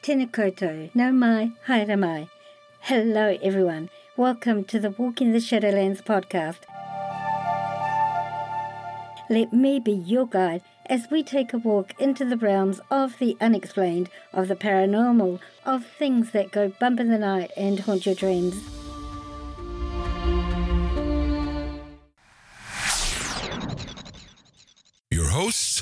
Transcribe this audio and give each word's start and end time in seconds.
Tēnā 0.00 0.30
koutou, 0.32 0.88
nau 0.96 1.12
mai, 1.12 1.50
haere 1.66 1.94
mai. 1.98 2.26
Hello 2.88 3.36
everyone, 3.42 3.90
welcome 4.16 4.64
to 4.64 4.78
the 4.80 4.88
Walk 4.92 5.20
in 5.20 5.32
the 5.32 5.40
Shadowlands 5.40 6.00
podcast. 6.02 6.60
Let 9.28 9.52
me 9.52 9.78
be 9.78 9.92
your 9.92 10.26
guide 10.26 10.62
as 10.86 11.08
we 11.10 11.22
take 11.22 11.52
a 11.52 11.58
walk 11.58 11.92
into 12.00 12.24
the 12.24 12.38
realms 12.38 12.80
of 12.90 13.18
the 13.18 13.36
unexplained, 13.42 14.08
of 14.32 14.48
the 14.48 14.56
paranormal, 14.56 15.38
of 15.66 15.84
things 15.84 16.30
that 16.30 16.50
go 16.50 16.72
bump 16.80 16.98
in 16.98 17.10
the 17.10 17.18
night 17.18 17.50
and 17.54 17.80
haunt 17.80 18.06
your 18.06 18.14
dreams. 18.14 18.54
Your 25.10 25.28
hosts, 25.28 25.79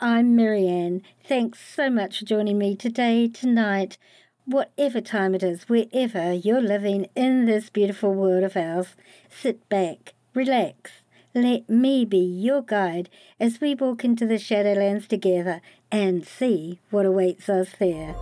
I'm 0.00 0.36
Marianne. 0.36 1.02
Thanks 1.24 1.58
so 1.58 1.88
much 1.88 2.18
for 2.18 2.26
joining 2.26 2.58
me 2.58 2.76
today, 2.76 3.28
tonight, 3.28 3.96
whatever 4.44 5.00
time 5.00 5.34
it 5.34 5.42
is, 5.42 5.70
wherever 5.70 6.34
you're 6.34 6.60
living 6.60 7.06
in 7.14 7.46
this 7.46 7.70
beautiful 7.70 8.12
world 8.12 8.44
of 8.44 8.58
ours. 8.58 8.88
Sit 9.30 9.66
back, 9.70 10.12
relax, 10.34 10.90
let 11.34 11.70
me 11.70 12.04
be 12.04 12.18
your 12.18 12.60
guide 12.60 13.08
as 13.40 13.58
we 13.58 13.74
walk 13.74 14.04
into 14.04 14.26
the 14.26 14.34
Shadowlands 14.34 15.08
together 15.08 15.62
and 15.90 16.26
see 16.26 16.78
what 16.90 17.06
awaits 17.06 17.48
us 17.48 17.70
there. 17.78 18.14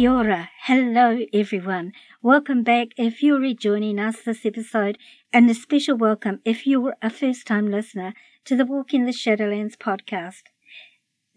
Kia 0.00 0.10
ora. 0.10 0.48
Hello, 0.62 1.18
everyone. 1.30 1.92
Welcome 2.22 2.62
back 2.62 2.88
if 2.96 3.22
you're 3.22 3.38
rejoining 3.38 3.98
us 3.98 4.22
this 4.22 4.46
episode, 4.46 4.96
and 5.30 5.50
a 5.50 5.52
special 5.52 5.94
welcome 5.94 6.40
if 6.42 6.66
you're 6.66 6.96
a 7.02 7.10
first 7.10 7.46
time 7.46 7.70
listener 7.70 8.14
to 8.46 8.56
the 8.56 8.64
Walk 8.64 8.94
in 8.94 9.04
the 9.04 9.12
Shadowlands 9.12 9.76
podcast. 9.76 10.44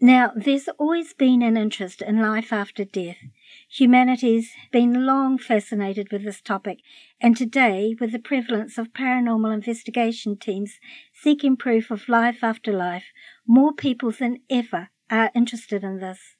Now, 0.00 0.32
there's 0.34 0.68
always 0.78 1.12
been 1.12 1.42
an 1.42 1.58
interest 1.58 2.00
in 2.00 2.22
life 2.22 2.54
after 2.54 2.86
death. 2.86 3.18
Humanity's 3.68 4.52
been 4.72 5.04
long 5.04 5.36
fascinated 5.36 6.10
with 6.10 6.24
this 6.24 6.40
topic, 6.40 6.78
and 7.20 7.36
today, 7.36 7.94
with 8.00 8.12
the 8.12 8.18
prevalence 8.18 8.78
of 8.78 8.94
paranormal 8.94 9.52
investigation 9.52 10.38
teams 10.38 10.80
seeking 11.12 11.58
proof 11.58 11.90
of 11.90 12.08
life 12.08 12.38
after 12.42 12.72
life, 12.72 13.12
more 13.46 13.74
people 13.74 14.10
than 14.10 14.38
ever 14.48 14.88
are 15.10 15.30
interested 15.34 15.84
in 15.84 16.00
this. 16.00 16.36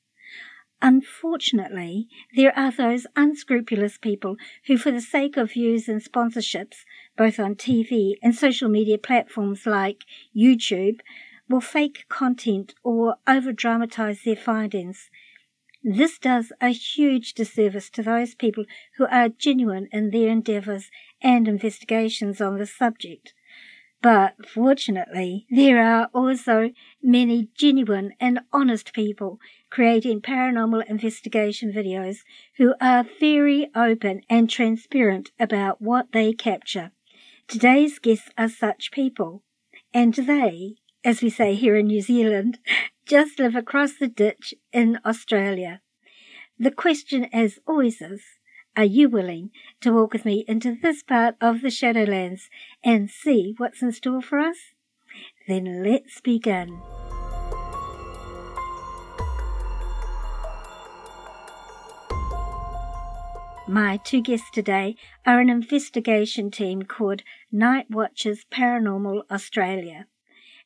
Unfortunately, 0.87 2.09
there 2.37 2.55
are 2.59 2.71
those 2.71 3.07
unscrupulous 3.17 3.97
people 3.97 4.37
who, 4.67 4.77
for 4.77 4.91
the 4.91 5.01
sake 5.01 5.39
of 5.39 5.53
views 5.53 5.89
and 5.89 6.05
sponsorships, 6.05 6.85
both 7.17 7.41
on 7.41 7.55
TV 7.55 8.17
and 8.23 8.35
social 8.35 8.69
media 8.69 8.99
platforms 8.99 9.65
like 9.65 10.05
YouTube, 10.37 11.01
will 11.49 11.63
fake 11.63 12.05
content 12.11 12.75
or 12.83 13.17
over 13.27 13.51
dramatize 13.51 14.25
their 14.25 14.37
findings. 14.37 15.09
This 15.83 16.19
does 16.19 16.53
a 16.61 16.69
huge 16.69 17.33
disservice 17.33 17.89
to 17.89 18.03
those 18.03 18.35
people 18.35 18.67
who 18.99 19.07
are 19.07 19.31
genuine 19.31 19.89
in 19.91 20.11
their 20.11 20.29
endeavours 20.29 20.91
and 21.23 21.49
investigations 21.49 22.43
on 22.43 22.59
the 22.59 22.67
subject. 22.67 23.33
But 24.05 24.47
fortunately, 24.47 25.47
there 25.49 25.83
are 25.83 26.11
also 26.13 26.73
many 27.03 27.49
genuine 27.55 28.13
and 28.21 28.41
honest 28.53 28.93
people 28.93 29.41
creating 29.71 30.21
paranormal 30.21 30.85
investigation 30.91 31.73
videos 31.73 32.19
who 32.59 32.75
are 32.83 33.07
very 33.19 33.71
open 33.75 34.21
and 34.29 34.51
transparent 34.51 35.31
about 35.41 35.81
what 35.81 36.13
they 36.13 36.35
capture. 36.35 36.93
Today's 37.49 37.99
guests 37.99 38.29
are 38.37 38.51
such 38.51 38.93
people, 38.93 39.43
and 39.95 40.13
they, 40.13 40.75
as 41.03 41.23
we 41.23 41.31
say 41.31 41.55
here 41.55 41.75
in 41.75 41.87
New 41.87 42.03
Zealand, 42.03 42.59
just 43.07 43.39
live 43.39 43.57
across 43.57 43.97
the 43.97 44.09
ditch 44.09 44.53
in 44.71 44.99
Australia. 45.07 45.81
The 46.59 46.73
question, 46.73 47.25
as 47.33 47.59
always, 47.67 48.03
is 48.03 48.23
are 48.77 48.85
you 48.85 49.09
willing 49.09 49.51
to 49.81 49.93
walk 49.93 50.13
with 50.13 50.25
me 50.25 50.45
into 50.49 50.75
this 50.75 51.03
part 51.03 51.37
of 51.41 51.61
the 51.61 51.69
Shadowlands 51.69 52.49
and 52.83 53.09
see 53.09 53.55
what's 53.57 53.83
in 53.83 53.93
store 53.93 54.21
for 54.21 54.41
us? 54.41 54.57
Then 55.47 55.85
let's 55.85 56.21
begin. 56.21 56.81
My 63.67 63.99
two 64.05 64.21
guests 64.21 64.51
today 64.53 64.97
are 65.25 65.41
an 65.41 65.49
investigation 65.49 66.51
team 66.51 66.83
called 66.83 67.23
Night 67.51 67.87
Watchers 67.91 68.45
Paranormal 68.53 69.23
Australia. 69.31 70.07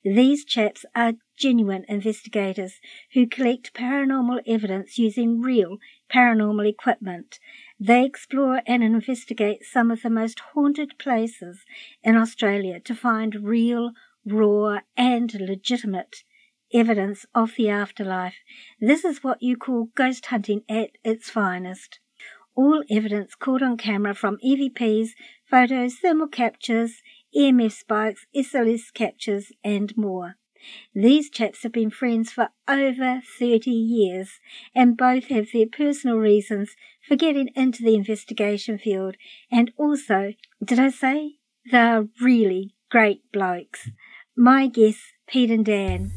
These 0.04 0.44
chaps 0.44 0.84
are 0.94 1.14
genuine 1.36 1.84
investigators 1.88 2.80
who 3.12 3.26
collect 3.26 3.74
paranormal 3.74 4.40
evidence 4.46 4.96
using 4.98 5.40
real 5.40 5.78
paranormal 6.10 6.68
equipment 6.68 7.38
they 7.80 8.04
explore 8.04 8.60
and 8.66 8.82
investigate 8.82 9.64
some 9.64 9.90
of 9.90 10.02
the 10.02 10.10
most 10.10 10.40
haunted 10.52 10.98
places 10.98 11.64
in 12.02 12.16
Australia 12.16 12.80
to 12.80 12.94
find 12.94 13.46
real, 13.46 13.92
raw, 14.26 14.78
and 14.96 15.32
legitimate 15.34 16.24
evidence 16.72 17.24
of 17.34 17.54
the 17.56 17.68
afterlife. 17.68 18.36
This 18.80 19.04
is 19.04 19.22
what 19.22 19.42
you 19.42 19.56
call 19.56 19.88
ghost 19.94 20.26
hunting 20.26 20.62
at 20.68 20.90
its 21.04 21.30
finest. 21.30 22.00
All 22.54 22.82
evidence 22.90 23.34
caught 23.34 23.62
on 23.62 23.76
camera 23.76 24.14
from 24.14 24.38
EVPs, 24.44 25.10
photos, 25.48 25.94
thermal 25.96 26.26
captures, 26.26 27.00
EMF 27.36 27.72
spikes, 27.72 28.26
SLS 28.34 28.92
captures, 28.92 29.52
and 29.62 29.96
more. 29.96 30.36
These 30.94 31.30
chaps 31.30 31.62
have 31.62 31.72
been 31.72 31.90
friends 31.90 32.32
for 32.32 32.48
over 32.66 33.20
30 33.38 33.70
years 33.70 34.40
and 34.74 34.96
both 34.96 35.24
have 35.26 35.48
their 35.52 35.66
personal 35.66 36.16
reasons 36.16 36.74
for 37.06 37.16
getting 37.16 37.48
into 37.54 37.82
the 37.82 37.94
investigation 37.94 38.78
field. 38.78 39.16
And 39.50 39.72
also, 39.76 40.34
did 40.64 40.78
I 40.78 40.90
say? 40.90 41.36
They're 41.70 42.06
really 42.20 42.74
great 42.90 43.22
blokes. 43.32 43.90
My 44.36 44.66
guess, 44.68 44.98
Pete 45.26 45.50
and 45.50 45.64
Dan. 45.64 46.12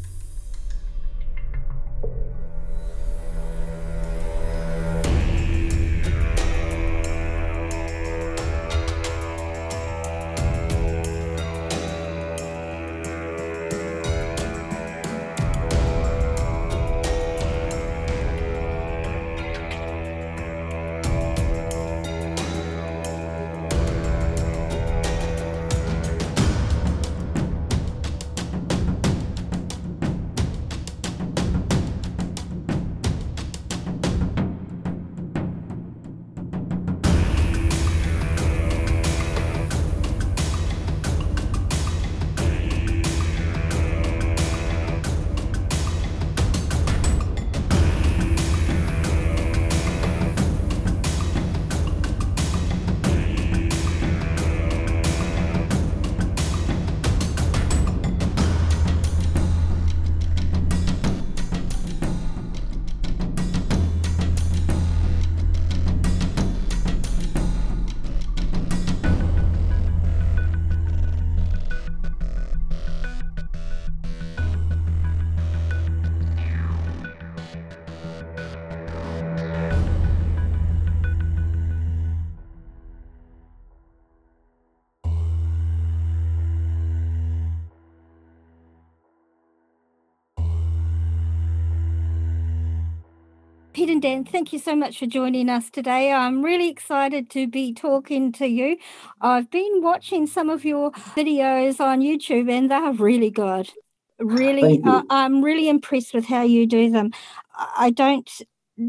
Pete 93.82 93.90
and 93.90 94.02
Dan, 94.04 94.24
thank 94.24 94.54
you 94.54 94.60
so 94.60 94.76
much 94.76 95.00
for 95.00 95.08
joining 95.08 95.50
us 95.50 95.72
today. 95.72 96.12
I'm 96.12 96.46
really 96.46 96.70
excited 96.70 97.32
to 97.32 97.48
be 97.48 97.74
talking 97.74 98.32
to 98.34 98.46
you. 98.46 98.78
I've 99.22 99.50
been 99.50 99.82
watching 99.82 100.28
some 100.28 100.52
of 100.52 100.64
your 100.64 100.92
videos 100.92 101.80
on 101.80 102.02
YouTube 102.02 102.48
and 102.48 102.70
they're 102.70 102.94
really 102.94 103.32
good. 103.32 103.72
Really, 104.20 104.80
uh, 104.86 105.02
I'm 105.10 105.44
really 105.44 105.68
impressed 105.68 106.14
with 106.14 106.26
how 106.26 106.44
you 106.44 106.68
do 106.68 106.92
them. 106.92 107.10
I 107.58 107.90
don't 107.90 108.30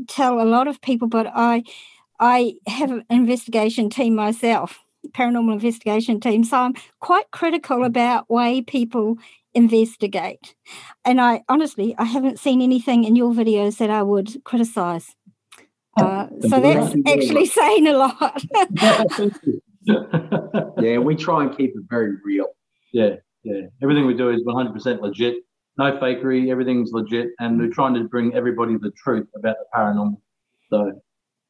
tell 0.08 0.42
a 0.42 0.44
lot 0.44 0.68
of 0.68 0.78
people, 0.82 1.08
but 1.08 1.26
I 1.34 1.64
I 2.20 2.56
have 2.66 2.90
an 2.90 3.04
investigation 3.08 3.88
team 3.88 4.14
myself, 4.14 4.78
paranormal 5.12 5.54
investigation 5.54 6.20
team. 6.20 6.44
So 6.44 6.58
I'm 6.58 6.74
quite 7.00 7.30
critical 7.30 7.84
about 7.84 8.28
way 8.28 8.60
people 8.60 9.16
investigate. 9.54 10.54
And 11.04 11.20
I 11.20 11.42
honestly, 11.48 11.94
I 11.98 12.04
haven't 12.04 12.38
seen 12.38 12.62
anything 12.62 13.04
in 13.04 13.16
your 13.16 13.32
videos 13.32 13.78
that 13.78 13.90
I 13.90 14.02
would 14.02 14.42
criticize. 14.44 15.14
Oh, 15.98 16.04
uh, 16.04 16.28
so 16.48 16.60
that's 16.60 16.94
actually 17.06 17.46
saying 17.46 17.86
a 17.86 17.92
lot. 17.92 18.42
yeah, 20.80 20.98
we 20.98 21.16
try 21.16 21.42
and 21.42 21.56
keep 21.56 21.70
it 21.74 21.82
very 21.90 22.16
real. 22.24 22.46
Yeah, 22.92 23.16
yeah. 23.42 23.62
Everything 23.82 24.06
we 24.06 24.14
do 24.14 24.30
is 24.30 24.42
100% 24.42 25.00
legit. 25.00 25.36
No 25.78 25.92
fakery. 25.98 26.50
Everything's 26.50 26.92
legit, 26.92 27.30
and 27.40 27.58
we're 27.58 27.70
trying 27.70 27.94
to 27.94 28.04
bring 28.04 28.34
everybody 28.34 28.76
the 28.76 28.90
truth 28.92 29.26
about 29.34 29.56
the 29.58 29.64
paranormal. 29.74 30.20
So 30.70 30.92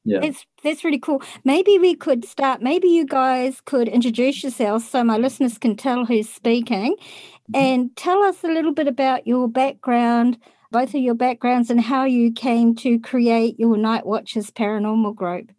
yeah. 0.05 0.21
That's 0.21 0.45
that's 0.63 0.85
really 0.85 0.99
cool. 0.99 1.23
Maybe 1.45 1.79
we 1.79 1.95
could 1.95 2.25
start 2.25 2.61
maybe 2.61 2.89
you 2.89 3.07
guys 3.07 3.61
could 3.65 3.89
introduce 3.89 4.43
yourselves 4.43 4.89
so 4.89 5.05
my 5.05 5.17
listeners 5.17 5.59
can 5.59 5.77
tell 5.77 6.05
who's 6.05 6.29
speaking 6.29 6.97
mm-hmm. 6.97 7.55
and 7.55 7.97
tell 7.97 8.23
us 8.23 8.43
a 8.43 8.49
little 8.49 8.73
bit 8.73 8.89
about 8.89 9.27
your 9.27 9.49
background 9.49 10.39
both 10.73 10.95
of 10.95 11.03
your 11.03 11.15
backgrounds 11.15 11.69
and 11.71 11.83
how 11.83 12.05
you 12.05 12.33
came 12.33 12.75
to 12.75 12.99
create 12.99 13.61
your 13.61 13.77
night 13.77 14.07
watchers 14.07 14.51
paranormal 14.51 15.15
group. 15.15 15.51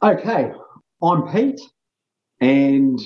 Okay. 0.00 0.52
I'm 1.02 1.28
pete 1.32 1.60
and 2.40 2.98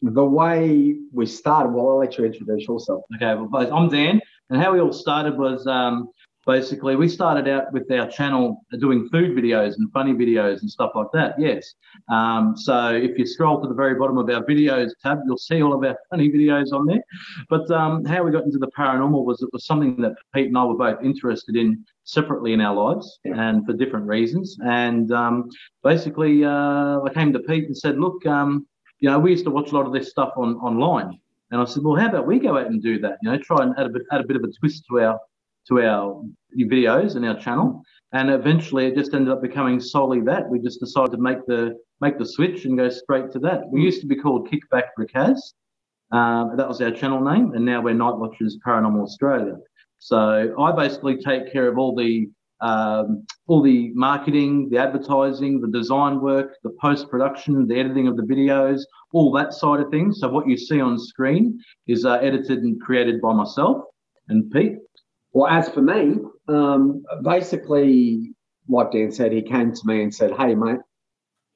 the 0.00 0.24
way 0.24 0.96
we 1.12 1.26
started 1.26 1.70
well 1.70 1.90
i'll 1.90 1.98
let 1.98 2.18
you 2.18 2.24
introduce 2.24 2.66
yourself. 2.66 3.04
Okay 3.14 3.34
well 3.34 3.72
i'm 3.72 3.88
dan 3.88 4.20
and 4.50 4.60
how 4.60 4.72
we 4.72 4.80
all 4.80 4.92
started 4.92 5.38
was 5.38 5.66
um, 5.66 6.08
basically 6.46 6.96
we 6.96 7.08
started 7.08 7.48
out 7.48 7.72
with 7.72 7.90
our 7.92 8.08
channel 8.08 8.64
doing 8.78 9.08
food 9.10 9.36
videos 9.36 9.74
and 9.76 9.92
funny 9.92 10.12
videos 10.12 10.60
and 10.60 10.70
stuff 10.70 10.90
like 10.94 11.06
that 11.12 11.34
yes. 11.38 11.74
Um, 12.10 12.56
so 12.56 12.94
if 12.94 13.18
you 13.18 13.26
scroll 13.26 13.60
to 13.62 13.68
the 13.68 13.74
very 13.74 13.94
bottom 13.94 14.18
of 14.18 14.28
our 14.28 14.44
videos 14.44 14.90
tab 15.02 15.20
you'll 15.26 15.38
see 15.38 15.62
all 15.62 15.72
of 15.72 15.84
our 15.84 15.96
funny 16.10 16.30
videos 16.30 16.72
on 16.72 16.86
there. 16.86 17.02
But 17.48 17.70
um, 17.70 18.04
how 18.04 18.22
we 18.24 18.30
got 18.30 18.44
into 18.44 18.58
the 18.58 18.70
paranormal 18.76 19.24
was 19.24 19.42
it 19.42 19.50
was 19.52 19.66
something 19.66 19.96
that 20.02 20.14
pete 20.34 20.48
and 20.48 20.58
i 20.58 20.64
were 20.64 20.74
both 20.74 21.02
interested 21.02 21.56
in 21.56 21.84
separately 22.04 22.52
in 22.52 22.60
our 22.60 22.74
lives 22.74 23.20
and 23.24 23.64
for 23.64 23.72
different 23.72 24.06
reasons. 24.06 24.56
And 24.64 25.12
um, 25.12 25.48
basically 25.82 26.44
uh, 26.44 27.00
i 27.02 27.10
came 27.14 27.32
to 27.32 27.40
pete 27.40 27.66
and 27.66 27.76
said 27.76 27.98
look 27.98 28.24
um, 28.26 28.66
you 28.98 29.08
know 29.08 29.18
we 29.18 29.30
used 29.30 29.44
to 29.44 29.50
watch 29.50 29.70
a 29.72 29.74
lot 29.74 29.86
of 29.86 29.92
this 29.92 30.10
stuff 30.10 30.32
on 30.36 30.56
online. 30.56 31.18
And 31.50 31.60
I 31.60 31.66
said, 31.66 31.82
well, 31.84 31.96
how 31.96 32.08
about 32.08 32.26
we 32.26 32.38
go 32.38 32.56
out 32.56 32.68
and 32.68 32.82
do 32.82 32.98
that? 33.00 33.18
You 33.20 33.30
know, 33.30 33.36
try 33.36 33.62
and 33.62 33.74
add 33.76 33.84
a 33.84 33.90
bit, 33.90 34.04
add 34.10 34.22
a 34.22 34.26
bit 34.26 34.36
of 34.36 34.42
a 34.42 34.50
twist 34.58 34.86
to 34.88 35.00
our 35.00 35.20
to 35.68 35.82
our 35.82 36.22
videos 36.58 37.16
and 37.16 37.24
our 37.24 37.38
channel. 37.38 37.82
And 38.12 38.30
eventually 38.30 38.86
it 38.86 38.94
just 38.94 39.14
ended 39.14 39.32
up 39.32 39.42
becoming 39.42 39.80
solely 39.80 40.20
that. 40.22 40.48
We 40.48 40.58
just 40.58 40.80
decided 40.80 41.12
to 41.12 41.18
make 41.18 41.46
the 41.46 41.76
make 42.00 42.18
the 42.18 42.26
switch 42.26 42.64
and 42.64 42.76
go 42.76 42.88
straight 42.88 43.30
to 43.32 43.38
that. 43.40 43.68
We 43.70 43.82
used 43.82 44.00
to 44.00 44.06
be 44.06 44.16
called 44.16 44.50
Kickback 44.50 44.88
Ricaz. 44.98 45.38
Um, 46.10 46.56
that 46.56 46.68
was 46.68 46.82
our 46.82 46.90
channel 46.90 47.22
name, 47.22 47.52
and 47.54 47.64
now 47.64 47.80
we're 47.80 47.94
Night 47.94 48.16
Watchers 48.16 48.58
Paranormal 48.66 49.02
Australia. 49.02 49.56
So 49.98 50.54
I 50.58 50.72
basically 50.72 51.16
take 51.16 51.50
care 51.52 51.68
of 51.68 51.78
all 51.78 51.94
the 51.94 52.28
um, 52.60 53.26
all 53.48 53.60
the 53.60 53.90
marketing, 53.94 54.68
the 54.70 54.78
advertising, 54.78 55.60
the 55.60 55.68
design 55.68 56.20
work, 56.20 56.56
the 56.62 56.70
post 56.80 57.08
production, 57.10 57.66
the 57.66 57.78
editing 57.78 58.06
of 58.06 58.16
the 58.16 58.22
videos, 58.22 58.82
all 59.12 59.32
that 59.32 59.52
side 59.52 59.80
of 59.80 59.90
things. 59.90 60.20
So 60.20 60.28
what 60.28 60.48
you 60.48 60.56
see 60.56 60.80
on 60.80 60.98
screen 60.98 61.60
is 61.88 62.04
uh, 62.04 62.14
edited 62.14 62.62
and 62.62 62.80
created 62.80 63.20
by 63.20 63.32
myself 63.32 63.82
and 64.28 64.50
Pete. 64.50 64.76
Well, 65.32 65.50
as 65.50 65.68
for 65.68 65.82
me, 65.82 66.18
um, 66.48 67.04
basically, 67.22 68.34
like 68.68 68.92
Dan 68.92 69.10
said, 69.10 69.32
he 69.32 69.42
came 69.42 69.72
to 69.72 69.80
me 69.84 70.02
and 70.02 70.14
said, 70.14 70.32
Hey, 70.32 70.54
mate, 70.54 70.80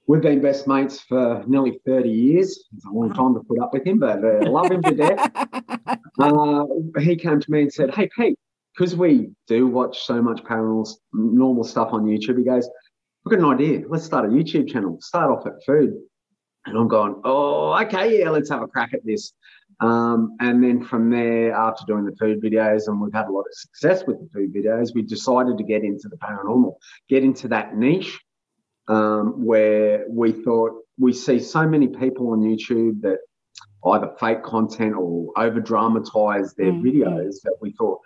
we've 0.06 0.22
been 0.22 0.40
best 0.40 0.66
mates 0.66 1.00
for 1.00 1.44
nearly 1.46 1.80
30 1.84 2.08
years. 2.08 2.64
It's 2.74 2.86
a 2.86 2.90
long 2.90 3.12
time 3.12 3.34
to 3.34 3.40
put 3.40 3.60
up 3.60 3.72
with 3.72 3.86
him, 3.86 3.98
but 3.98 4.24
I 4.24 4.38
uh, 4.38 4.50
love 4.50 4.70
him 4.70 4.82
to 4.82 4.94
death. 4.94 5.30
Uh, 6.18 6.64
he 6.98 7.14
came 7.14 7.38
to 7.38 7.50
me 7.50 7.60
and 7.60 7.72
said, 7.72 7.94
Hey, 7.94 8.08
Pete, 8.16 8.38
because 8.74 8.96
we 8.96 9.28
do 9.46 9.66
watch 9.66 10.00
so 10.04 10.22
much 10.22 10.42
paranormal 10.44 10.90
normal 11.12 11.62
stuff 11.62 11.90
on 11.92 12.04
YouTube, 12.04 12.38
he 12.38 12.44
goes, 12.44 12.66
I've 13.26 13.30
got 13.30 13.38
an 13.40 13.44
idea. 13.44 13.82
Let's 13.86 14.04
start 14.04 14.24
a 14.24 14.28
YouTube 14.28 14.66
channel. 14.66 14.96
Start 15.02 15.30
off 15.30 15.46
at 15.46 15.62
food. 15.66 15.94
And 16.64 16.78
I'm 16.78 16.88
going, 16.88 17.20
Oh, 17.22 17.78
okay, 17.82 18.20
yeah, 18.20 18.30
let's 18.30 18.48
have 18.48 18.62
a 18.62 18.66
crack 18.66 18.94
at 18.94 19.04
this. 19.04 19.34
Um, 19.80 20.36
and 20.40 20.62
then 20.64 20.82
from 20.82 21.10
there, 21.10 21.52
after 21.52 21.84
doing 21.86 22.06
the 22.06 22.16
food 22.16 22.42
videos, 22.42 22.88
and 22.88 23.00
we've 23.00 23.12
had 23.12 23.26
a 23.26 23.32
lot 23.32 23.40
of 23.42 23.52
success 23.52 24.04
with 24.06 24.18
the 24.20 24.28
food 24.32 24.54
videos, 24.54 24.94
we 24.94 25.02
decided 25.02 25.58
to 25.58 25.64
get 25.64 25.84
into 25.84 26.08
the 26.08 26.16
paranormal, 26.16 26.76
get 27.08 27.22
into 27.22 27.48
that 27.48 27.76
niche 27.76 28.18
um, 28.88 29.44
where 29.44 30.06
we 30.08 30.32
thought 30.32 30.72
we 30.98 31.12
see 31.12 31.38
so 31.38 31.66
many 31.68 31.88
people 31.88 32.30
on 32.30 32.40
YouTube 32.40 33.02
that 33.02 33.18
either 33.86 34.10
fake 34.18 34.42
content 34.42 34.94
or 34.96 35.30
over 35.36 35.60
dramatize 35.60 36.54
their 36.54 36.72
mm-hmm. 36.72 36.86
videos 36.86 37.40
that 37.44 37.56
we 37.60 37.72
thought, 37.72 38.00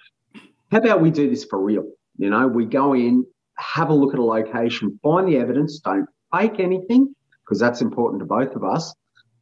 how 0.71 0.79
about 0.79 1.01
we 1.01 1.11
do 1.11 1.29
this 1.31 1.45
for 1.45 1.61
real? 1.61 1.85
You 2.19 2.31
know, 2.31 2.49
we 2.49 2.65
go 2.65 2.95
in, 2.95 3.25
have 3.57 3.91
a 3.91 3.95
look 3.95 4.13
at 4.13 4.19
a 4.19 4.25
location, 4.25 4.99
find 5.03 5.29
the 5.29 5.37
evidence, 5.37 5.79
don't 5.81 6.07
fake 6.35 6.59
anything, 6.59 7.15
because 7.45 7.59
that's 7.59 7.81
important 7.81 8.21
to 8.21 8.27
both 8.27 8.55
of 8.57 8.65
us. 8.65 8.95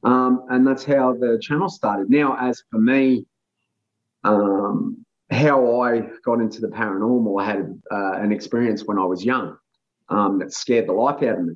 Um, 0.05 0.45
and 0.51 0.67
that's 0.67 0.85
how 0.85 1.15
the 1.15 1.39
channel 1.41 1.69
started. 1.69 2.09
Now, 2.09 2.37
as 2.41 2.63
for 2.71 2.79
me, 2.79 3.27
um, 4.25 5.05
how 5.31 5.81
I 5.81 6.09
got 6.25 6.41
into 6.41 6.61
the 6.61 6.69
paranormal, 6.69 7.43
I 7.43 7.47
had 7.47 7.83
uh, 7.91 8.13
an 8.15 8.33
experience 8.33 8.85
when 8.85 8.99
I 8.99 9.05
was 9.05 9.25
young 9.25 9.57
um, 10.09 10.39
that 10.39 10.53
scared 10.53 10.89
the 10.89 10.93
life 10.93 11.23
out 11.23 11.39
of 11.39 11.45
me. 11.45 11.55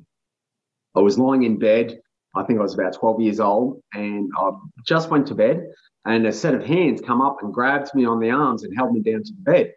I 0.95 0.99
was 0.99 1.17
lying 1.17 1.43
in 1.43 1.57
bed. 1.57 1.99
I 2.35 2.43
think 2.43 2.59
I 2.59 2.63
was 2.63 2.73
about 2.73 2.93
12 2.93 3.21
years 3.21 3.39
old, 3.39 3.81
and 3.93 4.29
I 4.37 4.51
just 4.85 5.09
went 5.09 5.27
to 5.27 5.35
bed, 5.35 5.63
and 6.05 6.25
a 6.25 6.31
set 6.31 6.53
of 6.53 6.65
hands 6.65 7.01
come 7.01 7.21
up 7.21 7.37
and 7.41 7.53
grabbed 7.53 7.93
me 7.95 8.05
on 8.05 8.19
the 8.19 8.31
arms 8.31 8.63
and 8.63 8.75
held 8.75 8.91
me 8.91 9.01
down 9.01 9.23
to 9.23 9.33
the 9.33 9.51
bed. 9.51 9.73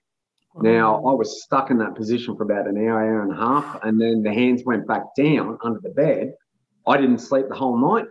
Now 0.58 0.96
I 0.96 1.12
was 1.12 1.42
stuck 1.42 1.70
in 1.70 1.76
that 1.78 1.94
position 1.94 2.34
for 2.34 2.44
about 2.44 2.66
an 2.66 2.78
hour, 2.78 2.98
hour 2.98 3.22
and 3.22 3.32
a 3.32 3.36
half, 3.36 3.78
and 3.82 4.00
then 4.00 4.22
the 4.22 4.32
hands 4.32 4.62
went 4.64 4.86
back 4.86 5.02
down 5.14 5.58
under 5.62 5.80
the 5.80 5.90
bed. 5.90 6.32
I 6.86 6.96
didn't 6.96 7.18
sleep 7.18 7.48
the 7.48 7.54
whole 7.54 7.76
night 7.76 8.06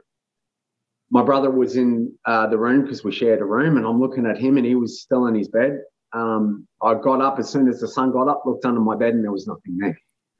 my 1.11 1.23
brother 1.23 1.51
was 1.51 1.77
in 1.77 2.11
uh, 2.25 2.47
the 2.47 2.57
room 2.57 2.83
because 2.83 3.03
we 3.03 3.11
shared 3.11 3.41
a 3.41 3.45
room, 3.45 3.77
and 3.77 3.85
I'm 3.85 3.99
looking 3.99 4.25
at 4.25 4.37
him, 4.37 4.57
and 4.57 4.65
he 4.65 4.75
was 4.75 5.01
still 5.01 5.27
in 5.27 5.35
his 5.35 5.49
bed. 5.49 5.79
Um, 6.13 6.67
I 6.81 6.95
got 6.95 7.21
up 7.21 7.39
as 7.39 7.49
soon 7.49 7.67
as 7.67 7.79
the 7.79 7.87
sun 7.87 8.11
got 8.11 8.27
up, 8.27 8.43
looked 8.45 8.65
under 8.65 8.79
my 8.79 8.95
bed, 8.95 9.13
and 9.13 9.23
there 9.23 9.31
was 9.31 9.47
nothing 9.47 9.77
there. 9.77 9.97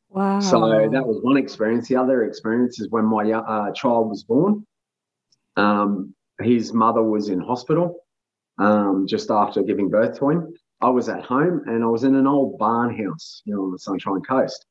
Wow. 0.09 0.39
So 0.39 0.59
that 0.91 1.05
was 1.05 1.21
one 1.21 1.37
experience. 1.37 1.87
The 1.87 1.97
other 1.97 2.23
experience 2.23 2.79
is 2.79 2.89
when 2.89 3.05
my 3.05 3.31
uh, 3.31 3.73
child 3.73 4.09
was 4.09 4.23
born. 4.23 4.65
Um, 5.57 6.15
his 6.41 6.73
mother 6.73 7.03
was 7.03 7.29
in 7.29 7.39
hospital 7.39 7.97
um, 8.57 9.05
just 9.07 9.29
after 9.29 9.63
giving 9.63 9.89
birth 9.89 10.17
to 10.19 10.29
him. 10.29 10.53
I 10.81 10.89
was 10.89 11.09
at 11.09 11.23
home 11.23 11.63
and 11.65 11.83
I 11.83 11.87
was 11.87 12.03
in 12.03 12.15
an 12.15 12.27
old 12.27 12.57
barn 12.57 12.95
house, 12.95 13.41
you 13.45 13.55
know, 13.55 13.63
on 13.63 13.71
the 13.71 13.79
Sunshine 13.79 14.21
Coast. 14.21 14.65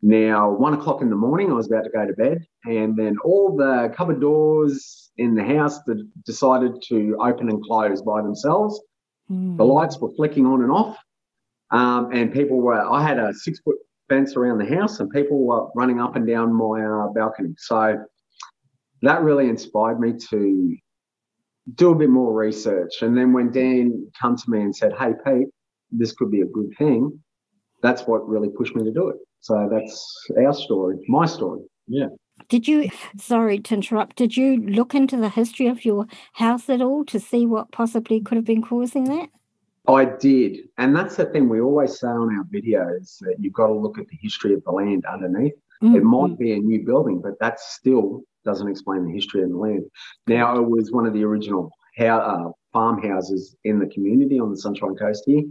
Now, 0.00 0.50
one 0.50 0.74
o'clock 0.74 1.02
in 1.02 1.10
the 1.10 1.16
morning, 1.16 1.50
I 1.50 1.54
was 1.54 1.66
about 1.66 1.82
to 1.84 1.90
go 1.90 2.06
to 2.06 2.12
bed, 2.12 2.46
and 2.64 2.96
then 2.96 3.16
all 3.24 3.56
the 3.56 3.92
cupboard 3.96 4.20
doors 4.20 5.10
in 5.16 5.34
the 5.34 5.44
house 5.44 5.82
that 5.84 6.08
decided 6.24 6.80
to 6.88 7.16
open 7.20 7.48
and 7.48 7.62
close 7.62 8.00
by 8.02 8.22
themselves. 8.22 8.80
Mm. 9.28 9.56
The 9.56 9.64
lights 9.64 9.98
were 9.98 10.12
flicking 10.14 10.46
on 10.46 10.62
and 10.62 10.70
off, 10.70 10.96
um, 11.72 12.10
and 12.12 12.32
people 12.32 12.60
were. 12.60 12.80
I 12.80 13.02
had 13.02 13.18
a 13.18 13.34
six 13.34 13.58
foot 13.60 13.76
fence 14.08 14.36
around 14.36 14.58
the 14.58 14.72
house, 14.72 15.00
and 15.00 15.10
people 15.10 15.44
were 15.44 15.68
running 15.74 16.00
up 16.00 16.14
and 16.14 16.26
down 16.26 16.54
my 16.54 16.84
uh, 16.84 17.08
balcony. 17.08 17.54
So 17.58 17.98
that 19.02 19.22
really 19.22 19.48
inspired 19.48 19.98
me 19.98 20.12
to 20.30 20.76
do 21.74 21.90
a 21.90 21.94
bit 21.96 22.08
more 22.08 22.32
research. 22.32 23.02
And 23.02 23.16
then 23.16 23.32
when 23.32 23.50
Dan 23.50 24.10
come 24.18 24.36
to 24.36 24.50
me 24.50 24.62
and 24.62 24.74
said, 24.74 24.92
"Hey, 24.96 25.12
Pete, 25.26 25.48
this 25.90 26.12
could 26.12 26.30
be 26.30 26.42
a 26.42 26.46
good 26.46 26.70
thing," 26.78 27.20
that's 27.82 28.02
what 28.02 28.28
really 28.28 28.48
pushed 28.48 28.76
me 28.76 28.84
to 28.84 28.92
do 28.92 29.08
it. 29.08 29.16
So 29.40 29.68
that's 29.70 30.30
our 30.38 30.52
story, 30.52 30.96
my 31.08 31.26
story. 31.26 31.62
Yeah. 31.86 32.08
Did 32.48 32.68
you, 32.68 32.90
sorry 33.18 33.58
to 33.60 33.74
interrupt, 33.74 34.16
did 34.16 34.36
you 34.36 34.58
look 34.58 34.94
into 34.94 35.16
the 35.16 35.28
history 35.28 35.66
of 35.66 35.84
your 35.84 36.06
house 36.34 36.68
at 36.68 36.80
all 36.80 37.04
to 37.06 37.18
see 37.18 37.46
what 37.46 37.72
possibly 37.72 38.20
could 38.20 38.36
have 38.36 38.44
been 38.44 38.62
causing 38.62 39.04
that? 39.04 39.28
I 39.88 40.04
did. 40.04 40.58
And 40.76 40.94
that's 40.94 41.16
the 41.16 41.26
thing 41.26 41.48
we 41.48 41.60
always 41.60 41.98
say 41.98 42.08
on 42.08 42.36
our 42.36 42.44
videos 42.44 43.18
that 43.20 43.36
you've 43.38 43.54
got 43.54 43.68
to 43.68 43.72
look 43.72 43.98
at 43.98 44.06
the 44.08 44.18
history 44.20 44.54
of 44.54 44.62
the 44.64 44.70
land 44.70 45.04
underneath. 45.06 45.54
Mm-hmm. 45.82 45.96
It 45.96 46.04
might 46.04 46.38
be 46.38 46.52
a 46.52 46.58
new 46.58 46.84
building, 46.84 47.20
but 47.22 47.38
that 47.40 47.58
still 47.58 48.22
doesn't 48.44 48.68
explain 48.68 49.04
the 49.04 49.12
history 49.12 49.42
of 49.42 49.50
the 49.50 49.56
land. 49.56 49.84
Now, 50.26 50.56
it 50.56 50.68
was 50.68 50.92
one 50.92 51.06
of 51.06 51.14
the 51.14 51.24
original 51.24 51.70
uh, 51.98 52.50
farmhouses 52.72 53.56
in 53.64 53.78
the 53.78 53.86
community 53.86 54.38
on 54.38 54.50
the 54.50 54.58
Sunshine 54.58 54.94
Coast 54.94 55.24
here. 55.26 55.44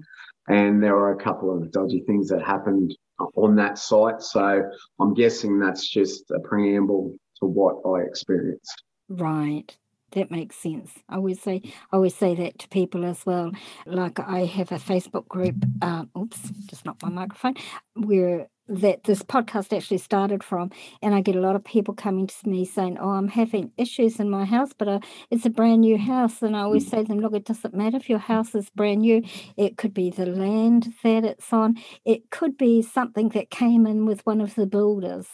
And 0.48 0.82
there 0.82 0.96
were 0.96 1.12
a 1.12 1.24
couple 1.24 1.56
of 1.56 1.72
dodgy 1.72 2.04
things 2.08 2.30
that 2.30 2.42
happened 2.42 2.96
on 3.36 3.56
that 3.56 3.78
site. 3.78 4.22
So 4.22 4.64
I'm 5.00 5.14
guessing 5.14 5.60
that's 5.60 5.88
just 5.88 6.30
a 6.32 6.40
preamble 6.40 7.16
to 7.40 7.46
what 7.46 7.82
I 7.86 8.04
experienced. 8.04 8.84
Right. 9.10 9.76
That 10.12 10.32
makes 10.32 10.56
sense. 10.56 10.92
I 11.10 11.16
always 11.16 11.42
say 11.42 11.62
I 11.66 11.96
always 11.96 12.16
say 12.16 12.34
that 12.36 12.60
to 12.60 12.70
people 12.70 13.04
as 13.04 13.26
well. 13.26 13.52
Like 13.86 14.20
I 14.20 14.46
have 14.46 14.72
a 14.72 14.76
Facebook 14.78 15.28
group. 15.28 15.56
Um, 15.82 16.10
oops, 16.18 16.40
just 16.68 16.86
not 16.86 17.02
my 17.02 17.10
microphone. 17.10 17.56
Where 17.96 18.48
that 18.68 19.04
this 19.04 19.22
podcast 19.24 19.76
actually 19.76 19.98
started 19.98 20.44
from, 20.44 20.72
and 21.02 21.16
I 21.16 21.22
get 21.22 21.36
a 21.36 21.42
lot 21.42 21.56
of 21.56 21.64
people 21.64 21.94
coming 21.94 22.28
to 22.28 22.50
me 22.50 22.66
saying, 22.66 22.98
"Oh, 23.00 23.10
I'm 23.10 23.28
having 23.28 23.72
issues 23.78 24.20
in 24.20 24.30
my 24.30 24.46
house, 24.46 24.72
but 24.78 24.88
uh, 24.88 25.00
it's 25.32 25.46
a 25.46 25.50
brand 25.50 25.82
new 25.82 25.98
house." 25.98 26.42
And 26.42 26.56
I 26.56 26.62
always 26.62 26.86
mm. 26.86 26.92
say 26.92 26.98
to 26.98 27.04
them, 27.04 27.20
"Look, 27.20 27.34
it 27.34 27.46
doesn't 27.46 27.74
matter 27.74 27.98
if 27.98 28.10
your 28.10 28.20
house 28.20 28.56
is 28.56 28.70
brand 28.70 29.02
new. 29.02 29.24
It 29.56 29.78
could 29.78 29.94
be 29.94 30.10
the 30.10 30.26
land 30.26 30.94
that 31.04 31.24
it's 31.24 31.52
on. 31.52 31.76
It 32.06 32.30
could 32.30 32.58
be 32.58 32.82
something 32.82 33.30
that 33.30 33.50
came 33.50 33.86
in 33.86 34.06
with 34.06 34.26
one 34.26 34.42
of 34.42 34.56
the 34.56 34.66
builders." 34.66 35.28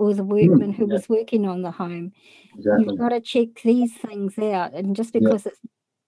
or 0.00 0.14
the 0.14 0.22
mm, 0.22 0.28
workman 0.48 0.72
who 0.72 0.86
yeah. 0.86 0.92
was 0.92 1.08
working 1.08 1.44
on 1.44 1.62
the 1.62 1.72
home. 1.72 2.12
Exactly. 2.56 2.84
You've 2.86 2.98
got 3.00 3.08
to 3.08 3.20
check 3.20 3.48
these 3.64 3.92
things 3.94 4.38
out, 4.38 4.72
and 4.72 4.94
just 4.94 5.12
because 5.12 5.44
yeah. 5.44 5.50
it's 5.50 5.60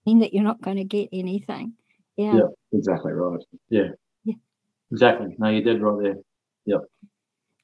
mean 0.06 0.20
that 0.20 0.32
you're 0.32 0.44
not 0.44 0.60
going 0.60 0.76
to 0.76 0.84
get 0.84 1.08
anything. 1.12 1.74
Yeah. 2.16 2.34
Yeah, 2.34 2.48
exactly 2.72 3.12
right. 3.12 3.40
Yeah. 3.68 3.88
Yeah. 4.24 4.34
Exactly. 4.92 5.34
No, 5.38 5.48
you 5.48 5.62
did 5.62 5.80
right 5.80 6.02
there. 6.02 6.14
Yep. 6.66 6.80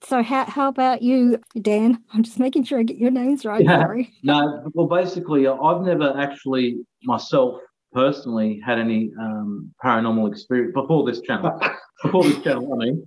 So 0.03 0.23
how 0.23 0.45
how 0.45 0.69
about 0.69 1.03
you, 1.03 1.41
Dan? 1.61 2.03
I'm 2.13 2.23
just 2.23 2.39
making 2.39 2.65
sure 2.65 2.79
I 2.79 2.83
get 2.83 2.99
your 2.99 3.11
names 3.11 3.45
right. 3.45 3.65
Yeah. 3.65 3.81
Sorry. 3.81 4.13
No, 4.23 4.71
well, 4.75 4.87
basically, 4.87 5.49
I've 5.49 5.83
never 5.83 6.17
actually 6.19 6.79
myself 7.03 7.61
personally 7.93 8.61
had 8.65 8.79
any 8.79 9.11
um, 9.19 9.73
paranormal 9.83 10.31
experience 10.31 10.73
before 10.75 11.05
this 11.07 11.23
channel. 11.23 11.59
before 12.03 12.25
this 12.25 12.41
channel, 12.43 12.73
I 12.75 12.77
mean, 12.77 13.05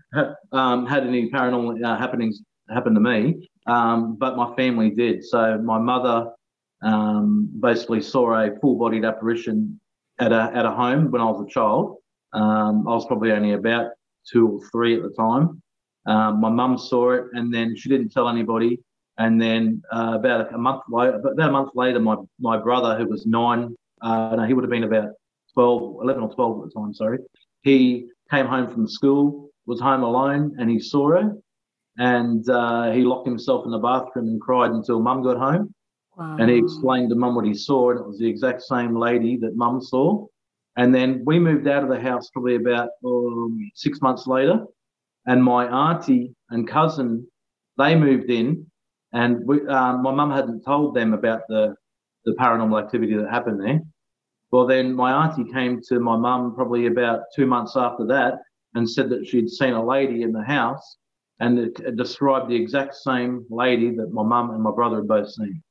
um, 0.51 0.85
had 0.85 1.05
any 1.05 1.29
paranormal 1.29 1.83
uh, 1.83 1.97
happenings 1.97 2.41
happen 2.69 2.95
to 2.95 2.99
me, 2.99 3.49
um, 3.67 4.17
but 4.17 4.35
my 4.35 4.53
family 4.55 4.89
did. 4.89 5.23
So 5.23 5.57
my 5.59 5.77
mother 5.77 6.31
um, 6.81 7.49
basically 7.61 8.01
saw 8.01 8.33
a 8.33 8.59
full-bodied 8.59 9.05
apparition 9.05 9.79
at 10.19 10.31
a 10.31 10.51
at 10.53 10.65
a 10.65 10.71
home 10.71 11.11
when 11.11 11.21
I 11.21 11.25
was 11.25 11.45
a 11.45 11.49
child. 11.49 11.97
Um, 12.33 12.87
I 12.87 12.93
was 12.93 13.05
probably 13.05 13.31
only 13.31 13.53
about 13.53 13.91
two 14.31 14.47
or 14.47 14.69
three 14.71 14.95
at 14.95 15.03
the 15.03 15.11
time. 15.11 15.61
Um, 16.09 16.41
my 16.41 16.49
mum 16.49 16.77
saw 16.77 17.11
it, 17.11 17.25
and 17.33 17.53
then 17.53 17.75
she 17.75 17.89
didn't 17.89 18.09
tell 18.09 18.27
anybody. 18.27 18.79
And 19.17 19.41
then 19.41 19.81
uh, 19.91 20.13
about 20.15 20.53
a 20.53 20.57
month 20.57 20.83
later, 20.89 21.15
about 21.15 21.39
a 21.39 21.51
month 21.51 21.71
later, 21.75 21.99
my 21.99 22.15
my 22.39 22.57
brother, 22.57 22.97
who 22.97 23.07
was 23.07 23.25
nine, 23.25 23.75
uh, 24.01 24.35
no, 24.35 24.43
he 24.45 24.53
would 24.53 24.63
have 24.63 24.71
been 24.71 24.83
about 24.83 25.11
12, 25.53 25.97
11 26.03 26.23
or 26.23 26.33
12 26.33 26.63
at 26.63 26.73
the 26.73 26.79
time, 26.79 26.93
sorry. 26.93 27.19
He 27.63 28.07
came 28.31 28.45
home 28.45 28.67
from 28.73 28.87
school, 28.87 29.49
was 29.65 29.79
home 29.79 30.03
alone, 30.03 30.55
and 30.59 30.69
he 30.69 30.79
saw 30.79 31.09
her 31.09 31.35
and 31.99 32.49
uh, 32.49 32.91
he 32.91 33.01
locked 33.01 33.27
himself 33.27 33.65
in 33.65 33.71
the 33.71 33.77
bathroom 33.77 34.29
and 34.29 34.41
cried 34.41 34.71
until 34.71 35.01
mum 35.01 35.21
got 35.21 35.37
home. 35.37 35.73
Wow. 36.17 36.37
And 36.39 36.49
he 36.49 36.57
explained 36.57 37.09
to 37.09 37.15
mum 37.15 37.35
what 37.35 37.45
he 37.45 37.53
saw, 37.53 37.91
and 37.91 37.99
it 37.99 38.07
was 38.07 38.17
the 38.17 38.27
exact 38.27 38.61
same 38.61 38.95
lady 38.95 39.37
that 39.37 39.55
mum 39.55 39.81
saw. 39.81 40.25
And 40.77 40.95
then 40.95 41.23
we 41.25 41.39
moved 41.39 41.67
out 41.67 41.83
of 41.83 41.89
the 41.89 41.99
house 41.99 42.29
probably 42.29 42.55
about 42.55 42.89
um, 43.05 43.69
six 43.75 44.01
months 44.01 44.27
later, 44.27 44.65
and 45.25 45.43
my 45.43 45.65
auntie 45.65 46.33
and 46.49 46.67
cousin 46.67 47.27
they 47.77 47.95
moved 47.95 48.29
in, 48.29 48.65
and 49.13 49.45
we, 49.45 49.65
um, 49.67 50.03
my 50.03 50.11
mum 50.11 50.31
hadn't 50.31 50.63
told 50.63 50.95
them 50.95 51.13
about 51.13 51.41
the 51.47 51.75
the 52.25 52.33
paranormal 52.33 52.81
activity 52.81 53.15
that 53.15 53.29
happened 53.29 53.61
there. 53.61 53.79
Well, 54.51 54.65
then 54.65 54.93
my 54.93 55.25
auntie 55.25 55.51
came 55.51 55.81
to 55.89 55.99
my 55.99 56.17
mum 56.17 56.55
probably 56.55 56.87
about 56.87 57.21
two 57.35 57.45
months 57.45 57.77
after 57.77 58.05
that 58.07 58.39
and 58.75 58.89
said 58.89 59.09
that 59.09 59.25
she'd 59.25 59.49
seen 59.49 59.73
a 59.73 59.85
lady 59.85 60.23
in 60.23 60.31
the 60.31 60.43
house 60.43 60.97
and 61.39 61.57
it, 61.57 61.79
it 61.79 61.95
described 61.95 62.49
the 62.49 62.55
exact 62.55 62.95
same 62.95 63.45
lady 63.49 63.91
that 63.95 64.11
my 64.11 64.23
mum 64.23 64.51
and 64.51 64.61
my 64.61 64.71
brother 64.71 64.97
had 64.97 65.07
both 65.07 65.29
seen. 65.31 65.63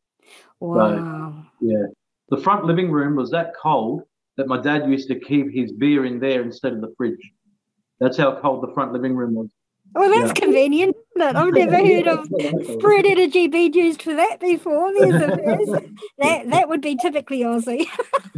Wow. 0.60 1.44
So, 1.60 1.66
yeah. 1.66 1.86
The 2.30 2.38
front 2.38 2.64
living 2.64 2.90
room 2.90 3.16
was 3.16 3.30
that 3.30 3.52
cold 3.60 4.02
that 4.36 4.48
my 4.48 4.60
dad 4.60 4.88
used 4.88 5.08
to 5.08 5.18
keep 5.18 5.52
his 5.52 5.72
beer 5.72 6.04
in 6.04 6.20
there 6.20 6.42
instead 6.42 6.72
of 6.72 6.80
the 6.80 6.94
fridge. 6.96 7.32
That's 8.00 8.16
how 8.16 8.38
cold 8.40 8.62
the 8.62 8.72
front 8.72 8.92
living 8.92 9.14
room 9.16 9.34
was. 9.34 9.50
Well, 9.94 10.10
that's 10.10 10.38
yeah. 10.38 10.44
convenient, 10.44 10.96
isn't 11.16 11.28
it? 11.28 11.36
I've 11.36 11.54
never 11.54 11.76
heard 11.76 12.06
of 12.06 12.26
spread 12.72 13.06
energy 13.06 13.48
being 13.48 13.72
used 13.72 14.02
for 14.02 14.14
that 14.14 14.38
before. 14.40 14.92
There's 14.92 15.14
a, 15.14 15.26
there's 15.26 15.68
that 16.18 16.50
that 16.50 16.68
would 16.68 16.80
be 16.80 16.96
typically 16.96 17.40
Aussie. 17.40 17.86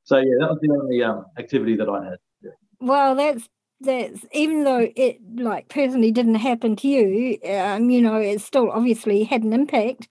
so 0.05 0.17
yeah, 0.19 0.35
that 0.41 0.49
was 0.51 0.59
the 0.63 0.79
only 0.81 1.03
um, 1.03 1.27
activity 1.39 1.77
that 1.77 1.89
I 1.89 2.05
had. 2.05 2.19
Yeah. 2.43 2.51
Well, 2.81 3.15
that's 3.17 3.49
that's 3.81 4.25
even 4.33 4.65
though 4.65 4.89
it 4.95 5.19
like 5.37 5.69
personally 5.69 6.13
didn't 6.13 6.37
happen 6.37 6.77
to 6.77 6.89
you, 6.89 7.39
um, 7.53 7.91
you 7.91 8.01
know, 8.01 8.17
it 8.17 8.41
still 8.41 8.71
obviously 8.71 9.25
had 9.25 9.43
an 9.43 9.53
impact 9.53 10.09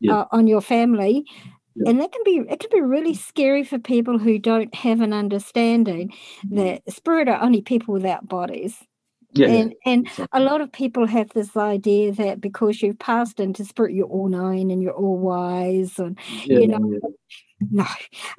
yeah. 0.00 0.20
uh, 0.20 0.24
on 0.32 0.46
your 0.46 0.60
family. 0.60 1.24
Yeah. 1.74 1.90
And 1.90 2.00
that 2.00 2.12
can 2.12 2.22
be 2.24 2.42
it 2.50 2.60
can 2.60 2.70
be 2.72 2.80
really 2.80 3.14
scary 3.14 3.64
for 3.64 3.78
people 3.78 4.18
who 4.18 4.38
don't 4.38 4.74
have 4.74 5.00
an 5.00 5.12
understanding 5.12 6.12
that 6.50 6.82
spirit 6.92 7.28
are 7.28 7.40
only 7.40 7.62
people 7.62 7.94
without 7.94 8.28
bodies. 8.28 8.76
Yeah, 9.32 9.46
and 9.46 9.74
and 9.86 10.08
a 10.32 10.40
lot 10.40 10.60
of 10.60 10.72
people 10.72 11.06
have 11.06 11.30
this 11.30 11.56
idea 11.56 12.12
that 12.12 12.40
because 12.40 12.82
you've 12.82 12.98
passed 12.98 13.38
into 13.38 13.64
spirit, 13.64 13.94
you're 13.94 14.06
all 14.06 14.28
knowing 14.28 14.72
and 14.72 14.82
you're 14.82 14.92
all 14.92 15.18
wise, 15.18 15.98
and 15.98 16.18
you 16.44 16.66
know. 16.66 17.00
No, 17.70 17.86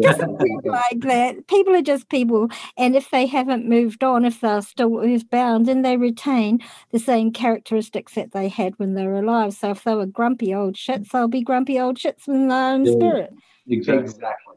doesn't 0.00 0.38
feel 0.40 0.60
like 0.64 1.00
that. 1.00 1.46
People 1.46 1.74
are 1.76 1.82
just 1.82 2.08
people, 2.08 2.48
and 2.76 2.96
if 2.96 3.10
they 3.10 3.26
haven't 3.26 3.68
moved 3.68 4.02
on, 4.02 4.24
if 4.24 4.40
they're 4.40 4.60
still 4.62 4.98
earthbound, 4.98 5.66
then 5.66 5.82
they 5.82 5.96
retain 5.96 6.58
the 6.90 6.98
same 6.98 7.32
characteristics 7.32 8.14
that 8.14 8.32
they 8.32 8.48
had 8.48 8.76
when 8.78 8.94
they 8.94 9.06
were 9.06 9.20
alive. 9.20 9.54
So 9.54 9.70
if 9.70 9.84
they 9.84 9.94
were 9.94 10.06
grumpy 10.06 10.52
old 10.52 10.74
shits, 10.74 11.10
they'll 11.10 11.28
be 11.28 11.42
grumpy 11.42 11.78
old 11.78 11.96
shits 11.96 12.26
when 12.26 12.48
they're 12.48 12.74
in 12.74 12.84
yeah, 12.86 12.92
spirit. 12.92 13.30
Exactly. 13.68 14.04
Exactly. 14.04 14.56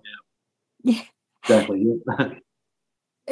Yeah. 0.84 0.94
yeah. 0.94 1.04
Exactly. 1.44 1.86
Yeah. 2.18 2.30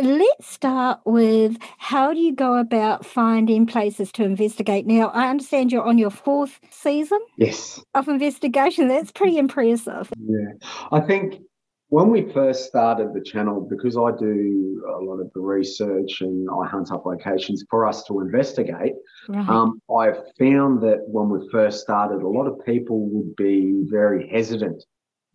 let's 0.02 0.48
start 0.48 1.00
with 1.06 1.58
how 1.78 2.14
do 2.14 2.20
you 2.20 2.34
go 2.34 2.58
about 2.58 3.06
finding 3.06 3.66
places 3.66 4.12
to 4.14 4.24
investigate? 4.24 4.86
Now, 4.86 5.10
I 5.10 5.30
understand 5.30 5.72
you're 5.72 5.84
on 5.84 5.98
your 5.98 6.10
fourth 6.10 6.60
season 6.70 7.20
yes. 7.38 7.82
of 7.94 8.08
investigation. 8.08 8.88
That's 8.88 9.12
pretty 9.12 9.38
impressive. 9.38 10.12
Yeah. 10.18 10.68
I 10.92 11.02
think 11.02 11.42
when 11.90 12.10
we 12.10 12.32
first 12.32 12.66
started 12.66 13.14
the 13.14 13.22
channel, 13.22 13.68
because 13.68 13.98
I 13.98 14.12
do 14.18 14.84
a 14.88 15.04
lot 15.04 15.20
of 15.20 15.32
the 15.34 15.42
research 15.42 16.22
and 16.22 16.48
I 16.50 16.68
hunt 16.68 16.92
up 16.92 17.06
locations 17.06 17.66
for 17.70 17.88
us 17.88 18.04
to 18.06 18.22
investigate, 18.22 18.94
right. 19.28 19.50
um, 19.50 19.82
I 19.90 20.12
found 20.38 20.82
that 20.84 21.04
when 21.08 21.30
we 21.30 21.50
first 21.52 21.82
started, 21.82 22.22
a 22.22 22.28
lot 22.28 22.46
of 22.46 22.64
people 22.64 23.10
would 23.10 23.36
be 23.36 23.84
very 23.90 24.30
hesitant 24.30 24.84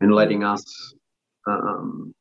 in 0.01 0.11
letting 0.11 0.45
us 0.45 0.95
um, 1.49 2.15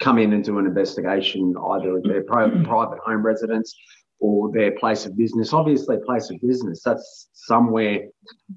come 0.00 0.18
in 0.18 0.32
and 0.32 0.42
do 0.42 0.58
an 0.58 0.66
investigation 0.66 1.54
either 1.72 1.98
at 1.98 2.04
their 2.04 2.24
private 2.24 2.66
home 2.66 3.22
residence 3.22 3.76
or 4.18 4.50
their 4.52 4.72
place 4.72 5.06
of 5.06 5.16
business. 5.16 5.52
Obviously, 5.52 5.96
place 6.04 6.30
of 6.30 6.40
business, 6.40 6.82
that's 6.82 7.28
somewhere 7.32 8.00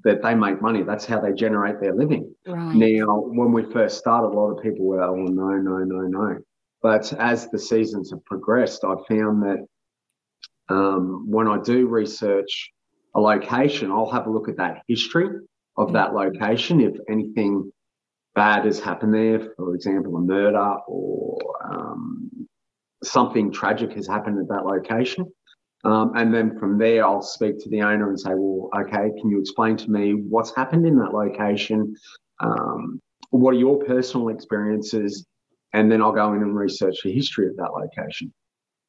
that 0.04 0.22
they 0.22 0.34
make 0.34 0.60
money. 0.60 0.82
That's 0.82 1.06
how 1.06 1.20
they 1.20 1.32
generate 1.32 1.80
their 1.80 1.94
living. 1.94 2.34
Right. 2.46 2.74
Now, 2.74 3.20
when 3.20 3.52
we 3.52 3.70
first 3.72 3.98
started, 3.98 4.28
a 4.28 4.38
lot 4.38 4.50
of 4.50 4.62
people 4.62 4.84
were, 4.84 5.02
oh, 5.02 5.14
no, 5.14 5.50
no, 5.56 5.78
no, 5.78 6.00
no. 6.02 6.38
But 6.82 7.12
as 7.14 7.48
the 7.48 7.58
seasons 7.58 8.10
have 8.10 8.24
progressed, 8.26 8.84
I've 8.84 9.06
found 9.08 9.42
that 9.42 9.66
um, 10.68 11.30
when 11.30 11.48
I 11.48 11.58
do 11.62 11.86
research 11.86 12.72
a 13.14 13.20
location, 13.20 13.90
I'll 13.90 14.10
have 14.10 14.26
a 14.26 14.30
look 14.30 14.48
at 14.48 14.58
that 14.58 14.82
history 14.86 15.28
of 15.76 15.92
that 15.94 16.12
location. 16.14 16.80
If 16.80 16.96
anything 17.08 17.72
bad 18.34 18.64
has 18.64 18.80
happened 18.80 19.14
there, 19.14 19.40
for 19.56 19.74
example, 19.74 20.16
a 20.16 20.20
murder 20.20 20.76
or 20.86 21.38
um, 21.70 22.30
something 23.02 23.52
tragic 23.52 23.92
has 23.92 24.06
happened 24.06 24.38
at 24.38 24.48
that 24.48 24.64
location. 24.64 25.30
Um, 25.84 26.12
and 26.16 26.32
then 26.32 26.58
from 26.58 26.78
there, 26.78 27.06
I'll 27.06 27.22
speak 27.22 27.62
to 27.62 27.68
the 27.68 27.82
owner 27.82 28.08
and 28.08 28.18
say, 28.18 28.30
well, 28.34 28.70
okay, 28.74 29.10
can 29.20 29.30
you 29.30 29.40
explain 29.40 29.76
to 29.76 29.90
me 29.90 30.12
what's 30.12 30.54
happened 30.56 30.86
in 30.86 30.96
that 30.98 31.12
location? 31.12 31.94
Um, 32.40 33.00
what 33.30 33.50
are 33.50 33.58
your 33.58 33.84
personal 33.84 34.28
experiences? 34.30 35.26
And 35.74 35.90
then 35.90 36.00
I'll 36.00 36.12
go 36.12 36.32
in 36.32 36.42
and 36.42 36.56
research 36.56 36.96
the 37.04 37.12
history 37.12 37.48
of 37.48 37.56
that 37.56 37.72
location. 37.72 38.32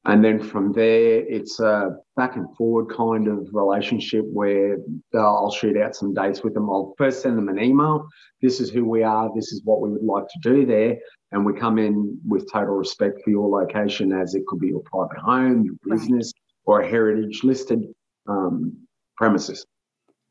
And 0.07 0.24
then 0.24 0.39
from 0.39 0.71
there, 0.71 1.25
it's 1.25 1.59
a 1.59 1.97
back 2.15 2.35
and 2.35 2.55
forward 2.55 2.95
kind 2.95 3.27
of 3.27 3.47
relationship 3.51 4.24
where 4.31 4.77
I'll 5.15 5.51
shoot 5.51 5.77
out 5.77 5.95
some 5.95 6.13
dates 6.13 6.43
with 6.43 6.53
them. 6.53 6.69
I'll 6.69 6.93
first 6.97 7.24
send 7.24 7.38
them 7.38 7.50
an 7.50 7.59
email. 7.59 8.07
This 8.39 8.59
is 8.59 8.69
who 8.69 8.85
we 8.85 9.01
are. 9.01 9.31
This 9.33 9.51
is 9.51 9.63
what 9.63 9.81
we 9.81 9.89
would 9.89 10.03
like 10.03 10.27
to 10.27 10.39
do 10.43 10.65
there. 10.65 10.97
And 11.31 11.43
we 11.43 11.53
come 11.53 11.79
in 11.79 12.19
with 12.27 12.51
total 12.51 12.75
respect 12.75 13.21
for 13.24 13.31
your 13.31 13.50
location, 13.50 14.13
as 14.13 14.35
it 14.35 14.45
could 14.47 14.59
be 14.59 14.67
your 14.67 14.83
private 14.83 15.17
home, 15.17 15.63
your 15.63 15.75
business, 15.95 16.31
right. 16.67 16.74
or 16.74 16.81
a 16.81 16.88
heritage 16.88 17.43
listed 17.43 17.83
um, 18.27 18.77
premises. 19.17 19.65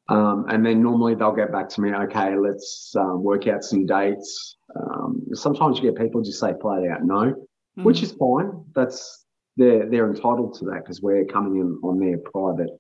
Um, 0.09 0.47
and 0.49 0.65
then 0.65 0.83
normally 0.83 1.15
they'll 1.15 1.33
get 1.33 1.51
back 1.51 1.69
to 1.71 1.81
me, 1.81 1.93
okay, 1.93 2.37
let's 2.37 2.95
um, 2.97 3.25
work 3.25 3.49
out 3.49 3.65
some 3.65 3.87
dates. 3.87 4.57
Um, 4.77 5.23
sometimes 5.33 5.79
you 5.79 5.91
get 5.91 6.01
people 6.01 6.23
just 6.23 6.39
say 6.39 6.53
flat 6.61 6.87
out 6.87 7.05
no, 7.05 7.33
mm-hmm. 7.33 7.83
which 7.83 8.03
is 8.03 8.13
fine. 8.13 8.65
That's 8.75 9.24
they're 9.57 9.89
they're 9.89 10.09
entitled 10.09 10.55
to 10.59 10.67
that 10.67 10.83
because 10.83 11.01
we're 11.01 11.25
coming 11.25 11.61
in 11.61 11.79
on 11.83 11.99
their 11.99 12.19
private 12.19 12.71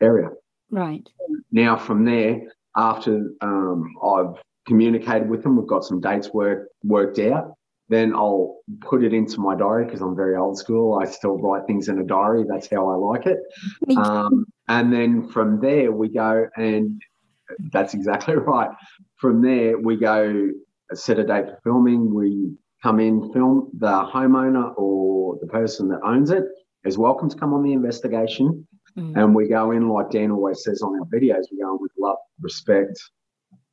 area. 0.00 0.30
Right. 0.70 1.08
Now 1.50 1.76
from 1.76 2.04
there, 2.04 2.42
after 2.76 3.32
um, 3.40 3.94
I've 4.02 4.40
communicated 4.66 5.28
with 5.28 5.42
them, 5.42 5.56
we've 5.56 5.66
got 5.66 5.84
some 5.84 6.00
dates 6.00 6.32
work 6.32 6.68
worked 6.84 7.18
out. 7.18 7.54
Then 7.88 8.14
I'll 8.14 8.58
put 8.82 9.02
it 9.02 9.12
into 9.12 9.40
my 9.40 9.56
diary 9.56 9.84
because 9.84 10.00
I'm 10.00 10.14
very 10.14 10.36
old 10.36 10.56
school. 10.56 11.00
I 11.00 11.06
still 11.06 11.38
write 11.38 11.66
things 11.66 11.88
in 11.88 11.98
a 11.98 12.04
diary. 12.04 12.44
That's 12.48 12.68
how 12.70 12.88
I 12.88 12.94
like 12.94 13.26
it. 13.26 13.38
Um, 13.96 14.46
and 14.68 14.92
then 14.92 15.28
from 15.28 15.60
there 15.60 15.90
we 15.90 16.08
go, 16.08 16.46
and 16.56 17.02
that's 17.72 17.94
exactly 17.94 18.34
right. 18.36 18.70
From 19.16 19.42
there 19.42 19.76
we 19.76 19.96
go 19.96 20.50
set 20.94 21.18
a 21.18 21.24
date 21.24 21.46
for 21.46 21.60
filming. 21.64 22.14
We 22.14 22.52
come 22.82 23.00
in, 23.00 23.32
film. 23.32 23.70
The 23.78 23.86
homeowner 23.86 24.72
or 24.76 25.36
the 25.40 25.46
person 25.46 25.88
that 25.88 26.00
owns 26.04 26.30
it 26.30 26.44
is 26.84 26.98
welcome 26.98 27.28
to 27.28 27.36
come 27.36 27.52
on 27.52 27.62
the 27.62 27.72
investigation. 27.72 28.66
Mm. 28.96 29.16
And 29.16 29.34
we 29.34 29.48
go 29.48 29.70
in, 29.72 29.88
like 29.88 30.10
Dan 30.10 30.30
always 30.30 30.64
says 30.64 30.82
on 30.82 30.98
our 30.98 31.06
videos, 31.06 31.44
we 31.52 31.58
go 31.58 31.74
in 31.74 31.78
with 31.80 31.92
love, 31.98 32.16
respect 32.40 32.98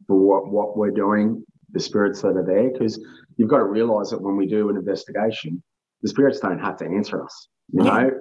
for 0.08 0.18
what, 0.18 0.52
what 0.52 0.78
we're 0.78 0.92
doing, 0.92 1.44
the 1.72 1.80
spirits 1.80 2.22
that 2.22 2.38
are 2.38 2.46
there. 2.46 2.70
Because 2.72 3.04
you've 3.38 3.50
got 3.50 3.58
to 3.58 3.66
realize 3.66 4.10
that 4.10 4.22
when 4.22 4.36
we 4.36 4.46
do 4.46 4.70
an 4.70 4.78
investigation, 4.78 5.64
the 6.02 6.10
spirits 6.10 6.40
don't 6.40 6.60
have 6.60 6.78
to 6.78 6.86
answer 6.86 7.24
us. 7.24 7.48
You 7.72 7.84
yeah. 7.84 7.92
know, 7.92 8.12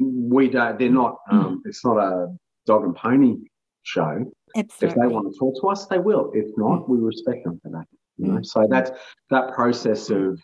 we 0.00 0.48
don't, 0.48 0.78
they're 0.78 0.90
not, 0.90 1.16
um, 1.30 1.62
it's 1.64 1.84
not 1.84 1.98
a 1.98 2.34
dog 2.66 2.84
and 2.84 2.94
pony 2.94 3.36
show. 3.82 4.24
Absolutely. 4.56 4.88
If 4.88 4.94
they 4.94 5.14
want 5.14 5.32
to 5.32 5.38
talk 5.38 5.54
to 5.60 5.68
us, 5.68 5.86
they 5.86 5.98
will. 5.98 6.30
If 6.34 6.46
not, 6.56 6.88
we 6.88 6.98
respect 6.98 7.44
them 7.44 7.58
for 7.62 7.70
that. 7.70 7.86
You 8.22 8.32
know? 8.32 8.38
Mm. 8.40 8.46
So 8.46 8.66
that's 8.68 8.90
that 9.30 9.52
process 9.52 10.10
of 10.10 10.40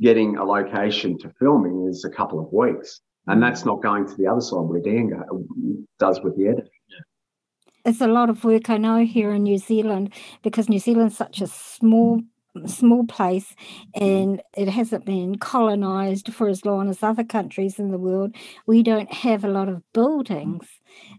getting 0.00 0.36
a 0.36 0.44
location 0.44 1.18
to 1.18 1.30
filming 1.38 1.86
is 1.88 2.04
a 2.04 2.10
couple 2.10 2.38
of 2.38 2.52
weeks. 2.52 3.00
And 3.26 3.40
mm. 3.40 3.46
that's 3.46 3.64
not 3.64 3.82
going 3.82 4.06
to 4.06 4.14
the 4.16 4.26
other 4.26 4.40
side 4.40 4.60
where 4.60 4.80
Dan 4.80 5.12
does 5.98 6.20
with 6.22 6.36
the 6.36 6.48
editing. 6.48 6.70
It's 7.84 8.00
a 8.00 8.06
lot 8.06 8.28
of 8.28 8.44
work 8.44 8.68
I 8.68 8.76
know 8.76 9.04
here 9.04 9.32
in 9.32 9.44
New 9.44 9.58
Zealand 9.58 10.12
because 10.42 10.68
New 10.68 10.78
Zealand's 10.78 11.16
such 11.16 11.40
a 11.40 11.46
small 11.46 12.20
small 12.66 13.06
place 13.06 13.54
mm. 13.96 14.02
and 14.02 14.42
it 14.56 14.68
hasn't 14.68 15.04
been 15.04 15.38
colonized 15.38 16.32
for 16.32 16.48
as 16.48 16.64
long 16.64 16.90
as 16.90 17.02
other 17.02 17.22
countries 17.22 17.78
in 17.78 17.90
the 17.90 17.98
world 17.98 18.34
we 18.66 18.82
don't 18.82 19.12
have 19.12 19.44
a 19.44 19.48
lot 19.48 19.68
of 19.68 19.82
buildings 19.92 20.66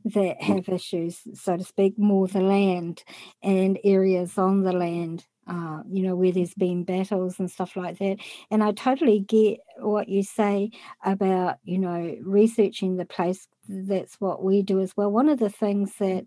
mm. 0.06 0.14
that 0.14 0.42
have 0.42 0.68
issues 0.68 1.22
so 1.34 1.56
to 1.56 1.64
speak 1.64 1.98
more 1.98 2.28
the 2.28 2.42
land 2.42 3.04
and 3.42 3.80
areas 3.84 4.38
on 4.38 4.64
the 4.64 4.74
land 4.74 5.26
uh, 5.48 5.82
you 5.90 6.04
know, 6.04 6.16
where 6.16 6.32
there's 6.32 6.54
been 6.54 6.84
battles 6.84 7.40
and 7.40 7.50
stuff 7.50 7.76
like 7.76 7.98
that. 7.98 8.18
And 8.52 8.64
I 8.64 8.72
totally 8.72 9.20
get 9.20 9.60
what 9.78 10.08
you 10.08 10.24
say 10.24 10.72
about, 11.04 11.58
you 11.64 11.80
know, 11.80 12.16
researching 12.22 12.98
the 12.98 13.06
place. 13.06 13.48
That's 13.68 14.16
what 14.20 14.44
we 14.44 14.62
do 14.62 14.80
as 14.80 14.96
well. 14.96 15.12
One 15.12 15.30
of 15.30 15.40
the 15.40 15.50
things 15.50 15.94
that 16.00 16.26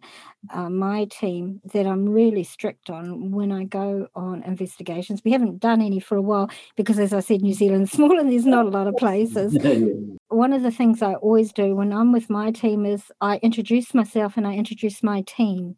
uh, 0.51 0.69
my 0.69 1.05
team, 1.07 1.61
that 1.73 1.87
I'm 1.87 2.09
really 2.09 2.45
strict 2.45 2.91
on 2.91 3.31
when 3.31 3.53
I 3.53 3.65
go 3.65 4.09
on 4.15 4.43
investigations, 4.43 5.23
we 5.25 5.33
haven't 5.33 5.61
done 5.61 5.81
any 5.81 6.01
for 6.01 6.17
a 6.17 6.23
while 6.23 6.51
because, 6.77 6.99
as 6.99 7.13
I 7.13 7.21
said, 7.21 7.43
New 7.43 7.55
Zealand's 7.55 7.93
small 7.93 8.19
and 8.19 8.31
there's 8.31 8.47
not 8.47 8.67
a 8.67 8.71
lot 8.71 8.89
of 8.89 8.97
places. 8.97 9.57
One 10.29 10.53
of 10.53 10.63
the 10.63 10.71
things 10.71 11.03
I 11.03 11.15
always 11.15 11.53
do 11.53 11.77
when 11.77 11.93
I'm 11.93 12.13
with 12.13 12.31
my 12.31 12.51
team 12.51 12.85
is 12.85 13.05
I 13.21 13.37
introduce 13.39 13.95
myself 13.95 14.37
and 14.37 14.47
I 14.47 14.55
introduce 14.55 15.03
my 15.03 15.23
team 15.23 15.77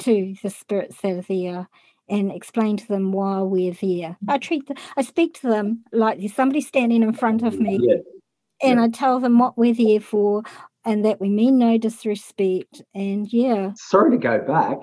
to 0.00 0.34
the 0.42 0.50
spirits 0.50 1.00
that 1.02 1.12
are 1.12 1.22
there 1.22 1.68
and 2.08 2.30
explain 2.30 2.76
to 2.76 2.86
them 2.88 3.12
why 3.12 3.40
we're 3.40 3.74
there. 3.80 4.16
I 4.28 4.38
mm. 4.38 4.40
treat 4.40 4.66
them, 4.66 4.76
I 4.96 5.02
speak 5.02 5.40
to 5.40 5.48
them 5.48 5.84
like 5.92 6.18
there's 6.18 6.34
somebody 6.34 6.60
standing 6.60 7.02
in 7.02 7.12
front 7.12 7.42
of 7.42 7.58
me, 7.58 7.78
yeah. 7.82 7.96
and 8.62 8.78
yeah. 8.78 8.84
I 8.84 8.88
tell 8.88 9.20
them 9.20 9.38
what 9.38 9.58
we're 9.58 9.74
there 9.74 10.00
for 10.00 10.42
and 10.86 11.04
that 11.04 11.20
we 11.20 11.28
mean 11.28 11.58
no 11.58 11.76
disrespect. 11.76 12.80
And 12.94 13.30
yeah. 13.30 13.72
Sorry 13.76 14.12
to 14.12 14.18
go 14.18 14.38
back. 14.38 14.78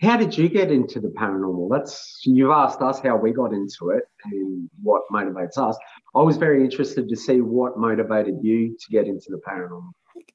How 0.00 0.16
did 0.16 0.38
you 0.38 0.48
get 0.48 0.70
into 0.70 1.00
the 1.00 1.08
paranormal? 1.08 1.68
That's 1.70 2.20
you've 2.24 2.52
asked 2.52 2.80
us 2.80 3.00
how 3.00 3.16
we 3.16 3.32
got 3.32 3.52
into 3.52 3.90
it 3.90 4.04
and 4.24 4.70
what 4.80 5.02
motivates 5.12 5.58
us. 5.58 5.76
I 6.14 6.22
was 6.22 6.36
very 6.36 6.62
interested 6.62 7.08
to 7.08 7.16
see 7.16 7.40
what 7.40 7.76
motivated 7.76 8.36
you 8.40 8.76
to 8.78 8.92
get 8.92 9.06
into 9.06 9.26
the 9.30 9.40
paranormal. 9.46 9.90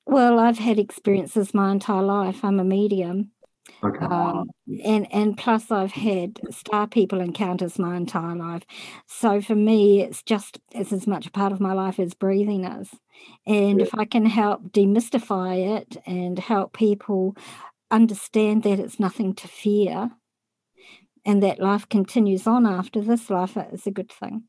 Well, 0.05 0.37
I've 0.37 0.59
had 0.59 0.79
experiences 0.79 1.53
my 1.53 1.71
entire 1.71 2.03
life. 2.03 2.43
I'm 2.43 2.59
a 2.59 2.65
medium. 2.65 3.31
Okay. 3.83 4.05
Um, 4.05 4.49
and 4.83 5.07
and 5.11 5.37
plus, 5.37 5.71
I've 5.71 5.91
had 5.91 6.39
star 6.51 6.87
people 6.87 7.21
encounters 7.21 7.79
my 7.79 7.95
entire 7.95 8.35
life, 8.35 8.63
so 9.07 9.41
for 9.41 9.55
me, 9.55 10.01
it's 10.01 10.21
just 10.23 10.59
it's 10.71 10.91
as 10.91 11.07
much 11.07 11.27
a 11.27 11.31
part 11.31 11.51
of 11.51 11.59
my 11.59 11.73
life 11.73 11.99
as 11.99 12.13
breathing 12.13 12.65
is. 12.65 12.89
And 13.45 13.79
yeah. 13.79 13.85
if 13.85 13.95
I 13.95 14.05
can 14.05 14.25
help 14.25 14.71
demystify 14.71 15.77
it 15.79 15.97
and 16.05 16.37
help 16.39 16.73
people 16.73 17.35
understand 17.91 18.63
that 18.63 18.79
it's 18.79 18.99
nothing 18.99 19.33
to 19.35 19.47
fear, 19.47 20.11
and 21.25 21.41
that 21.43 21.59
life 21.59 21.87
continues 21.87 22.47
on 22.47 22.65
after 22.65 23.01
this 23.01 23.29
life, 23.29 23.55
it's 23.55 23.87
a 23.87 23.91
good 23.91 24.11
thing. 24.11 24.43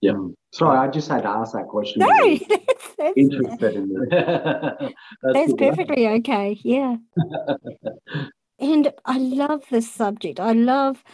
Yeah. 0.00 0.14
Sorry, 0.52 0.78
I 0.78 0.88
just 0.88 1.08
had 1.08 1.22
to 1.22 1.28
ask 1.28 1.52
that 1.52 1.66
question. 1.68 2.00
No, 2.00 2.08
that's, 2.48 2.94
that's, 2.98 3.16
interested 3.16 3.74
in 3.74 3.88
that. 3.88 4.76
that's, 5.22 5.34
that's 5.34 5.52
perfectly 5.54 6.08
okay. 6.08 6.58
Yeah. 6.62 6.96
And 8.58 8.92
I 9.04 9.18
love 9.18 9.64
this 9.70 9.90
subject. 9.90 10.40
I 10.40 10.52
love 10.52 11.04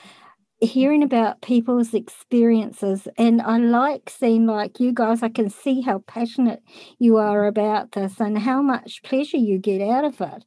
hearing 0.62 1.02
about 1.02 1.42
people's 1.42 1.92
experiences 1.92 3.09
and 3.18 3.42
I 3.42 3.59
like 3.59 4.09
seeing 4.09 4.46
like 4.46 4.78
you 4.78 4.92
guys 4.92 5.20
I 5.20 5.28
can 5.28 5.50
see 5.50 5.81
how 5.81 5.98
passionate 6.07 6.62
you 7.00 7.16
are 7.16 7.46
about 7.46 7.92
this 7.92 8.20
and 8.20 8.38
how 8.38 8.62
much 8.62 9.02
pleasure 9.02 9.38
you 9.38 9.59
get 9.59 9.81
out 9.81 10.05
of 10.05 10.20
it. 10.20 10.44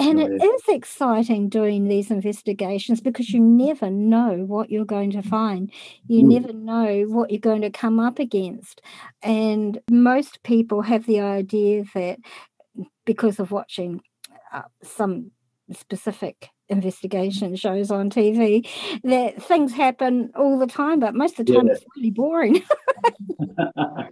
And 0.00 0.20
it 0.20 0.42
is 0.42 0.62
exciting 0.68 1.50
doing 1.50 1.86
these 1.86 2.10
investigations 2.10 3.02
because 3.02 3.30
you 3.30 3.40
never 3.40 3.90
know 3.90 4.44
what 4.46 4.70
you're 4.70 4.86
going 4.86 5.10
to 5.10 5.22
find. 5.22 5.70
You 6.06 6.22
mm. 6.22 6.40
never 6.40 6.52
know 6.54 7.02
what 7.02 7.30
you're 7.30 7.38
going 7.38 7.62
to 7.62 7.70
come 7.70 8.00
up 8.00 8.18
against. 8.18 8.80
And 9.22 9.80
most 9.90 10.42
people 10.44 10.82
have 10.82 11.04
the 11.04 11.20
idea 11.20 11.84
that 11.94 12.20
because 13.04 13.38
of 13.38 13.50
watching 13.50 14.00
uh, 14.52 14.62
some 14.82 15.30
specific 15.72 16.50
investigation 16.68 17.56
shows 17.56 17.90
on 17.90 18.10
TV 18.10 18.66
that 19.04 19.42
things 19.42 19.72
happen 19.72 20.30
all 20.36 20.58
the 20.58 20.66
time, 20.66 21.00
but 21.00 21.14
most 21.14 21.38
of 21.38 21.46
the 21.46 21.54
time 21.54 21.66
yeah. 21.66 21.72
it's 21.72 21.84
really 21.96 22.10
boring. 22.10 22.54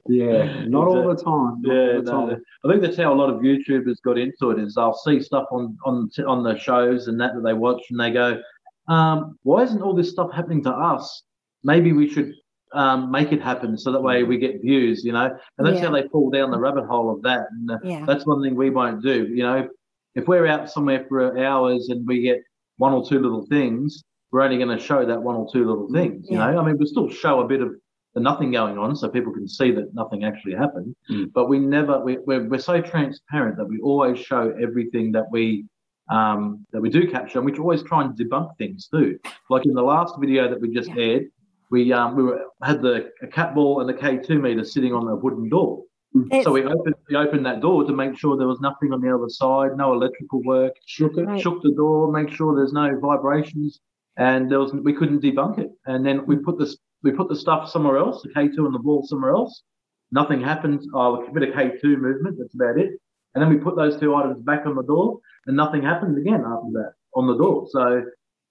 yeah, 0.09 0.65
not 0.67 0.87
all 0.87 1.07
the 1.09 1.23
time. 1.23 1.63
Yeah, 1.65 2.01
the 2.01 2.11
time. 2.11 2.29
No. 2.29 2.41
I 2.65 2.73
think 2.73 2.83
that's 2.83 2.97
how 2.97 3.13
a 3.13 3.15
lot 3.15 3.31
of 3.31 3.41
YouTubers 3.41 4.03
got 4.05 4.19
into 4.19 4.51
it. 4.51 4.59
Is 4.59 4.75
they'll 4.75 4.95
see 4.95 5.21
stuff 5.21 5.47
on 5.51 5.77
on 5.85 6.11
on 6.27 6.43
the 6.43 6.59
shows 6.59 7.09
and 7.09 7.21
that 7.21 7.35
that 7.35 7.43
they 7.43 7.55
watch, 7.55 7.83
and 7.91 8.01
they 8.01 8.11
go, 8.11 8.41
um, 8.89 9.39
"Why 9.43 9.63
isn't 9.63 9.83
all 9.83 9.95
this 9.95 10.11
stuff 10.11 10.33
happening 10.33 10.63
to 10.65 10.71
us? 10.71 11.23
Maybe 11.63 11.93
we 11.93 12.09
should." 12.09 12.33
Um, 12.73 13.13
make 13.13 13.31
it 13.31 13.41
happen 13.41 13.79
so 13.79 13.93
that 13.93 14.03
way 14.03 14.25
we 14.25 14.39
get 14.39 14.61
views, 14.61 15.05
you 15.05 15.13
know, 15.13 15.31
and 15.57 15.67
that's 15.67 15.79
yeah. 15.79 15.87
how 15.87 15.93
they 15.93 16.09
fall 16.09 16.31
down 16.31 16.51
the 16.51 16.59
rabbit 16.59 16.85
hole 16.85 17.15
of 17.15 17.23
that. 17.23 17.47
And 17.53 17.71
yeah. 17.85 18.05
that's 18.05 18.27
one 18.27 18.43
thing 18.43 18.57
we 18.57 18.71
won't 18.71 19.03
do, 19.03 19.29
you 19.29 19.45
know 19.45 19.69
if 20.17 20.27
we're 20.27 20.47
out 20.47 20.71
somewhere 20.71 21.05
for 21.09 21.39
hours 21.39 21.89
and 21.91 22.07
we 22.07 22.23
get 22.23 22.43
one 22.79 22.93
or 22.93 23.07
two 23.07 23.21
little 23.21 23.47
things, 23.47 24.03
we're 24.33 24.43
only 24.43 24.59
going 24.59 24.77
to 24.77 24.83
show 24.83 25.07
that 25.07 25.23
one 25.23 25.37
or 25.37 25.47
two 25.53 25.65
little 25.67 25.89
things. 25.93 26.27
You 26.29 26.39
yeah. 26.39 26.51
know, 26.51 26.61
I 26.61 26.67
mean, 26.67 26.79
we 26.79 26.87
still 26.87 27.09
show 27.09 27.41
a 27.41 27.47
bit 27.47 27.61
of 27.61 27.71
the 28.15 28.21
nothing 28.21 28.51
going 28.51 28.79
on 28.79 28.97
so 28.97 29.09
people 29.09 29.33
can 29.33 29.47
see 29.47 29.71
that 29.73 29.95
nothing 29.95 30.25
actually 30.25 30.55
happened. 30.55 30.97
Mm. 31.11 31.33
But 31.33 31.49
we 31.49 31.59
never, 31.59 32.01
we, 32.01 32.17
we're, 32.27 32.49
we're 32.49 32.59
so 32.59 32.81
transparent 32.81 33.59
that 33.59 33.67
we 33.67 33.79
always 33.81 34.19
show 34.19 34.55
everything 34.61 35.13
that 35.13 35.27
we 35.31 35.67
um, 36.09 36.65
that 36.73 36.81
we 36.81 36.89
do 36.89 37.11
capture, 37.11 37.41
and 37.41 37.47
we 37.47 37.53
always 37.59 37.83
try 37.83 38.05
and 38.05 38.17
debunk 38.17 38.57
things 38.59 38.87
too. 38.87 39.19
Like 39.51 39.67
in 39.67 39.75
the 39.75 39.83
last 39.83 40.15
video 40.21 40.49
that 40.49 40.61
we 40.61 40.73
just 40.73 40.89
yeah. 40.91 41.03
aired, 41.03 41.25
we 41.71 41.93
um, 41.93 42.17
we 42.17 42.23
were, 42.23 42.45
had 42.63 42.81
the 42.81 43.11
a 43.23 43.27
cat 43.27 43.55
ball 43.55 43.81
and 43.81 43.89
the 43.89 43.95
K2 43.95 44.41
meter 44.41 44.65
sitting 44.65 44.95
on 44.95 45.09
a 45.09 45.17
wooden 45.17 45.49
door. 45.49 45.83
It's, 46.31 46.45
so 46.45 46.53
we 46.53 46.65
opened 46.65 46.95
we 47.09 47.17
opened 47.17 47.45
that 47.47 47.61
door 47.61 47.85
to 47.85 47.93
make 47.93 48.17
sure 48.17 48.37
there 48.37 48.47
was 48.47 48.61
nothing 48.61 48.93
on 48.93 49.01
the 49.01 49.15
other 49.15 49.29
side, 49.29 49.77
no 49.77 49.93
electrical 49.93 50.43
work. 50.45 50.73
Shook 50.87 51.19
it, 51.19 51.27
right. 51.27 51.41
shook 51.41 51.63
the 51.63 51.73
door, 51.73 52.11
make 52.11 52.31
sure 52.31 52.57
there's 52.57 52.73
no 52.73 52.99
vibrations, 53.01 53.81
and 54.17 54.51
there 54.51 54.61
was 54.61 54.73
we 54.73 54.95
couldn't 54.95 55.23
debunk 55.23 55.59
it. 55.59 55.71
And 55.85 56.07
then 56.07 56.27
we 56.27 56.37
put 56.37 56.59
this 56.59 56.77
we 57.03 57.13
put 57.13 57.29
the 57.29 57.37
stuff 57.37 57.69
somewhere 57.69 57.99
else, 57.99 58.23
the 58.23 58.31
K2 58.31 58.59
and 58.59 58.75
the 58.75 58.79
ball 58.79 59.05
somewhere 59.07 59.33
else. 59.33 59.63
Nothing 60.11 60.41
happened. 60.41 60.83
Oh, 60.95 61.25
a 61.25 61.33
bit 61.33 61.49
of 61.49 61.55
K2 61.55 61.99
movement. 61.99 62.37
That's 62.39 62.55
about 62.55 62.79
it. 62.79 62.93
And 63.35 63.43
then 63.43 63.51
we 63.51 63.57
put 63.57 63.77
those 63.77 64.01
two 64.01 64.15
items 64.15 64.41
back 64.41 64.65
on 64.65 64.75
the 64.75 64.83
door, 64.83 65.19
and 65.47 65.57
nothing 65.57 65.83
happened 65.83 66.17
again 66.17 66.43
after 66.47 66.71
that 66.73 66.93
on 67.15 67.27
the 67.27 67.37
door. 67.37 67.67
So 67.71 68.03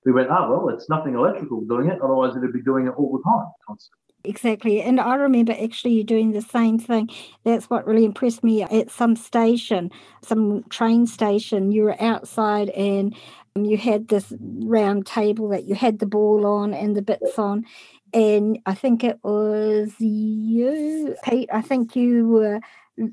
we 0.05 0.11
went, 0.11 0.29
oh 0.29 0.49
well, 0.51 0.69
it's 0.69 0.89
nothing 0.89 1.15
electrical 1.15 1.61
doing 1.61 1.89
it. 1.89 1.99
Otherwise, 2.01 2.35
it'd 2.35 2.53
be 2.53 2.61
doing 2.61 2.87
it 2.87 2.91
all 2.91 3.17
the 3.17 3.23
time, 3.23 3.51
constantly. 3.65 4.04
Exactly. 4.27 4.81
And 4.81 4.99
I 4.99 5.15
remember 5.15 5.53
actually 5.53 5.93
you 5.93 6.03
doing 6.03 6.31
the 6.31 6.41
same 6.41 6.79
thing. 6.79 7.09
That's 7.43 7.69
what 7.69 7.85
really 7.85 8.05
impressed 8.05 8.43
me 8.43 8.63
at 8.63 8.89
some 8.89 9.15
station, 9.15 9.91
some 10.23 10.63
train 10.69 11.05
station. 11.05 11.71
You 11.71 11.83
were 11.83 12.01
outside 12.01 12.69
and 12.69 13.15
you 13.55 13.77
had 13.77 14.07
this 14.07 14.33
round 14.39 15.05
table 15.05 15.49
that 15.49 15.65
you 15.65 15.75
had 15.75 15.99
the 15.99 16.05
ball 16.07 16.45
on 16.45 16.73
and 16.73 16.95
the 16.95 17.01
bits 17.01 17.37
on. 17.37 17.65
And 18.13 18.59
I 18.65 18.73
think 18.73 19.03
it 19.03 19.19
was 19.23 19.93
you, 19.99 21.15
Pete. 21.23 21.49
I 21.53 21.61
think 21.61 21.95
you 21.95 22.27
were 22.27 22.59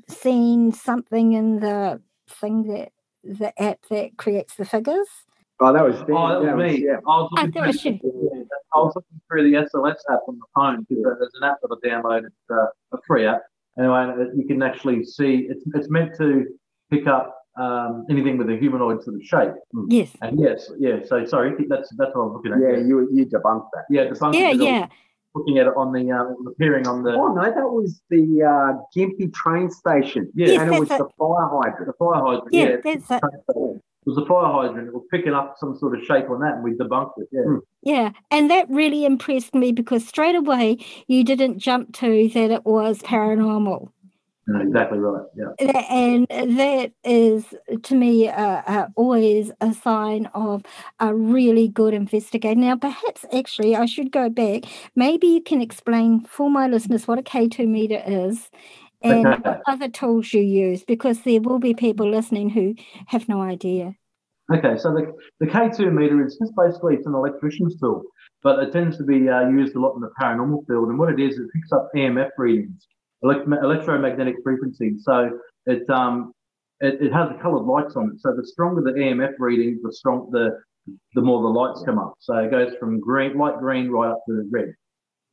seeing 0.09 0.73
something 0.73 1.33
in 1.33 1.59
the 1.59 2.01
thing 2.29 2.63
that 2.63 2.91
the 3.23 3.53
app 3.61 3.79
that 3.89 4.17
creates 4.17 4.55
the 4.55 4.65
figures. 4.65 5.07
Oh, 5.63 5.71
that 5.71 5.83
was, 5.83 5.95
oh, 5.95 6.43
that 6.43 6.55
was 6.55 6.71
me. 6.71 6.85
Yeah. 6.85 6.97
I 6.97 7.21
was 7.21 7.29
looking, 7.31 7.51
through, 7.51 8.47
I 8.75 8.79
was 8.79 8.93
looking 8.95 9.21
through 9.29 9.49
the 9.49 9.57
SLS 9.57 9.95
app 10.11 10.19
on 10.27 10.37
the 10.37 10.45
phone 10.53 10.85
because 10.89 11.17
there's 11.19 11.31
an 11.41 11.47
app 11.47 11.57
that 11.61 11.69
I 11.71 11.87
downloaded, 11.87 12.31
uh, 12.51 12.67
a 12.91 12.97
free 13.07 13.25
app. 13.25 13.43
Anyway, 13.79 14.27
you 14.35 14.45
can 14.45 14.61
actually 14.61 15.03
see 15.03 15.47
it's 15.49 15.63
it's 15.73 15.89
meant 15.89 16.15
to 16.17 16.45
pick 16.91 17.07
up 17.07 17.35
um, 17.57 18.05
anything 18.09 18.37
with 18.37 18.49
a 18.49 18.57
humanoid 18.57 19.03
sort 19.03 19.15
of 19.15 19.23
shape. 19.23 19.53
Yes. 19.87 20.11
And 20.21 20.39
yes, 20.39 20.69
yeah. 20.77 20.97
So 21.05 21.25
sorry, 21.25 21.53
that's 21.69 21.89
that's 21.97 22.11
what 22.13 22.23
I'm 22.23 22.33
looking 22.33 22.53
at. 22.53 22.59
Yeah, 22.59 22.77
you 22.85 23.09
you 23.11 23.25
debunked 23.25 23.69
that. 23.73 23.85
Yeah, 23.89 24.05
debunked. 24.05 24.35
Yeah, 24.35 24.51
yeah. 24.51 24.87
Looking 25.33 25.57
at 25.57 25.65
it 25.65 25.73
on 25.75 25.91
the 25.91 26.11
um, 26.11 26.45
appearing 26.47 26.87
on 26.87 27.01
the. 27.01 27.13
Oh 27.13 27.29
no, 27.29 27.41
that 27.41 27.55
was 27.55 28.01
the 28.11 28.43
uh, 28.43 28.79
Gympie 28.95 29.33
train 29.33 29.71
station. 29.71 30.29
Yeah, 30.35 30.47
yes, 30.47 30.61
and 30.61 30.75
it 30.75 30.79
was 30.79 30.91
a... 30.91 30.97
the 30.97 31.09
fire 31.17 31.49
hydrant. 31.49 31.87
The 31.87 31.93
fire 31.93 32.21
hydrant. 32.21 32.49
Yeah, 32.51 32.75
yeah 32.85 32.97
that's 33.07 33.33
it. 33.55 33.81
It 34.05 34.09
was 34.09 34.17
a 34.17 34.25
fire 34.25 34.51
hydrant. 34.51 34.89
It 34.89 34.93
was 34.93 35.05
picking 35.09 35.33
up 35.33 35.55
some 35.57 35.77
sort 35.77 35.97
of 35.97 36.03
shape 36.03 36.29
on 36.29 36.41
that, 36.41 36.55
and 36.55 36.63
we 36.63 36.71
debunked 36.71 37.13
it. 37.17 37.29
Yeah. 37.31 37.41
Hmm. 37.43 37.57
Yeah, 37.83 38.11
and 38.31 38.49
that 38.49 38.69
really 38.69 39.05
impressed 39.05 39.55
me 39.55 39.71
because 39.71 40.05
straight 40.05 40.35
away 40.35 40.77
you 41.07 41.23
didn't 41.23 41.59
jump 41.59 41.93
to 41.99 42.29
that 42.33 42.51
it 42.51 42.65
was 42.65 42.99
paranormal. 42.99 43.91
exactly 44.47 44.99
right. 44.99 45.25
Yeah. 45.37 45.85
And 45.89 46.27
that 46.29 46.91
is, 47.05 47.45
to 47.81 47.95
me, 47.95 48.27
uh, 48.27 48.61
uh, 48.67 48.87
always 48.97 49.51
a 49.61 49.73
sign 49.73 50.25
of 50.33 50.63
a 50.99 51.15
really 51.15 51.69
good 51.69 51.93
investigator. 51.93 52.59
Now, 52.59 52.75
perhaps 52.75 53.23
actually, 53.33 53.73
I 53.77 53.85
should 53.85 54.11
go 54.11 54.29
back. 54.29 54.63
Maybe 54.97 55.27
you 55.27 55.41
can 55.41 55.61
explain 55.61 56.25
for 56.25 56.49
my 56.49 56.67
listeners 56.67 57.07
what 57.07 57.19
a 57.19 57.23
K2 57.23 57.67
meter 57.67 58.01
is 58.05 58.49
and 59.03 59.25
what 59.43 59.61
other 59.67 59.89
tools 59.89 60.33
you 60.33 60.41
use 60.41 60.83
because 60.83 61.21
there 61.21 61.41
will 61.41 61.59
be 61.59 61.73
people 61.73 62.09
listening 62.09 62.49
who 62.49 62.75
have 63.07 63.27
no 63.27 63.41
idea. 63.41 63.95
Okay, 64.53 64.77
so 64.77 64.93
the, 64.93 65.11
the 65.39 65.45
K2 65.45 65.93
meter 65.93 66.25
is 66.25 66.37
just 66.37 66.53
basically 66.55 66.95
it's 66.95 67.07
an 67.07 67.13
electrician's 67.13 67.79
tool, 67.79 68.03
but 68.41 68.59
it 68.59 68.73
tends 68.73 68.97
to 68.97 69.03
be 69.03 69.29
uh, 69.29 69.47
used 69.47 69.75
a 69.75 69.79
lot 69.79 69.95
in 69.95 70.01
the 70.01 70.11
paranormal 70.21 70.67
field. 70.67 70.89
And 70.89 70.99
what 70.99 71.09
it 71.09 71.19
is, 71.19 71.37
it 71.37 71.47
picks 71.53 71.71
up 71.71 71.89
EMF 71.95 72.29
readings, 72.37 72.87
elect- 73.21 73.47
electromagnetic 73.47 74.35
frequencies. 74.43 75.03
So 75.03 75.31
it 75.65 75.89
um 75.89 76.33
it, 76.81 77.01
it 77.01 77.13
has 77.13 77.29
the 77.29 77.35
coloured 77.41 77.65
lights 77.65 77.95
on 77.95 78.11
it. 78.13 78.19
So 78.19 78.35
the 78.35 78.45
stronger 78.45 78.81
the 78.81 78.91
EMF 78.91 79.33
reading, 79.39 79.79
the 79.81 79.93
strong 79.93 80.29
the 80.31 80.59
the 81.13 81.21
more 81.21 81.41
the 81.41 81.47
lights 81.47 81.81
come 81.85 81.97
up. 81.97 82.15
So 82.19 82.35
it 82.37 82.51
goes 82.51 82.73
from 82.79 82.99
green, 82.99 83.37
light 83.37 83.57
green, 83.59 83.89
right 83.89 84.11
up 84.11 84.19
to 84.27 84.47
red. 84.51 84.73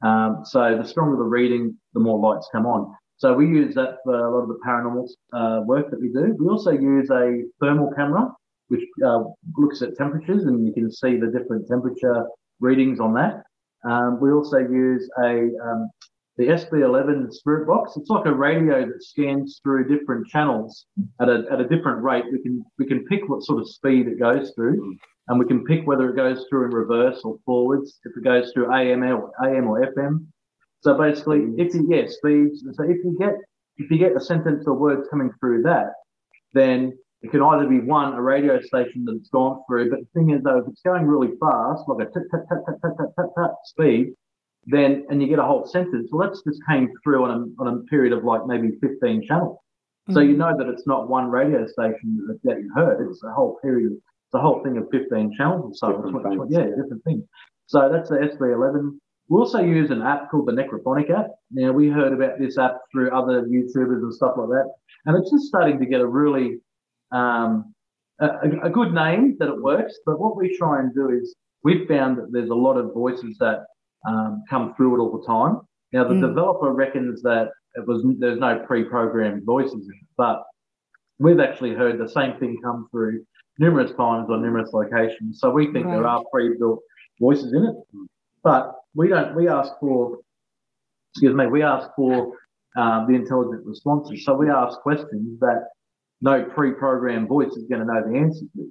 Um, 0.03 0.43
so 0.45 0.79
the 0.81 0.87
stronger 0.87 1.17
the 1.17 1.25
reading, 1.25 1.77
the 1.95 2.01
more 2.01 2.19
lights 2.19 2.49
come 2.53 2.67
on. 2.67 2.95
So 3.21 3.35
we 3.35 3.47
use 3.49 3.75
that 3.75 3.99
for 4.03 4.15
a 4.15 4.31
lot 4.35 4.45
of 4.45 4.49
the 4.49 4.59
paranormal 4.67 5.07
uh, 5.35 5.61
work 5.67 5.91
that 5.91 6.01
we 6.01 6.09
do. 6.09 6.35
We 6.39 6.49
also 6.49 6.71
use 6.71 7.11
a 7.11 7.43
thermal 7.61 7.93
camera, 7.95 8.33
which 8.69 8.81
uh, 9.05 9.25
looks 9.59 9.83
at 9.83 9.95
temperatures, 9.95 10.45
and 10.45 10.67
you 10.67 10.73
can 10.73 10.91
see 10.91 11.19
the 11.19 11.27
different 11.27 11.69
temperature 11.69 12.25
readings 12.61 12.99
on 12.99 13.13
that. 13.15 13.43
Um, 13.85 14.21
we 14.21 14.33
also 14.33 14.57
use 14.57 15.07
a 15.23 15.51
um, 15.63 15.91
the 16.39 16.47
SB11 16.47 17.31
Spirit 17.35 17.67
Box. 17.67 17.99
It's 17.99 18.09
like 18.09 18.25
a 18.25 18.33
radio 18.33 18.87
that 18.87 19.05
scans 19.05 19.61
through 19.63 19.95
different 19.95 20.27
channels 20.29 20.87
at 21.21 21.29
a, 21.29 21.45
at 21.53 21.61
a 21.61 21.69
different 21.69 22.03
rate. 22.03 22.25
We 22.33 22.41
can 22.41 22.65
we 22.79 22.87
can 22.87 23.05
pick 23.05 23.29
what 23.29 23.43
sort 23.43 23.61
of 23.61 23.69
speed 23.69 24.09
it 24.09 24.19
goes 24.19 24.53
through, 24.55 24.97
and 25.29 25.39
we 25.39 25.45
can 25.45 25.63
pick 25.67 25.87
whether 25.87 26.09
it 26.09 26.17
goes 26.17 26.47
through 26.49 26.65
in 26.65 26.71
reverse 26.71 27.21
or 27.23 27.37
forwards. 27.45 28.01
If 28.07 28.17
it 28.17 28.25
goes 28.25 28.51
through 28.55 28.73
AM 28.75 29.03
or 29.03 29.31
AM 29.45 29.69
or 29.69 29.87
FM, 29.95 30.25
so 30.83 30.95
basically, 30.95 31.47
if 31.59 31.75
you 31.75 31.89
get 31.89 32.11
speeds, 32.11 32.65
so 32.73 32.85
if 32.85 32.97
you 33.05 33.17
get 33.19 33.35
if 33.77 33.91
you 33.91 33.99
get 33.99 34.17
a 34.17 34.21
sentence 34.21 34.65
or 34.67 34.75
words 34.75 35.09
coming 35.11 35.31
through 35.41 35.63
that, 35.63 35.93
then 36.53 36.97
it 37.23 37.31
can 37.31 37.43
either 37.43 37.67
be 37.67 37.81
one 37.81 38.15
a 38.15 38.23
radio 38.23 38.61
station 38.61 39.05
that 39.05 39.15
it's 39.17 39.29
gone 39.29 39.63
through. 39.67 39.91
But 39.91 40.01
the 40.01 40.07
thing 40.15 40.31
is, 40.31 40.43
though, 40.43 40.59
if 40.59 40.69
it's 40.69 40.81
going 40.83 41.07
really 41.07 41.37
fast, 41.39 41.83
like 41.87 42.09
a 42.09 42.11
tit 42.11 42.23
tat 42.31 42.41
tat 42.49 42.59
tat 42.67 42.75
tat 42.83 42.93
tat 42.99 43.09
tat 43.17 43.27
tat 43.37 43.51
speed, 43.65 44.15
then 44.67 45.07
and 45.11 45.21
you 45.21 45.29
get 45.29 45.39
a 45.39 45.45
whole 45.45 45.67
sentence, 45.67 46.09
well, 46.11 46.27
that's 46.27 46.43
just 46.43 46.61
came 46.69 46.91
through 47.05 47.25
on 47.25 47.31
a 47.31 47.63
on 47.63 47.75
a 47.75 47.79
period 47.85 48.13
of 48.13 48.25
like 48.25 48.47
maybe 48.47 48.71
15 48.81 49.27
channels. 49.27 49.59
Mm-hmm. 49.59 50.15
So 50.15 50.21
you 50.21 50.37
know 50.37 50.57
that 50.57 50.69
it's 50.69 50.87
not 50.87 51.09
one 51.09 51.31
radio 51.31 51.67
station 51.67 52.25
that, 52.27 52.39
that 52.45 52.59
you 52.59 52.71
heard; 52.75 53.07
it's 53.07 53.23
a 53.23 53.33
whole 53.33 53.59
period. 53.63 53.93
It's 53.93 54.35
a 54.35 54.41
whole 54.41 54.63
thing 54.63 54.79
of 54.79 54.89
15 54.91 55.35
channels 55.37 55.79
or 55.83 55.93
so. 55.93 56.03
Different 56.03 56.51
yeah, 56.51 56.65
different 56.65 57.05
things. 57.05 57.25
So 57.67 57.91
that's 57.93 58.09
the 58.09 58.17
SB11. 58.17 58.99
We 59.31 59.39
also 59.39 59.61
use 59.61 59.91
an 59.91 60.03
app 60.03 60.29
called 60.29 60.47
the 60.47 60.53
Necrophonic 60.53 61.09
app. 61.17 61.29
Now, 61.53 61.71
we 61.71 61.89
heard 61.89 62.13
about 62.13 62.41
this 62.41 62.59
app 62.59 62.79
through 62.91 63.13
other 63.13 63.43
YouTubers 63.43 64.03
and 64.03 64.13
stuff 64.13 64.35
like 64.37 64.49
that. 64.49 64.69
And 65.07 65.17
it's 65.17 65.31
just 65.31 65.45
starting 65.45 65.79
to 65.79 65.87
get 65.87 66.01
a 66.01 66.07
really 66.07 66.59
um, 67.13 67.73
a, 68.21 68.65
a, 68.65 68.71
good 68.71 68.93
name 68.93 69.37
that 69.39 69.49
it 69.49 69.63
works. 69.63 70.01
But 70.05 70.19
what 70.19 70.37
we 70.37 70.57
try 70.59 70.81
and 70.81 70.93
do 70.93 71.11
is 71.11 71.37
we've 71.63 71.87
found 71.87 72.19
that 72.19 72.33
there's 72.33 72.51
a 72.51 72.55
lot 72.55 72.77
of 72.77 72.93
voices 72.93 73.37
that 73.39 73.67
um, 74.07 74.43
come 74.51 74.75
through 74.75 74.97
it 74.97 74.99
all 75.01 75.17
the 75.17 75.25
time. 75.25 75.61
Now, 75.93 76.05
the 76.05 76.15
mm. 76.15 76.29
developer 76.29 76.73
reckons 76.73 77.23
that 77.23 77.51
it 77.77 77.87
was 77.87 78.05
there's 78.19 78.41
no 78.41 78.59
pre-programmed 78.67 79.45
voices 79.45 79.87
in 79.87 79.95
it, 79.95 80.07
but 80.17 80.43
we've 81.21 81.39
actually 81.39 81.75
heard 81.75 81.99
the 81.99 82.09
same 82.09 82.37
thing 82.39 82.59
come 82.65 82.89
through 82.91 83.25
numerous 83.59 83.93
times 83.93 84.29
on 84.29 84.43
numerous 84.43 84.73
locations. 84.73 85.39
So 85.39 85.51
we 85.51 85.73
think 85.73 85.87
right. 85.87 85.95
there 85.95 86.07
are 86.07 86.25
pre-built 86.33 86.81
voices 87.21 87.53
in 87.53 87.65
it. 87.65 87.77
But 88.43 88.75
we 88.95 89.09
don't. 89.09 89.35
We 89.35 89.49
ask 89.49 89.73
for, 89.81 90.19
excuse 91.15 91.35
me, 91.35 91.47
we 91.47 91.63
ask 91.63 91.89
for 91.97 92.35
um, 92.77 93.07
the 93.09 93.15
intelligent 93.15 93.65
responses. 93.67 94.25
So 94.25 94.35
we 94.35 94.51
ask 94.51 94.79
questions 94.81 95.39
that 95.41 95.69
no 96.21 96.45
pre-programmed 96.45 97.29
voice 97.29 97.53
is 97.53 97.67
going 97.69 97.81
to 97.81 97.87
know 97.87 98.03
the 98.07 98.19
answer 98.19 98.45
to. 98.57 98.69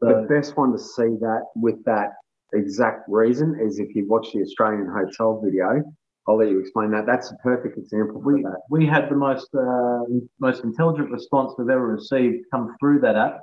So, 0.00 0.06
the 0.06 0.28
best 0.28 0.56
one 0.56 0.72
to 0.72 0.78
see 0.78 1.16
that 1.20 1.42
with 1.56 1.84
that 1.84 2.12
exact 2.52 3.08
reason 3.08 3.58
is 3.60 3.78
if 3.78 3.94
you 3.94 4.06
watch 4.08 4.32
the 4.32 4.40
Australian 4.40 4.86
Hotel 4.86 5.40
video. 5.44 5.82
I'll 6.28 6.36
let 6.36 6.50
you 6.50 6.60
explain 6.60 6.90
that. 6.90 7.06
That's 7.06 7.30
a 7.30 7.36
perfect 7.36 7.78
example 7.78 8.20
we. 8.20 8.44
We 8.68 8.86
had 8.86 9.08
the 9.08 9.16
most 9.16 9.48
uh, 9.54 10.04
most 10.38 10.62
intelligent 10.62 11.10
response 11.10 11.54
we've 11.56 11.70
ever 11.70 11.86
received 11.86 12.44
come 12.50 12.76
through 12.78 13.00
that 13.00 13.16
app. 13.16 13.40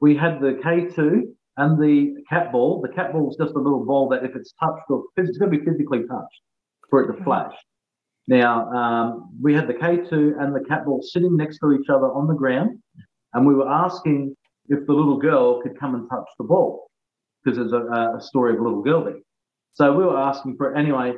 We 0.00 0.16
had 0.16 0.40
the 0.40 0.52
K2 0.64 1.22
and 1.58 1.76
the 1.76 2.14
cat 2.30 2.52
ball, 2.52 2.80
the 2.80 2.88
cat 2.88 3.12
ball 3.12 3.28
is 3.28 3.36
just 3.36 3.54
a 3.54 3.58
little 3.58 3.84
ball 3.84 4.08
that 4.10 4.24
if 4.24 4.34
it's 4.36 4.54
touched 4.60 4.84
or 4.88 5.02
it's 5.16 5.36
going 5.38 5.50
to 5.50 5.58
be 5.58 5.64
physically 5.64 6.06
touched 6.08 6.40
for 6.88 7.02
it 7.02 7.12
to 7.12 7.24
flash. 7.24 7.54
Now, 8.28 8.70
um, 8.70 9.30
we 9.42 9.54
had 9.54 9.66
the 9.66 9.74
K2 9.74 10.40
and 10.40 10.54
the 10.54 10.64
cat 10.68 10.84
ball 10.84 11.02
sitting 11.02 11.36
next 11.36 11.58
to 11.58 11.72
each 11.72 11.88
other 11.88 12.06
on 12.06 12.28
the 12.28 12.34
ground, 12.34 12.78
and 13.34 13.44
we 13.44 13.54
were 13.54 13.68
asking 13.68 14.36
if 14.68 14.86
the 14.86 14.92
little 14.92 15.16
girl 15.18 15.60
could 15.60 15.78
come 15.78 15.94
and 15.94 16.08
touch 16.08 16.28
the 16.38 16.44
ball 16.44 16.86
because 17.42 17.58
there's 17.58 17.72
a, 17.72 18.16
a, 18.16 18.20
story 18.20 18.52
of 18.54 18.60
a 18.60 18.62
little 18.62 18.82
girl 18.82 19.04
there. 19.04 19.18
So 19.74 19.92
we 19.96 20.04
were 20.04 20.18
asking 20.18 20.56
for 20.56 20.72
it 20.72 20.78
anyway. 20.78 21.14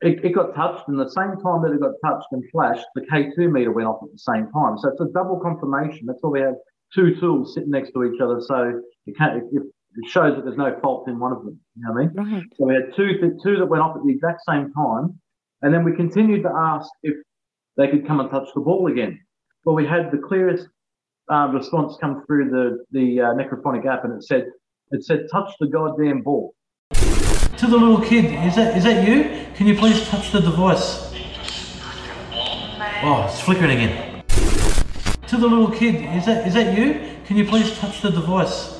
It, 0.00 0.24
it, 0.24 0.34
got 0.34 0.54
touched, 0.54 0.88
and 0.88 0.98
the 0.98 1.10
same 1.10 1.36
time 1.44 1.62
that 1.62 1.72
it 1.72 1.80
got 1.80 1.92
touched 2.04 2.28
and 2.32 2.42
flashed, 2.50 2.86
the 2.94 3.02
K2 3.02 3.52
meter 3.52 3.70
went 3.70 3.86
off 3.86 4.02
at 4.02 4.10
the 4.10 4.18
same 4.18 4.50
time. 4.50 4.78
So 4.78 4.88
it's 4.88 5.00
a 5.00 5.12
double 5.12 5.38
confirmation. 5.38 6.06
That's 6.06 6.18
why 6.22 6.30
we 6.30 6.40
have 6.40 6.54
two 6.94 7.14
tools 7.20 7.54
sitting 7.54 7.70
next 7.70 7.92
to 7.92 8.04
each 8.04 8.20
other. 8.20 8.40
So 8.40 8.80
you 9.10 9.14
can't, 9.16 9.36
it, 9.36 9.44
it 9.52 10.08
shows 10.08 10.36
that 10.36 10.44
there's 10.44 10.56
no 10.56 10.78
fault 10.80 11.08
in 11.08 11.18
one 11.18 11.32
of 11.32 11.44
them. 11.44 11.58
You 11.76 11.82
know 11.84 11.92
what 11.92 12.00
I 12.00 12.06
mean? 12.06 12.34
Right. 12.34 12.44
So 12.56 12.66
we 12.66 12.74
had 12.74 12.94
two, 12.94 13.38
two 13.42 13.56
that 13.58 13.66
went 13.66 13.82
off 13.82 13.96
at 13.96 14.02
the 14.04 14.12
exact 14.12 14.40
same 14.48 14.72
time. 14.72 15.18
And 15.62 15.74
then 15.74 15.84
we 15.84 15.94
continued 15.94 16.42
to 16.44 16.50
ask 16.50 16.88
if 17.02 17.16
they 17.76 17.88
could 17.88 18.06
come 18.06 18.20
and 18.20 18.30
touch 18.30 18.48
the 18.54 18.60
ball 18.60 18.86
again. 18.90 19.20
Well, 19.64 19.74
we 19.74 19.86
had 19.86 20.10
the 20.10 20.18
clearest 20.18 20.68
uh, 21.30 21.48
response 21.52 21.96
come 22.00 22.24
through 22.26 22.50
the, 22.50 22.84
the 22.92 23.20
uh, 23.20 23.34
necrophonic 23.34 23.86
app 23.86 24.04
and 24.04 24.14
it 24.14 24.24
said, 24.24 24.46
it 24.92 25.04
said, 25.04 25.26
touch 25.30 25.52
the 25.60 25.66
goddamn 25.66 26.22
ball. 26.22 26.54
To 26.92 27.66
the 27.66 27.76
little 27.76 28.00
kid, 28.00 28.24
is 28.46 28.56
that 28.56 28.74
is 28.74 28.84
that 28.84 29.06
you? 29.06 29.46
Can 29.54 29.66
you 29.66 29.76
please 29.76 30.08
touch 30.08 30.32
the 30.32 30.40
device? 30.40 31.12
Oh, 33.02 33.26
it's 33.28 33.40
flickering 33.40 33.72
again 33.72 34.10
to 35.30 35.36
the 35.36 35.46
little 35.46 35.70
kid, 35.70 35.94
is 36.16 36.26
that 36.26 36.44
is 36.44 36.54
that 36.54 36.76
you? 36.76 37.00
Can 37.24 37.36
you 37.36 37.44
please 37.44 37.78
touch 37.78 38.02
the 38.02 38.10
device? 38.10 38.79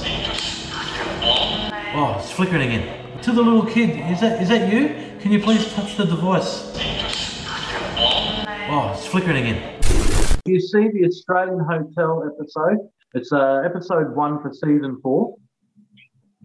Oh, 1.93 2.17
it's 2.21 2.31
flickering 2.31 2.63
again. 2.63 3.21
To 3.23 3.33
the 3.33 3.43
little 3.43 3.67
kid, 3.67 3.91
is 4.13 4.21
that 4.21 4.41
is 4.41 4.49
that 4.49 4.73
you? 4.73 4.95
Can 5.19 5.33
you 5.33 5.43
please 5.43 5.73
touch 5.73 5.97
the 5.97 6.05
device? 6.05 6.73
Oh, 8.71 8.93
it's 8.95 9.07
flickering 9.07 9.39
again. 9.39 9.81
You 10.47 10.61
see 10.61 10.89
the 10.89 11.05
Australian 11.05 11.59
Hotel 11.59 12.31
episode? 12.33 12.79
It's 13.15 13.33
uh, 13.33 13.63
episode 13.65 14.15
one 14.15 14.41
for 14.41 14.53
season 14.53 15.01
four. 15.03 15.35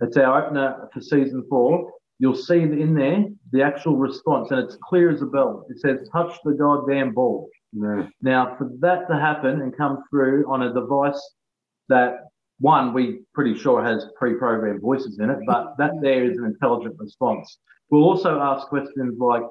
It's 0.02 0.18
our 0.18 0.46
opener 0.48 0.90
for 0.92 1.00
season 1.00 1.46
four. 1.48 1.92
you'll 2.18 2.36
see 2.36 2.62
in 2.62 2.96
there 2.96 3.26
the 3.52 3.62
actual 3.62 3.98
response, 3.98 4.50
and 4.50 4.60
it's 4.62 4.78
clear 4.82 5.12
as 5.12 5.22
a 5.22 5.28
bell. 5.28 5.68
It 5.70 5.80
says, 5.80 6.10
touch 6.12 6.36
the 6.44 6.54
goddamn 6.54 7.14
ball. 7.14 7.50
Yeah. 7.72 8.08
Now, 8.22 8.56
for 8.58 8.72
that 8.80 9.08
to 9.10 9.16
happen 9.16 9.62
and 9.62 9.78
come 9.78 10.04
through 10.10 10.52
on 10.52 10.64
a 10.64 10.74
device 10.74 11.22
that 11.90 12.30
one 12.60 12.94
we 12.94 13.22
pretty 13.34 13.58
sure 13.58 13.84
has 13.84 14.08
pre-programmed 14.18 14.82
voices 14.82 15.20
in 15.20 15.30
it, 15.30 15.40
but 15.46 15.76
that 15.78 15.92
there 16.02 16.24
is 16.30 16.38
an 16.38 16.46
intelligent 16.46 16.96
response. 16.98 17.58
We'll 17.90 18.04
also 18.04 18.40
ask 18.40 18.68
questions 18.68 19.20
like, 19.20 19.44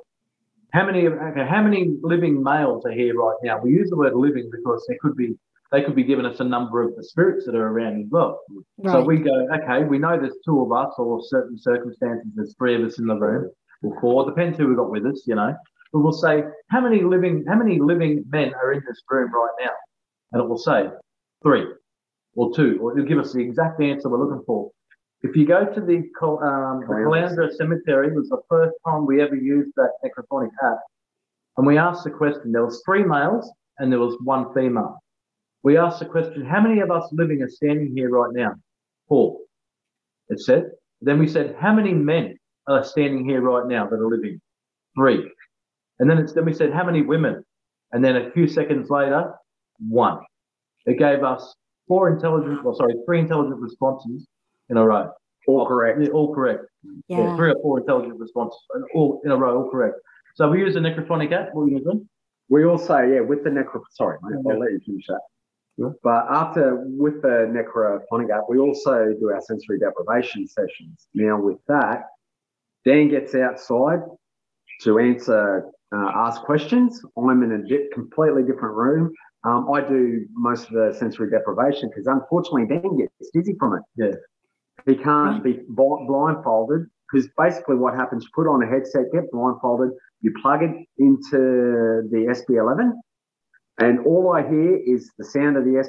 how 0.73 0.85
many 0.85 1.07
okay, 1.07 1.47
how 1.47 1.63
many 1.63 1.97
living 2.03 2.43
males 2.43 2.85
are 2.85 2.91
here 2.91 3.15
right 3.15 3.37
now? 3.45 3.61
We 3.61 3.71
use 3.71 3.91
the 3.91 3.97
word 3.97 4.15
living 4.15 4.51
because 4.51 4.85
there 4.89 4.99
could 5.01 5.17
be 5.17 5.37
they 5.71 5.83
could 5.83 5.95
be 5.95 6.03
giving 6.03 6.27
us 6.27 6.41
a 6.41 6.45
number 6.45 6.83
of 6.83 6.95
the 6.97 7.03
spirits 7.03 7.47
that 7.47 7.55
are 7.55 7.69
around 7.69 8.03
as 8.03 8.07
well. 8.11 8.41
Right. 8.79 8.93
So 8.93 9.03
we 9.03 9.19
go, 9.19 9.49
okay, 9.55 9.85
we 9.85 9.99
know 9.99 10.19
there's 10.19 10.37
two 10.45 10.63
of 10.63 10.73
us, 10.73 10.95
or 10.99 11.21
certain 11.23 11.59
circumstances 11.59 12.27
there's 12.35 12.55
three 12.57 12.75
of 12.75 12.83
us 12.83 12.99
in 12.99 13.07
the 13.07 13.15
room, 13.15 13.51
or 13.83 14.01
four, 14.01 14.25
depends 14.25 14.59
who 14.59 14.69
we 14.69 14.75
got 14.75 14.91
with 14.91 15.07
us, 15.07 15.25
you 15.27 15.37
know. 15.37 15.55
But 15.93 16.01
we'll 16.01 16.13
say, 16.13 16.43
how 16.71 16.81
many 16.81 17.03
living 17.03 17.45
how 17.49 17.55
many 17.55 17.79
living 17.81 18.25
men 18.29 18.53
are 18.55 18.73
in 18.73 18.83
this 18.87 19.01
room 19.09 19.33
right 19.33 19.65
now? 19.65 19.73
And 20.33 20.43
it 20.43 20.49
will 20.49 20.59
say 20.59 20.89
three 21.45 21.67
or 22.37 22.55
two, 22.55 22.79
or 22.81 22.93
it'll 22.93 23.09
give 23.09 23.19
us 23.19 23.33
the 23.33 23.41
exact 23.41 23.81
answer 23.81 24.09
we're 24.09 24.25
looking 24.25 24.45
for. 24.45 24.71
If 25.23 25.37
you 25.37 25.47
go 25.47 25.65
to 25.65 25.81
the 25.81 25.97
um, 26.23 26.81
the 26.81 26.87
Caloundra 26.87 27.51
Cemetery, 27.53 28.09
it 28.09 28.15
was 28.15 28.29
the 28.29 28.43
first 28.49 28.75
time 28.87 29.07
we 29.07 29.23
ever 29.23 29.37
used 29.37 29.73
that 29.77 29.93
necrophonic 30.05 30.51
app, 30.63 30.79
and 31.57 31.67
we 31.67 31.79
asked 31.79 32.05
the 32.05 32.11
question. 32.11 32.53
There 32.53 32.65
was 32.65 32.83
three 32.85 33.05
males 33.05 33.51
and 33.79 33.91
there 33.91 34.01
was 34.01 34.17
one 34.23 34.53
female. 34.55 34.99
We 35.63 35.79
asked 35.79 36.01
the 36.01 36.07
question, 36.07 36.45
how 36.45 36.61
many 36.61 36.81
of 36.81 36.91
us 36.91 37.09
living 37.13 37.43
are 37.43 37.49
standing 37.49 37.93
here 37.97 38.11
right 38.11 38.33
now? 38.33 38.55
Four. 39.09 39.39
It 40.29 40.41
said. 40.41 40.71
Then 41.01 41.19
we 41.19 41.27
said, 41.27 41.57
how 41.59 41.73
many 41.73 41.93
men 41.93 42.37
are 42.67 42.85
standing 42.85 43.25
here 43.29 43.41
right 43.41 43.67
now 43.67 43.87
that 43.87 43.97
are 43.97 44.09
living? 44.09 44.41
Three. 44.97 45.31
And 45.99 46.09
then 46.09 46.19
it's 46.19 46.33
then 46.33 46.45
we 46.45 46.53
said, 46.53 46.73
how 46.73 46.85
many 46.85 47.03
women? 47.03 47.45
And 47.93 48.05
then 48.05 48.17
a 48.17 48.31
few 48.33 48.47
seconds 48.47 48.91
later, 48.91 49.33
one. 49.79 50.21
It 50.87 50.99
gave 50.99 51.23
us 51.23 51.55
four 51.89 52.09
intelligent, 52.13 52.65
well, 52.65 52.75
sorry, 52.75 52.95
three 53.07 53.21
intelligent 53.21 53.61
responses 53.61 54.27
in 54.71 54.77
a 54.77 54.85
row. 54.87 55.11
All 55.47 55.67
correct. 55.67 56.01
Yeah, 56.01 56.09
all 56.09 56.35
correct. 56.35 56.65
Yeah. 57.09 57.19
yeah. 57.19 57.37
three 57.37 57.51
or 57.51 57.57
four 57.63 57.81
intelligent 57.81 58.19
responses, 58.19 58.61
all 58.95 59.21
in 59.25 59.31
a 59.31 59.37
row, 59.37 59.63
all 59.63 59.71
correct. 59.71 59.97
So 60.35 60.49
we 60.49 60.59
use 60.59 60.75
the 60.75 60.81
necrophonic 60.81 61.33
app. 61.33 61.51
What 61.53 61.65
are 61.65 61.69
you 61.69 61.81
doing? 61.81 62.09
We 62.49 62.65
also, 62.65 62.99
yeah, 62.99 63.21
with 63.21 63.45
the 63.45 63.51
necro. 63.51 63.83
Sorry, 63.91 64.19
mate, 64.23 64.39
Yeah. 64.45 64.53
I'll 64.53 64.59
let 64.59 64.73
you 64.73 64.81
finish 64.85 65.07
that. 65.09 65.21
Yeah. 65.77 65.91
But 66.03 66.27
after 66.31 66.85
with 66.87 67.23
the 67.23 67.51
necrophonic 67.51 68.31
app, 68.31 68.45
we 68.49 68.59
also 68.59 69.15
do 69.19 69.31
our 69.31 69.41
sensory 69.41 69.79
deprivation 69.79 70.47
sessions. 70.47 71.09
Now, 71.15 71.41
with 71.41 71.59
that, 71.69 72.05
Dan 72.85 73.09
gets 73.09 73.35
outside 73.35 74.01
to 74.83 74.99
answer, 74.99 75.65
uh, 75.93 76.11
ask 76.15 76.43
questions. 76.43 77.03
I'm 77.17 77.43
in 77.43 77.53
a 77.53 77.63
di- 77.67 77.89
completely 77.93 78.43
different 78.43 78.75
room. 78.75 79.13
Um, 79.45 79.71
I 79.73 79.83
do 79.83 80.27
most 80.33 80.69
of 80.69 80.73
the 80.73 80.95
sensory 80.99 81.31
deprivation 81.31 81.91
because 81.91 82.07
unfortunately 82.07 82.67
Dan 82.67 82.97
gets 82.97 83.31
dizzy 83.33 83.55
from 83.59 83.75
it. 83.75 83.83
Yeah. 83.97 84.15
He 84.87 84.97
can't 84.97 85.43
be 85.45 85.61
blindfolded 85.69 86.87
because 87.11 87.29
basically 87.39 87.77
what 87.77 87.95
happens, 87.95 88.25
you 88.25 88.31
put 88.35 88.49
on 88.49 88.63
a 88.63 88.67
headset, 88.67 89.05
get 89.13 89.31
blindfolded, 89.31 89.91
you 90.21 90.33
plug 90.41 90.63
it 90.63 90.71
into 90.99 92.09
the 92.11 92.27
SB11, 92.31 92.93
and 93.79 94.07
all 94.07 94.33
I 94.33 94.43
hear 94.49 94.77
is 94.77 95.11
the 95.19 95.25
sound 95.25 95.57
of 95.57 95.65
the 95.65 95.83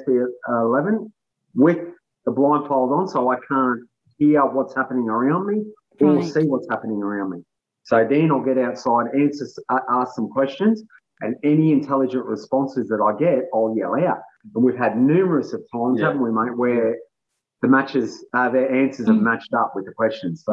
SB11 0.48 1.10
with 1.54 1.78
the 2.24 2.32
blindfold 2.32 2.92
on, 2.92 3.08
so 3.08 3.30
I 3.30 3.36
can't 3.48 3.80
hear 4.18 4.44
what's 4.44 4.74
happening 4.74 5.08
around 5.08 5.46
me 5.46 5.64
or 6.00 6.16
Right. 6.16 6.24
see 6.24 6.46
what's 6.46 6.66
happening 6.70 7.02
around 7.02 7.30
me. 7.30 7.44
So 7.84 8.06
then 8.08 8.30
I'll 8.30 8.42
get 8.44 8.58
outside, 8.58 9.14
answer, 9.14 9.46
uh, 9.68 9.80
ask 9.88 10.14
some 10.14 10.28
questions, 10.28 10.84
and 11.20 11.34
any 11.44 11.72
intelligent 11.72 12.24
responses 12.26 12.88
that 12.88 13.00
I 13.02 13.16
get, 13.18 13.44
I'll 13.54 13.74
yell 13.76 13.94
out. 14.06 14.18
And 14.54 14.62
we've 14.64 14.76
had 14.76 14.98
numerous 14.98 15.52
of 15.52 15.62
times, 15.72 15.98
Yeah. 15.98 16.06
haven't 16.06 16.22
we, 16.22 16.30
mate, 16.30 16.56
where 16.56 16.96
the 17.62 17.68
matches, 17.68 18.24
uh, 18.34 18.50
their 18.50 18.70
answers 18.70 19.06
have 19.06 19.16
Mm. 19.16 19.22
matched 19.22 19.54
up 19.54 19.72
with 19.74 19.86
the 19.86 19.92
questions. 19.92 20.42
So, 20.44 20.52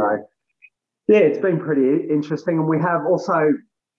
yeah, 1.08 1.18
it's 1.18 1.38
been 1.40 1.60
pretty 1.60 2.08
interesting. 2.10 2.58
And 2.60 2.68
we 2.68 2.80
have 2.80 3.06
also, 3.06 3.52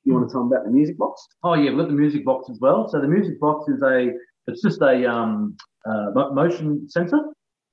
you 0.05 0.15
want 0.15 0.29
to 0.29 0.33
tell 0.33 0.43
them 0.43 0.53
about 0.53 0.65
the 0.65 0.71
music 0.71 0.97
box? 0.99 1.27
Oh 1.43 1.55
yeah, 1.55 1.71
we've 1.71 1.79
got 1.79 1.89
the 1.89 1.95
music 1.95 2.25
box 2.25 2.49
as 2.51 2.59
well. 2.61 2.89
So 2.89 3.01
the 3.01 3.09
music 3.09 3.39
box 3.41 3.69
is 3.69 3.83
a, 3.83 4.13
it's 4.47 4.63
just 4.63 4.81
a 4.83 5.05
um, 5.11 5.57
uh, 5.87 6.11
motion 6.33 6.89
sensor. 6.89 7.21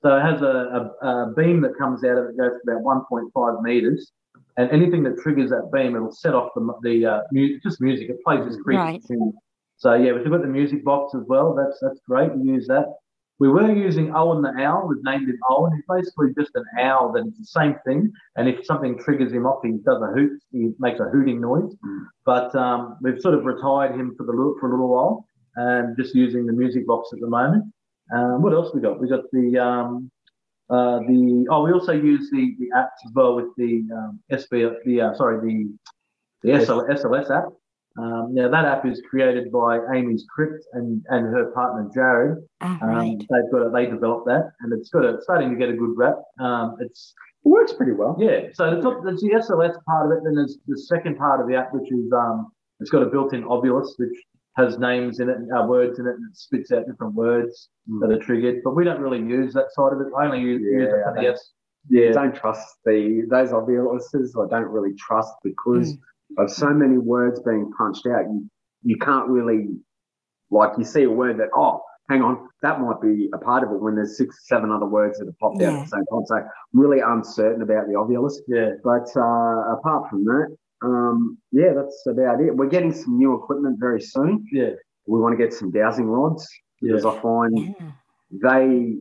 So 0.02 0.16
it 0.16 0.20
has 0.22 0.42
a, 0.42 0.92
a, 1.02 1.06
a 1.06 1.32
beam 1.34 1.60
that 1.62 1.76
comes 1.78 2.04
out 2.04 2.18
of 2.18 2.26
it, 2.30 2.36
goes 2.36 2.52
about 2.66 2.82
1.5 2.82 3.62
meters, 3.62 4.12
and 4.56 4.70
anything 4.70 5.02
that 5.04 5.18
triggers 5.18 5.50
that 5.50 5.70
beam, 5.72 5.96
it'll 5.96 6.12
set 6.12 6.34
off 6.34 6.50
the 6.54 6.62
the 6.82 7.06
uh, 7.06 7.20
mu- 7.32 7.58
just 7.60 7.80
music. 7.80 8.08
It 8.10 8.22
plays 8.24 8.44
this 8.46 8.56
creepy 8.62 8.78
Right. 8.78 9.02
tune. 9.06 9.32
So 9.76 9.94
yeah, 9.94 10.12
we've 10.12 10.28
got 10.30 10.42
the 10.42 10.46
music 10.48 10.84
box 10.84 11.14
as 11.14 11.22
well. 11.26 11.54
That's 11.54 11.78
that's 11.80 12.00
great. 12.08 12.34
We 12.36 12.48
use 12.48 12.66
that. 12.68 12.86
We 13.38 13.48
were 13.48 13.72
using 13.72 14.14
Owen 14.14 14.40
the 14.42 14.52
owl. 14.62 14.86
We've 14.86 15.02
named 15.02 15.28
him 15.28 15.38
Owen. 15.50 15.72
He's 15.74 15.84
basically 15.88 16.28
just 16.38 16.52
an 16.54 16.64
owl 16.78 17.10
that 17.12 17.26
is 17.26 17.36
the 17.36 17.44
same 17.44 17.74
thing. 17.84 18.12
And 18.36 18.48
if 18.48 18.64
something 18.64 18.96
triggers 18.98 19.32
him 19.32 19.46
off, 19.46 19.60
he 19.64 19.72
does 19.84 20.00
a 20.00 20.12
hoot. 20.14 20.40
He 20.52 20.70
makes 20.78 21.00
a 21.00 21.04
hooting 21.04 21.40
noise. 21.40 21.74
Mm. 21.84 22.04
But 22.24 22.54
um, 22.54 22.98
we've 23.02 23.20
sort 23.20 23.34
of 23.34 23.44
retired 23.44 23.98
him 23.98 24.14
for 24.16 24.24
the 24.26 24.32
little, 24.32 24.54
for 24.60 24.68
a 24.68 24.70
little 24.70 24.88
while, 24.88 25.26
and 25.56 25.96
just 25.96 26.14
using 26.14 26.46
the 26.46 26.52
music 26.52 26.86
box 26.86 27.08
at 27.12 27.18
the 27.20 27.26
moment. 27.26 27.64
Um, 28.14 28.42
what 28.42 28.52
else 28.52 28.72
we 28.74 28.80
got? 28.80 29.00
We 29.00 29.08
got 29.08 29.24
the 29.32 29.58
um, 29.58 30.08
uh, 30.76 30.98
the 31.00 31.46
oh, 31.50 31.62
we 31.64 31.72
also 31.72 31.92
use 31.92 32.30
the 32.30 32.54
the 32.58 32.68
apps 32.76 32.98
as 33.06 33.12
well 33.14 33.36
with 33.36 33.50
the 33.56 33.72
um, 33.94 34.20
SB 34.30 34.74
the 34.84 35.00
uh, 35.02 35.14
sorry 35.14 35.36
the 35.46 35.56
the 36.42 36.64
SL, 36.64 36.80
SLS 36.98 37.30
app. 37.30 37.48
Um, 37.98 38.28
now 38.32 38.48
that 38.48 38.64
app 38.64 38.86
is 38.86 39.02
created 39.10 39.52
by 39.52 39.78
Amy's 39.94 40.24
Crypt 40.34 40.64
and 40.72 41.04
and 41.10 41.26
her 41.26 41.52
partner 41.52 41.88
Jared. 41.94 42.38
Ah, 42.62 42.78
Um, 42.82 42.88
right. 42.88 43.18
They've 43.18 43.50
got 43.52 43.66
it, 43.66 43.72
they 43.74 43.86
developed 43.86 44.26
that, 44.26 44.44
and 44.60 44.72
it's 44.72 44.88
got 44.88 45.04
a, 45.04 45.14
it's 45.16 45.24
starting 45.24 45.50
to 45.50 45.56
get 45.56 45.68
a 45.68 45.74
good 45.82 45.94
rap. 45.96 46.16
Um, 46.40 46.76
it's 46.80 47.12
It 47.44 47.48
works 47.48 47.72
pretty 47.74 47.92
well. 47.92 48.16
yeah. 48.18 48.48
So 48.54 48.74
the 48.74 48.80
top, 48.80 49.02
there's 49.04 49.20
the 49.20 49.32
SLS 49.46 49.74
part 49.84 50.06
of 50.06 50.12
it. 50.16 50.20
Then 50.24 50.34
there's 50.36 50.56
the 50.66 50.78
second 50.78 51.16
part 51.18 51.40
of 51.42 51.48
the 51.48 51.54
app, 51.56 51.74
which 51.74 51.90
is 51.92 52.10
um, 52.12 52.50
it's 52.80 52.90
got 52.90 53.02
a 53.02 53.10
built-in 53.14 53.42
Ovilus, 53.44 53.88
which 53.98 54.16
has 54.56 54.78
names 54.78 55.20
in 55.20 55.28
it, 55.30 55.38
uh, 55.56 55.64
words 55.66 55.98
in 55.98 56.06
it, 56.06 56.10
and 56.14 56.30
it 56.30 56.36
spits 56.36 56.72
out 56.72 56.86
different 56.86 57.14
words 57.14 57.68
Mm. 57.90 58.00
that 58.00 58.10
are 58.16 58.18
triggered. 58.18 58.62
But 58.62 58.76
we 58.76 58.84
don't 58.84 59.00
really 59.00 59.18
use 59.20 59.52
that 59.54 59.72
side 59.72 59.92
of 59.92 60.00
it. 60.00 60.08
I 60.16 60.26
only 60.26 60.40
use, 60.40 60.60
use 60.60 60.88
it 60.92 61.02
for 61.04 61.14
the 61.16 61.22
Yeah. 61.22 61.30
S. 61.30 61.52
Yeah, 61.88 62.04
Yeah. 62.06 62.12
don't 62.12 62.34
trust 62.34 62.76
the 62.84 63.22
those 63.28 63.50
Oviluses. 63.50 64.30
I 64.38 64.48
don't 64.48 64.70
really 64.70 64.94
trust 64.94 65.34
because 65.42 65.94
Mm. 65.94 66.42
of 66.44 66.50
so 66.50 66.70
many 66.70 66.98
words 66.98 67.40
being 67.40 67.72
punched 67.72 68.06
out. 68.06 68.24
You 68.30 68.48
you 68.84 68.96
can't 68.98 69.28
really 69.28 69.68
like 70.50 70.76
you 70.76 70.84
see 70.84 71.04
a 71.04 71.10
word 71.10 71.38
that 71.38 71.48
oh 71.54 71.80
hang 72.08 72.20
on 72.20 72.48
that 72.62 72.80
might 72.80 73.00
be 73.00 73.30
a 73.32 73.38
part 73.38 73.62
of 73.64 73.70
it 73.72 73.80
when 73.80 73.94
there's 73.94 74.16
six 74.18 74.46
seven 74.48 74.70
other 74.70 74.86
words 74.86 75.18
that 75.18 75.26
have 75.26 75.38
popped 75.38 75.62
out 75.62 75.74
at 75.74 75.80
the 75.80 75.86
same 75.86 76.04
time. 76.06 76.24
So 76.26 76.36
I'm 76.36 76.48
really 76.72 77.00
uncertain 77.00 77.62
about 77.62 77.86
the 77.86 77.94
Ovilus. 77.94 78.34
Yeah. 78.48 78.72
But 78.84 79.08
uh, 79.16 79.72
apart 79.76 80.08
from 80.10 80.24
that, 80.24 80.56
um, 80.84 81.38
yeah, 81.52 81.72
that's 81.74 82.04
about 82.06 82.40
it. 82.40 82.54
We're 82.56 82.66
getting 82.68 82.92
some 82.92 83.16
new 83.18 83.34
equipment 83.34 83.78
very 83.78 84.00
soon. 84.00 84.44
Yeah. 84.52 84.70
We 85.06 85.20
want 85.20 85.32
to 85.36 85.42
get 85.42 85.52
some 85.52 85.70
dowsing 85.70 86.06
rods 86.06 86.48
because 86.80 87.04
I 87.04 87.20
find 87.20 87.58
Yeah. 87.58 87.90
they, 88.30 88.96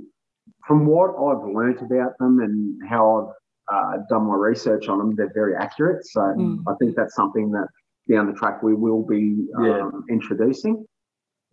from 0.67 0.86
what 0.86 1.12
I've 1.12 1.48
learnt 1.54 1.82
about 1.82 2.17
them 2.20 2.39
and 2.39 2.80
how 2.89 3.34
I've 3.70 3.74
uh, 3.74 3.98
done 4.10 4.26
my 4.26 4.36
research 4.36 4.88
on 4.89 4.98
them, 4.98 5.15
they're 5.15 5.32
very 5.34 5.56
accurate. 5.56 6.06
So 6.06 6.22
Mm. 6.22 6.63
I 6.67 6.74
think 6.80 6.96
that's 6.96 7.15
something 7.15 7.52
that 7.52 7.67
down 8.10 8.28
the 8.28 8.34
track 8.34 8.62
we 8.63 8.74
will 8.74 9.04
be 9.06 9.48
um, 9.56 9.65
Yeah. 9.65 9.89
introducing. 10.10 10.86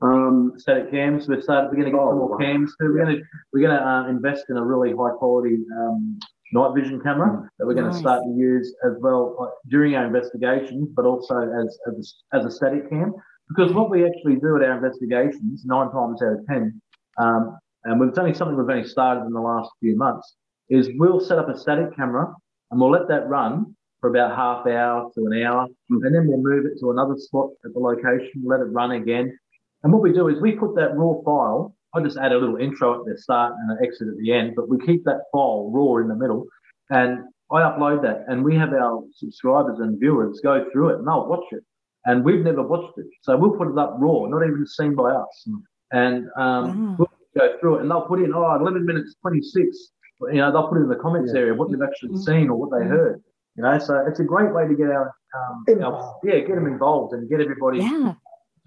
Um, 0.01 0.53
Static 0.57 0.91
cams. 0.91 1.29
We've 1.29 1.43
started. 1.43 1.69
We're 1.69 1.77
going 1.83 1.87
to 1.87 1.91
get 1.93 2.01
Oh, 2.01 2.11
some 2.11 2.19
more 2.19 2.31
wow. 2.31 2.39
cams 2.39 2.75
too. 2.81 2.93
We're 2.93 3.05
going 3.05 3.17
to 3.17 3.23
we're 3.53 3.61
going 3.67 3.77
to 3.77 3.85
uh, 3.87 4.09
invest 4.09 4.45
in 4.49 4.57
a 4.57 4.65
really 4.65 4.91
high 4.93 5.11
quality 5.11 5.59
um, 5.77 6.19
night 6.53 6.75
vision 6.75 7.01
camera 7.01 7.49
that 7.59 7.67
we're 7.67 7.75
going 7.75 7.93
to 7.93 7.99
start 7.99 8.23
to 8.25 8.31
use 8.31 8.75
as 8.85 8.93
well 9.01 9.37
uh, 9.41 9.47
during 9.69 9.95
our 9.95 10.07
investigations, 10.07 10.89
but 10.97 11.05
also 11.05 11.37
as 11.61 11.79
as 11.89 12.15
a, 12.33 12.37
as 12.37 12.45
a 12.45 12.51
static 12.51 12.89
cam. 12.91 13.13
Because 13.49 13.73
what 13.73 13.91
we 13.91 14.07
actually 14.07 14.37
do 14.37 14.57
at 14.57 14.63
our 14.63 14.77
investigations, 14.77 15.65
nine 15.65 15.91
times 15.91 16.23
out 16.23 16.39
of 16.39 16.47
ten, 16.47 16.81
um, 17.19 17.59
and 17.85 18.03
it's 18.09 18.19
only 18.19 18.35
something 18.35 18.57
we've 18.57 18.69
only 18.69 18.87
started 18.87 19.25
in 19.27 19.33
the 19.33 19.41
last 19.41 19.71
few 19.81 19.97
months, 19.97 20.37
is 20.69 20.89
we'll 20.99 21.21
set 21.21 21.39
up 21.39 21.49
a 21.49 21.57
static 21.59 21.95
camera 21.97 22.35
and 22.71 22.81
we'll 22.81 22.91
let 22.91 23.09
that 23.09 23.27
run 23.29 23.75
for 24.01 24.11
about 24.11 24.37
half 24.37 24.67
hour 24.67 25.11
to 25.15 25.27
an 25.27 25.43
hour, 25.43 25.67
Mm. 25.91 26.05
and 26.05 26.15
then 26.15 26.27
we'll 26.29 26.43
move 26.43 26.67
it 26.67 26.79
to 26.81 26.91
another 26.91 27.17
spot 27.17 27.51
at 27.65 27.73
the 27.73 27.81
location, 27.81 28.45
let 28.45 28.61
it 28.61 28.65
run 28.65 28.93
again. 28.93 29.37
And 29.83 29.93
what 29.93 30.03
we 30.03 30.13
do 30.13 30.29
is 30.29 30.41
we 30.41 30.53
put 30.53 30.77
that 30.77 30.97
raw 30.97 31.15
file. 31.25 31.75
I 31.95 32.03
just 32.03 32.19
add 32.19 32.33
a 32.33 32.39
little 32.39 32.57
intro 32.57 33.01
at 33.01 33.07
the 33.07 33.17
start 33.19 33.55
and 33.59 33.71
an 33.71 33.79
exit 33.83 34.09
at 34.09 34.17
the 34.19 34.33
end, 34.33 34.55
but 34.57 34.69
we 34.69 34.79
keep 34.85 35.05
that 35.05 35.23
file 35.33 35.71
raw 35.73 35.97
in 36.03 36.09
the 36.09 36.15
middle, 36.15 36.47
and 36.91 37.21
I 37.51 37.63
upload 37.63 38.03
that, 38.03 38.25
and 38.29 38.45
we 38.45 38.57
have 38.57 38.73
our 38.75 39.03
subscribers 39.15 39.79
and 39.81 39.99
viewers 39.99 40.41
go 40.43 40.67
through 40.71 40.91
it 40.91 40.99
and 40.99 41.07
they'll 41.09 41.27
watch 41.27 41.47
it, 41.53 41.63
and 42.05 42.25
we've 42.25 42.45
never 42.45 42.63
watched 42.63 42.99
it, 42.99 43.07
so 43.23 43.37
we'll 43.37 43.57
put 43.57 43.69
it 43.73 43.79
up 43.79 43.97
raw, 43.99 44.27
not 44.27 44.43
even 44.47 44.67
seen 44.67 44.95
by 44.95 45.11
us, 45.13 45.49
and 45.93 46.27
um, 46.37 46.65
Wow. 46.67 46.97
we'll 46.99 47.09
go 47.39 47.59
through 47.59 47.77
it, 47.77 47.81
and 47.83 47.91
they'll 47.91 48.03
put 48.07 48.21
in 48.21 48.35
oh 48.35 48.55
11 48.61 48.85
minutes 48.85 49.15
26. 49.23 49.93
You 50.21 50.35
know, 50.35 50.51
they'll 50.53 50.69
put 50.69 50.79
it 50.79 50.83
in 50.83 50.89
the 50.89 50.97
comments 50.97 51.33
Yeah. 51.33 51.41
area 51.41 51.55
what 51.55 51.71
they've 51.71 51.81
actually 51.81 52.11
Mm. 52.11 52.19
seen 52.19 52.51
or 52.51 52.57
what 52.59 52.71
they 52.71 52.85
Mm. 52.85 52.91
heard. 52.91 53.23
You 53.55 53.63
know, 53.63 53.79
so 53.79 54.05
it's 54.07 54.21
a 54.21 54.25
great 54.25 54.53
way 54.53 54.67
to 54.69 54.75
get 54.75 54.91
our, 54.91 55.13
um, 55.35 55.65
our 55.83 56.15
yeah, 56.25 56.41
get 56.41 56.55
them 56.57 56.67
involved 56.67 57.13
and 57.15 57.29
get 57.31 57.41
everybody 57.41 57.79
Yeah. 57.79 58.15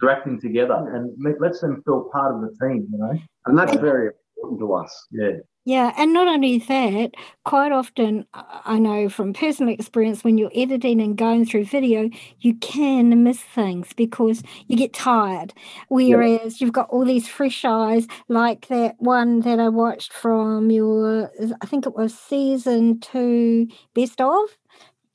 Interacting 0.02 0.40
together 0.40 0.74
and 0.94 1.12
let- 1.24 1.40
lets 1.42 1.62
them 1.62 1.82
feel 1.84 2.10
part 2.12 2.36
of 2.36 2.42
the 2.42 2.50
team. 2.68 2.88
You 2.92 2.98
know, 2.98 3.14
And 3.46 3.58
that's 3.58 3.76
very 3.76 4.12
important 4.38 4.60
to 4.60 4.74
us. 4.74 5.08
yeah, 5.12 5.32
Yeah, 5.66 5.94
and 5.98 6.12
not 6.14 6.28
only 6.28 6.58
that, 6.60 7.12
quite 7.46 7.72
often 7.72 8.26
I 8.34 8.46
I 8.66 8.80
know 8.80 9.10
from 9.10 9.34
personal 9.34 9.74
experience 9.74 10.24
when 10.24 10.38
you're 10.38 10.52
editing 10.56 11.02
and 11.02 11.18
going 11.18 11.46
through 11.46 11.66
video, 11.66 12.10
you 12.40 12.56
can 12.56 13.24
miss 13.24 13.42
things 13.42 13.94
because 13.96 14.42
you 14.68 14.78
get 14.78 14.94
tired. 14.94 15.54
Whereas 15.90 16.62
you've 16.62 16.74
got 16.74 16.90
all 16.90 17.06
these 17.06 17.28
fresh 17.28 17.64
eyes, 17.66 18.08
like 18.28 18.68
that 18.68 18.96
one 19.00 19.42
that 19.42 19.60
I 19.60 19.70
watched 19.70 20.14
from 20.14 20.72
your, 20.72 21.32
I 21.62 21.66
think 21.66 21.86
it 21.86 21.96
was 21.96 22.18
season 22.18 23.00
two 23.00 23.68
best 23.94 24.22
of. 24.22 24.58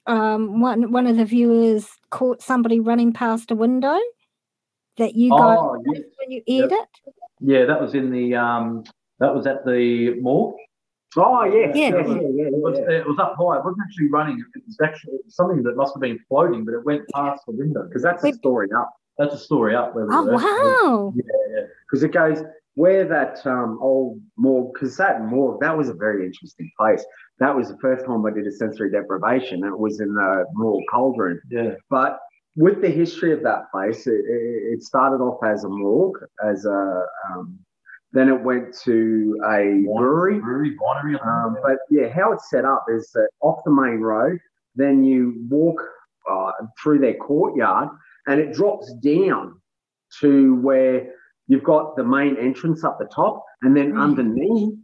Um, 0.06 0.60
one 0.60 0.92
one 0.92 1.06
of 1.08 1.16
the 1.16 1.24
viewers 1.24 1.88
caught 2.10 2.40
somebody 2.42 2.78
running 2.80 3.12
past 3.12 3.50
a 3.50 3.56
window 3.56 3.98
that 4.98 5.14
you 5.14 5.30
got 5.30 5.58
Oh, 5.58 5.82
yes. 5.86 6.02
when 6.18 6.30
you 6.30 6.42
Yep. 6.46 6.70
it? 6.72 6.88
yeah, 7.40 7.64
that 7.66 7.80
was 7.80 7.94
in 7.94 8.10
the 8.10 8.34
um, 8.34 8.84
that 9.20 9.34
was 9.34 9.46
at 9.46 9.64
the 9.64 10.14
morgue. 10.20 10.56
Oh, 11.18 11.44
yeah. 11.44 11.72
Yeah. 11.74 11.88
yeah, 11.88 11.96
yeah, 11.96 12.46
It 12.48 12.52
was, 12.62 12.78
it 12.78 13.06
was 13.06 13.18
up 13.18 13.36
high. 13.38 13.56
It 13.58 13.64
wasn't 13.64 13.78
actually 13.86 14.08
running. 14.10 14.38
It 14.54 14.62
was 14.66 14.76
actually 14.84 15.14
it 15.14 15.20
was 15.24 15.34
something 15.34 15.62
that 15.62 15.74
must 15.76 15.94
have 15.94 16.02
been 16.02 16.18
floating, 16.28 16.64
but 16.64 16.74
it 16.74 16.84
went 16.84 17.02
past 17.14 17.42
the 17.46 17.52
window. 17.52 17.84
Because 17.88 18.02
that's 18.02 18.22
a 18.22 18.32
story 18.34 18.68
up. 18.76 18.92
That's 19.16 19.32
a 19.34 19.38
story 19.38 19.74
up 19.74 19.94
where 19.94 20.04
we 20.04 20.14
Oh 20.14 20.24
were. 20.26 20.32
wow! 20.34 21.14
Because 21.88 22.02
it 22.02 22.12
goes 22.12 22.42
where 22.74 23.08
that 23.08 23.40
um, 23.46 23.78
old 23.80 24.20
morgue, 24.36 24.74
because 24.74 24.94
that 24.98 25.22
morgue, 25.24 25.58
that 25.60 25.74
was 25.74 25.88
a 25.88 25.94
very 25.94 26.26
interesting 26.26 26.70
place. 26.78 27.02
That 27.38 27.56
was 27.56 27.68
the 27.68 27.78
first 27.80 28.04
time 28.04 28.26
I 28.26 28.30
did 28.30 28.46
a 28.46 28.52
sensory 28.52 28.90
deprivation. 28.90 29.64
It 29.64 29.78
was 29.78 30.00
in 30.00 30.12
the 30.12 30.44
morgue 30.52 30.84
cauldron. 30.90 31.40
Yeah. 31.50 31.76
But 31.88 32.18
with 32.56 32.80
the 32.80 32.88
history 32.90 33.32
of 33.32 33.42
that 33.42 33.70
place, 33.70 34.06
it, 34.06 34.24
it 34.26 34.72
it 34.72 34.82
started 34.82 35.22
off 35.22 35.42
as 35.44 35.64
a 35.64 35.68
morgue, 35.68 36.18
as 36.44 36.64
a 36.64 37.04
um, 37.30 37.58
then 38.12 38.28
it 38.28 38.40
went 38.42 38.74
to 38.84 39.38
a 39.44 39.84
brewery. 39.84 40.40
brewery, 40.40 40.76
winery. 40.82 41.26
Um, 41.26 41.56
but 41.62 41.78
yeah, 41.90 42.08
how 42.08 42.32
it's 42.32 42.48
set 42.50 42.64
up 42.64 42.86
is 42.88 43.10
that 43.12 43.28
off 43.40 43.62
the 43.64 43.70
main 43.70 44.00
road, 44.00 44.38
then 44.74 45.04
you 45.04 45.44
walk 45.50 45.80
uh, 46.30 46.52
through 46.82 47.00
their 47.00 47.14
courtyard, 47.14 47.90
and 48.26 48.40
it 48.40 48.54
drops 48.54 48.92
down 49.02 49.60
to 50.20 50.56
where 50.62 51.12
you've 51.48 51.64
got 51.64 51.94
the 51.96 52.04
main 52.04 52.36
entrance 52.38 52.84
up 52.84 52.98
the 52.98 53.06
top, 53.06 53.44
and 53.62 53.76
then 53.76 53.92
Right. 53.92 54.02
underneath 54.02 54.78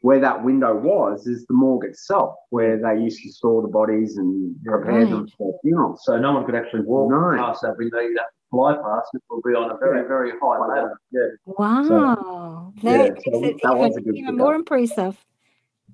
where 0.00 0.20
that 0.20 0.44
window 0.44 0.76
was 0.76 1.26
is 1.26 1.44
the 1.46 1.54
morgue 1.54 1.84
itself, 1.84 2.34
where 2.50 2.80
they 2.80 3.00
used 3.02 3.20
to 3.22 3.30
store 3.32 3.62
the 3.62 3.68
bodies 3.68 4.16
and 4.16 4.54
prepare 4.64 5.06
them 5.06 5.26
for 5.36 5.58
funerals. 5.62 6.02
so 6.04 6.16
no 6.18 6.32
one 6.32 6.44
could 6.46 6.54
actually 6.54 6.82
walk 6.82 7.10
No. 7.10 7.36
past 7.36 7.62
that 7.62 7.76
window. 7.76 7.98
You'd 7.98 8.18
have 8.18 8.26
to 8.28 8.32
fly 8.50 8.74
past. 8.74 9.08
It 9.14 9.22
will 9.28 9.42
be 9.44 9.54
on 9.54 9.70
a 9.70 9.76
very, 9.78 10.02
Yeah. 10.02 10.08
very 10.08 10.30
high 10.40 10.58
ladder. 10.66 11.00
Yeah. 11.10 11.20
Wow, 11.46 12.72
yeah, 12.76 13.08
that 13.08 13.22
so 13.24 13.40
makes 13.40 13.56
it 13.56 13.62
that 13.64 13.76
was 13.76 13.90
even, 13.92 13.98
a 13.98 14.04
good 14.04 14.16
even 14.16 14.36
more 14.36 14.54
impressive. 14.54 15.24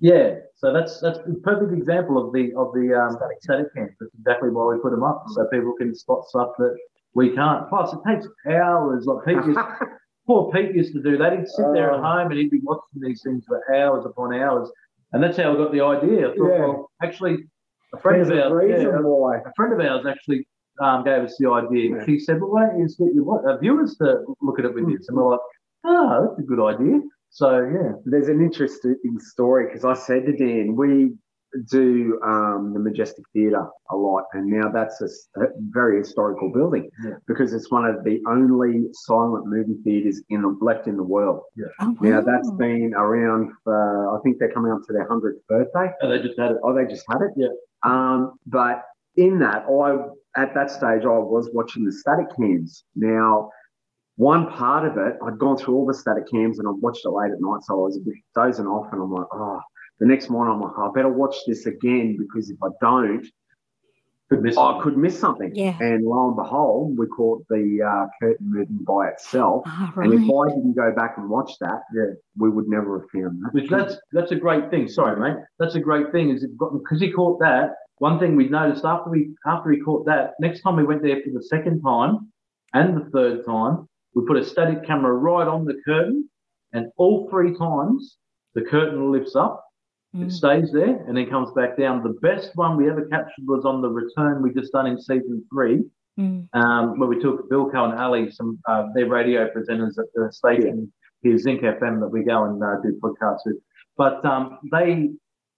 Yeah, 0.01 0.35
so 0.55 0.73
that's 0.73 0.99
that's 0.99 1.19
a 1.19 1.33
perfect 1.41 1.71
example 1.71 2.17
of 2.23 2.33
the 2.33 2.53
of 2.55 2.73
the 2.73 2.93
um, 2.93 3.17
static 3.39 3.73
cams. 3.73 3.91
That's 3.99 4.13
exactly 4.19 4.49
why 4.49 4.65
we 4.73 4.79
put 4.81 4.91
them 4.91 5.03
up, 5.03 5.23
so 5.29 5.47
people 5.47 5.73
can 5.73 5.95
spot 5.95 6.25
stuff 6.27 6.49
that 6.59 6.75
we 7.13 7.33
can't. 7.33 7.67
Plus, 7.69 7.93
it 7.93 7.99
takes 8.05 8.27
hours. 8.51 9.05
Like 9.05 9.25
Pete 9.25 9.45
used, 9.45 9.59
poor 10.27 10.51
Pete 10.51 10.75
used 10.75 10.93
to 10.93 11.01
do 11.01 11.17
that. 11.17 11.33
He'd 11.37 11.47
sit 11.47 11.65
there 11.73 11.91
at 11.91 11.99
Oh. 11.99 12.03
home 12.03 12.31
and 12.31 12.39
he'd 12.39 12.49
be 12.51 12.61
watching 12.63 13.01
these 13.01 13.21
things 13.23 13.45
for 13.47 13.61
hours 13.75 14.05
upon 14.05 14.33
hours, 14.33 14.71
and 15.13 15.21
that's 15.23 15.37
how 15.37 15.53
I 15.53 15.55
got 15.55 15.71
the 15.71 15.81
idea. 15.81 16.31
I 16.31 16.35
thought, 16.35 16.47
Yeah. 16.49 16.59
well, 16.65 16.91
actually, 17.01 17.45
a 17.93 17.97
friend 17.97 18.17
There's 18.17 18.29
of 18.29 18.37
a 18.37 18.43
ours, 18.43 18.53
reason 18.53 18.81
yeah, 18.81 19.39
a 19.45 19.53
friend 19.55 19.73
of 19.73 19.79
ours 19.79 20.05
actually 20.05 20.47
um, 20.81 21.03
gave 21.05 21.23
us 21.23 21.37
the 21.39 21.49
idea. 21.49 21.95
Yeah. 21.95 22.05
She 22.05 22.19
said, 22.19 22.41
"Well, 22.41 22.51
why 22.51 22.65
don't 22.67 22.79
you 22.79 22.85
just 22.85 22.99
get 22.99 23.13
your 23.13 23.49
uh, 23.49 23.57
viewers 23.57 23.95
to 23.97 24.25
look 24.41 24.59
at 24.59 24.65
it 24.65 24.73
with 24.73 24.89
you?" 24.89 24.99
And 25.07 25.15
we're 25.17 25.31
like, 25.31 25.39
"Oh, 25.85 26.27
that's 26.27 26.39
a 26.39 26.43
good 26.43 26.59
idea." 26.59 26.99
So 27.29 27.61
yeah, 27.61 27.93
There's 28.05 28.27
an 28.27 28.41
interesting 28.41 28.97
story 29.19 29.67
because 29.67 29.85
I 29.85 29.93
said 29.93 30.25
to 30.25 30.33
Dan, 30.35 30.75
we 30.75 31.13
do 31.69 32.19
um, 32.23 32.73
the 32.73 32.79
Majestic 32.79 33.23
Theatre 33.33 33.65
a 33.91 33.95
lot, 33.95 34.25
and 34.33 34.47
now 34.47 34.69
that's 34.69 35.01
a 35.01 35.07
very 35.69 35.97
historical 35.99 36.51
building 36.51 36.89
Yeah. 37.03 37.15
because 37.27 37.53
it's 37.53 37.71
one 37.71 37.85
of 37.85 38.03
the 38.03 38.21
only 38.27 38.87
silent 38.93 39.45
movie 39.47 39.77
theatres 39.83 40.21
in 40.29 40.41
the, 40.41 40.57
left 40.61 40.87
in 40.87 40.97
the 40.97 41.03
world. 41.03 41.41
Oh, 41.81 41.95
Now 42.01 42.21
that's 42.21 42.51
been 42.51 42.93
around 42.95 43.51
for 43.63 44.17
I 44.17 44.19
think 44.21 44.37
they're 44.39 44.51
coming 44.51 44.71
up 44.71 44.81
to 44.87 44.93
their 44.93 45.07
hundredth 45.07 45.45
birthday. 45.47 45.91
and 46.01 46.11
they 46.11 46.19
just 46.19 46.37
had 46.39 46.51
it. 46.51 46.57
Oh, 46.63 46.73
they 46.73 46.85
just 46.85 47.05
had 47.09 47.21
it. 47.21 47.31
Yeah. 47.35 47.47
Um, 47.83 48.33
but 48.47 48.83
in 49.15 49.39
that, 49.39 49.65
I 49.69 50.39
at 50.41 50.53
that 50.55 50.69
stage 50.71 51.03
I 51.05 51.17
was 51.19 51.49
watching 51.53 51.85
the 51.85 51.91
static 51.91 52.27
cams. 52.35 52.83
Now, 52.95 53.49
one 54.17 54.49
part 54.49 54.85
of 54.85 54.97
it, 54.97 55.15
I'd 55.25 55.37
gone 55.39 55.57
through 55.57 55.75
all 55.75 55.85
the 55.85 55.93
static 55.93 56.29
cams 56.29 56.59
and 56.59 56.67
I 56.67 56.71
watched 56.71 57.05
it 57.05 57.09
late 57.09 57.31
at 57.31 57.39
night, 57.41 57.63
so 57.63 57.73
I 57.75 57.77
was 57.85 57.97
a 57.97 58.01
bit 58.01 58.15
dozing 58.33 58.65
off, 58.67 58.91
and 58.91 59.01
I'm 59.01 59.11
like, 59.11 59.27
oh. 59.33 59.59
The 59.99 60.05
next 60.05 60.29
morning, 60.29 60.53
I'm 60.55 60.61
like, 60.61 60.77
I 60.77 60.89
better 60.93 61.09
watch 61.09 61.35
this 61.47 61.65
again 61.65 62.17
because 62.17 62.49
if 62.49 62.57
I 62.61 62.67
don't, 62.81 63.25
Could 64.29 64.41
miss 64.41 64.57
I 64.57 64.61
something. 64.71 64.81
could 64.83 64.97
miss 64.97 65.17
something. 65.19 65.51
Yeah. 65.55 65.77
And 65.79 66.03
lo 66.05 66.27
and 66.27 66.35
behold, 66.35 66.97
we 66.97 67.05
caught 67.07 67.47
the 67.47 67.81
uh, 67.81 68.07
curtain 68.19 68.47
moving 68.51 68.79
by 68.85 69.07
itself. 69.09 69.63
Ah, 69.67 69.93
And 69.97 70.13
if. 70.13 70.19
I 70.21 70.49
didn't 70.49 70.73
go 70.73 70.91
back 70.93 71.17
and 71.17 71.29
watch 71.29 71.51
that, 71.61 71.83
Yeah. 71.93 72.13
we 72.37 72.49
would 72.49 72.67
never 72.67 72.99
have 72.99 73.09
found 73.09 73.41
that. 73.43 73.53
Which 73.53 73.69
that's 73.69 73.95
that's 74.11 74.31
a 74.31 74.35
great 74.35 74.69
thing. 74.69 74.87
Sorry, 74.89 75.17
mate. 75.19 75.37
That's 75.59 75.75
a 75.75 75.79
great 75.79 76.11
thing. 76.11 76.29
Is 76.31 76.43
it 76.43 76.57
got 76.57 76.73
because 76.73 76.99
he 76.99 77.11
caught 77.11 77.39
that. 77.39 77.75
One 77.99 78.19
thing 78.19 78.35
we 78.35 78.49
noticed 78.49 78.83
after 78.83 79.09
we 79.09 79.33
after 79.45 79.71
he 79.71 79.79
caught 79.79 80.05
that, 80.07 80.33
next 80.41 80.59
time 80.61 80.75
we 80.75 80.83
went 80.83 81.01
there 81.03 81.21
for 81.23 81.29
the 81.31 81.43
second 81.43 81.81
time 81.81 82.31
and 82.73 82.97
the 82.97 83.09
third 83.11 83.45
time, 83.45 83.87
we 84.13 84.25
put 84.25 84.35
a 84.35 84.43
static 84.43 84.85
camera 84.85 85.13
right 85.13 85.47
on 85.47 85.63
the 85.63 85.75
curtain, 85.85 86.27
and 86.73 86.87
all 86.97 87.29
three 87.29 87.55
times 87.57 88.17
the 88.53 88.61
curtain 88.63 89.11
lifts 89.13 89.35
up, 89.37 89.63
it 90.21 90.27
Mm. 90.27 90.31
stays 90.31 90.71
there, 90.71 91.03
and 91.07 91.17
then 91.17 91.29
comes 91.29 91.51
back 91.51 91.77
down. 91.77 92.01
The 92.03 92.17
best 92.21 92.51
one 92.55 92.77
we 92.77 92.89
ever 92.89 93.05
captured 93.05 93.45
was 93.47 93.65
on 93.65 93.81
the 93.81 93.89
return 93.89 94.41
we 94.41 94.53
just 94.53 94.71
done 94.71 94.87
in 94.87 94.97
season 94.99 95.43
three, 95.51 95.83
Mm. 96.17 96.47
um, 96.53 96.97
where 96.99 97.09
we 97.09 97.19
took 97.19 97.49
Bilko 97.49 97.89
and 97.89 97.99
Ali, 97.99 98.31
some 98.31 98.57
uh, 98.67 98.87
their 98.93 99.09
radio 99.09 99.49
presenters 99.49 99.97
at 99.99 100.05
the 100.15 100.31
station 100.31 100.91
here, 101.21 101.37
Zinc 101.37 101.61
FM, 101.63 101.99
that 101.99 102.07
we 102.07 102.23
go 102.23 102.45
and 102.45 102.63
uh, 102.63 102.77
do 102.81 102.97
podcasts 103.03 103.41
with. 103.45 103.57
But 103.97 104.23
um, 104.25 104.59
they 104.71 105.11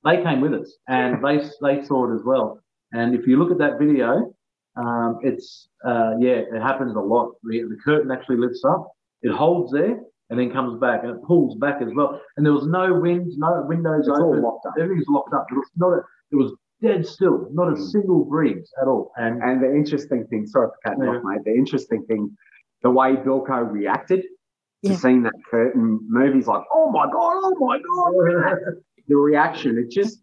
they 0.03 0.21
came 0.23 0.41
with 0.41 0.53
us 0.53 0.77
and 0.87 1.21
they 1.25 1.37
they 1.61 1.83
saw 1.83 2.09
it 2.09 2.15
as 2.15 2.23
well. 2.23 2.59
And 2.93 3.13
if 3.13 3.27
you 3.27 3.37
look 3.37 3.51
at 3.51 3.57
that 3.59 3.77
video, 3.77 4.33
um, 4.75 5.19
it's 5.21 5.69
uh, 5.85 6.15
yeah, 6.19 6.41
it 6.55 6.61
happens 6.61 6.95
a 6.95 6.99
lot. 6.99 7.33
The, 7.43 7.63
the 7.63 7.77
curtain 7.83 8.09
actually 8.11 8.37
lifts 8.37 8.63
up, 8.65 8.91
it 9.21 9.31
holds 9.31 9.71
there, 9.71 9.99
and 10.29 10.39
then 10.39 10.51
comes 10.51 10.79
back, 10.79 11.03
and 11.03 11.11
it 11.11 11.23
pulls 11.23 11.55
back 11.55 11.81
as 11.81 11.89
well. 11.95 12.19
And 12.35 12.45
there 12.45 12.53
was 12.53 12.67
no 12.67 12.93
wind, 12.93 13.31
no 13.37 13.63
windows 13.67 14.07
It's 14.07 14.09
all 14.09 14.29
open, 14.29 14.41
locked 14.43 14.65
up. 14.65 14.73
everything's 14.79 15.07
locked 15.07 15.33
up. 15.33 15.45
It 15.51 15.55
was 15.55 15.69
not 15.77 15.93
a, 15.93 16.01
it 16.31 16.35
was 16.35 16.53
dead 16.81 17.05
still, 17.07 17.47
not 17.53 17.69
a 17.69 17.71
Mm. 17.75 17.91
single 17.91 18.25
breeze 18.25 18.71
at 18.81 18.87
all. 18.87 19.11
And 19.17 19.41
And 19.41 19.63
the 19.63 19.73
interesting 19.73 20.25
thing, 20.27 20.45
sorry 20.45 20.67
for 20.67 20.77
cutting 20.85 21.03
Yeah. 21.03 21.17
off, 21.17 21.23
mate. 21.23 21.43
The 21.45 21.55
interesting 21.55 22.03
thing, 22.05 22.35
the 22.83 22.91
way 22.91 23.15
Bilko 23.15 23.71
reacted 23.71 24.21
to 24.21 24.89
Yeah. 24.91 24.95
seeing 24.95 25.23
that 25.23 25.33
curtain 25.49 25.99
move, 26.09 26.33
he's 26.35 26.47
like, 26.47 26.63
"Oh 26.73 26.91
my 26.91 27.05
god, 27.09 27.33
oh 27.43 27.55
my 27.59 27.79
god!" 27.79 28.57
the 29.07 29.15
reaction, 29.15 29.77
it 29.77 29.89
just 29.89 30.21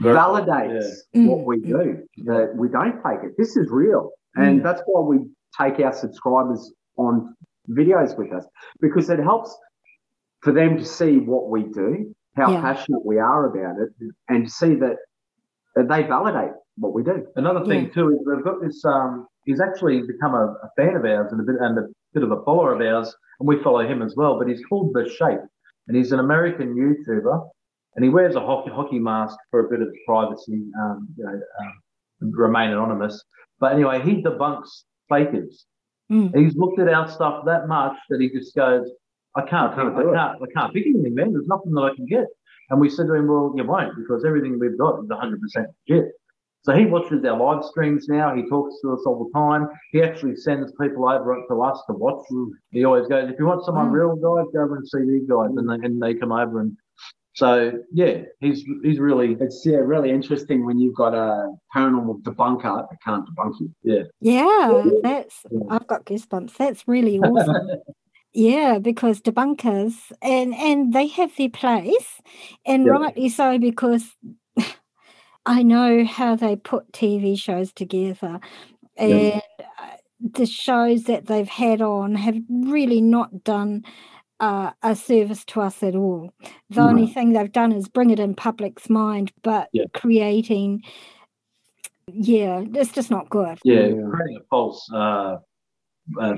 validates 0.00 0.94
Yeah. 1.12 1.28
what 1.28 1.46
we 1.46 1.60
do. 1.60 2.02
That 2.24 2.54
we 2.56 2.68
don't 2.68 3.00
fake 3.02 3.20
it. 3.22 3.36
This 3.38 3.56
is 3.56 3.70
real, 3.70 4.10
and 4.34 4.60
Mm. 4.60 4.62
that's 4.64 4.82
why 4.86 5.00
we 5.00 5.30
take 5.58 5.78
our 5.80 5.92
subscribers 5.92 6.72
on 6.96 7.34
videos 7.70 8.16
with 8.16 8.32
us 8.32 8.46
because 8.80 9.10
it 9.10 9.18
helps 9.20 9.56
for 10.42 10.52
them 10.52 10.76
to 10.76 10.84
see 10.84 11.18
what 11.18 11.48
we 11.48 11.64
do, 11.64 12.14
how 12.36 12.50
Yeah. 12.50 12.60
passionate 12.60 13.04
we 13.04 13.18
are 13.18 13.46
about 13.46 13.80
it, 13.80 13.90
and 14.28 14.44
to 14.46 14.50
see 14.50 14.74
that 14.76 14.96
that 15.74 15.88
they 15.88 16.02
validate 16.02 16.52
what 16.76 16.92
we 16.92 17.02
do. 17.02 17.26
Another 17.36 17.64
thing 17.64 17.84
Yeah. 17.86 17.90
too 17.92 18.08
is 18.10 18.18
we've 18.26 18.44
got 18.44 18.60
this. 18.60 18.84
Um, 18.84 19.26
he's 19.46 19.60
actually 19.60 20.02
become 20.06 20.34
a, 20.34 20.46
a 20.62 20.70
fan 20.76 20.96
of 20.96 21.04
ours 21.06 21.32
and 21.32 21.40
a 21.40 21.44
bit 21.44 21.56
and 21.60 21.78
a 21.78 21.88
bit 22.12 22.22
of 22.22 22.30
a 22.30 22.42
follower 22.44 22.74
of 22.74 22.80
ours, 22.82 23.14
and 23.40 23.48
we 23.48 23.62
follow 23.62 23.86
him 23.86 24.02
as 24.02 24.14
well. 24.16 24.38
But 24.38 24.48
he's 24.48 24.62
called 24.66 24.92
The 24.92 25.08
Shape, 25.08 25.40
and 25.88 25.96
he's 25.96 26.12
an 26.12 26.18
American 26.20 26.74
YouTuber, 26.74 27.48
and 27.96 28.04
he 28.04 28.10
wears 28.10 28.34
a 28.36 28.40
hockey 28.40 28.70
hockey 28.70 28.98
mask 28.98 29.36
for 29.50 29.66
a 29.66 29.70
bit 29.70 29.80
of 29.80 29.88
privacy, 30.06 30.62
um, 30.82 31.08
you 31.16 31.24
know, 31.24 31.40
um, 31.60 32.30
remain 32.32 32.70
anonymous. 32.70 33.22
But 33.58 33.72
anyway, 33.72 34.02
he 34.02 34.22
debunks 34.22 34.84
fakers. 35.08 35.66
Mm. 36.12 36.36
He's 36.36 36.54
looked 36.56 36.78
at 36.78 36.88
our 36.88 37.08
stuff 37.08 37.44
that 37.46 37.68
much 37.68 37.96
that 38.10 38.20
he 38.20 38.28
just 38.28 38.54
goes, 38.54 38.90
I 39.34 39.40
can't, 39.42 39.72
I 39.72 39.76
can't 39.76 39.96
I 39.96 40.02
can't, 40.02 40.42
I 40.42 40.46
can't 40.54 40.74
pick 40.74 40.84
anything, 40.86 41.14
man. 41.14 41.32
There's 41.32 41.46
nothing 41.46 41.72
that 41.72 41.82
I 41.82 41.94
can 41.94 42.04
get. 42.06 42.26
And 42.70 42.80
we 42.80 42.90
said 42.90 43.06
to 43.06 43.14
him, 43.14 43.28
well, 43.28 43.52
you 43.56 43.64
won't 43.64 43.96
because 43.96 44.24
everything 44.24 44.58
we've 44.58 44.78
got 44.78 45.02
is 45.02 45.08
100% 45.08 45.38
legit. 45.88 46.12
So 46.64 46.76
he 46.76 46.86
watches 46.86 47.24
our 47.24 47.36
live 47.36 47.64
streams 47.64 48.08
now. 48.08 48.34
He 48.36 48.48
talks 48.48 48.80
to 48.82 48.92
us 48.92 49.00
all 49.04 49.24
the 49.24 49.38
time. 49.38 49.68
He 49.90 50.00
actually 50.02 50.36
sends 50.36 50.70
people 50.80 51.08
over 51.08 51.42
to 51.48 51.62
us 51.62 51.82
to 51.88 51.92
watch. 51.94 52.24
He 52.70 52.84
always 52.84 53.08
goes, 53.08 53.28
if 53.28 53.38
you 53.38 53.46
want 53.46 53.64
someone 53.64 53.86
Wow. 53.88 53.92
real, 53.92 54.14
guys, 54.16 54.52
go 54.52 54.62
over 54.62 54.76
and 54.76 54.86
see 54.88 55.00
these 55.00 55.28
guys. 55.28 55.50
And 55.56 55.68
they, 55.68 55.84
and 55.84 56.00
they 56.00 56.14
come 56.14 56.30
over 56.30 56.60
and 56.60 56.76
So 57.34 57.72
yeah, 57.92 58.22
he's 58.40 58.64
he's 58.82 58.98
really 58.98 59.36
It's 59.40 59.64
yeah, 59.64 59.78
really 59.78 60.10
interesting 60.10 60.66
when 60.66 60.78
you've 60.78 60.94
got 60.96 61.14
a 61.14 61.52
paranormal 61.74 62.22
debunker 62.22 62.88
that 62.88 62.98
can't 63.04 63.26
debunk 63.28 63.54
you. 63.60 63.70
yeah. 63.82 64.02
Yeah, 64.20 64.82
that's 65.02 65.44
Yeah. 65.50 65.58
I've 65.70 65.86
got 65.86 66.04
goosebumps. 66.04 66.56
That's 66.56 66.86
really 66.86 67.18
awesome. 67.18 67.70
yeah, 68.34 68.78
because 68.78 69.20
debunkers 69.20 69.94
and 70.20 70.54
and 70.54 70.92
they 70.92 71.06
have 71.08 71.34
their 71.36 71.48
place, 71.48 72.20
and 72.66 72.86
Yeah. 72.86 72.92
rightly 72.92 73.28
so 73.30 73.58
because 73.58 74.04
I 75.46 75.62
know 75.62 76.04
how 76.04 76.36
they 76.36 76.56
put 76.56 76.92
TV 76.92 77.36
shows 77.36 77.72
together, 77.72 78.40
and 78.96 79.42
uh, 79.80 79.96
the 80.20 80.46
shows 80.46 81.04
that 81.04 81.26
they've 81.26 81.48
had 81.48 81.82
on 81.82 82.14
have 82.14 82.36
really 82.50 83.00
not 83.00 83.42
done. 83.44 83.84
Uh, 84.40 84.72
a 84.82 84.96
service 84.96 85.44
to 85.44 85.60
us 85.60 85.82
at 85.84 85.94
all. 85.94 86.30
The 86.70 86.80
No. 86.80 86.88
only 86.88 87.06
thing 87.06 87.32
they've 87.32 87.52
done 87.52 87.70
is 87.72 87.88
bring 87.88 88.10
it 88.10 88.18
in 88.18 88.34
public's 88.34 88.90
mind, 88.90 89.30
but 89.42 89.68
Yeah. 89.72 89.84
creating, 89.94 90.82
yeah, 92.08 92.64
it's 92.74 92.90
just 92.92 93.08
not 93.10 93.30
good. 93.30 93.58
yeah, 93.62 93.86
Yeah. 93.86 94.02
creating 94.10 94.38
a 94.38 94.44
false 94.50 94.90
uh, 94.92 95.36
uh, 96.18 96.36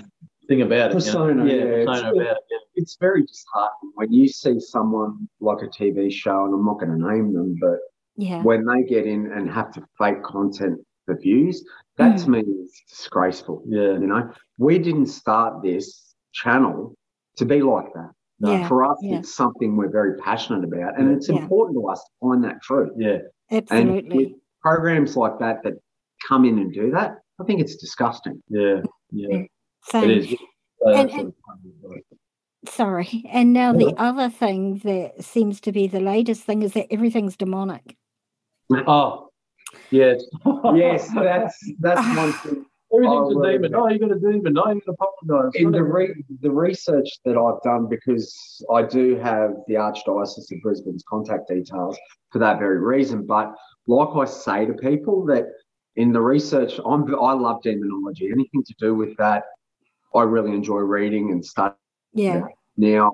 thing 0.49 0.61
about 0.61 0.91
it. 0.91 0.95
Persona, 0.95 1.29
you 1.29 1.35
know? 1.35 1.45
yeah, 1.47 1.55
yeah, 1.55 1.65
it's- 1.81 1.87
persona 1.87 2.11
about 2.23 2.37
it. 2.37 2.45
Yeah. 2.51 2.59
It's 2.75 2.97
very 3.01 3.23
disheartening 3.23 3.93
when 3.95 4.13
you 4.13 4.29
see 4.29 4.61
someone 4.61 5.27
like 5.41 5.63
a 5.63 5.69
TV 5.69 6.11
show, 6.11 6.45
and 6.45 6.53
I'm 6.53 6.65
not 6.67 6.79
going 6.81 6.91
to 6.99 6.99
name 7.11 7.33
them, 7.33 7.57
but 7.59 7.79
Yeah. 8.17 8.43
when 8.43 8.67
they 8.67 8.83
get 8.83 9.07
in 9.07 9.33
and 9.33 9.49
have 9.49 9.73
to 9.75 9.87
fake 9.97 10.23
content 10.25 10.79
for 11.07 11.17
views, 11.17 11.65
that 11.97 12.17
Mm. 12.17 12.25
to 12.25 12.31
me 12.31 12.41
is 12.41 12.83
disgraceful. 12.91 13.63
Yeah, 13.67 13.93
You 13.93 14.07
know, 14.09 14.31
we 14.59 14.79
didn't 14.79 15.07
start 15.07 15.63
this 15.63 16.15
channel 16.33 16.95
to 17.37 17.45
be 17.45 17.63
like 17.63 17.93
that. 17.95 18.11
No. 18.41 18.53
Yeah. 18.53 18.69
For 18.69 18.85
us, 18.85 18.99
yeah. 19.03 19.19
it's 19.19 19.35
something 19.35 19.77
we're 19.77 19.91
very 19.91 20.17
passionate 20.19 20.65
about, 20.65 20.99
and 20.99 21.11
it's 21.15 21.29
Yeah. 21.29 21.37
important 21.37 21.79
to 21.79 21.89
us 21.89 22.01
to 22.03 22.11
find 22.21 22.45
that 22.45 22.61
truth. 22.63 22.91
yeah, 22.97 23.19
And 23.51 23.63
Absolutely. 23.71 24.17
with 24.17 24.33
programs 24.61 25.17
like 25.17 25.39
that 25.39 25.63
that 25.65 25.75
come 26.29 26.45
in 26.45 26.59
and 26.59 26.73
do 26.73 26.91
that, 26.93 27.19
I 27.41 27.45
think 27.45 27.61
it's 27.61 27.77
disgusting. 27.77 28.43
yeah, 28.49 28.81
yeah. 29.11 29.43
Same. 29.85 30.11
It 30.11 30.17
is. 30.19 30.35
Uh, 30.87 30.91
And- 30.91 31.33
Sorry. 32.67 33.23
And 33.29 33.53
now 33.53 33.75
the 33.75 33.95
other 33.99 34.31
thing 34.31 34.79
that 34.85 35.23
seems 35.23 35.61
to 35.63 35.71
be 35.73 35.87
the 35.87 36.01
latest 36.01 36.45
thing 36.45 36.63
is 36.63 36.73
that 36.73 36.87
everything's 36.91 37.37
demonic. 37.37 37.95
oh, 38.87 39.29
yes, 39.91 40.25
yes, 40.75 41.11
that's 41.15 41.73
that's 41.81 42.17
one 42.17 42.33
thing. 42.43 42.67
Everything's 42.95 43.29
Oh, 43.29 43.31
a 43.33 43.39
well, 43.39 43.53
demon. 43.53 43.71
yeah. 43.73 43.79
Oh, 43.79 43.89
you 43.89 43.99
got 43.99 44.11
a 44.13 44.19
demon. 44.19 44.59
Oh, 44.59 44.69
you 44.69 44.81
got 44.81 44.85
to 44.85 44.97
apologise. 45.27 45.61
In 45.61 45.71
the 45.73 45.83
re- 45.83 46.25
the 46.41 46.51
research 46.51 47.09
that 47.25 47.37
I've 47.37 47.61
done, 47.63 47.89
because 47.89 48.65
I 48.73 48.83
do 48.83 49.17
have 49.17 49.55
the 49.67 49.75
Archdiocese 49.75 50.51
of 50.53 50.63
Brisbane's 50.63 51.05
contact 51.09 51.49
details 51.49 51.99
for 52.31 52.39
that 52.41 52.59
very 52.59 52.79
reason. 52.79 53.27
But 53.27 53.55
like 53.87 54.09
I 54.17 54.25
say 54.25 54.67
to 54.67 54.75
people, 54.75 55.25
that 55.27 55.47
in 55.97 56.13
the 56.13 56.21
research, 56.21 56.79
I'm 56.85 57.03
I 57.15 57.33
love 57.33 57.63
demonology. 57.63 58.31
Anything 58.33 58.63
to 58.65 58.75
do 58.79 58.95
with 58.95 59.17
that, 59.17 59.45
I 60.15 60.23
really 60.23 60.53
enjoy 60.53 60.79
reading 60.79 61.31
and 61.33 61.45
studying. 61.45 61.77
Yeah. 62.13 62.43
Now, 62.77 63.13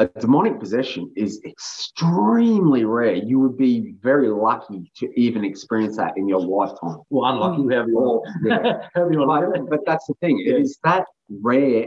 a 0.00 0.04
demonic 0.20 0.58
possession 0.58 1.02
is 1.24 1.32
extremely 1.44 2.84
rare. 2.84 3.14
You 3.14 3.38
would 3.40 3.56
be 3.56 3.94
very 4.02 4.28
lucky 4.28 4.90
to 4.98 5.04
even 5.24 5.44
experience 5.44 5.96
that 5.96 6.12
in 6.16 6.28
your 6.28 6.40
lifetime. 6.40 6.98
well, 7.10 7.24
unlucky. 7.30 7.62
However 7.74 7.88
you 7.90 7.98
Or, 7.98 8.20
want. 8.20 8.28
yeah. 8.44 8.88
However 8.94 9.12
you 9.12 9.18
want. 9.20 9.52
But, 9.54 9.70
but 9.70 9.80
that's 9.86 10.06
the 10.06 10.14
thing. 10.22 10.38
Yeah. 10.38 10.54
It 10.54 10.60
is 10.62 10.78
that 10.84 11.04
rare 11.42 11.86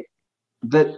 that, 0.73 0.89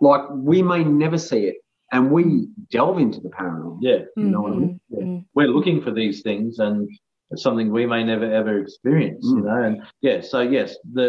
like, 0.00 0.22
we 0.32 0.62
may 0.62 0.82
never 0.84 1.18
see 1.18 1.42
it, 1.50 1.56
and 1.92 2.10
we 2.10 2.48
delve 2.70 2.98
into 2.98 3.20
the 3.20 3.30
paranormal. 3.30 3.78
Yeah, 3.80 4.00
you 4.16 4.24
know 4.32 4.42
what 4.42 4.52
I 4.52 4.56
mean. 4.56 4.80
Mhm, 4.92 5.02
mhm. 5.02 5.24
we're 5.34 5.48
looking 5.56 5.80
for 5.82 5.92
these 5.92 6.22
things 6.22 6.58
and 6.58 6.88
it's 7.30 7.42
something 7.42 7.70
we 7.70 7.86
may 7.86 8.02
never 8.04 8.28
ever 8.40 8.54
experience 8.64 9.24
you 9.26 9.36
Mm. 9.40 9.44
know 9.48 9.62
and 9.68 9.76
yeah 10.06 10.18
so 10.20 10.38
yes 10.56 10.76
the, 10.92 11.06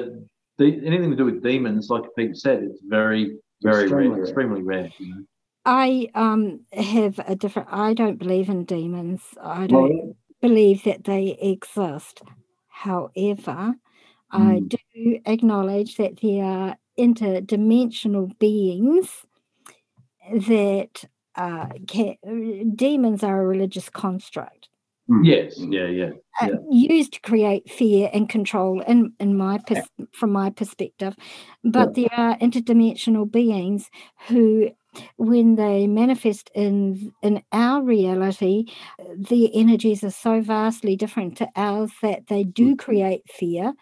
the 0.59 0.67
anything 0.89 1.09
to 1.11 1.15
do 1.21 1.25
with 1.25 1.43
demons 1.43 1.89
like 1.93 2.03
Pete 2.17 2.35
said 2.37 2.57
it's 2.63 2.81
very 2.99 3.23
very 3.61 3.87
Extremely 3.87 4.07
rare, 4.09 4.19
rare. 4.19 4.21
extremely 4.23 4.61
rare 4.61 4.89
you 4.99 5.07
know? 5.07 5.23
I 5.65 6.09
um 6.15 6.61
have 6.73 7.19
a 7.19 7.35
different 7.35 7.69
I 7.71 7.93
don't 7.93 8.17
believe 8.17 8.49
in 8.49 8.65
demons. 8.65 9.21
I 9.41 9.67
don't 9.67 10.15
believe 10.41 10.83
that 10.83 11.03
they 11.05 11.37
exist. 11.41 12.21
However, 12.67 13.75
I 14.31 14.61
Mm. 14.61 14.69
do 14.69 15.19
acknowledge 15.25 15.97
that 15.97 16.17
there 16.21 16.43
are 16.45 16.77
interdimensional 16.99 18.37
beings 18.39 19.25
that 20.47 21.03
uh, 21.35 21.67
can, 21.87 22.15
demons 22.75 23.23
are 23.23 23.41
a 23.41 23.45
religious 23.45 23.89
construct. 23.89 24.54
Yes. 25.23 25.59
Mm. 25.59 25.73
yeah 25.73 25.87
yeah 25.87 26.09
uh, 26.41 26.49
used 26.69 27.13
to 27.13 27.21
create 27.21 27.69
fear 27.69 28.09
and 28.13 28.27
control 28.27 28.81
in, 28.81 29.13
in 29.19 29.37
my 29.37 29.57
pers- 29.59 29.87
from 30.11 30.31
my 30.31 30.49
perspective. 30.49 31.15
But 31.63 31.95
there 31.95 32.09
are 32.11 32.37
interdimensional 32.37 33.29
beings 33.31 33.89
who 34.27 34.71
when 35.17 35.55
they 35.55 35.87
manifest 35.87 36.49
in 36.55 37.11
in 37.21 37.43
our 37.51 37.83
reality 37.83 38.65
the 39.17 39.53
energies 39.53 40.05
are 40.05 40.11
so 40.11 40.41
vastly 40.41 40.95
different 40.95 41.35
to 41.37 41.49
ours 41.57 41.91
that 42.01 42.27
they 42.27 42.43
do 42.43 42.75
create 42.77 43.21
fear. 43.29 43.73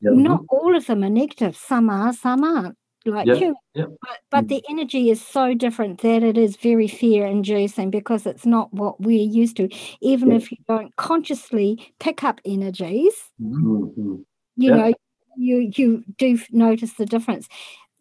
Yeah. 0.00 0.10
Not 0.12 0.42
all 0.48 0.74
of 0.74 0.86
them 0.86 1.04
are 1.04 1.10
negative. 1.10 1.56
Some 1.56 1.90
are 1.90 2.12
some 2.12 2.44
aren't 2.44 2.76
like 3.06 3.26
Yeah, 3.26 3.34
you 3.34 3.56
yeah. 3.74 3.84
but, 4.02 4.18
but 4.30 4.48
the 4.48 4.62
energy 4.68 5.10
is 5.10 5.20
so 5.24 5.54
different 5.54 6.00
that 6.02 6.22
it 6.22 6.36
is 6.38 6.56
very 6.56 6.88
fear 6.88 7.26
inducing 7.26 7.90
because 7.90 8.26
it's 8.26 8.46
not 8.46 8.72
what 8.72 9.00
we're 9.00 9.22
used 9.28 9.56
to 9.58 9.68
even 10.00 10.30
Yeah. 10.30 10.36
if 10.36 10.50
you 10.52 10.58
don't 10.68 10.94
consciously 10.96 11.94
pick 12.00 12.24
up 12.24 12.40
energies 12.44 13.14
Mhm. 13.40 13.94
Mhm. 13.96 14.24
you 14.56 14.70
know 14.72 14.92
you 15.36 15.70
you 15.76 16.04
do 16.18 16.38
notice 16.50 16.94
the 16.94 17.06
difference 17.06 17.48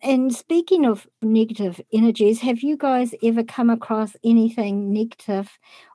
and 0.01 0.33
speaking 0.35 0.85
of 0.85 1.07
negative 1.21 1.81
energies 1.91 2.39
have 2.41 2.61
you 2.61 2.77
guys 2.77 3.15
ever 3.23 3.43
come 3.43 3.69
across 3.69 4.15
anything 4.23 4.91
negative 4.93 5.49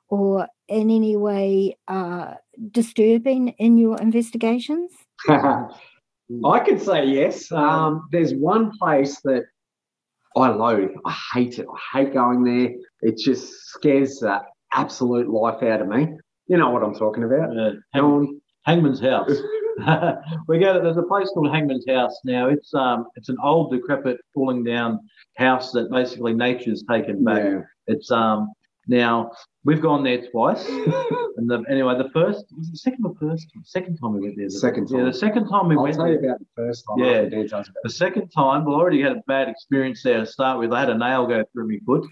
or 0.09 0.47
in 0.67 0.89
any 0.89 1.15
way 1.15 1.77
uh, 1.87 2.33
disturbing 2.71 3.49
in 3.59 3.77
your 3.77 3.97
investigations 4.01 4.91
I 6.45 6.59
could 6.59 6.81
say 6.81 7.05
yes. 7.05 7.51
Um, 7.51 8.07
there's 8.11 8.33
one 8.33 8.71
place 8.77 9.19
that 9.21 9.45
I 10.35 10.49
loathe. 10.49 10.91
I 11.05 11.17
hate 11.33 11.59
it. 11.59 11.65
I 11.93 11.97
hate 11.97 12.13
going 12.13 12.43
there. 12.43 12.75
It 13.01 13.17
just 13.17 13.51
scares 13.67 14.19
the 14.19 14.41
absolute 14.73 15.27
life 15.27 15.63
out 15.63 15.81
of 15.81 15.87
me. 15.87 16.07
You 16.47 16.57
know 16.57 16.69
what 16.69 16.83
I'm 16.83 16.95
talking 16.95 17.23
about? 17.23 17.57
Uh, 17.57 17.71
Hang-. 17.93 18.39
Hangman's 18.65 18.99
House. 19.01 19.31
we 20.47 20.59
go 20.59 20.73
to 20.73 20.81
there's 20.81 20.97
a 20.97 21.03
place 21.03 21.29
called 21.33 21.51
Hangman's 21.51 21.85
House 21.87 22.19
now. 22.25 22.49
It's 22.49 22.73
um 22.73 23.07
it's 23.15 23.29
an 23.29 23.37
old 23.43 23.71
decrepit 23.71 24.17
falling 24.33 24.63
down 24.63 24.99
house 25.37 25.71
that 25.71 25.89
basically 25.89 26.33
nature's 26.33 26.83
taken 26.89 27.23
back. 27.23 27.43
Yeah. 27.43 27.61
It's 27.87 28.11
um 28.11 28.51
now 28.89 29.31
we've 29.63 29.81
gone 29.81 30.03
there 30.03 30.21
twice. 30.31 30.65
And 31.39 31.49
the, 31.49 31.63
anyway, 31.69 31.97
the 31.97 32.09
first 32.09 32.43
was 32.57 32.67
it 32.67 32.71
the 32.73 32.77
second 32.79 33.05
or 33.05 33.15
first 33.17 33.47
second 33.63 33.95
time 33.97 34.11
we 34.13 34.19
went 34.19 34.35
there. 34.35 34.47
The- 34.47 34.51
Second 34.67 34.89
Yeah, 34.89 34.97
time. 34.97 35.05
the 35.05 35.13
second 35.13 35.47
time 35.47 35.69
we 35.69 35.75
I'll 35.77 35.83
went 35.83 35.95
tell 35.95 36.03
there. 36.03 36.13
you 36.21 36.27
about 36.27 36.39
the 36.39 36.45
first 36.53 36.83
time. 36.85 36.97
Yeah. 37.05 37.11
after 37.21 37.29
details 37.29 37.71
The 37.81 37.89
second 37.89 38.27
time, 38.29 38.65
well, 38.65 38.75
I 38.75 38.79
already 38.79 39.01
had 39.01 39.13
a 39.13 39.21
bad 39.25 39.47
experience 39.47 40.03
there 40.03 40.19
to 40.19 40.25
start 40.25 40.59
with. 40.59 40.73
I 40.73 40.81
had 40.81 40.89
a 40.89 40.97
nail 40.97 41.25
go 41.27 41.45
through 41.53 41.69
my 41.69 41.77
foot. 41.85 42.05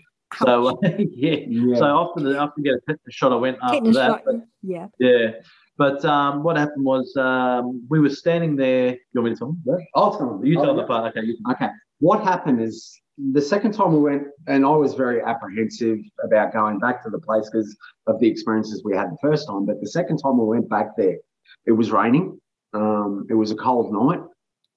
So 0.45 0.67
uh, 0.69 0.73
yeah. 0.97 1.39
Yeah. 1.49 1.75
So 1.75 1.85
after 1.85 2.19
the 2.23 2.39
after 2.39 2.61
get 2.61 2.75
a 2.75 2.79
tetanus 2.87 3.13
shot, 3.19 3.33
I 3.33 3.35
went 3.35 3.57
after 3.61 3.75
Tetanus 3.79 3.95
that. 3.97 4.21
But, 4.25 4.35
yeah 4.63 4.87
yeah. 4.99 5.31
But 5.77 6.05
um, 6.05 6.41
what 6.43 6.55
happened 6.55 6.85
was 6.85 7.13
um, 7.17 7.85
we 7.89 7.99
were 7.99 8.09
standing 8.23 8.55
there. 8.55 8.91
You 9.11 9.15
want 9.21 9.25
me 9.25 9.31
to 9.31 9.39
tell 9.39 9.47
them? 9.49 9.61
that? 9.65 9.81
I'll 9.93 10.17
tell 10.17 10.29
them. 10.37 10.45
You 10.45 10.57
I'll- 10.59 10.65
tell 10.67 10.75
the 10.75 10.83
part. 10.85 11.03
Okay. 11.17 11.27
You, 11.27 11.35
Okay. 11.51 11.67
What 11.99 12.23
happened 12.23 12.61
is 12.61 12.77
the 13.17 13.41
second 13.41 13.73
time 13.73 13.93
we 13.93 13.99
went, 13.99 14.27
and 14.47 14.65
I 14.65 14.69
was 14.69 14.93
very 14.93 15.21
apprehensive 15.21 15.99
about 16.23 16.53
going 16.53 16.79
back 16.79 17.03
to 17.03 17.09
the 17.09 17.19
place 17.19 17.49
because 17.49 17.75
of 18.05 18.19
the 18.19 18.27
experiences 18.27 18.83
we 18.83 18.95
had 18.95 19.11
the 19.11 19.17
first 19.21 19.47
time. 19.47 19.65
But 19.65 19.81
the 19.81 19.87
second 19.87 20.17
time 20.17 20.37
we 20.37 20.45
went 20.45 20.69
back 20.69 20.95
there, 20.95 21.17
it 21.65 21.71
was 21.71 21.91
raining. 21.91 22.39
Um, 22.73 23.25
it 23.29 23.33
was 23.33 23.51
a 23.51 23.55
cold 23.55 23.91
night. 23.91 24.21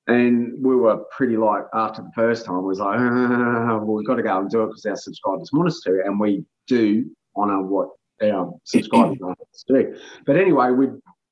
And 0.06 0.54
we 0.64 0.74
were 0.74 1.04
pretty 1.16 1.36
like, 1.36 1.64
after 1.74 2.02
the 2.02 2.10
first 2.14 2.46
time, 2.46 2.62
we 2.62 2.68
was 2.68 2.80
like, 2.80 2.98
"Ah, 2.98 3.76
well, 3.76 3.94
we've 3.94 4.06
got 4.06 4.16
to 4.16 4.22
go 4.22 4.38
and 4.38 4.50
do 4.50 4.62
it 4.62 4.68
because 4.68 4.86
our 4.86 4.96
subscribers 4.96 5.50
want 5.52 5.68
us 5.68 5.80
to. 5.82 6.02
And 6.04 6.18
we 6.18 6.44
do 6.66 7.04
honour 7.36 7.62
what 7.62 7.90
our 8.22 8.52
subscribers 8.64 9.18
want 9.20 9.38
us 9.40 9.64
to 9.68 9.82
do. 9.82 9.98
But 10.26 10.36
anyway, 10.36 10.70
we 10.70 10.88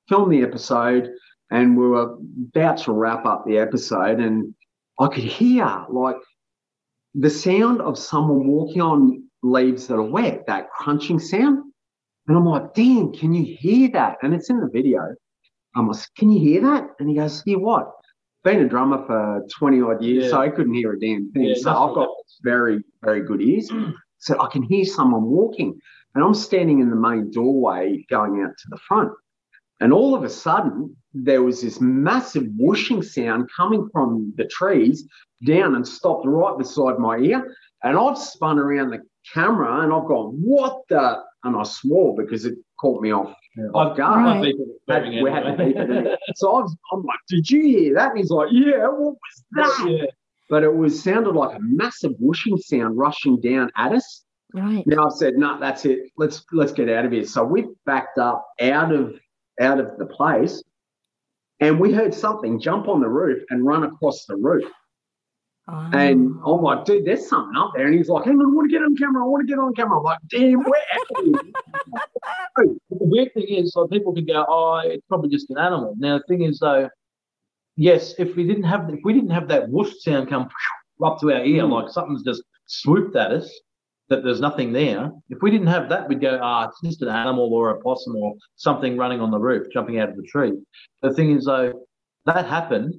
filmed 0.08 0.32
the 0.32 0.42
episode 0.42 1.10
and 1.50 1.76
we 1.76 1.88
were 1.88 2.18
about 2.54 2.78
to 2.78 2.92
wrap 2.92 3.24
up 3.24 3.46
the 3.46 3.58
episode. 3.58 4.20
And 4.20 4.54
I 5.00 5.08
could 5.08 5.24
hear 5.24 5.86
like 5.88 6.16
the 7.14 7.30
sound 7.30 7.80
of 7.80 7.98
someone 7.98 8.46
walking 8.46 8.80
on 8.82 9.24
leaves 9.42 9.86
that 9.86 9.94
are 9.94 10.02
wet, 10.02 10.46
that 10.46 10.70
crunching 10.70 11.18
sound. 11.18 11.64
And 12.26 12.36
I'm 12.36 12.44
like, 12.44 12.74
Dan, 12.74 13.12
can 13.12 13.32
you 13.32 13.56
hear 13.58 13.88
that? 13.92 14.18
And 14.22 14.34
it's 14.34 14.50
in 14.50 14.60
the 14.60 14.68
video. 14.72 15.14
I'm 15.76 15.88
like, 15.88 16.00
can 16.16 16.30
you 16.30 16.40
hear 16.40 16.60
that? 16.62 16.88
And 16.98 17.08
he 17.08 17.14
goes, 17.16 17.42
hear 17.42 17.58
what? 17.58 17.90
Been 18.44 18.60
a 18.60 18.68
drummer 18.68 19.04
for 19.06 19.44
20 19.58 19.80
odd 19.82 20.02
years, 20.02 20.24
Yeah. 20.24 20.30
so 20.30 20.40
I 20.40 20.48
couldn't 20.48 20.74
hear 20.74 20.92
a 20.92 21.00
damn 21.00 21.30
thing. 21.32 21.42
Yeah, 21.44 21.54
so 21.56 21.70
I've 21.70 21.94
got 21.94 22.00
happens. 22.08 22.38
very, 22.42 22.80
very 23.02 23.22
good 23.22 23.40
ears. 23.40 23.70
so 24.18 24.40
I 24.40 24.48
can 24.50 24.62
hear 24.62 24.84
someone 24.84 25.24
walking. 25.24 25.78
And 26.14 26.24
I'm 26.24 26.34
standing 26.34 26.80
in 26.80 26.90
the 26.90 26.96
main 26.96 27.30
doorway 27.30 28.04
going 28.10 28.42
out 28.42 28.50
to 28.50 28.66
the 28.70 28.78
front. 28.86 29.12
And 29.80 29.92
all 29.92 30.14
of 30.14 30.24
a 30.24 30.28
sudden, 30.28 30.96
there 31.14 31.42
was 31.42 31.62
this 31.62 31.80
massive 31.80 32.44
whooshing 32.58 33.02
sound 33.02 33.48
coming 33.56 33.88
from 33.92 34.32
the 34.36 34.44
trees 34.46 35.04
down 35.46 35.74
and 35.76 35.86
stopped 35.86 36.26
right 36.26 36.56
beside 36.58 36.98
my 36.98 37.18
ear. 37.18 37.54
And 37.84 37.96
I've 37.96 38.18
spun 38.18 38.58
around 38.58 38.90
the 38.90 39.00
camera 39.32 39.82
and 39.82 39.92
I've 39.92 40.06
gone, 40.06 40.32
what 40.42 40.80
the? 40.88 41.22
And 41.44 41.56
I 41.56 41.62
swore 41.62 42.16
because 42.16 42.44
it 42.44 42.58
caught 42.80 43.00
me 43.00 43.12
off, 43.12 43.32
Yeah. 43.56 43.66
off 43.74 43.96
guard. 43.96 44.24
Right. 44.42 44.54
I've 44.88 45.04
Had- 45.04 45.22
we 45.22 45.30
had 45.30 45.42
to 45.44 45.52
beep 45.56 45.76
it. 45.76 46.18
So 46.34 46.50
I 46.56 46.62
was, 46.62 46.76
I'm 46.92 47.02
like, 47.04 47.20
did 47.28 47.48
you 47.48 47.62
hear 47.62 47.94
that? 47.94 48.10
And 48.10 48.18
he's 48.18 48.30
like, 48.30 48.48
yeah, 48.50 48.88
what 48.88 49.14
was 49.14 49.44
that? 49.52 49.86
yeah. 49.88 50.06
But 50.50 50.64
it 50.64 50.74
was 50.74 51.00
sounded 51.00 51.34
like 51.36 51.54
a 51.56 51.60
massive 51.60 52.12
whooshing 52.18 52.56
sound 52.56 52.98
rushing 52.98 53.40
down 53.40 53.70
at 53.76 53.92
us. 53.92 54.24
Right. 54.52 54.82
Now 54.86 55.06
I 55.06 55.10
said, 55.10 55.34
no, 55.36 55.60
that's 55.60 55.84
it. 55.84 56.10
Let's 56.16 56.44
let's 56.52 56.72
get 56.72 56.88
out 56.88 57.04
of 57.04 57.12
here. 57.12 57.24
So 57.26 57.44
we 57.44 57.66
backed 57.86 58.18
up 58.18 58.44
out 58.60 58.92
of 58.92 59.14
out 59.60 59.80
of 59.80 59.96
the 59.98 60.06
place, 60.06 60.62
and 61.60 61.78
we 61.80 61.92
heard 61.92 62.14
something 62.14 62.60
jump 62.60 62.88
on 62.88 63.00
the 63.00 63.08
roof 63.08 63.42
and 63.50 63.66
run 63.66 63.84
across 63.84 64.24
the 64.26 64.36
roof. 64.36 64.64
Oh. 65.70 65.90
And 65.92 66.34
I'm 66.46 66.62
like, 66.62 66.86
dude, 66.86 67.04
there's 67.04 67.28
something 67.28 67.54
up 67.56 67.72
there. 67.76 67.86
And 67.86 67.94
he's 67.94 68.08
like, 68.08 68.24
hang 68.24 68.36
on, 68.36 68.46
I 68.46 68.54
want 68.54 68.70
to 68.70 68.72
get 68.74 68.82
on 68.82 68.96
camera. 68.96 69.22
I 69.22 69.26
want 69.26 69.46
to 69.46 69.52
get 69.52 69.58
on 69.60 69.74
camera. 69.74 69.98
I'm 69.98 70.04
like, 70.04 70.18
damn, 70.28 70.60
where 70.62 70.80
are 70.80 71.00
out 71.00 71.18
of 71.18 71.24
here. 71.26 71.52
But 72.56 72.66
the 72.90 73.04
weird 73.04 73.34
thing 73.34 73.48
is, 73.48 73.74
like, 73.76 73.90
people 73.90 74.14
can 74.14 74.24
go, 74.24 74.44
"Oh, 74.48 74.80
it's 74.84 75.04
probably 75.08 75.28
just 75.28 75.50
an 75.50 75.58
animal." 75.58 75.94
Now, 75.98 76.18
the 76.18 76.24
thing 76.24 76.42
is, 76.42 76.58
though, 76.58 76.88
yes, 77.76 78.14
if 78.18 78.34
we 78.34 78.44
didn't 78.46 78.64
have 78.64 78.88
if 78.90 79.00
we 79.04 79.12
didn't 79.12 79.30
have 79.30 79.48
that 79.48 79.68
whoosh 79.68 79.92
sound 80.00 80.28
come 80.28 80.48
up 81.04 81.20
to 81.20 81.32
our 81.32 81.44
ear, 81.44 81.64
Mm. 81.64 81.70
like 81.70 81.90
something's 81.90 82.22
just 82.22 82.42
swooped 82.66 83.14
at 83.14 83.30
us, 83.30 83.50
that 84.08 84.24
there's 84.24 84.40
nothing 84.40 84.72
there. 84.72 85.10
If 85.28 85.38
we 85.42 85.50
didn't 85.50 85.66
have 85.68 85.88
that, 85.90 86.08
we'd 86.08 86.20
go, 86.20 86.38
"Ah, 86.42 86.68
it's 86.68 86.80
just 86.80 87.02
an 87.02 87.08
animal 87.08 87.52
or 87.52 87.70
a 87.70 87.80
possum 87.80 88.16
or 88.16 88.34
something 88.56 88.96
running 88.96 89.20
on 89.20 89.30
the 89.30 89.38
roof, 89.38 89.66
jumping 89.72 89.98
out 89.98 90.08
of 90.08 90.16
the 90.16 90.22
tree." 90.22 90.52
The 91.02 91.12
thing 91.12 91.30
is, 91.30 91.44
though, 91.44 91.72
that 92.26 92.46
happened, 92.46 92.94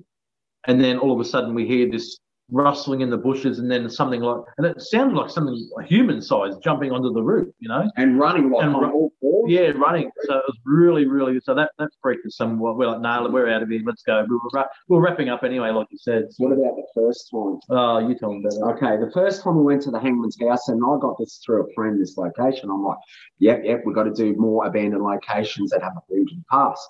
and 0.68 0.80
then 0.82 0.98
all 0.98 1.12
of 1.12 1.20
a 1.20 1.26
sudden 1.26 1.54
we 1.54 1.66
hear 1.66 1.90
this 1.90 2.20
rustling 2.52 3.02
in 3.02 3.10
the 3.10 3.18
bushes, 3.18 3.60
and 3.60 3.70
then 3.70 3.90
something 3.90 4.22
like, 4.22 4.42
and 4.58 4.66
it 4.66 4.82
sounded 4.82 5.16
like 5.16 5.30
something 5.30 5.56
human 5.86 6.22
sized 6.22 6.62
jumping 6.64 6.92
onto 6.92 7.14
the 7.14 7.22
roof, 7.22 7.54
you 7.60 7.70
know. 7.70 7.90
And 7.98 8.20
running 8.20 8.50
like 8.50 8.66
And 8.66 8.76
on 8.76 8.92
all. 8.92 9.12
Yeah, 9.50 9.72
running. 9.72 10.12
So 10.28 10.36
it 10.38 10.44
was 10.48 10.60
really, 10.64 11.08
really. 11.08 11.40
So 11.40 11.56
that 11.56 11.72
that 11.80 11.90
freaked 12.04 12.24
us 12.28 12.38
somewhat. 12.38 12.78
We're 12.78 12.86
like, 12.86 13.02
nah, 13.02 13.28
we're 13.28 13.50
out 13.50 13.64
of 13.64 13.70
here. 13.70 13.82
Let's 13.84 14.04
go. 14.04 14.24
We 14.30 14.36
were, 14.36 14.42
ra- 14.54 14.68
we 14.88 14.96
were 14.96 15.02
wrapping 15.02 15.30
up 15.30 15.44
anyway, 15.44 15.72
like 15.72 15.88
you 15.90 15.98
said. 15.98 16.26
What 16.38 16.52
about 16.52 16.76
the 16.76 16.86
first 16.94 17.32
time? 17.32 17.60
Oh, 17.72 17.98
you 18.08 18.14
tell 18.14 18.30
them 18.30 18.44
better. 18.44 18.70
Okay, 18.76 19.04
the 19.04 19.12
first 19.12 19.44
time 19.44 19.58
we 19.58 19.64
went 19.64 19.82
to 19.84 19.92
the 19.92 20.00
hangman's 20.00 20.38
house, 20.40 20.68
and 20.70 20.80
I 20.86 21.00
got 21.02 21.18
this 21.18 21.42
through 21.44 21.64
a 21.64 21.74
friend, 21.74 22.00
this 22.00 22.16
location. 22.16 22.70
I'm 22.70 22.84
like, 22.84 23.00
yep, 23.40 23.62
yep, 23.64 23.82
we've 23.88 23.96
got 23.96 24.04
to 24.04 24.14
do 24.14 24.36
more 24.38 24.68
abandoned 24.68 25.02
locations 25.04 25.72
that 25.72 25.82
have 25.82 25.94
a 25.98 26.14
region 26.14 26.46
past. 26.52 26.88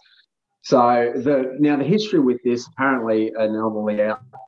So 0.62 1.14
the 1.16 1.56
now 1.60 1.78
the 1.78 1.86
history 1.86 2.20
with 2.20 2.44
this, 2.44 2.68
apparently 2.68 3.32
an 3.38 3.56
elderly 3.56 4.02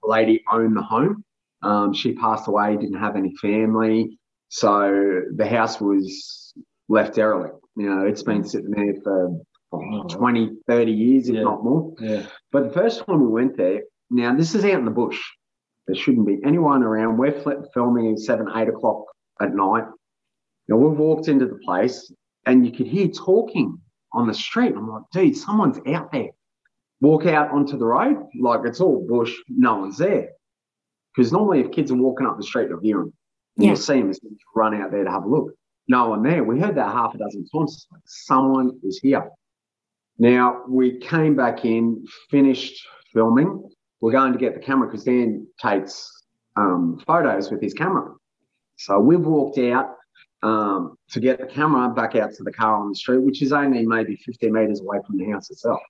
lady 0.03 0.43
owned 0.51 0.75
the 0.75 0.81
home. 0.81 1.23
Um, 1.63 1.93
she 1.93 2.11
passed 2.15 2.49
away, 2.49 2.75
didn't 2.75 2.99
have 2.99 3.15
any 3.15 3.33
family, 3.41 4.19
so 4.49 5.21
the 5.33 5.47
house 5.47 5.79
was 5.79 6.53
left 6.89 7.15
derelict. 7.15 7.55
You 7.75 7.89
know, 7.89 8.05
it's 8.05 8.23
been 8.23 8.43
sitting 8.43 8.71
there 8.71 8.95
for 9.03 9.39
oh, 9.71 10.03
20, 10.09 10.57
30 10.67 10.91
years, 10.91 11.29
if 11.29 11.35
Yeah. 11.35 11.43
not 11.43 11.63
more. 11.63 11.93
Yeah. 11.99 12.25
But 12.51 12.63
the 12.65 12.73
first 12.73 13.05
time 13.05 13.21
we 13.21 13.27
went 13.27 13.55
there, 13.57 13.83
now 14.09 14.35
this 14.35 14.53
is 14.55 14.65
out 14.65 14.79
in 14.79 14.85
the 14.85 14.91
bush. 14.91 15.19
There 15.87 15.95
shouldn't 15.95 16.27
be 16.27 16.39
anyone 16.45 16.83
around. 16.83 17.17
We're 17.17 17.39
fl- 17.41 17.63
filming 17.73 18.11
at 18.11 18.19
seven, 18.19 18.47
eight 18.55 18.67
o'clock 18.67 19.05
at 19.41 19.55
night. 19.55 19.85
Now 20.67 20.77
we've 20.77 20.97
walked 20.97 21.27
into 21.27 21.45
the 21.47 21.59
place 21.65 22.11
and 22.45 22.65
you 22.65 22.71
could 22.71 22.87
hear 22.87 23.07
talking 23.07 23.77
on 24.13 24.27
the 24.27 24.33
street. 24.33 24.73
I'm 24.75 24.89
like, 24.89 25.03
dude, 25.13 25.37
someone's 25.37 25.79
out 25.87 26.11
there. 26.11 26.29
Walk 26.99 27.25
out 27.25 27.49
onto 27.51 27.77
the 27.77 27.85
road, 27.85 28.27
like 28.39 28.61
it's 28.65 28.79
all 28.79 29.05
bush, 29.07 29.33
no 29.47 29.77
one's 29.77 29.97
there. 29.97 30.29
Because 31.15 31.31
normally, 31.31 31.61
if 31.61 31.71
kids 31.71 31.91
are 31.91 31.95
walking 31.97 32.27
up 32.27 32.37
the 32.37 32.43
street, 32.43 32.69
you'll 32.69 32.79
hear 32.79 32.97
them. 32.99 33.13
And 33.57 33.63
Yeah. 33.65 33.67
You'll 33.71 33.77
see 33.77 33.99
them 33.99 34.09
as 34.11 34.19
you 34.23 34.37
run 34.55 34.75
out 34.79 34.91
there 34.91 35.03
to 35.03 35.09
have 35.11 35.23
a 35.23 35.27
look. 35.27 35.53
No 35.91 36.07
one 36.07 36.23
there. 36.23 36.41
We 36.45 36.57
heard 36.57 36.75
that 36.75 36.93
half 36.93 37.13
a 37.13 37.17
dozen 37.17 37.45
times. 37.49 37.73
It's 37.73 37.87
like, 37.91 38.01
someone 38.05 38.79
is 38.81 38.97
here. 39.03 39.29
Now 40.17 40.63
we 40.69 40.99
came 40.99 41.35
back 41.35 41.65
in, 41.65 42.05
finished 42.29 42.81
filming. 43.13 43.69
We're 43.99 44.13
going 44.13 44.31
to 44.31 44.39
get 44.39 44.53
the 44.53 44.61
camera 44.61 44.87
because 44.87 45.03
Dan 45.03 45.45
takes 45.61 46.09
um, 46.55 46.97
photos 47.05 47.51
with 47.51 47.61
his 47.61 47.73
camera. 47.73 48.13
So 48.77 49.01
we've 49.01 49.19
walked 49.25 49.57
out 49.57 49.89
um, 50.43 50.95
to 51.09 51.19
get 51.19 51.39
the 51.41 51.45
camera 51.45 51.89
back 51.93 52.15
out 52.15 52.31
to 52.35 52.43
the 52.43 52.53
car 52.53 52.77
on 52.81 52.87
the 52.89 52.95
street, 52.95 53.21
which 53.23 53.41
is 53.41 53.51
only 53.51 53.85
maybe 53.85 54.15
50 54.15 54.49
meters 54.49 54.79
away 54.79 54.99
from 55.05 55.17
the 55.17 55.29
house 55.29 55.49
itself. 55.51 55.81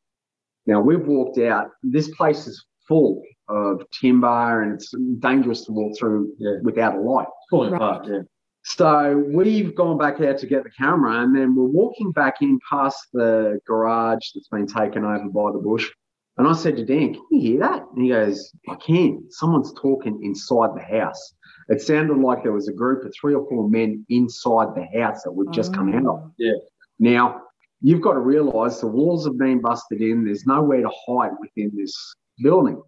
Now 0.65 0.81
we've 0.81 1.05
walked 1.05 1.37
out. 1.37 1.67
This 1.83 2.09
place 2.15 2.47
is 2.47 2.65
full 2.87 3.21
of 3.49 3.83
timber 4.01 4.63
and 4.63 4.73
it's 4.73 4.91
dangerous 5.19 5.63
to 5.65 5.71
walk 5.73 5.95
through 5.99 6.33
Yeah. 6.39 6.55
without 6.63 6.95
a 6.95 7.01
light. 7.01 7.27
Falling 7.51 7.73
Right. 7.73 8.01
Yeah. 8.07 8.21
So 8.63 9.23
we've 9.27 9.75
gone 9.75 9.97
back 9.97 10.21
out 10.21 10.37
to 10.39 10.47
get 10.47 10.63
the 10.63 10.69
camera, 10.69 11.23
and 11.23 11.35
then 11.35 11.55
we're 11.55 11.63
walking 11.63 12.11
back 12.11 12.41
in 12.41 12.59
past 12.69 13.07
the 13.11 13.59
garage 13.65 14.29
that's 14.33 14.49
been 14.49 14.67
taken 14.67 15.03
over 15.03 15.29
by 15.29 15.51
the 15.51 15.57
bush. 15.57 15.89
And 16.37 16.47
I 16.47 16.53
said 16.53 16.77
to 16.77 16.85
Dan, 16.85 17.13
Can 17.13 17.25
you 17.31 17.41
hear 17.41 17.59
that? 17.61 17.83
And 17.95 18.03
he 18.03 18.09
goes, 18.09 18.53
I 18.69 18.75
can. 18.75 19.23
Someone's 19.29 19.73
talking 19.73 20.23
inside 20.23 20.69
the 20.75 20.81
house. 20.81 21.33
It 21.69 21.81
sounded 21.81 22.17
like 22.17 22.43
there 22.43 22.51
was 22.51 22.67
a 22.67 22.73
group 22.73 23.03
of 23.03 23.13
three 23.19 23.33
or 23.33 23.47
four 23.49 23.69
men 23.69 24.05
inside 24.09 24.69
the 24.75 24.85
house 24.99 25.23
that 25.23 25.31
would 25.31 25.51
just 25.53 25.73
come 25.73 25.93
out 25.93 26.05
of. 26.05 26.31
Yeah. 26.37 26.53
Now, 26.99 27.41
you've 27.81 28.01
got 28.01 28.13
to 28.13 28.19
realize 28.19 28.79
the 28.79 28.87
walls 28.87 29.25
have 29.25 29.37
been 29.37 29.61
busted 29.61 30.01
in. 30.01 30.25
There's 30.25 30.45
nowhere 30.45 30.81
to 30.81 30.91
hide 31.07 31.31
within 31.39 31.71
this 31.75 32.13
building. 32.39 32.81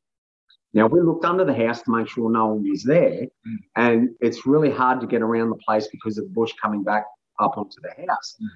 Now, 0.73 0.87
we 0.87 1.01
looked 1.01 1.23
under 1.23 1.45
the 1.45 1.53
house 1.53 1.83
to 1.83 1.91
make 1.91 2.07
sure 2.07 2.31
no 2.31 2.47
one 2.47 2.67
was 2.67 2.83
there, 2.83 3.21
mm. 3.21 3.57
and 3.75 4.09
it's 4.21 4.45
really 4.45 4.71
hard 4.71 5.01
to 5.01 5.07
get 5.07 5.21
around 5.21 5.49
the 5.49 5.59
place 5.65 5.87
because 5.91 6.17
of 6.17 6.25
the 6.25 6.31
bush 6.31 6.51
coming 6.61 6.83
back 6.83 7.05
up 7.39 7.57
onto 7.57 7.77
the 7.81 8.07
house. 8.07 8.35
Mm. 8.41 8.47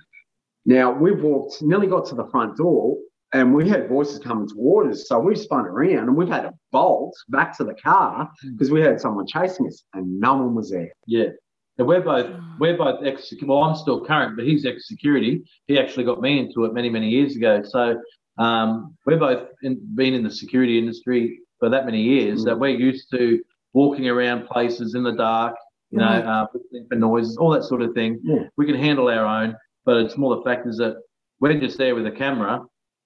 Now, 0.66 0.92
we've 0.92 1.22
walked, 1.22 1.62
nearly 1.62 1.88
got 1.88 2.08
to 2.08 2.16
the 2.16 2.28
front 2.28 2.58
door, 2.58 2.98
and 3.34 3.54
we 3.54 3.70
had 3.70 3.88
voices 3.88 4.20
coming 4.20 4.48
toward 4.48 4.92
us. 4.92 5.08
So 5.08 5.20
we've 5.20 5.38
spun 5.38 5.66
around 5.66 6.08
and 6.08 6.16
we've 6.16 6.30
had 6.30 6.44
to 6.44 6.54
bolt 6.72 7.16
back 7.30 7.56
to 7.58 7.64
the 7.64 7.76
car 7.76 8.30
mm. 8.44 8.52
because 8.54 8.72
we 8.72 8.82
heard 8.82 9.00
someone 9.00 9.28
chasing 9.28 9.68
us, 9.68 9.84
and 9.94 10.20
no 10.20 10.36
one 10.36 10.56
was 10.56 10.72
there. 10.72 10.92
Yeah. 11.06 11.30
And 11.78 11.88
we're 11.88 12.02
both 12.02 12.26
hmm. 12.26 12.58
we're 12.60 12.76
both 12.76 13.06
ex. 13.06 13.32
Well, 13.44 13.62
I'm 13.62 13.76
still 13.76 14.04
current, 14.04 14.36
but 14.36 14.46
he's 14.46 14.66
ex 14.66 14.88
security. 14.88 15.44
He 15.68 15.78
actually 15.78 16.06
got 16.06 16.20
me 16.20 16.40
into 16.40 16.66
it 16.66 16.74
many 16.74 16.90
many 16.90 17.08
years 17.08 17.36
ago. 17.36 17.62
So 17.64 18.02
um, 18.40 18.96
we're 19.06 19.20
both 19.20 19.50
in, 19.62 19.80
been 19.94 20.16
in 20.16 20.24
the 20.24 20.32
security 20.32 20.80
industry 20.80 21.40
for 21.60 21.70
that 21.70 21.86
many 21.86 22.02
years 22.02 22.42
Mm. 22.42 22.46
that 22.46 22.60
we're 22.60 22.70
used 22.90 23.10
to 23.12 23.42
walking 23.74 24.08
around 24.08 24.48
places 24.48 24.96
in 24.96 25.04
the 25.04 25.12
dark, 25.14 25.56
you 25.92 26.00
know, 26.00 26.06
uh, 26.06 26.46
listening 26.54 26.86
for 26.90 26.96
noises, 26.96 27.38
all 27.38 27.50
that 27.52 27.64
sort 27.64 27.82
of 27.82 27.94
thing. 27.94 28.20
Yeah. 28.24 28.44
We 28.58 28.66
can 28.66 28.76
handle 28.76 29.08
our 29.10 29.26
own, 29.26 29.56
but 29.86 29.98
it's 29.98 30.18
more 30.18 30.36
the 30.36 30.42
fact 30.44 30.68
is 30.68 30.78
that 30.78 30.98
we're 31.40 31.60
just 31.60 31.78
there 31.78 31.96
with 31.96 32.06
a 32.08 32.12
camera, 32.12 32.64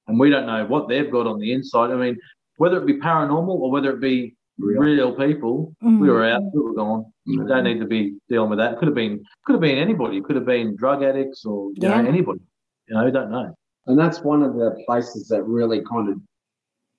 and 0.07 0.19
we 0.19 0.29
don't 0.29 0.45
know 0.45 0.65
what 0.65 0.87
they've 0.87 1.11
got 1.11 1.27
on 1.27 1.39
the 1.39 1.51
inside. 1.53 1.91
I 1.91 1.95
mean, 1.95 2.17
whether 2.57 2.77
it 2.77 2.85
be 2.85 2.93
paranormal 2.99 3.49
or 3.49 3.71
whether 3.71 3.91
it 3.91 3.99
be 4.01 4.35
Real. 4.59 4.81
real 4.81 5.15
people, 5.15 5.73
Mm. 5.83 5.99
we 5.99 6.09
were 6.09 6.23
out, 6.25 6.43
we 6.53 6.61
were 6.61 6.73
gone. 6.73 7.05
Mm. 7.27 7.47
Don't 7.47 7.63
need 7.63 7.79
to 7.79 7.85
be 7.87 8.15
dealing 8.29 8.49
with 8.49 8.59
that. 8.59 8.77
Could 8.77 8.87
have 8.87 8.95
been, 8.95 9.23
could 9.45 9.53
have 9.53 9.61
been 9.61 9.77
anybody. 9.77 10.21
Could 10.21 10.35
have 10.35 10.45
been 10.45 10.75
drug 10.75 11.03
addicts 11.03 11.45
or 11.45 11.69
you 11.71 11.77
Yeah. 11.81 12.01
know 12.01 12.07
anybody. 12.07 12.41
You 12.87 12.95
know, 12.95 13.09
don't 13.11 13.31
know. 13.31 13.53
And 13.87 13.97
that's 13.97 14.21
one 14.23 14.43
of 14.43 14.53
the 14.55 14.81
places 14.85 15.27
that 15.29 15.43
really 15.43 15.81
kind 15.81 16.09
of, 16.09 16.17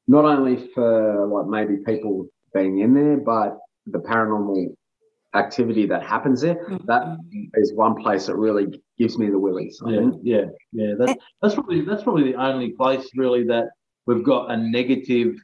not 0.08 0.24
only 0.24 0.68
for 0.74 1.26
like 1.26 1.46
maybe 1.46 1.82
people 1.84 2.26
being 2.54 2.78
in 2.80 2.94
there, 2.94 3.16
but 3.18 3.58
the 3.86 3.98
paranormal 3.98 4.74
activity 5.34 5.86
that 5.86 6.02
happens 6.02 6.40
there. 6.42 6.66
That 6.84 7.16
is 7.54 7.72
one 7.74 7.94
place 8.02 8.26
that 8.26 8.36
really 8.36 8.80
gives 8.98 9.18
me 9.18 9.30
the 9.30 9.38
willies. 9.38 9.80
I 9.84 9.90
Yeah, 9.90 10.00
think. 10.00 10.14
yeah, 10.22 10.44
yeah. 10.72 10.94
That, 10.98 11.18
that's 11.40 11.54
probably 11.54 11.80
that's 11.82 12.02
probably 12.02 12.24
the 12.32 12.34
only 12.34 12.70
place 12.72 13.08
really 13.16 13.44
that 13.44 13.68
we've 14.06 14.22
got 14.24 14.50
a 14.50 14.56
negative, 14.56 15.36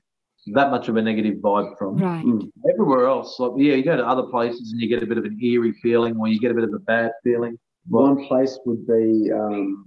that 0.49 0.71
much 0.71 0.89
of 0.89 0.97
a 0.97 1.03
negative 1.03 1.37
vibe 1.37 1.79
from. 1.79 1.97
Right. 1.97 2.25
Mm. 2.25 2.51
Everywhere 2.73 3.07
else, 3.07 3.39
like 3.39 3.53
yeah, 3.57 3.75
you 3.75 3.83
go 3.85 3.97
to 3.97 4.07
other 4.07 4.25
places 4.25 4.73
and 4.73 4.81
you 4.81 4.89
get 4.89 5.03
a 5.03 5.07
bit 5.07 5.19
of 5.19 5.25
an 5.25 5.39
eerie 5.43 5.73
feeling, 5.83 6.17
or 6.19 6.29
you 6.29 6.39
get 6.39 6.51
a 6.51 6.55
bit 6.55 6.65
of 6.65 6.75
a 6.75 6.81
bad 6.81 7.13
feeling. 7.25 7.59
One 7.89 8.27
place 8.27 8.59
would 8.67 8.87
be 8.87 9.31
um, 9.33 9.85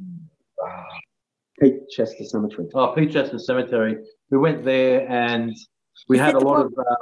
uh, 0.65 0.84
Peachester 1.61 2.26
Cemetery. 2.26 2.67
Oh, 2.74 2.95
Peachester 2.97 3.39
Cemetery. 3.39 3.97
We 4.32 4.38
went 4.38 4.63
there 4.63 5.07
and 5.09 5.53
we 6.07 6.17
Is 6.17 6.21
had 6.23 6.36
a 6.36 6.39
lot 6.39 6.57
one- 6.57 6.65
of 6.67 6.73
uh, 6.79 6.95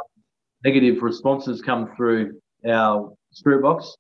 negative 0.66 1.02
responses 1.02 1.62
come 1.62 1.96
through 1.96 2.40
our 2.68 3.14
spirit 3.32 3.62
box. 3.62 3.96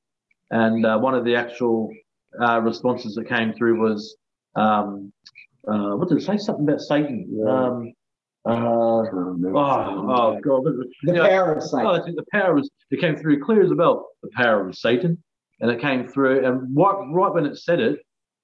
And 0.51 0.85
uh, 0.85 0.97
one 0.97 1.13
of 1.13 1.23
the 1.23 1.35
actual 1.35 1.89
uh, 2.41 2.59
responses 2.61 3.13
that 3.15 3.29
came 3.29 3.53
through 3.53 3.79
was, 3.79 4.17
um, 4.55 5.13
uh, 5.67 5.91
what 5.95 6.09
did 6.09 6.17
it 6.17 6.21
say? 6.25 6.37
Something 6.37 6.67
about 6.67 6.81
Satan. 6.81 7.27
Yeah. 7.29 7.51
Um, 7.51 7.93
uh, 8.47 8.51
I 9.01 9.03
can't 9.05 9.13
remember. 9.15 9.57
oh, 9.57 10.07
oh, 10.09 10.39
God. 10.41 10.63
the 10.63 11.11
Anyway, 11.11 11.29
power 11.29 11.53
of 11.53 11.61
Satan. 11.63 11.85
Oh, 11.85 11.91
I 11.91 12.03
think 12.03 12.15
the 12.15 12.25
power 12.31 12.55
was, 12.55 12.69
it 12.89 12.99
came 12.99 13.15
through 13.15 13.43
clear 13.43 13.61
as 13.63 13.69
a 13.69 13.75
bell. 13.75 14.07
The 14.23 14.29
power 14.35 14.67
of 14.67 14.75
Satan. 14.75 15.21
and 15.61 15.69
it 15.69 15.79
came 15.79 16.07
through. 16.07 16.45
And 16.47 16.75
right, 16.75 17.05
right 17.13 17.33
when 17.33 17.45
it 17.45 17.57
said 17.57 17.79
it, 17.79 17.99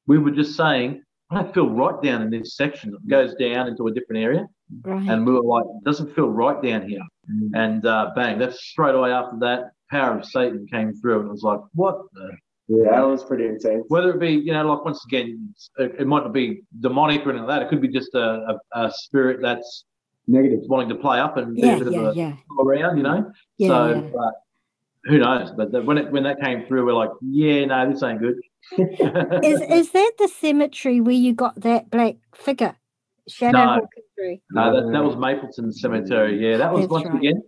we 0.05 0.19
were 0.19 0.31
just 0.31 0.55
saying, 0.55 1.01
I 1.31 1.35
don't 1.35 1.53
feel 1.53 1.69
right 1.69 2.01
down 2.03 2.21
in 2.21 2.29
this 2.29 2.55
section. 2.55 2.93
It 2.93 3.09
goes 3.09 3.33
down 3.35 3.67
into 3.67 3.87
a 3.87 3.91
different 3.91 4.23
area. 4.23 4.47
Right. 4.83 5.09
And 5.09 5.25
we 5.25 5.33
were 5.33 5.41
like, 5.41 5.65
it 5.65 5.83
doesn't 5.83 6.13
feel 6.15 6.29
right 6.29 6.61
down 6.61 6.87
here. 6.87 7.01
Mm. 7.31 7.49
And 7.55 7.85
uh, 7.85 8.11
bang, 8.15 8.37
that's 8.37 8.59
straight 8.61 8.95
away 8.95 9.11
after 9.11 9.37
that, 9.39 9.71
power 9.89 10.19
of 10.19 10.25
Satan 10.25 10.67
came 10.71 10.93
through. 10.93 11.21
And 11.21 11.27
it 11.29 11.31
was 11.31 11.43
like, 11.43 11.59
what 11.73 11.97
the? 12.13 12.31
Yeah, 12.67 12.91
that 12.91 13.07
was 13.07 13.23
pretty 13.23 13.45
intense. 13.45 13.85
Whether 13.89 14.11
it 14.11 14.19
be, 14.19 14.31
you 14.31 14.51
know, 14.51 14.67
like 14.67 14.83
once 14.83 15.03
again, 15.05 15.53
it, 15.77 15.95
it 15.99 16.07
might 16.07 16.23
not 16.23 16.33
be 16.33 16.61
demonic 16.79 17.25
or 17.25 17.29
anything 17.29 17.47
like 17.47 17.59
that. 17.59 17.65
It 17.67 17.69
could 17.69 17.81
be 17.81 17.89
just 17.89 18.15
a, 18.15 18.57
a, 18.73 18.85
a 18.85 18.91
spirit 18.91 19.39
that's 19.41 19.85
Negative. 20.27 20.61
wanting 20.65 20.89
to 20.89 20.95
play 20.95 21.19
up 21.19 21.37
and 21.37 21.55
yeah, 21.55 21.75
do 21.75 21.81
a 21.81 21.85
bit 21.85 21.93
yeah, 21.93 21.99
of 21.99 22.15
a 22.15 22.17
yeah, 22.17 22.33
around, 22.59 22.97
you 22.97 23.03
know. 23.03 23.31
yeah, 23.59 23.67
so, 23.67 23.93
yeah. 23.93 24.01
but 24.11 24.33
who 25.05 25.19
knows? 25.19 25.51
But 25.55 25.71
the, 25.71 25.81
when 25.81 25.97
it 25.97 26.11
when 26.11 26.23
that 26.23 26.41
came 26.41 26.65
through, 26.65 26.85
we're 26.85 26.93
like, 26.93 27.11
yeah, 27.21 27.65
no, 27.65 27.91
this 27.91 28.03
ain't 28.03 28.19
good. 28.19 28.35
Is 29.43 29.61
is 29.61 29.91
that 29.91 30.11
the 30.17 30.27
cemetery 30.27 30.99
where 30.99 31.13
you 31.13 31.33
got 31.33 31.59
that 31.61 31.89
black 31.91 32.15
figure? 32.33 32.75
Shadow 33.27 33.57
No. 33.59 33.65
walking 33.81 34.03
through. 34.15 34.37
no, 34.51 34.73
that, 34.73 34.91
that 34.91 35.03
was 35.03 35.15
Mapleton 35.15 35.71
Cemetery. 35.71 36.39
Yeah, 36.43 36.57
that 36.57 36.73
was 36.73 36.81
That's 36.81 36.91
once 36.91 37.05
right. 37.05 37.17
again. 37.19 37.43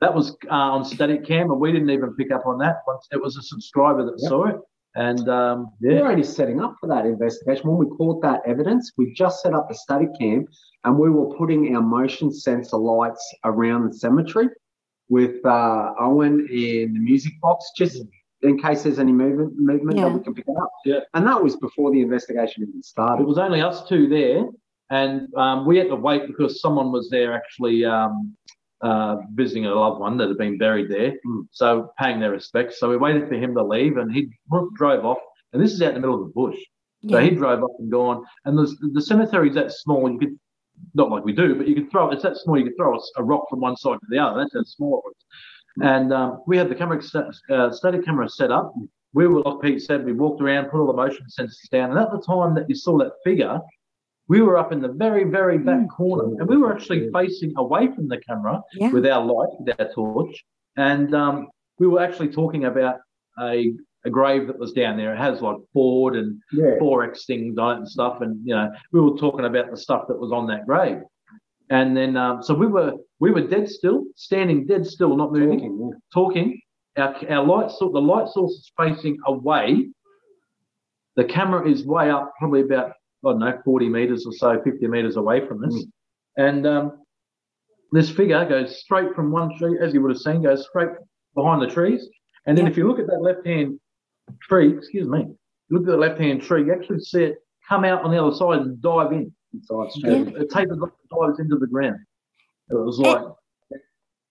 That 0.00 0.14
was 0.14 0.36
uh, 0.50 0.54
on 0.54 0.84
static 0.84 1.24
cam, 1.26 1.50
and 1.50 1.60
we 1.60 1.72
didn't 1.72 1.90
even 1.90 2.14
pick 2.14 2.30
up 2.32 2.46
on 2.46 2.58
that. 2.58 2.76
Once 2.86 3.06
it 3.12 3.20
was 3.20 3.36
a 3.36 3.42
subscriber 3.42 4.04
that 4.04 4.14
Yep. 4.18 4.28
saw 4.28 4.46
it, 4.46 4.56
and 4.94 5.28
um, 5.28 5.72
We 5.80 5.94
yeah, 5.94 6.02
were 6.02 6.08
only 6.12 6.22
setting 6.22 6.60
up 6.60 6.76
for 6.80 6.86
that 6.88 7.04
investigation. 7.04 7.68
When 7.68 7.78
we 7.78 7.96
caught 7.96 8.22
that 8.22 8.42
evidence, 8.46 8.92
we 8.96 9.12
just 9.12 9.42
set 9.42 9.54
up 9.54 9.68
the 9.68 9.74
static 9.74 10.10
cam 10.18 10.46
and 10.84 10.98
we 10.98 11.10
were 11.10 11.34
putting 11.36 11.74
our 11.74 11.82
motion 11.82 12.32
sensor 12.32 12.76
lights 12.76 13.34
around 13.44 13.88
the 13.88 13.94
cemetery 13.94 14.48
with 15.10 15.44
uh, 15.44 15.92
Owen 16.00 16.46
in 16.50 16.94
the 16.94 17.00
music 17.00 17.32
box, 17.42 17.72
just 17.76 18.02
in 18.42 18.58
case 18.58 18.84
there's 18.84 18.98
any 18.98 19.12
movement, 19.12 19.52
movement 19.58 19.98
Yeah. 19.98 20.04
that 20.08 20.14
we 20.16 20.24
can 20.24 20.34
pick 20.34 20.46
it 20.48 20.56
up. 20.56 20.72
Yeah. 20.86 21.00
And 21.14 21.26
that 21.26 21.42
was 21.42 21.56
before 21.56 21.90
the 21.90 22.00
investigation 22.00 22.62
even 22.62 22.82
started. 22.82 23.22
it 23.24 23.26
was 23.26 23.36
only 23.36 23.60
us 23.60 23.86
two 23.86 24.08
there, 24.08 24.44
and 24.88 25.28
um, 25.36 25.66
we 25.66 25.76
had 25.76 25.88
to 25.88 25.96
wait 25.96 26.26
because 26.26 26.60
someone 26.62 26.90
was 26.92 27.10
there 27.10 27.34
actually 27.34 27.84
um, 27.84 28.34
uh, 28.82 29.16
visiting 29.34 29.66
a 29.66 29.74
loved 29.74 30.00
one 30.00 30.16
that 30.16 30.28
had 30.28 30.38
been 30.38 30.56
buried 30.56 30.88
there, 30.90 31.12
Mm. 31.26 31.42
so 31.50 31.92
paying 31.98 32.18
their 32.20 32.30
respects. 32.30 32.78
So 32.80 32.88
we 32.88 32.96
waited 32.96 33.28
for 33.28 33.34
him 33.34 33.54
to 33.54 33.62
leave, 33.62 33.98
and 33.98 34.10
he 34.10 34.30
drove 34.74 35.04
off. 35.04 35.18
And 35.52 35.60
this 35.62 35.72
is 35.72 35.82
out 35.82 35.88
in 35.88 35.94
the 35.96 36.00
middle 36.00 36.14
of 36.22 36.28
the 36.28 36.32
bush. 36.32 36.58
So 37.08 37.18
he 37.18 37.30
drove 37.30 37.62
up 37.64 37.70
and 37.78 37.90
gone. 37.90 38.24
And 38.44 38.56
the, 38.58 38.66
the 38.92 39.00
cemetery's 39.02 39.54
that 39.54 39.72
small, 39.72 40.10
you 40.10 40.18
could, 40.18 40.38
not 40.94 41.10
like 41.10 41.24
we 41.24 41.32
do, 41.32 41.54
but 41.54 41.68
you 41.68 41.74
can 41.74 41.88
throw, 41.90 42.10
it's 42.10 42.22
that 42.22 42.36
small, 42.36 42.58
you 42.58 42.64
can 42.64 42.76
throw 42.76 42.96
a, 42.96 43.00
a 43.18 43.22
rock 43.22 43.44
from 43.48 43.60
one 43.60 43.76
side 43.76 43.98
to 44.00 44.06
the 44.10 44.18
other. 44.18 44.40
That's 44.40 44.54
how 44.54 44.62
small 44.64 44.98
it 44.98 45.04
was. 45.08 45.14
And 45.82 46.12
um, 46.12 46.42
we 46.46 46.56
had 46.56 46.68
the 46.68 46.74
camera, 46.74 47.00
uh, 47.50 47.70
static 47.70 48.04
camera 48.04 48.28
set 48.28 48.50
up. 48.50 48.74
We 49.12 49.26
were, 49.26 49.40
like 49.40 49.60
Pete 49.62 49.82
said, 49.82 50.04
we 50.04 50.12
walked 50.12 50.40
around, 50.42 50.66
put 50.70 50.80
all 50.80 50.86
the 50.86 50.92
motion 50.92 51.26
sensors 51.36 51.68
down. 51.70 51.90
And 51.90 51.98
at 51.98 52.10
the 52.10 52.20
time 52.20 52.54
that 52.54 52.68
you 52.68 52.74
saw 52.74 52.98
that 52.98 53.12
figure, 53.24 53.60
we 54.28 54.40
were 54.42 54.56
up 54.56 54.72
in 54.72 54.80
the 54.80 54.88
very, 54.88 55.24
very 55.24 55.58
back 55.58 55.80
Mm. 55.80 55.88
corner. 55.88 56.24
And 56.38 56.48
we 56.48 56.56
were 56.56 56.72
actually 56.72 57.10
facing 57.12 57.52
away 57.56 57.88
from 57.94 58.06
the 58.08 58.18
camera 58.18 58.60
Yeah. 58.74 58.92
with 58.92 59.06
our 59.06 59.24
light, 59.24 59.48
with 59.58 59.80
our 59.80 59.92
torch. 59.92 60.44
And 60.76 61.14
um, 61.14 61.48
we 61.78 61.86
were 61.88 62.00
actually 62.00 62.28
talking 62.28 62.64
about 62.66 62.96
a, 63.40 63.74
a 64.04 64.10
grave 64.10 64.46
that 64.46 64.58
was 64.58 64.72
down 64.72 64.96
there. 64.96 65.12
It 65.14 65.18
has 65.18 65.40
like 65.42 65.56
Ford 65.72 66.16
and 66.16 66.40
Yeah. 66.52 66.76
forex 66.80 67.26
things 67.26 67.58
on 67.58 67.74
it 67.74 67.78
and 67.80 67.88
stuff. 67.88 68.20
And 68.22 68.40
you 68.46 68.54
know, 68.54 68.70
we 68.92 69.00
were 69.00 69.16
talking 69.16 69.44
about 69.44 69.70
the 69.70 69.76
stuff 69.76 70.06
that 70.08 70.18
was 70.18 70.32
on 70.32 70.46
that 70.48 70.66
grave. 70.66 71.02
And 71.68 71.96
then, 71.96 72.16
um, 72.16 72.42
so 72.42 72.54
we 72.54 72.66
were 72.66 72.94
we 73.20 73.30
were 73.30 73.46
dead 73.46 73.68
still, 73.68 74.04
standing 74.16 74.66
dead 74.66 74.86
still, 74.86 75.16
not 75.16 75.32
moving, 75.32 75.60
Talking, 75.60 75.92
talking. 76.12 76.60
Our 76.96 77.14
our 77.30 77.44
light 77.44 77.70
source, 77.70 77.92
the 77.92 78.00
light 78.00 78.28
source 78.28 78.52
is 78.52 78.72
facing 78.76 79.18
away. 79.26 79.88
The 81.16 81.24
camera 81.24 81.68
is 81.68 81.84
way 81.86 82.10
up, 82.10 82.32
probably 82.38 82.62
about 82.62 82.90
I 83.24 83.30
don't 83.32 83.38
know, 83.40 83.58
forty 83.64 83.88
meters 83.88 84.26
or 84.26 84.32
so, 84.32 84.60
fifty 84.62 84.86
meters 84.88 85.16
away 85.16 85.46
from 85.46 85.62
us. 85.64 85.84
And 86.36 86.66
um, 86.66 87.02
this 87.92 88.10
figure 88.10 88.44
goes 88.48 88.80
straight 88.80 89.14
from 89.14 89.30
one 89.30 89.56
tree, 89.58 89.78
as 89.80 89.92
you 89.92 90.00
would 90.02 90.10
have 90.12 90.18
seen, 90.20 90.42
goes 90.42 90.66
straight 90.66 90.88
behind 91.34 91.60
the 91.60 91.66
trees. 91.66 92.08
And 92.46 92.56
then 92.56 92.64
Yeah. 92.64 92.70
if 92.70 92.76
you 92.78 92.88
look 92.88 92.98
at 92.98 93.06
that 93.08 93.20
left 93.20 93.46
hand 93.46 93.78
tree, 94.42 94.76
excuse 94.76 95.08
me, 95.08 95.26
look 95.70 95.82
at 95.82 95.86
the 95.86 95.96
left 95.96 96.20
hand 96.20 96.42
tree, 96.42 96.64
you 96.64 96.72
actually 96.72 97.00
see 97.00 97.24
it 97.24 97.36
come 97.68 97.84
out 97.84 98.02
on 98.04 98.10
the 98.10 98.22
other 98.22 98.34
side 98.34 98.60
and 98.60 98.80
dive 98.82 99.12
in. 99.12 99.32
Inside 99.52 99.90
straight. 99.92 100.28
It, 100.28 100.50
tapers 100.50 100.78
off 100.80 100.90
and 101.10 101.26
dives 101.28 101.40
into 101.40 101.56
the 101.56 101.66
ground. 101.66 101.98
It 102.70 102.74
was 102.74 102.98
like, 103.00 103.18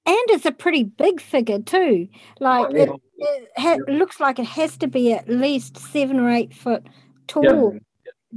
And 0.05 0.17
it's 0.29 0.45
a 0.45 0.51
pretty 0.51 0.83
big 0.83 1.19
figure 1.19 1.59
too. 1.59 2.07
Like 2.39 2.67
Oh, 2.69 2.75
yeah. 2.75 2.83
it, 2.83 2.89
it 3.17 3.49
ha- 3.57 3.77
looks 3.91 4.19
like 4.21 4.39
it 4.39 4.45
has 4.45 4.77
to 4.77 4.87
be 4.87 5.11
at 5.13 5.27
least 5.27 5.77
seven 5.77 6.19
or 6.19 6.29
eight 6.29 6.53
foot 6.53 6.87
tall, 7.27 7.77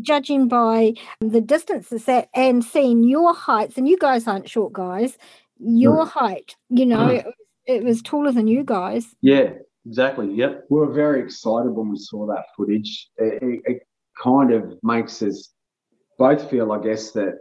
judging 0.01 0.49
by 0.49 0.95
the 1.21 1.41
distances 1.41 1.93
it's 1.93 2.09
at 2.09 2.29
and 2.35 2.65
seeing 2.65 3.05
your 3.05 3.33
heights. 3.33 3.77
And 3.79 3.89
you 3.89 3.97
guys 3.97 4.27
aren't 4.27 4.51
short 4.51 4.73
guys. 4.73 5.17
Your 5.59 6.05
height, 6.05 6.57
you 6.69 6.85
know, 6.87 6.97
Mm. 7.07 7.19
it, 7.27 7.27
it 7.67 7.85
was 7.85 8.03
taller 8.03 8.33
than 8.33 8.49
you 8.49 8.65
guys. 8.65 9.15
yeah, 9.21 9.51
exactly. 9.87 10.33
Yep. 10.35 10.67
We 10.71 10.81
were 10.81 10.93
very 10.93 11.21
excited 11.21 11.71
when 11.71 11.91
we 11.91 11.99
saw 11.99 12.27
that 12.27 12.45
footage. 12.57 13.09
It, 13.17 13.43
it, 13.43 13.61
it 13.65 13.83
kind 14.23 14.53
of 14.53 14.75
makes 14.83 15.23
us 15.23 15.53
both 16.19 16.51
feel, 16.51 16.73
I 16.73 16.83
guess, 16.83 17.13
that 17.13 17.41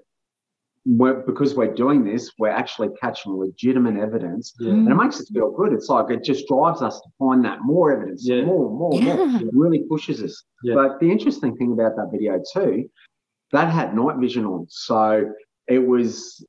we're, 0.86 1.22
because 1.22 1.54
we're 1.54 1.74
doing 1.74 2.04
this, 2.04 2.32
we're 2.40 2.50
actually 2.50 2.90
catching 3.00 3.34
legitimate 3.34 4.02
evidence. 4.02 4.54
Yeah. 4.60 4.72
And 4.72 4.90
it 4.90 4.96
makes 4.96 5.20
us 5.20 5.30
feel 5.30 5.52
good. 5.52 5.74
It's 5.74 5.90
like 5.90 6.10
it 6.10 6.24
just 6.24 6.48
drives 6.48 6.82
us 6.82 7.00
to 7.02 7.10
find 7.20 7.46
that 7.46 7.60
more 7.62 7.96
evidence, 7.96 8.28
Yeah. 8.28 8.46
more, 8.46 8.70
more, 8.70 9.00
more. 9.00 9.42
It 9.42 9.50
really 9.54 9.84
pushes 9.88 10.24
us. 10.24 10.44
Yeah. 10.64 10.76
But 10.76 11.00
the 11.00 11.12
interesting 11.12 11.56
thing 11.56 11.74
about 11.74 11.96
that 11.98 12.10
video 12.12 12.42
too, 12.54 12.90
that 13.52 13.70
had 13.72 13.96
night 13.96 14.18
vision 14.18 14.46
on. 14.46 14.66
So 14.70 15.32
it 15.68 15.80
was 15.80 16.44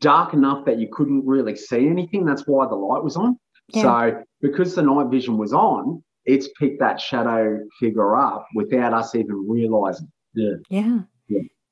dark 0.00 0.34
enough 0.34 0.64
that 0.66 0.78
you 0.78 0.88
couldn't 0.92 1.26
really 1.26 1.56
see 1.56 1.88
anything. 1.88 2.24
That's 2.24 2.46
why 2.46 2.68
the 2.68 2.76
light 2.76 3.02
was 3.02 3.16
on. 3.16 3.38
Yeah. 3.70 3.82
So 3.82 4.22
because 4.40 4.74
the 4.74 4.82
night 4.82 5.08
vision 5.10 5.38
was 5.38 5.52
on, 5.52 6.02
it's 6.24 6.48
picked 6.58 6.80
that 6.80 7.00
shadow 7.00 7.58
figure 7.80 8.16
up 8.16 8.46
without 8.54 8.92
us 8.92 9.14
even 9.14 9.46
realizing. 9.48 10.10
Yeah. 10.34 10.56
Yeah. 10.70 10.98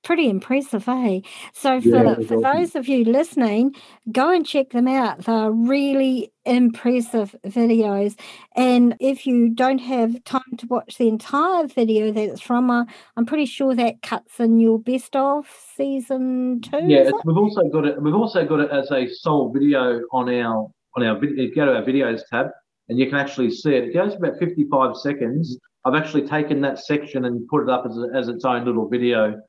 Pretty 0.03 0.29
impressive, 0.29 0.89
eh? 0.89 1.21
So 1.53 1.81
for, 1.81 1.89
Yeah, 1.89 2.15
for 2.15 2.37
awesome. 2.37 2.43
those 2.43 2.77
of 2.77 2.87
you 2.87 3.05
listening, 3.05 3.75
go 4.13 4.31
and 4.31 4.47
check 4.47 4.71
them 4.71 4.87
out. 4.87 5.25
They're 5.25 5.51
really 5.51 6.33
impressive 6.45 7.35
videos. 7.45 8.17
And 8.55 8.95
if 9.01 9.27
you 9.27 9.49
don't 9.49 9.81
have 9.81 10.23
time 10.23 10.43
to 10.59 10.67
watch 10.69 10.97
the 10.99 11.09
entire 11.09 11.67
video 11.67 12.13
that's 12.13 12.41
from, 12.41 12.71
uh, 12.71 12.85
I'm 13.17 13.27
pretty 13.27 13.47
sure 13.47 13.75
that 13.75 14.01
cuts 14.03 14.39
in 14.39 14.61
your 14.61 14.79
best 14.79 15.17
of 15.17 15.49
season 15.77 16.61
two. 16.61 16.87
Yeah, 16.87 17.01
is 17.01 17.13
we've 17.25 17.37
also 17.37 17.69
got 17.69 17.85
it. 17.85 18.01
We've 18.01 18.15
also 18.15 18.47
got 18.47 18.61
it 18.61 18.71
as 18.71 18.93
a 18.93 19.09
sole 19.09 19.53
video 19.53 20.03
on 20.13 20.33
our 20.33 20.71
on 20.97 21.05
our 21.05 21.19
video. 21.19 21.49
Go 21.55 21.67
to 21.67 21.77
our 21.77 21.83
videos 21.83 22.23
tab, 22.31 22.49
and 22.89 22.99
you 22.99 23.07
can 23.07 23.17
actually 23.17 23.51
see 23.51 23.75
it. 23.75 23.85
It 23.85 23.95
goes 23.95 24.15
about 24.15 24.39
fifty 24.39 24.67
five 24.71 24.97
seconds. 24.97 25.59
I've 25.85 25.95
actually 25.95 26.27
taken 26.27 26.61
that 26.63 26.79
section 26.81 27.27
and 27.27 27.47
put 27.49 27.63
it 27.63 27.69
up 27.69 27.87
as, 27.87 27.97
a, 27.97 28.09
as 28.15 28.29
its 28.29 28.45
own 28.45 28.65
little 28.65 28.89
video, 28.89 29.41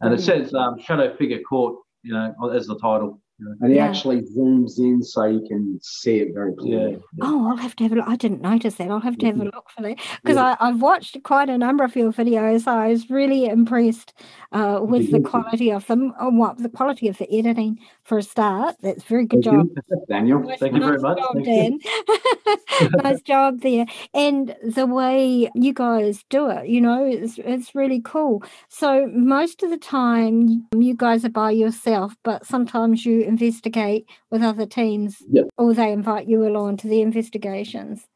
and 0.00 0.12
it 0.12 0.18
Mhm. 0.20 0.24
says 0.24 0.54
um, 0.54 0.78
"Shadow 0.80 1.14
Figure 1.16 1.40
Caught," 1.48 1.78
you 2.02 2.12
know, 2.12 2.34
as 2.52 2.66
the 2.66 2.78
title. 2.78 3.20
You 3.38 3.46
know. 3.46 3.54
And 3.60 3.70
he 3.72 3.76
Yeah. 3.78 3.86
actually 3.86 4.22
zooms 4.22 4.78
in 4.78 5.02
so 5.02 5.24
you 5.24 5.44
can 5.48 5.78
see 5.82 6.18
it 6.18 6.28
very 6.34 6.50
Yeah, 6.52 6.56
clearly. 6.62 6.98
Oh, 7.20 7.48
I'll 7.50 7.56
have 7.56 7.74
to 7.76 7.84
have 7.84 7.92
a 7.92 7.96
look. 7.96 8.08
I 8.08 8.16
didn't 8.16 8.42
notice 8.42 8.74
that. 8.76 8.90
I'll 8.90 9.00
have 9.00 9.18
to 9.18 9.26
have 9.26 9.40
a 9.40 9.44
look 9.44 9.70
for 9.70 9.82
that 9.82 9.96
because 10.22 10.36
I've 10.36 10.80
watched 10.82 11.22
quite 11.22 11.48
a 11.48 11.56
number 11.58 11.84
of 11.84 11.94
your 11.96 12.12
videos. 12.12 12.66
I 12.66 12.88
was 12.88 13.08
really 13.10 13.46
impressed 13.46 14.12
uh, 14.52 14.80
with 14.82 15.10
the 15.10 15.20
quality 15.20 15.70
of 15.70 15.86
them. 15.86 16.12
Oh, 16.20 16.30
what 16.30 16.58
the 16.58 16.68
quality 16.68 17.08
of 17.08 17.18
the 17.18 17.32
editing 17.32 17.78
for 18.04 18.18
a 18.18 18.22
start. 18.22 18.76
That's 18.82 19.04
very 19.04 19.26
good 19.26 19.42
job. 19.42 19.68
You, 19.90 20.04
Daniel. 20.08 20.40
Nice- 20.40 20.58
Thank 20.60 20.74
you 20.74 20.80
very 20.80 20.98
much. 20.98 21.18
job, 21.18 21.34
Thank 21.34 21.46
Dan. 21.46 21.78
nice 23.02 23.20
job 23.22 23.60
there. 23.60 23.86
And 24.12 24.54
the 24.62 24.86
way 24.86 25.50
you 25.54 25.72
guys 25.72 26.24
do 26.30 26.48
it, 26.50 26.68
you 26.68 26.80
know, 26.80 27.04
it's, 27.04 27.38
it's 27.38 27.74
really 27.74 28.00
cool. 28.00 28.42
So 28.68 29.06
most 29.14 29.62
of 29.62 29.70
the 29.70 29.78
time 29.78 30.66
you 30.76 30.94
guys 30.94 31.24
are 31.24 31.28
by 31.30 31.50
yourself, 31.52 32.14
but 32.22 32.46
sometimes 32.46 33.04
you 33.06 33.23
investigate 33.24 34.06
with 34.30 34.42
other 34.42 34.66
teams 34.66 35.16
Yep. 35.30 35.46
or 35.58 35.74
they 35.74 35.92
invite 35.92 36.26
you 36.28 36.46
along 36.46 36.78
to 36.78 36.88
the 36.88 37.00
investigations. 37.00 38.06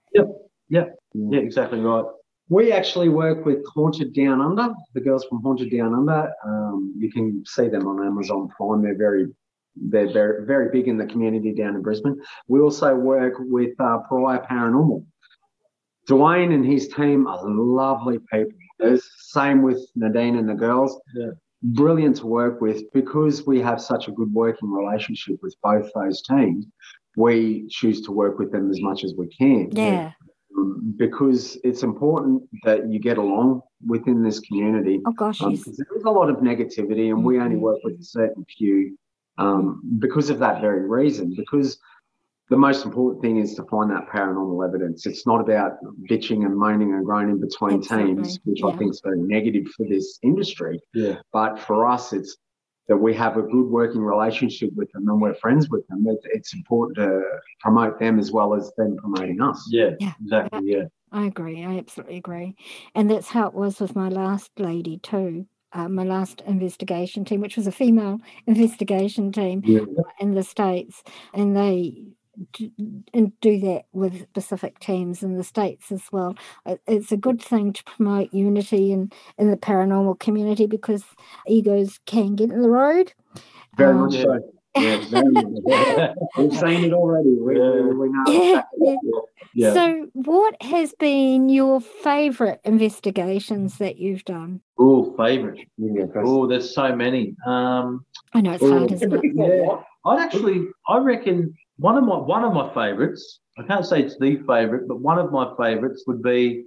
Yeah, 0.71 0.85
yeah, 1.15 1.39
exactly 1.39 1.81
right. 1.81 2.05
We 2.51 2.73
actually 2.73 3.09
work 3.09 3.45
with 3.45 3.65
Haunted 3.75 4.15
Down 4.15 4.41
Under, 4.41 4.75
the 4.95 5.01
girls 5.01 5.25
from 5.25 5.43
Haunted 5.43 5.71
Down 5.71 5.95
Under. 5.95 6.31
Um, 6.47 6.95
you 6.99 7.11
can 7.11 7.43
see 7.47 7.69
them 7.69 7.87
on 7.87 8.05
Amazon 8.05 8.49
Prime. 8.49 8.83
They're 8.83 8.97
very, 8.97 9.27
they're 9.77 10.13
very, 10.13 10.47
very 10.47 10.71
big 10.71 10.89
in 10.89 10.97
the 10.97 11.07
community 11.07 11.53
down 11.53 11.75
in 11.75 11.83
Brisbane. 11.83 12.21
We 12.49 12.61
also 12.61 12.95
work 12.95 13.35
with 13.39 13.79
uh, 13.79 13.99
Pariah 14.09 14.41
Paranormal. 14.51 15.05
Dwayne 16.09 16.55
and 16.55 16.65
his 16.65 16.89
team 16.89 17.27
are 17.27 17.39
lovely 17.45 18.19
people. 18.33 18.53
The 18.79 19.03
Same 19.19 19.63
with 19.63 19.87
Nadine 19.95 20.37
and 20.37 20.49
the 20.49 20.55
girls. 20.55 20.99
Yeah. 21.15 21.31
Brilliant 21.63 22.17
to 22.17 22.27
work 22.27 22.61
with 22.61 22.85
because 22.93 23.45
we 23.47 23.61
have 23.61 23.81
such 23.81 24.07
a 24.07 24.13
good 24.13 24.33
working 24.33 24.71
relationship 24.71 25.37
with 25.43 25.57
both 25.63 25.91
those 25.93 26.23
teams. 26.23 26.67
We 27.17 27.67
choose 27.69 28.01
to 28.03 28.13
work 28.13 28.39
with 28.39 28.53
them 28.53 28.71
as 28.71 28.81
much 28.81 29.03
as 29.03 29.15
we 29.19 29.27
can. 29.29 29.71
Yeah. 29.73 30.13
um, 30.57 30.95
because 30.97 31.57
it's 31.63 31.83
important 31.83 32.43
that 32.65 32.91
you 32.91 32.99
get 32.99 33.19
along 33.19 33.61
within 33.87 34.23
this 34.23 34.41
community. 34.41 35.01
Oh 35.07 35.13
gosh, 35.13 35.41
Um, 35.43 35.53
yes. 35.53 35.65
there 35.77 35.87
is 35.97 36.05
a 36.05 36.11
lot 36.11 36.31
of 36.31 36.37
negativity, 36.39 37.11
and 37.11 37.23
we 37.25 37.39
only 37.39 37.57
Mhm. 37.57 37.61
work 37.61 37.79
with 37.85 37.99
a 38.01 38.05
certain 38.05 38.45
few 38.57 38.97
um, 39.37 39.81
because 40.01 40.31
of 40.31 40.39
that 40.41 40.61
very 40.61 40.89
reason. 40.89 41.35
Because 41.37 41.79
the 42.51 42.57
most 42.57 42.85
important 42.85 43.23
thing 43.23 43.39
is 43.39 43.55
to 43.57 43.65
find 43.65 43.91
that 43.91 44.09
paranormal 44.09 44.67
evidence. 44.67 45.07
It's 45.07 45.27
not 45.27 45.41
about 45.41 45.73
bitching 46.11 46.45
and 46.47 46.57
moaning 46.57 46.93
and 46.95 47.05
groaning 47.05 47.39
between 47.39 47.79
Absolutely, 47.79 48.15
teams, 48.15 48.41
which 48.45 48.61
yeah. 48.61 48.67
I 48.69 48.77
think 48.77 48.91
is 48.93 49.01
very 49.05 49.21
negative 49.21 49.67
for 49.77 49.87
this 49.89 50.19
industry. 50.23 50.81
Yeah. 50.95 51.17
But 51.33 51.59
for 51.59 51.87
us, 51.87 52.13
it's 52.13 52.37
that 52.89 52.97
we 52.97 53.13
have 53.15 53.37
a 53.37 53.43
good 53.43 53.67
working 53.67 54.01
relationship 54.01 54.71
with 54.75 54.91
them 54.93 55.07
and 55.09 55.21
we're 55.21 55.35
friends 55.35 55.69
with 55.69 55.87
them. 55.89 56.07
It, 56.09 56.21
it's 56.33 56.55
important 56.55 56.97
to 56.97 57.23
promote 57.61 57.99
them 58.01 58.19
as 58.19 58.33
well 58.33 58.55
as 58.55 58.73
them 58.79 58.97
promoting 58.97 59.43
us. 59.43 59.63
Yeah, 59.71 59.91
Yeah. 60.01 60.13
exactly. 60.23 60.61
Yeah. 60.65 60.85
I 61.13 61.27
agree. 61.27 61.65
I 61.65 61.77
absolutely 61.77 62.17
agree. 62.17 62.55
And 62.95 63.11
that's 63.11 63.29
how 63.29 63.47
it 63.47 63.55
was 63.55 63.79
with 63.79 63.95
my 63.95 64.09
last 64.09 64.51
lady 64.59 64.99
too. 65.03 65.47
Uh, 65.71 65.87
my 65.87 66.03
last 66.03 66.41
investigation 66.47 67.27
team, 67.27 67.43
which 67.43 67.57
was 67.59 67.67
a 67.67 67.73
female 67.73 68.21
investigation 68.47 69.33
team 69.33 69.61
Yeah. 69.67 69.81
in 70.19 70.33
the 70.33 70.43
states, 70.43 71.03
and 71.35 71.55
they 71.55 71.91
d- 71.91 72.13
and 73.15 73.33
do 73.41 73.61
that 73.61 73.87
with 73.93 74.23
specific 74.31 74.79
teams 74.81 75.23
in 75.23 75.37
the 75.37 75.45
states 75.45 75.91
as 75.93 76.03
well. 76.13 76.37
It's 76.87 77.13
a 77.13 77.17
good 77.17 77.43
thing 77.43 77.73
to 77.73 77.85
promote 77.85 78.33
unity 78.33 78.93
in 78.93 79.11
in 79.39 79.51
the 79.51 79.57
paranormal 79.57 80.19
community 80.21 80.67
because 80.67 81.05
egos 81.47 81.99
can 82.07 82.37
get 82.37 82.51
in 82.51 82.63
the 82.63 82.71
road. 82.71 83.13
Very 83.77 83.95
Um, 83.95 84.01
much 84.03 84.15
so. 84.15 84.41
Yeah, 84.77 85.03
very. 85.09 85.25
We've 86.37 86.57
seen 86.59 86.85
it 86.85 86.93
already. 86.93 87.31
We, 87.31 87.59
we, 87.59 87.95
we 87.95 88.09
know. 88.11 88.25
Yeah, 88.29 88.63
yeah. 88.81 88.95
Yeah. 89.55 89.73
So, 89.75 90.07
what 90.13 90.61
has 90.63 90.95
been 91.01 91.49
your 91.49 91.81
favourite 91.81 92.61
investigations 92.65 93.79
that 93.79 93.97
you've 93.99 94.25
done? 94.25 94.61
Oh, 94.79 95.15
favorite. 95.17 95.67
Yeah, 95.79 96.05
Oh, 96.17 96.47
there's 96.47 96.73
so 96.75 96.95
many. 96.95 97.35
Um, 97.47 98.05
I 98.35 98.41
know 98.43 98.53
it's 98.53 98.63
Oh. 98.63 98.79
hard, 98.79 98.93
isn't 98.93 99.13
it? 99.13 99.21
Yeah. 99.35 99.81
I'd 100.05 100.21
actually, 100.21 100.67
I 100.87 100.99
reckon 100.99 101.55
one 101.79 101.97
of 101.97 102.05
my 102.05 102.17
one 102.17 102.45
of 102.45 102.53
my 102.53 102.73
favourites. 102.75 103.41
I 103.59 103.63
can't 103.65 103.85
say 103.87 104.03
it's 104.03 104.17
the 104.19 104.37
favourite, 104.47 104.87
but 104.87 105.01
one 105.01 105.19
of 105.19 105.33
my 105.33 105.53
favourites 105.59 106.05
would 106.07 106.23
be 106.23 106.65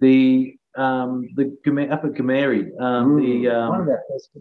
the 0.00 0.54
um 0.76 1.28
the 1.36 1.44
up 1.90 2.04
at 2.04 2.12
Gameri, 2.12 2.70
um 2.80 3.16
the 3.16 3.44
Mm, 3.44 3.52
um 3.52 3.86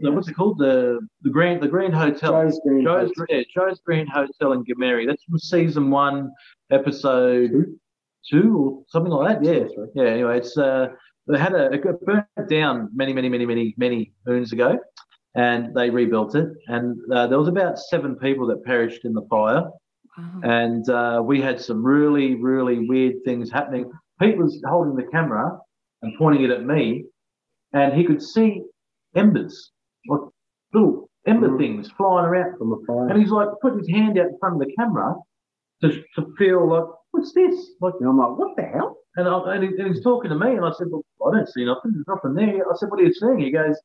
the, 0.01 0.12
what's 0.12 0.30
it 0.30 0.34
called 0.34 0.57
the 0.59 0.99
the 1.24 1.30
Grand 1.30 1.62
the 1.62 1.68
Grand 1.68 1.93
Hotel. 1.93 2.32
Joe's 2.32 2.59
Grand 2.66 2.84
Joe's, 2.86 3.12
Hotel. 3.18 3.26
yeah, 3.38 3.43
Joe's 3.53 3.80
Green 3.86 4.07
Hotel 4.07 4.53
in 4.53 4.64
Gameri. 4.64 5.05
That's 5.07 5.24
from 5.24 5.39
season 5.39 5.89
one, 5.91 6.32
episode 6.72 7.51
Two? 7.51 7.80
two 8.30 8.57
or 8.57 8.84
something 8.88 9.12
like 9.12 9.41
that. 9.41 9.45
Yeah, 9.45 9.68
or 9.78 9.89
yeah. 9.93 10.09
Anyway, 10.12 10.38
it's 10.38 10.57
uh, 10.57 10.88
they 11.28 11.38
had 11.38 11.53
a 11.53 11.72
it 11.74 11.84
got 11.84 11.99
burnt 12.01 12.26
down 12.49 12.89
many, 12.93 13.14
many, 13.14 13.30
many, 13.30 13.45
many, 13.45 13.74
many 13.78 14.14
moons 14.26 14.53
ago, 14.53 14.80
and 15.36 15.76
they 15.76 15.89
rebuilt 15.89 16.36
it. 16.36 16.49
And 16.68 16.97
uh, 17.14 17.28
there 17.28 17.38
was 17.39 17.47
about 17.49 17.78
seven 17.78 18.16
people 18.16 18.47
that 18.47 18.64
perished 18.64 19.03
in 19.05 19.14
the 19.14 19.24
fire, 19.30 19.64
Wow. 20.22 20.42
and 20.44 20.90
uh, 20.90 21.22
we 21.26 21.42
had 21.42 21.60
some 21.60 21.84
really, 21.86 22.36
really 22.36 22.88
weird 22.88 23.16
things 23.26 23.52
happening. 23.52 23.92
Pete 24.22 24.38
was 24.38 24.62
holding 24.68 24.96
the 24.96 25.10
camera 25.12 25.58
and 26.02 26.14
pointing 26.18 26.44
it 26.44 26.52
at 26.52 26.66
me, 26.66 27.06
and 27.74 27.94
he 27.94 28.04
could 28.06 28.22
see 28.22 28.62
embers, 29.16 29.72
like 30.08 30.22
little 30.74 31.10
ember 31.28 31.50
Mm. 31.50 31.58
things 31.60 31.92
flying 31.98 32.26
around. 32.26 32.58
From 32.58 32.74
a 32.74 32.78
fire. 32.88 33.08
And 33.10 33.20
he's 33.22 33.32
like 33.32 33.50
putting 33.62 33.80
his 33.80 33.90
hand 33.90 34.18
out 34.20 34.28
in 34.28 34.38
front 34.40 34.56
of 34.56 34.68
the 34.68 34.74
camera 34.78 35.16
to, 35.82 35.90
to 36.16 36.34
feel 36.38 36.68
like, 36.70 36.86
what's 37.12 37.34
this? 37.34 37.56
Like, 37.82 37.94
and 38.00 38.10
I'm 38.10 38.18
like, 38.18 38.38
what 38.38 38.56
the 38.56 38.64
hell? 38.64 38.98
and, 39.18 39.28
I, 39.28 39.56
and, 39.56 39.64
he, 39.64 39.70
and 39.78 39.88
he's 39.94 40.04
talking 40.04 40.30
to 40.30 40.38
me, 40.38 40.52
and 40.56 40.66
I 40.66 40.72
said, 40.78 40.88
well, 40.90 41.04
I 41.34 41.38
don't 41.38 41.50
see 41.50 41.66
nothing. 41.66 41.92
There's 41.94 42.08
nothing 42.08 42.34
there. 42.34 42.64
I 42.72 42.76
said, 42.78 42.90
what 42.90 43.00
are 43.00 43.04
you 43.04 43.14
seeing? 43.14 43.40
He 43.40 43.52
goes, 43.52 43.76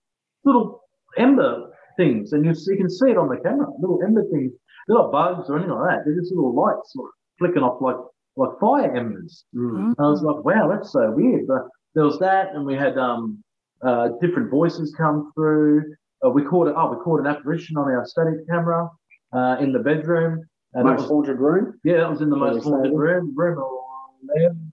little 0.44 0.80
ember 1.18 1.70
things, 1.96 2.32
and 2.32 2.44
you, 2.44 2.54
see, 2.54 2.72
you 2.72 2.76
can 2.78 2.90
see 2.90 3.10
it 3.10 3.16
on 3.18 3.28
the 3.28 3.36
camera. 3.42 3.66
Little 3.80 4.00
ember 4.06 4.24
things. 4.32 4.52
They're 4.86 4.96
not 4.96 5.12
bugs 5.12 5.48
or 5.50 5.56
anything 5.56 5.74
like 5.74 5.90
that. 5.90 6.02
They're 6.04 6.18
just 6.18 6.32
little 6.32 6.54
lights 6.54 6.92
sort 6.92 7.08
of 7.08 7.12
flicking 7.38 7.62
off 7.62 7.80
like 7.80 7.96
like 8.36 8.58
fire 8.60 8.94
embers. 8.94 9.44
Mm. 9.54 9.76
And 9.86 9.96
I 9.98 10.08
was 10.08 10.22
like, 10.22 10.44
wow, 10.44 10.68
that's 10.68 10.92
so 10.92 11.10
weird. 11.10 11.46
But 11.46 11.62
there 11.94 12.04
was 12.04 12.18
that, 12.18 12.54
and 12.54 12.66
we 12.66 12.74
had 12.74 12.98
um, 12.98 13.42
uh, 13.82 14.10
different 14.20 14.50
voices 14.50 14.94
come 14.96 15.32
through. 15.34 15.94
Uh, 16.24 16.30
we 16.30 16.44
caught 16.44 16.68
it. 16.68 16.74
Oh, 16.76 16.90
we 16.94 17.02
caught 17.02 17.20
an 17.20 17.26
apparition 17.26 17.76
on 17.76 17.84
our 17.90 18.04
static 18.06 18.46
camera 18.48 18.88
uh, 19.32 19.56
in 19.60 19.72
the 19.72 19.78
bedroom. 19.78 20.44
And 20.74 20.84
Most 20.84 21.02
was, 21.02 21.08
haunted 21.08 21.38
room? 21.38 21.80
yeah, 21.84 21.98
that 21.98 22.10
was 22.10 22.20
in 22.20 22.28
the 22.28 22.36
Shall 22.36 22.52
most 22.54 22.64
haunted 22.64 22.92
that? 22.92 22.96
room. 22.96 23.32
Room 23.34 23.58
eleven. 24.36 24.72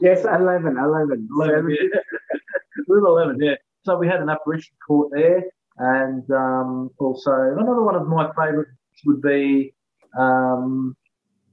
Yes, 0.00 0.24
11, 0.24 0.78
11. 0.78 1.28
11, 1.36 1.70
yeah. 1.70 2.00
room 2.88 3.06
eleven. 3.06 3.38
Yeah. 3.40 3.54
So 3.84 3.98
we 3.98 4.06
had 4.08 4.20
an 4.20 4.30
apparition 4.30 4.74
caught 4.86 5.10
there, 5.12 5.44
and 5.76 6.28
um, 6.30 6.90
also 6.98 7.32
another 7.32 7.82
one 7.82 7.94
of 7.94 8.06
my 8.06 8.28
favourites 8.34 8.70
would 9.06 9.22
be, 9.22 9.74
um, 10.18 10.96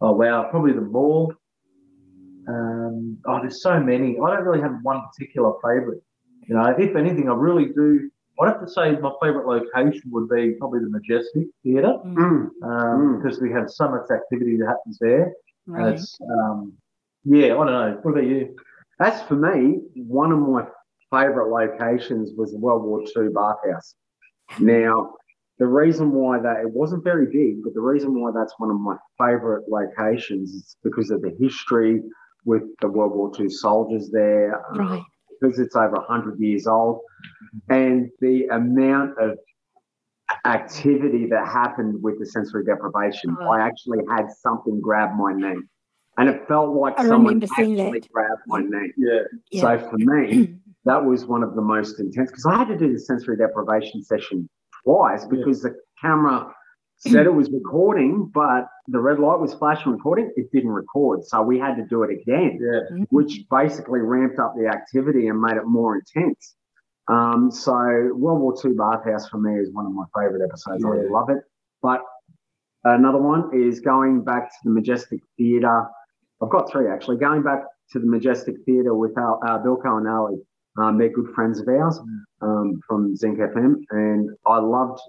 oh 0.02 0.12
wow, 0.14 0.48
probably 0.50 0.74
the 0.74 0.82
mall. 0.82 1.34
Um, 2.48 3.18
oh, 3.28 3.40
there's 3.42 3.62
so 3.62 3.80
many. 3.80 4.18
I 4.24 4.36
don't 4.36 4.44
really 4.46 4.62
have 4.62 4.80
one 4.82 5.02
particular 5.12 5.54
favourite. 5.64 6.02
You 6.48 6.56
know, 6.56 6.66
if 6.78 6.96
anything, 6.96 7.30
I 7.30 7.34
really 7.34 7.66
do. 7.66 8.10
I'd 8.42 8.48
have 8.48 8.62
to 8.62 8.70
say 8.70 8.92
my 8.98 9.12
favourite 9.22 9.46
location 9.46 10.04
would 10.12 10.30
be 10.30 10.52
probably 10.60 10.80
the 10.80 10.90
Majestic 10.90 11.48
Theatre 11.62 11.94
Mm. 12.06 12.50
um, 12.64 13.18
because 13.22 13.42
we 13.42 13.52
have 13.52 13.70
so 13.70 13.90
much 13.90 14.10
activity 14.10 14.58
that 14.58 14.68
happens 14.68 14.98
there. 15.00 15.34
And 15.68 15.76
Right. 15.76 15.94
it's, 15.96 16.18
um, 16.22 16.74
yeah, 17.26 17.48
I 17.48 17.50
don't 17.50 17.66
know. 17.68 18.00
What 18.02 18.12
about 18.12 18.24
you? 18.24 18.56
That's 18.98 19.22
for 19.24 19.36
me, 19.36 19.82
one 19.96 20.32
of 20.32 20.40
my 20.40 20.66
favourite 21.12 21.50
locations 21.50 22.32
was 22.38 22.52
the 22.54 22.60
World 22.60 22.84
War 22.84 23.02
II 23.02 23.30
bathhouse. 23.34 23.96
Now, 24.60 25.16
the 25.60 25.68
reason 25.68 26.12
why 26.12 26.39
that 26.39 26.57
it 26.62 26.70
wasn't 26.72 27.03
very 27.03 27.26
big, 27.26 27.64
but 27.64 27.74
the 27.74 27.82
reason 27.82 28.20
why 28.20 28.32
that's 28.34 28.53
one 28.60 28.70
of 28.72 28.80
my 28.80 28.95
favourite 29.18 29.64
locations 29.70 30.49
is 30.51 30.76
because 30.84 31.10
of 31.12 31.22
the 31.22 31.36
history 31.39 32.01
with 32.45 32.64
the 32.82 32.88
World 32.88 33.14
War 33.14 33.32
II 33.38 33.49
soldiers 33.49 34.10
there. 34.12 34.55
um, 34.72 34.78
Right. 34.80 35.03
because 35.41 35.60
it's 35.60 35.76
over 35.76 35.95
100 35.97 36.39
years 36.39 36.68
old 36.68 37.01
and 37.70 38.10
the 38.20 38.45
amount 38.47 39.18
of 39.20 39.38
activity 40.45 41.26
that 41.28 41.47
happened 41.47 42.01
with 42.01 42.20
the 42.20 42.26
sensory 42.26 42.64
deprivation 42.64 43.36
Oh. 43.41 43.49
i 43.49 43.60
actually 43.62 43.99
had 44.10 44.30
something 44.32 44.80
grab 44.80 45.16
my 45.18 45.34
knee 45.34 45.62
and 46.18 46.30
it 46.30 46.47
felt 46.47 46.76
like 46.76 46.99
I 46.99 47.03
someone 47.07 47.36
remember 47.36 47.47
seeing 47.55 47.80
actually 47.80 47.99
that. 48.01 48.12
grabbed 48.12 48.41
my 48.47 48.62
knee 48.62 48.91
Yeah. 48.97 49.20
Yeah. 49.51 49.62
so 49.62 49.89
for 49.89 49.97
me 49.97 50.55
that 50.86 51.03
was 51.03 51.26
one 51.26 51.41
of 51.43 51.55
the 51.55 51.62
most 51.62 51.99
intense 51.99 52.30
because 52.32 52.45
i 52.45 52.57
had 52.57 52.68
to 52.68 52.78
do 52.78 52.91
the 52.93 52.99
sensory 52.99 53.38
deprivation 53.38 54.03
session 54.03 54.47
twice 54.84 55.26
because 55.26 55.62
the 55.62 55.76
camera 56.02 56.54
said 56.98 57.26
it 57.26 57.34
was 57.34 57.50
recording 57.52 58.30
but 58.34 58.68
the 58.90 59.00
red 59.00 59.20
light 59.20 59.40
was 59.40 59.54
flashing 59.54 59.92
recording 59.94 60.30
it 60.36 60.52
didn't 60.52 60.72
record 60.72 61.24
so 61.24 61.42
we 61.42 61.58
had 61.58 61.76
to 61.76 61.86
do 61.86 62.04
it 62.04 62.12
again 62.12 62.60
Yeah. 62.62 63.06
which 63.10 63.46
basically 63.50 64.00
ramped 64.02 64.38
up 64.40 64.54
the 64.58 64.68
activity 64.68 65.28
and 65.30 65.40
made 65.40 65.56
it 65.58 65.66
more 65.66 65.96
intense. 65.98 66.56
Um, 67.08 67.50
so 67.50 67.74
World 68.16 68.40
War 68.42 68.54
II 68.64 68.74
Bathhouse 68.74 69.28
for 69.30 69.38
me 69.40 69.60
is 69.60 69.72
one 69.74 69.86
of 69.88 69.94
my 69.94 70.04
favourite 70.16 70.44
episodes. 70.44 70.84
I 70.86 70.96
Yeah. 70.96 71.10
love 71.10 71.30
it. 71.30 71.42
But 71.82 72.02
another 72.84 73.18
one 73.18 73.50
is 73.54 73.80
going 73.80 74.22
back 74.24 74.50
to 74.50 74.58
the 74.66 74.70
Majestic 74.72 75.22
Theatre. 75.38 75.88
I've 76.42 76.50
got 76.52 76.70
three 76.70 76.88
actually. 76.88 77.18
Going 77.18 77.42
back 77.42 77.64
to 77.94 78.00
the 78.00 78.06
Majestic 78.06 78.58
Theatre 78.66 78.94
with 78.94 79.18
our, 79.18 79.40
uh, 79.44 79.58
Bilko 79.64 79.98
and 79.98 80.08
Ali. 80.08 80.46
Um, 80.78 80.98
they're 81.00 81.10
good 81.10 81.30
friends 81.34 81.60
of 81.60 81.68
ours 81.68 82.00
um, 82.42 82.80
from 82.88 83.16
Zinc 83.16 83.40
FM, 83.40 83.76
and 83.92 84.30
I 84.48 84.60
loved 84.60 85.00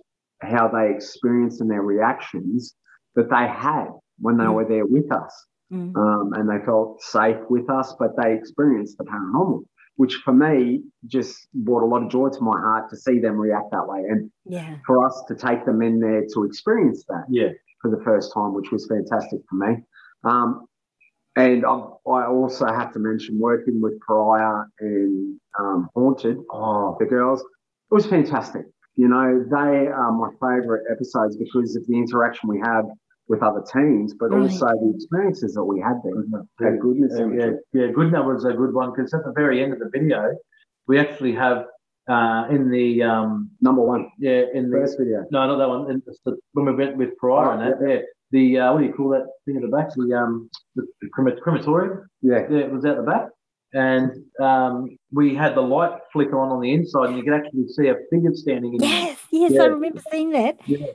how 0.43 0.69
they 0.69 0.91
experienced 0.95 1.61
and 1.61 1.71
their 1.71 1.83
reactions 1.83 2.75
that 3.15 3.29
they 3.31 3.47
had 3.47 3.89
when 4.21 4.37
they 4.37 4.45
Mm. 4.45 4.55
were 4.55 4.65
there 4.65 4.87
with 4.87 5.11
us 5.13 5.47
Mm. 5.73 5.95
um, 5.97 6.33
and 6.35 6.49
they 6.49 6.65
felt 6.65 7.01
safe 7.03 7.37
with 7.49 7.69
us, 7.71 7.95
but 7.99 8.17
they 8.17 8.35
experienced 8.35 8.97
the 8.99 9.05
paranormal, 9.05 9.63
which 9.97 10.15
for 10.25 10.33
me 10.33 10.83
just 11.07 11.47
brought 11.53 11.83
a 11.83 11.87
lot 11.87 12.03
of 12.03 12.11
joy 12.11 12.29
to 12.29 12.41
my 12.43 12.59
heart 12.59 12.89
to 12.91 12.97
see 12.97 13.19
them 13.21 13.37
react 13.37 13.71
that 13.71 13.87
way 13.87 14.05
and 14.09 14.31
Yeah. 14.47 14.77
for 14.87 15.05
us 15.07 15.23
to 15.29 15.35
take 15.35 15.65
them 15.67 15.83
in 15.83 16.01
there 16.01 16.25
to 16.35 16.45
experience 16.45 17.05
that 17.09 17.25
Yeah. 17.29 17.51
for 17.83 17.91
the 17.91 18.03
first 18.03 18.33
time, 18.35 18.55
which 18.55 18.71
was 18.73 18.87
fantastic 18.87 19.41
for 19.49 19.57
me. 19.57 19.85
Um, 20.25 20.67
and 21.43 21.65
I, 21.67 21.71
I 21.71 22.27
also 22.27 22.67
have 22.67 22.93
to 22.95 22.99
mention 22.99 23.39
working 23.39 23.81
with 23.81 23.95
Pariah 24.07 24.65
and 24.81 25.39
um, 25.59 25.89
Haunted, 25.95 26.39
Oh, 26.51 26.97
the 26.99 27.07
girls, 27.07 27.41
it 27.41 27.95
was 27.95 28.07
fantastic. 28.07 28.65
You 28.97 29.09
know, 29.09 29.45
they 29.51 29.87
are 29.89 30.13
my 30.13 30.31
favourite 30.41 30.85
episodes 30.91 31.37
because 31.37 31.77
of 31.77 31.87
the 31.87 31.97
interaction 31.97 32.49
we 32.49 32.61
have 32.61 32.85
with 33.29 33.43
other 33.43 33.63
teams, 33.73 34.13
but 34.15 34.31
Right. 34.31 34.43
also 34.43 34.67
the 34.67 34.93
experiences 34.97 35.55
that 35.55 35.65
we 35.65 35.81
had 35.81 35.97
there. 36.05 36.23
yeah, 36.61 36.77
goodness 36.81 37.13
yeah, 37.17 37.27
yeah, 37.27 37.45
it. 37.53 37.57
yeah. 37.73 37.87
Good 37.93 38.11
number 38.13 38.35
is 38.37 38.45
a 38.45 38.53
good 38.53 38.75
one 38.75 38.91
because 38.95 39.15
at 39.15 39.25
the 39.25 39.33
very 39.33 39.63
end 39.63 39.73
of 39.73 39.79
the 39.79 39.89
video, 39.93 40.37
we 40.89 40.99
actually 40.99 41.33
have 41.35 41.67
uh, 42.09 42.47
in 42.51 42.71
the 42.71 43.03
um, 43.05 43.51
Number 43.61 43.83
one, 43.83 44.11
yeah 44.19 44.43
in 44.53 44.69
the 44.71 44.79
first 44.79 44.99
video. 44.99 45.25
no 45.31 45.47
not 45.47 45.57
that 45.59 45.69
one 45.69 45.91
in 45.93 46.03
the, 46.25 46.37
when 46.55 46.67
we 46.67 46.75
went 46.75 46.97
with 46.97 47.11
Pariah 47.19 47.51
and 47.57 47.61
that 47.63 47.89
yeah 47.89 48.01
the 48.31 48.59
uh, 48.59 48.73
what 48.73 48.81
do 48.81 48.87
you 48.87 48.93
call 48.93 49.11
that 49.11 49.27
thing 49.45 49.57
at 49.57 49.63
the 49.63 49.69
back? 49.69 49.89
The 49.95 50.15
um 50.17 50.51
the, 50.77 50.87
the 51.03 51.09
crematorium. 51.13 52.09
Yeah. 52.23 52.47
Yeah, 52.51 52.59
it 52.59 52.73
was 52.73 52.85
out 52.85 52.97
the 52.97 53.03
back, 53.03 53.29
and 53.73 54.13
um, 54.41 54.97
we 55.13 55.35
had 55.35 55.55
the 55.55 55.61
light 55.63 55.99
flick 56.13 56.33
on 56.33 56.51
on 56.51 56.61
the 56.61 56.73
inside, 56.73 57.09
and 57.11 57.17
you 57.19 57.25
could 57.25 57.35
actually 57.35 57.67
see 57.69 57.89
a 57.89 57.97
figure 58.11 58.31
standing 58.35 58.75
in. 58.75 58.81
Yes, 58.83 59.19
yes, 59.31 59.53
Yeah. 59.53 59.63
I 59.63 59.67
remember 59.67 60.03
seeing 60.11 60.31
that. 60.31 60.59
Yeah. 60.67 60.87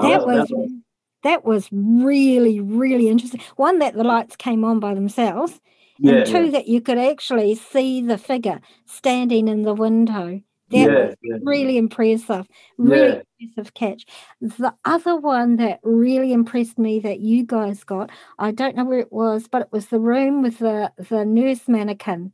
that- 0.02 0.26
was 0.26 0.48
that 0.48 0.80
that 1.22 1.44
was 1.44 1.68
really 1.72 2.60
really 2.60 3.08
interesting. 3.08 3.40
One 3.56 3.78
that 3.80 3.94
the 3.94 4.04
lights 4.04 4.36
came 4.36 4.64
on 4.64 4.80
by 4.80 4.94
themselves, 4.94 5.60
Yeah, 5.98 6.14
and 6.14 6.26
two 6.26 6.50
that 6.52 6.66
you 6.66 6.80
could 6.80 6.98
actually 6.98 7.54
see 7.56 8.00
the 8.00 8.18
figure 8.18 8.60
standing 8.86 9.46
in 9.48 9.62
the 9.62 9.74
window. 9.74 10.40
That 10.70 10.76
yeah, 10.78 11.06
was 11.06 11.14
yeah. 11.22 11.36
really 11.42 11.76
impressive. 11.76 12.46
Really 12.78 13.16
Yeah. 13.16 13.22
impressive 13.40 13.74
catch. 13.74 14.06
The 14.40 14.74
other 14.84 15.16
one 15.16 15.56
that 15.56 15.80
really 15.82 16.32
impressed 16.32 16.78
me 16.78 17.00
that 17.00 17.20
you 17.20 17.44
guys 17.44 17.82
got, 17.82 18.10
I 18.38 18.52
don't 18.52 18.76
know 18.76 18.84
where 18.84 19.00
it 19.00 19.12
was, 19.12 19.48
but 19.48 19.62
it 19.62 19.68
was 19.72 19.86
the 19.86 19.98
room 20.00 20.42
with 20.42 20.58
the 20.58 20.92
the 20.96 21.24
nurse 21.24 21.66
mannequin. 21.68 22.32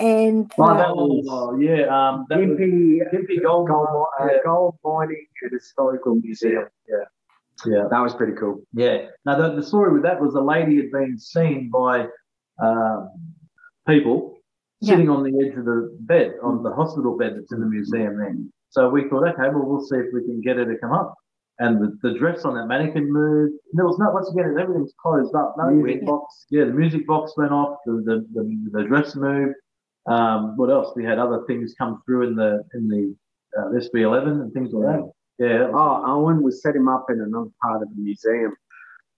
And 0.00 0.50
Oh, 0.58 0.74
that 0.74 0.96
was- 0.96 1.26
Oh, 1.30 1.56
yeah. 1.58 1.82
Um, 1.86 2.26
that 2.30 2.38
was 2.38 2.48
Gympie 2.58 3.00
Gympie 3.12 3.42
Gold. 3.42 3.68
Gold, 3.68 4.06
uh, 4.20 4.24
yeah. 4.26 4.38
Gold 4.44 4.76
Mining 4.82 5.26
and 5.42 5.52
Historical 5.52 6.14
Museum. 6.16 6.64
Yeah, 6.88 7.04
yeah. 7.66 7.84
That 7.90 8.00
was 8.00 8.14
pretty 8.14 8.32
cool. 8.32 8.62
Yeah. 8.72 9.08
Now 9.26 9.36
the, 9.36 9.54
the 9.54 9.62
story 9.62 9.92
with 9.92 10.02
that 10.02 10.20
was 10.20 10.32
the 10.32 10.40
lady 10.42 10.76
had 10.76 10.90
been 10.90 11.18
seen 11.18 11.70
by 11.70 12.06
um, 12.62 13.10
people 13.86 14.39
Yeah. 14.80 14.94
sitting 14.94 15.10
on 15.10 15.22
the 15.22 15.32
edge 15.46 15.56
of 15.58 15.64
the 15.64 15.96
bed, 16.00 16.34
on 16.42 16.62
the 16.62 16.70
hospital 16.72 17.16
bed 17.16 17.34
that's 17.36 17.52
in 17.52 17.60
the 17.60 17.66
museum 17.66 18.16
there. 18.18 18.34
So 18.70 18.88
we 18.88 19.08
thought, 19.08 19.28
okay, 19.28 19.48
well 19.52 19.64
we'll 19.66 19.84
see 19.84 19.96
if 19.96 20.06
we 20.14 20.22
can 20.24 20.40
get 20.40 20.56
her 20.56 20.64
to 20.64 20.78
come 20.78 20.92
up. 20.92 21.14
And 21.58 21.78
the, 21.82 21.98
the 22.12 22.18
dress 22.18 22.46
on 22.46 22.54
that 22.54 22.66
mannequin 22.66 23.12
moved. 23.12 23.52
There 23.74 23.84
was 23.84 23.98
no 23.98 24.10
once 24.10 24.30
again 24.30 24.56
everything's 24.58 24.94
closed 25.02 25.34
up. 25.34 25.54
No 25.58 25.70
Music 25.70 26.00
we- 26.00 26.06
box. 26.06 26.46
yeah, 26.50 26.64
the 26.64 26.72
music 26.72 27.06
box 27.06 27.32
went 27.36 27.52
off. 27.52 27.76
The 27.84 27.92
the, 28.04 28.26
the, 28.32 28.70
the 28.78 28.84
dress 28.84 29.14
moved. 29.16 29.54
Um, 30.06 30.56
what 30.56 30.70
else? 30.70 30.92
We 30.96 31.04
had 31.04 31.18
other 31.18 31.44
things 31.46 31.74
come 31.76 32.00
through 32.06 32.28
in 32.28 32.34
the 32.36 32.62
in 32.74 32.88
the 32.88 33.14
uh, 33.60 33.66
SB11 33.78 34.40
and 34.40 34.52
things 34.54 34.72
like 34.72 34.86
that. 34.96 35.10
Yeah. 35.38 35.58
that 35.58 35.70
Oh, 35.74 36.02
Owen 36.06 36.42
was 36.42 36.62
set 36.62 36.74
him 36.74 36.88
up 36.88 37.06
in 37.10 37.20
another 37.20 37.50
part 37.62 37.82
of 37.82 37.88
the 37.94 38.00
museum, 38.02 38.54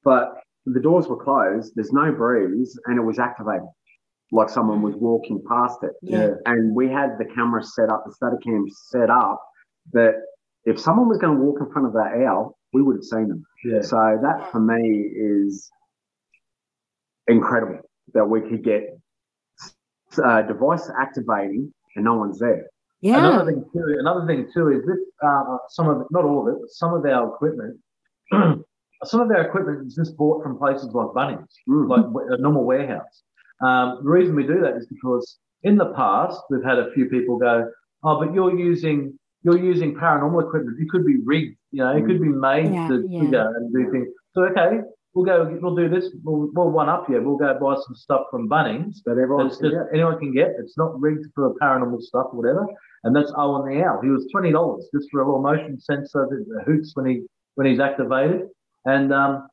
but 0.03 0.35
the 0.67 0.81
doors 0.81 1.07
were 1.07 1.23
closed. 1.23 1.73
There's 1.77 1.93
no 1.93 2.11
breeze, 2.11 2.77
and 2.87 2.99
it 2.99 3.03
was 3.03 3.19
activated, 3.21 3.69
like 4.33 4.49
someone 4.49 4.81
was 4.83 4.95
walking 4.97 5.43
past 5.49 5.79
it. 5.83 5.93
yeah. 6.03 6.31
And 6.47 6.75
we 6.75 6.89
had 6.89 7.19
the 7.19 7.27
camera 7.27 7.63
set 7.63 7.91
up, 7.91 8.05
the 8.07 8.13
study 8.13 8.37
cam 8.43 8.65
set 8.91 9.11
up, 9.11 9.41
that 9.93 10.15
if 10.65 10.81
someone 10.81 11.09
was 11.09 11.19
going 11.19 11.37
to 11.37 11.43
walk 11.45 11.59
in 11.61 11.71
front 11.71 11.87
of 11.87 11.93
that 11.93 12.13
owl, 12.27 12.57
we 12.73 12.83
would 12.83 12.97
have 12.97 13.05
seen 13.05 13.29
them. 13.29 13.45
yeah. 13.65 13.83
So 13.83 13.97
that 14.23 14.51
for 14.51 14.59
me 14.61 14.81
is 15.15 15.71
incredible 17.29 17.81
that 18.15 18.25
we 18.25 18.41
could 18.41 18.65
get 18.65 18.99
uh, 20.23 20.43
device 20.43 20.91
activating 20.99 21.73
and 21.97 22.05
no 22.05 22.15
one's 22.15 22.39
there. 22.39 22.67
Yeah. 23.01 23.19
Another 23.19 23.53
thing 23.53 23.65
too. 23.73 23.97
Another 23.99 24.27
thing 24.27 24.49
too 24.55 24.69
is 24.69 24.85
this. 24.87 24.99
Uh, 25.23 25.57
some 25.69 25.89
of 25.89 26.07
not 26.11 26.25
all 26.25 26.43
of 26.49 26.55
it, 26.55 26.61
but 26.61 26.71
some 26.71 26.95
of 26.95 27.05
our 27.05 27.29
equipment. 27.35 27.79
some 29.05 29.21
of 29.21 29.31
our 29.31 29.43
equipment 29.47 29.87
is 29.89 29.95
just 29.95 30.17
bought 30.17 30.43
from 30.43 30.57
places 30.59 30.89
like 30.95 31.09
Bunnings, 31.09 31.49
Mm. 31.69 31.89
like 31.89 32.05
a 32.31 32.41
normal 32.41 32.65
warehouse. 32.65 33.23
Um, 33.63 34.01
the 34.03 34.11
reason 34.11 34.35
we 34.35 34.47
do 34.47 34.61
that 34.61 34.77
is 34.77 34.87
because 34.87 35.39
in 35.63 35.77
the 35.77 35.93
past 35.95 36.41
we've 36.51 36.65
had 36.65 36.79
a 36.79 36.91
few 36.93 37.07
people 37.07 37.39
go, 37.39 37.71
"Oh, 38.05 38.19
but 38.19 38.35
you're 38.35 38.57
using 38.59 39.19
you're 39.45 39.59
using 39.59 39.95
paranormal 39.95 40.43
equipment. 40.47 40.77
It 40.81 40.89
could 40.89 41.05
be 41.07 41.17
rigged. 41.25 41.57
You 41.71 41.83
know, 41.85 41.97
it 41.97 42.05
could 42.07 42.21
be 42.21 42.29
made 42.29 42.73
Yeah, 42.73 42.89
to 42.89 43.07
yeah. 43.09 43.21
figure 43.21 43.49
and 43.57 43.73
do 43.73 43.91
things." 43.93 44.09
So 44.35 44.45
okay, 44.45 44.81
we'll 45.15 45.25
go. 45.25 45.59
We'll 45.61 45.77
do 45.77 45.89
this. 45.89 46.11
We'll, 46.25 46.51
we'll 46.55 46.71
one 46.71 46.89
up 46.89 47.09
you. 47.09 47.21
We'll 47.23 47.37
go 47.37 47.53
buy 47.61 47.75
some 47.87 47.95
stuff 47.95 48.23
from 48.31 48.49
Bunnings 48.49 49.03
That 49.05 49.13
everyone 49.13 49.47
it's 49.47 49.59
just 49.59 49.75
anyone 49.95 50.19
can 50.19 50.33
get. 50.35 50.51
It's 50.59 50.77
not 50.77 50.99
rigged 51.01 51.27
for 51.35 51.55
paranormal 51.63 52.01
stuff 52.03 52.27
or 52.33 52.37
whatever. 52.41 52.67
And 53.05 53.15
that's 53.17 53.33
Owen 53.37 53.69
the 53.69 53.85
Owl. 53.85 54.01
He 54.03 54.09
was 54.11 54.27
twenty 54.33 54.53
dollars 54.53 54.89
just 54.95 55.09
for 55.11 55.21
a 55.23 55.27
little 55.27 55.43
motion 55.43 55.79
sensor 55.81 56.27
that 56.31 56.63
hoots 56.67 56.93
when 56.95 57.07
he 57.07 57.23
when 57.57 57.67
he's 57.67 57.81
activated. 57.81 58.43
And 58.87 59.13
um, 59.13 59.49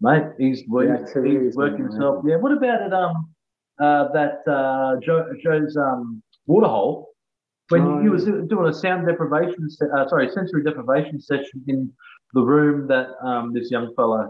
mate, 0.00 0.24
he's 0.38 0.62
worked, 0.68 1.08
Yeah, 1.08 1.12
two 1.12 1.22
he's 1.22 1.32
years, 1.32 1.56
worked 1.56 1.78
man. 1.78 1.90
himself. 1.90 2.24
Yeah. 2.26 2.36
What 2.36 2.52
about 2.52 2.82
it? 2.82 2.92
Um, 2.92 3.31
uh, 3.80 4.08
that 4.12 4.40
uh, 4.50 5.00
Joe, 5.00 5.26
Joe's 5.42 5.76
um 5.76 6.22
waterhole 6.46 7.08
when 7.68 7.82
Oh, 7.82 8.02
he 8.02 8.08
was 8.08 8.24
doing 8.24 8.66
a 8.68 8.72
sound 8.72 9.06
deprivation, 9.06 9.68
uh, 9.96 10.06
sorry, 10.08 10.28
sensory 10.30 10.62
deprivation 10.62 11.20
session 11.20 11.62
in 11.68 11.90
the 12.34 12.42
room 12.42 12.86
that 12.88 13.08
um 13.24 13.52
this 13.52 13.70
young 13.70 13.94
fella 13.96 14.28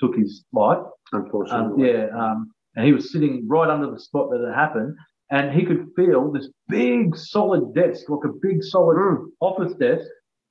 took 0.00 0.14
his 0.16 0.44
life. 0.52 0.78
Um, 1.12 1.22
unfortunately. 1.24 1.90
yeah, 1.92 2.06
um, 2.18 2.50
and 2.76 2.84
he 2.86 2.92
was 2.92 3.12
sitting 3.12 3.46
right 3.48 3.68
under 3.70 3.90
the 3.90 4.00
spot 4.00 4.30
that 4.30 4.46
it 4.46 4.54
happened, 4.54 4.94
and 5.30 5.52
he 5.52 5.64
could 5.64 5.88
feel 5.96 6.30
this 6.32 6.48
big 6.68 7.16
solid 7.16 7.74
desk, 7.74 8.08
like 8.08 8.24
a 8.24 8.32
big 8.40 8.62
solid 8.62 8.96
Mm. 8.96 9.26
office 9.40 9.74
desk. 9.74 10.08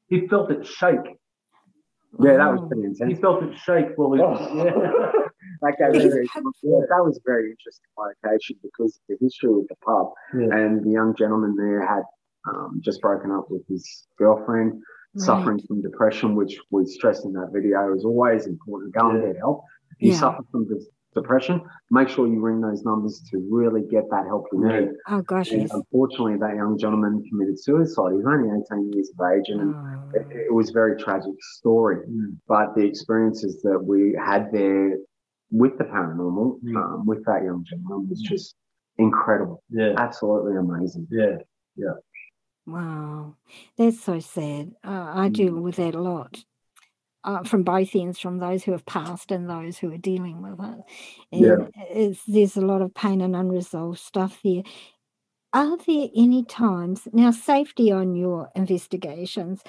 He 0.08 0.28
felt 0.28 0.52
it 0.52 0.66
shake. 0.66 1.18
Yeah, 2.20 2.38
that 2.38 2.52
was 2.52 2.62
Oh. 2.62 2.68
pretty 2.68 3.14
He 3.14 3.16
felt 3.22 3.42
it 3.44 3.58
shake 3.58 3.90
while 3.98 4.14
he. 4.14 4.22
Oh. 4.22 4.56
Yeah. 4.66 5.12
That 5.62 5.78
gave 5.78 5.94
Yes. 5.94 6.14
very, 6.14 6.28
yeah, 6.64 6.80
that 6.90 7.04
was 7.06 7.18
a 7.18 7.22
very 7.26 7.52
interesting 7.52 7.90
location 7.98 8.56
because 8.64 8.96
of 8.98 9.02
the 9.10 9.18
history 9.24 9.50
with 9.54 9.68
the 9.68 9.76
pub 9.86 10.12
Yeah. 10.34 10.56
and 10.58 10.84
the 10.84 10.90
young 10.90 11.14
gentleman 11.16 11.56
there 11.56 11.86
had 11.86 12.04
um, 12.50 12.82
just 12.84 13.00
broken 13.02 13.30
up 13.32 13.52
with 13.52 13.62
his 13.68 14.08
girlfriend, 14.18 14.82
suffering 15.18 15.60
from 15.68 15.82
depression, 15.82 16.36
which 16.36 16.60
we 16.72 16.86
stressed 16.88 17.24
in 17.26 17.34
that 17.34 17.50
video 17.54 17.94
is 17.94 18.04
always 18.04 18.48
important. 18.48 18.94
Go 18.96 19.12
and 19.12 19.22
get 19.22 19.38
help. 19.38 19.64
If 19.92 19.98
you 20.02 20.12
Yeah. 20.14 20.18
suffer 20.20 20.44
from 20.52 20.68
this 20.68 20.88
depression, 21.14 21.62
make 21.92 22.08
sure 22.08 22.26
you 22.28 22.40
ring 22.42 22.60
those 22.62 22.84
numbers 22.84 23.22
to 23.30 23.38
really 23.52 23.84
get 23.84 24.10
that 24.10 24.26
help 24.26 24.48
you 24.52 24.66
need. 24.66 24.90
Oh 25.08 25.22
gosh, 25.22 25.52
And 25.52 25.62
yes. 25.62 25.72
unfortunately, 25.72 26.38
that 26.38 26.56
young 26.56 26.78
gentleman 26.80 27.22
committed 27.30 27.60
suicide. 27.60 28.10
He 28.12 28.18
was 28.18 28.26
only 28.26 28.50
18 28.50 28.92
years 28.94 29.12
of 29.16 29.32
age, 29.32 29.50
and 29.50 29.76
Oh. 29.76 30.10
it, 30.16 30.26
it 30.48 30.54
was 30.54 30.72
a 30.72 30.74
very 30.74 30.96
tragic 30.98 31.36
story. 31.58 31.98
Mm. 32.10 32.38
But 32.48 32.74
the 32.76 32.86
experiences 32.88 33.62
that 33.62 33.78
we 33.84 34.14
had 34.20 34.52
there 34.52 34.98
with 35.52 35.78
the 35.78 35.84
paranormal, 35.84 36.60
Mm. 36.64 36.78
um, 36.78 37.06
with 37.06 37.24
that 37.26 37.44
young 37.44 37.64
gentleman, 37.64 38.10
was 38.10 38.22
just 38.22 38.56
incredible. 38.98 39.64
Yeah. 39.70 39.94
Absolutely 39.98 40.56
amazing. 40.58 41.08
Yeah. 41.12 41.38
Yeah. 41.76 41.94
Wow, 42.68 43.36
that's 43.78 44.00
so 44.02 44.20
sad. 44.20 44.74
Uh, 44.84 45.12
I 45.16 45.30
deal 45.30 45.60
with 45.60 45.78
that 45.78 45.96
a 45.96 46.02
lot. 46.02 46.44
Uh, 47.24 47.44
from 47.44 47.62
both 47.64 47.96
ends, 47.96 48.20
from 48.20 48.40
those 48.40 48.64
who 48.64 48.72
have 48.72 48.86
passed 48.86 49.32
and 49.32 49.48
those 49.48 49.78
who 49.78 49.92
are 49.92 49.98
dealing 49.98 50.42
with 50.42 50.60
it. 50.60 50.80
And 51.32 51.42
Yeah. 51.42 51.68
it's, 51.90 52.24
there's 52.26 52.58
a 52.58 52.62
lot 52.66 52.82
of 52.82 52.96
pain 52.96 53.22
and 53.22 53.36
unresolved 53.36 54.00
stuff 54.00 54.40
there. 54.44 54.64
Are 55.54 55.78
there 55.78 56.08
any 56.16 56.44
times, 56.46 57.08
now, 57.14 57.30
safety 57.32 57.92
on 57.92 58.16
your 58.16 58.50
investigations, 58.56 59.62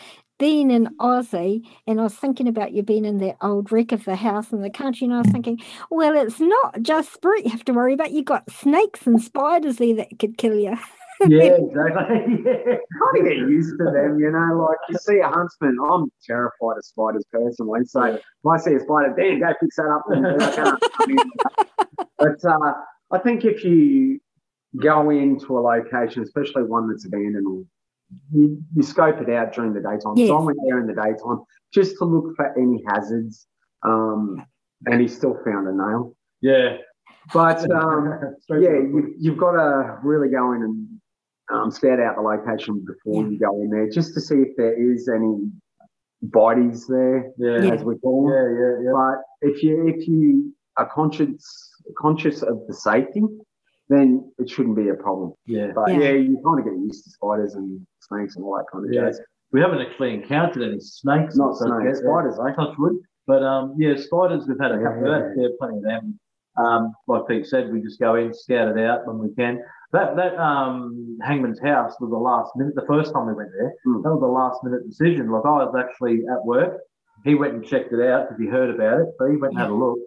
being 0.43 0.73
in 0.73 0.89
Aussie, 0.97 1.65
and 1.87 2.01
I 2.01 2.03
was 2.03 2.17
thinking 2.17 2.49
about 2.49 2.73
you 2.73 2.83
being 2.83 3.05
in 3.05 3.19
that 3.19 3.37
old 3.43 3.71
wreck 3.71 3.93
of 3.93 4.05
the 4.05 4.17
house 4.17 4.51
in 4.51 4.61
the 4.61 4.71
country, 4.71 5.05
and 5.05 5.15
I 5.15 5.19
was 5.19 5.31
thinking, 5.31 5.61
well, 5.89 6.17
it's 6.17 6.41
not 6.41 6.83
just 6.83 7.13
spirit 7.13 7.45
you 7.45 7.51
have 7.53 7.65
to 7.67 7.73
worry 7.73 7.95
about. 7.95 8.11
You've 8.11 8.25
got 8.25 8.51
snakes 8.51 9.07
and 9.07 9.23
spiders 9.23 9.77
there 9.77 9.95
that 9.95 10.19
could 10.19 10.37
kill 10.39 10.59
you. 10.59 10.77
Yeah. 11.29 11.55
Exactly. 11.55 12.43
yeah. 12.45 12.79
Kind 12.99 13.19
of 13.19 13.25
get 13.25 13.37
used 13.37 13.79
to 13.79 13.85
them, 13.85 14.19
you 14.19 14.33
know. 14.33 14.67
Like 14.69 14.79
you 14.89 14.99
see 14.99 15.21
a 15.21 15.29
huntsman, 15.29 15.77
I'm 15.89 16.11
terrified 16.27 16.79
of 16.79 16.85
spiders 16.85 17.25
personally. 17.31 17.83
So 17.85 18.03
if 18.03 18.21
I 18.45 18.57
see 18.57 18.75
a 18.75 18.81
spider, 18.81 19.15
Dan, 19.17 19.39
go 19.39 19.55
fix 19.61 19.77
that 19.77 19.87
up. 19.87 20.03
for. 20.05 20.43
I 20.43 20.57
can't. 20.57 22.09
But 22.19 22.45
uh, 22.45 22.73
I 23.13 23.19
think 23.19 23.45
if 23.45 23.63
you 23.63 24.19
go 24.81 25.11
into 25.11 25.57
a 25.57 25.61
location, 25.61 26.25
especially 26.25 26.65
one 26.65 26.89
that's 26.89 27.05
abandoned, 27.05 27.67
you, 28.33 28.63
you 28.75 28.83
scope 28.83 29.21
it 29.21 29.31
out 29.31 29.53
during 29.53 29.75
the 29.75 29.81
daytime. 29.81 30.15
Yes. 30.17 30.29
So 30.29 30.39
I 30.39 30.43
went 30.43 30.59
there 30.67 30.81
in 30.81 30.87
the 30.87 30.95
daytime 30.95 31.41
just 31.73 31.97
to 31.99 32.05
look 32.05 32.35
for 32.37 32.57
any 32.59 32.83
hazards. 32.89 33.47
Um, 33.85 34.47
and 34.87 35.01
he 35.01 35.09
still 35.09 35.37
found 35.45 35.69
a 35.69 35.73
nail. 35.73 36.17
Yeah. 36.41 36.79
But 37.33 37.71
um, 37.71 38.37
yeah, 38.49 38.71
you, 38.71 39.15
you've 39.19 39.39
got 39.39 39.53
to 39.53 39.99
really 40.03 40.29
go 40.29 40.53
in 40.53 40.63
and 40.63 40.89
um, 41.53 41.71
scout 41.71 42.01
out 42.01 42.17
the 42.17 42.23
location 42.23 42.85
before 42.87 43.29
you 43.29 43.39
go 43.39 43.61
in 43.61 43.71
there, 43.71 43.89
just 43.89 44.15
to 44.15 44.21
see 44.21 44.37
if 44.37 44.57
there 44.57 44.93
is 44.93 45.09
any 45.09 45.51
bodies 46.23 46.87
there, 46.87 47.33
Yeah. 47.37 47.63
Yeah. 47.63 47.75
as 47.75 47.85
we 47.85 47.99
call 47.99 48.27
them. 48.27 48.35
Yeah. 48.35 48.61
Yeah. 48.61 48.85
Yeah. 48.85 48.93
But 48.93 49.49
if 49.49 49.63
you 49.63 49.89
if 49.89 50.09
you 50.09 50.55
are 50.77 50.89
conscious 50.93 51.71
conscious 51.99 52.43
of 52.43 52.61
the 52.69 52.75
safety, 52.75 53.23
then 53.93 54.33
it 54.39 54.49
shouldn't 54.49 54.77
be 54.77 54.89
a 54.89 54.95
problem. 54.95 55.33
Yeah. 55.47 55.73
But 55.75 55.91
Yeah. 55.91 55.99
yeah, 56.01 56.11
you 56.13 56.41
kind 56.45 56.59
of 56.61 56.65
get 56.65 56.75
used 56.75 57.05
to 57.05 57.11
spiders 57.11 57.55
and 57.55 57.85
snakes 58.01 58.37
and 58.37 58.45
all 58.45 58.57
that 58.57 58.67
kind 58.73 58.85
of 58.87 58.93
Yeah. 58.93 59.03
jazz. 59.03 59.21
We 59.53 59.61
haven't 59.61 59.81
actually 59.81 60.15
encountered 60.15 60.63
any 60.63 60.81
snakes. 60.81 61.37
Not 61.37 61.49
and 61.49 61.57
stuff 61.57 61.69
snakes, 61.81 62.01
yet. 62.01 62.09
spiders, 62.09 62.39
eh? 62.41 62.53
touch 62.55 62.77
wood. 62.79 62.97
But 63.27 63.43
um, 63.43 63.75
yeah, 63.77 63.95
spiders. 63.97 64.49
We've 64.49 64.59
had 64.59 64.73
a 64.73 64.83
couple 64.83 65.07
Yeah. 65.07 65.17
of 65.17 65.35
that. 65.37 65.41
Yeah, 65.41 65.49
plenty 65.59 65.77
of 65.79 65.83
them. 65.85 66.19
Um, 66.57 66.93
like 67.07 67.27
Pete 67.29 67.47
said, 67.47 67.73
we 67.73 67.81
just 67.81 67.99
go 68.01 68.15
in, 68.17 68.33
scout 68.35 68.69
it 68.77 68.79
out 68.85 69.07
when 69.07 69.19
we 69.19 69.35
can. 69.35 69.63
That 69.93 70.17
that 70.17 70.37
um, 70.39 71.19
Hangman's 71.23 71.61
house 71.61 71.99
was 72.01 72.11
the 72.11 72.17
last 72.19 72.55
minute. 72.57 72.75
The 72.75 72.87
first 72.87 73.13
time 73.13 73.27
we 73.27 73.35
went 73.35 73.51
there, 73.59 73.73
Hmm. 73.85 74.03
that 74.03 74.11
was 74.11 74.21
the 74.21 74.27
last 74.27 74.63
minute 74.65 74.85
decision. 74.87 75.31
Like 75.31 75.45
I 75.45 75.65
was 75.65 75.75
actually 75.77 76.27
at 76.27 76.45
work, 76.45 76.81
he 77.25 77.35
went 77.35 77.55
and 77.55 77.65
checked 77.65 77.93
it 77.93 78.01
out 78.07 78.29
because 78.29 78.41
he 78.43 78.47
heard 78.49 78.71
about 78.75 79.01
it. 79.01 79.09
So 79.19 79.27
he 79.27 79.37
went 79.37 79.53
and 79.53 79.61
had 79.61 79.71
a 79.71 79.75
look. 79.75 79.99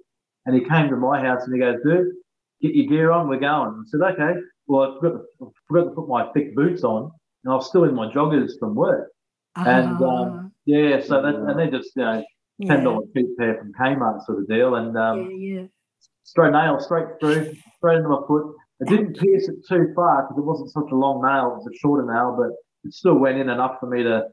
And 0.48 0.54
he 0.56 0.62
came 0.62 0.90
to 0.90 0.96
my 0.98 1.20
house 1.20 1.44
and 1.46 1.54
he 1.56 1.60
goes, 1.60 1.80
dude, 1.84 2.12
get 2.62 2.76
your 2.76 2.88
gear 2.88 3.12
on, 3.12 3.28
we're 3.28 3.40
going. 3.40 3.84
I 3.86 3.88
said, 3.88 4.02
okay. 4.02 4.40
Well, 4.68 4.84
I 4.84 5.00
forgot, 5.00 5.20
to, 5.20 5.46
I 5.46 5.50
forgot 5.68 5.90
to 5.90 5.92
put 5.92 6.08
my 6.08 6.32
thick 6.34 6.56
boots 6.56 6.84
on 6.84 7.12
and 7.44 7.54
I 7.54 7.56
was 7.56 7.68
still 7.68 7.84
in 7.84 7.94
my 7.94 8.12
joggers 8.12 8.52
from 8.60 8.76
work. 8.76 9.10
And 9.56 9.98
Ah, 10.02 10.06
um, 10.06 10.52
yeah, 10.66 11.02
so 11.02 11.22
that, 11.22 11.36
and 11.36 11.60
they're 11.60 11.72
just, 11.72 11.92
you 11.96 12.04
know, 12.04 12.24
$10 12.62 13.08
yeah, 13.16 13.22
cheap 13.22 13.38
pair 13.38 13.58
from 13.58 13.74
Kmart 13.74 14.26
sort 14.26 14.40
of 14.40 14.48
deal. 14.48 14.76
And 14.76 14.98
um, 14.98 15.32
yeah, 15.32 15.60
yeah. 15.60 15.68
straight 16.24 16.52
nail 16.52 16.80
straight 16.80 17.08
through, 17.20 17.56
straight 17.78 17.98
into 17.98 18.10
my 18.10 18.22
foot. 18.28 18.56
It 18.82 18.90
didn't 18.90 19.18
pierce 19.18 19.48
it 19.48 19.56
too 19.70 19.94
far 19.96 20.24
because 20.24 20.38
it 20.38 20.44
wasn't 20.44 20.72
such 20.72 20.92
a 20.92 20.96
long 20.96 21.22
nail; 21.22 21.52
it 21.52 21.58
was 21.58 21.68
a 21.68 21.78
shorter 21.78 22.06
nail, 22.06 22.36
but 22.38 22.50
it 22.86 22.94
still 22.94 23.16
went 23.16 23.38
in 23.38 23.50
enough 23.50 23.80
for 23.80 23.88
me 23.88 24.04
to 24.04 24.28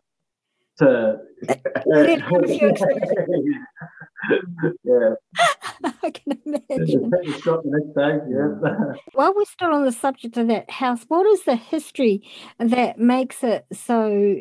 to. 0.78 1.18
yeah, 4.84 5.14
I 6.02 6.10
can 6.10 6.38
imagine. 6.44 7.10
shot 7.40 7.62
the 7.64 7.70
next 7.70 7.94
day. 7.96 8.18
Yeah, 8.30 8.94
While 9.14 9.34
we're 9.34 9.44
still 9.44 9.72
on 9.72 9.84
the 9.84 9.92
subject 9.92 10.36
of 10.36 10.48
that 10.48 10.70
house, 10.70 11.04
what 11.08 11.26
is 11.26 11.44
the 11.44 11.56
history 11.56 12.22
that 12.58 12.98
makes 12.98 13.42
it 13.42 13.66
so 13.72 14.36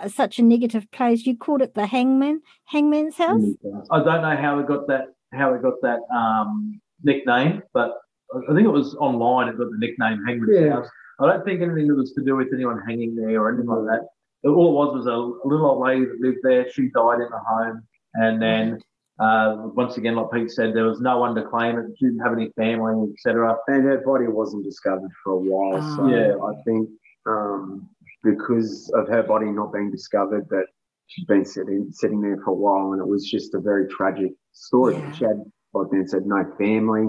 uh, 0.00 0.08
such 0.08 0.38
a 0.38 0.42
negative 0.42 0.90
place? 0.90 1.26
You 1.26 1.36
called 1.36 1.62
it 1.62 1.74
the 1.74 1.86
Hangman 1.86 2.42
Hangman's 2.66 3.16
house. 3.16 3.42
I 3.90 4.02
don't 4.02 4.22
know 4.22 4.36
how 4.36 4.58
it 4.58 4.66
got 4.66 4.86
that 4.88 5.06
how 5.32 5.54
it 5.54 5.62
got 5.62 5.74
that 5.82 6.00
um, 6.14 6.80
nickname, 7.02 7.62
but 7.72 7.92
I 8.34 8.50
I 8.50 8.54
think 8.54 8.66
it 8.66 8.72
was 8.72 8.94
online. 8.96 9.48
It 9.48 9.58
got 9.58 9.70
the 9.70 9.78
nickname 9.78 10.24
Hangman's 10.26 10.50
Yeah. 10.54 10.72
House. 10.74 10.88
I 11.20 11.26
don't 11.26 11.44
think 11.44 11.60
anything 11.60 11.86
that 11.88 11.94
was 11.96 12.12
to 12.14 12.24
do 12.24 12.36
with 12.36 12.48
anyone 12.54 12.80
hanging 12.86 13.14
there 13.14 13.42
or 13.42 13.48
anything 13.50 13.66
like 13.68 13.84
that. 13.90 14.06
All 14.48 14.68
it 14.70 14.72
was 14.72 15.04
was 15.04 15.06
a, 15.06 15.10
a 15.10 15.46
little 15.46 15.66
old 15.66 15.82
lady 15.86 16.06
that 16.06 16.18
lived 16.18 16.38
there. 16.42 16.70
She 16.70 16.88
died 16.94 17.16
in 17.20 17.28
the 17.30 17.38
home, 17.46 17.82
and 18.14 18.40
then 18.40 18.80
uh, 19.20 19.68
once 19.74 19.96
again, 19.98 20.14
like 20.16 20.30
Pete 20.32 20.50
said, 20.50 20.74
there 20.74 20.86
was 20.86 21.00
no 21.00 21.18
one 21.18 21.34
to 21.34 21.42
claim 21.42 21.78
it. 21.78 21.86
She 21.98 22.06
didn't 22.06 22.20
have 22.20 22.32
any 22.32 22.50
family, 22.56 23.12
etc. 23.12 23.56
and 23.68 23.84
her 23.84 23.98
body 24.04 24.26
wasn't 24.28 24.64
discovered 24.64 25.10
for 25.22 25.32
a 25.34 25.38
while. 25.38 25.80
So 25.96 26.02
Ah. 26.04 26.08
Yeah. 26.08 26.36
I 26.50 26.52
think 26.64 26.88
um, 27.26 27.88
because 28.24 28.90
of 28.94 29.08
her 29.08 29.22
body 29.22 29.46
not 29.46 29.72
being 29.72 29.90
discovered, 29.90 30.48
that 30.48 30.66
she'd 31.08 31.26
been 31.26 31.44
sitting 31.44 31.88
sitting 31.92 32.20
there 32.22 32.38
for 32.44 32.50
a 32.50 32.54
while, 32.54 32.92
and 32.92 33.00
it 33.02 33.06
was 33.08 33.28
just 33.28 33.54
a 33.54 33.60
very 33.60 33.86
tragic 33.88 34.32
story. 34.52 34.94
Yeah. 34.96 35.12
She 35.12 35.24
had, 35.24 35.42
like 35.74 35.90
Dan 35.90 36.08
said, 36.08 36.22
no 36.24 36.42
family 36.58 37.06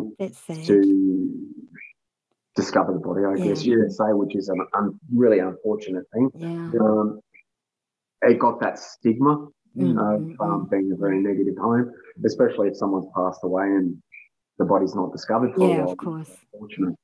to 0.67 1.39
discover 2.55 2.91
the 2.93 2.99
body. 2.99 3.23
I 3.23 3.35
Yeah. 3.35 3.45
guess 3.53 3.63
you 3.65 3.79
could 3.79 3.93
say, 3.93 4.11
which 4.11 4.35
is 4.35 4.49
a 4.49 4.77
un, 4.77 4.99
really 5.15 5.39
unfortunate 5.39 6.03
thing. 6.13 6.29
Yeah. 6.35 6.71
Um, 6.81 7.21
it 8.23 8.37
got 8.37 8.59
that 8.59 8.77
stigma 8.77 9.47
Mm, 9.77 9.91
of 10.15 10.21
mm, 10.21 10.39
um, 10.41 10.67
being 10.69 10.91
a 10.91 10.97
very 10.97 11.21
negative 11.21 11.55
home, 11.57 11.91
especially 12.25 12.67
if 12.67 12.75
someone's 12.75 13.07
passed 13.15 13.39
away 13.43 13.63
and 13.63 13.95
the 14.59 14.65
body's 14.65 14.93
not 14.95 15.13
discovered 15.13 15.53
for 15.55 15.63
a 15.63 15.69
Yeah, 15.69 15.83
while. 15.83 15.91
of 15.93 15.97
course. 15.97 16.29
Unfortunate. 16.53 16.95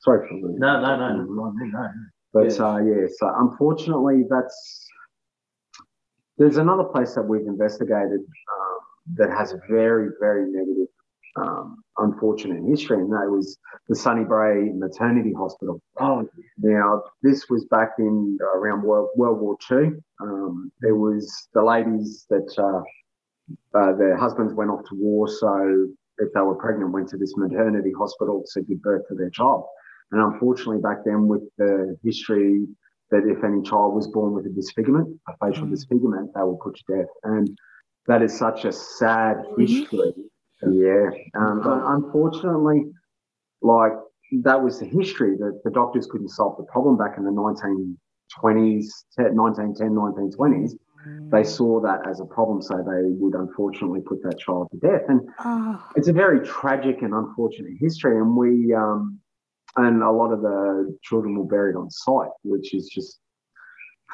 Sorry 0.00 0.28
for 0.28 0.34
the 0.48 0.58
No, 0.58 0.80
no, 0.80 0.96
no, 0.96 1.24
no, 1.24 1.50
no. 1.50 1.88
But 2.32 2.52
Yeah. 2.56 2.64
uh, 2.74 2.78
yeah, 2.78 3.06
so 3.16 3.32
unfortunately, 3.38 4.24
that's 4.28 4.86
there's 6.38 6.56
another 6.56 6.84
place 6.84 7.14
that 7.14 7.22
we've 7.22 7.46
investigated 7.46 8.20
um, 8.20 8.78
that 9.16 9.30
has 9.30 9.52
a 9.52 9.60
very, 9.70 10.10
very 10.20 10.50
negative, 10.50 10.86
um, 11.40 11.82
unfortunate 11.98 12.62
history, 12.68 12.98
and 12.98 13.12
that 13.12 13.28
was 13.30 13.58
the 13.88 13.94
Sunnybray 13.94 14.74
Maternity 14.76 15.32
Hospital. 15.32 15.80
Oh, 16.00 16.28
Now, 16.58 17.02
this 17.22 17.48
was 17.48 17.64
back 17.66 17.90
in 17.98 18.38
uh, 18.40 18.58
around 18.58 18.82
World, 18.82 19.08
World 19.16 19.40
War 19.40 19.56
II. 19.70 19.92
Um, 20.20 20.70
there 20.80 20.96
was 20.96 21.48
the 21.54 21.62
ladies 21.62 22.26
that 22.30 22.48
uh, 22.58 22.82
uh, 23.78 23.92
their 23.96 24.16
husbands 24.16 24.54
went 24.54 24.70
off 24.70 24.84
to 24.88 24.94
war, 24.94 25.28
so 25.28 25.86
if 26.18 26.32
they 26.34 26.40
were 26.40 26.56
pregnant, 26.56 26.92
went 26.92 27.08
to 27.10 27.16
this 27.16 27.34
maternity 27.36 27.92
hospital 27.96 28.44
to 28.52 28.62
give 28.62 28.82
birth 28.82 29.06
to 29.08 29.14
their 29.14 29.30
child. 29.30 29.64
And 30.10 30.20
unfortunately, 30.20 30.80
back 30.80 31.04
then, 31.04 31.28
with 31.28 31.42
the 31.58 31.96
history 32.02 32.66
that 33.10 33.22
if 33.26 33.42
any 33.44 33.62
child 33.62 33.94
was 33.94 34.06
born 34.08 34.32
with 34.34 34.46
a 34.46 34.50
disfigurement, 34.50 35.18
a 35.28 35.32
facial 35.46 35.66
Mm. 35.66 35.70
disfigurement, 35.70 36.30
they 36.34 36.42
were 36.42 36.56
put 36.56 36.74
to 36.76 36.84
death. 36.96 37.08
And 37.24 37.56
that 38.06 38.22
is 38.22 38.36
such 38.36 38.64
a 38.64 38.72
sad 38.72 39.44
history. 39.56 40.12
Yeah. 40.62 41.10
Um, 41.34 41.62
but 41.62 41.82
unfortunately, 41.86 42.90
like 43.62 43.92
that 44.42 44.62
was 44.62 44.78
the 44.78 44.86
history 44.86 45.36
that 45.36 45.60
the 45.64 45.70
doctors 45.70 46.06
couldn't 46.06 46.28
solve 46.30 46.56
the 46.56 46.64
problem 46.64 46.96
back 46.96 47.16
in 47.16 47.24
the 47.24 47.30
1920s, 47.30 48.86
1910, 49.16 49.90
1920s. 49.90 50.72
They 51.30 51.44
saw 51.44 51.80
that 51.80 52.06
as 52.08 52.20
a 52.20 52.24
problem, 52.24 52.60
so 52.60 52.76
they 52.76 53.10
would 53.18 53.34
unfortunately 53.34 54.00
put 54.00 54.22
that 54.22 54.38
child 54.38 54.68
to 54.72 54.78
death. 54.78 55.02
And 55.08 55.28
Oh, 55.44 55.82
it's 55.94 56.08
a 56.08 56.12
very 56.12 56.46
tragic 56.46 57.02
and 57.02 57.14
unfortunate 57.14 57.72
history. 57.78 58.18
And 58.18 58.36
we, 58.36 58.74
um, 58.74 59.18
and 59.76 60.02
a 60.02 60.10
lot 60.10 60.32
of 60.32 60.42
the 60.42 60.96
children 61.02 61.38
were 61.38 61.44
buried 61.44 61.76
on 61.76 61.90
site, 61.90 62.30
which 62.42 62.74
is 62.74 62.88
just 62.88 63.20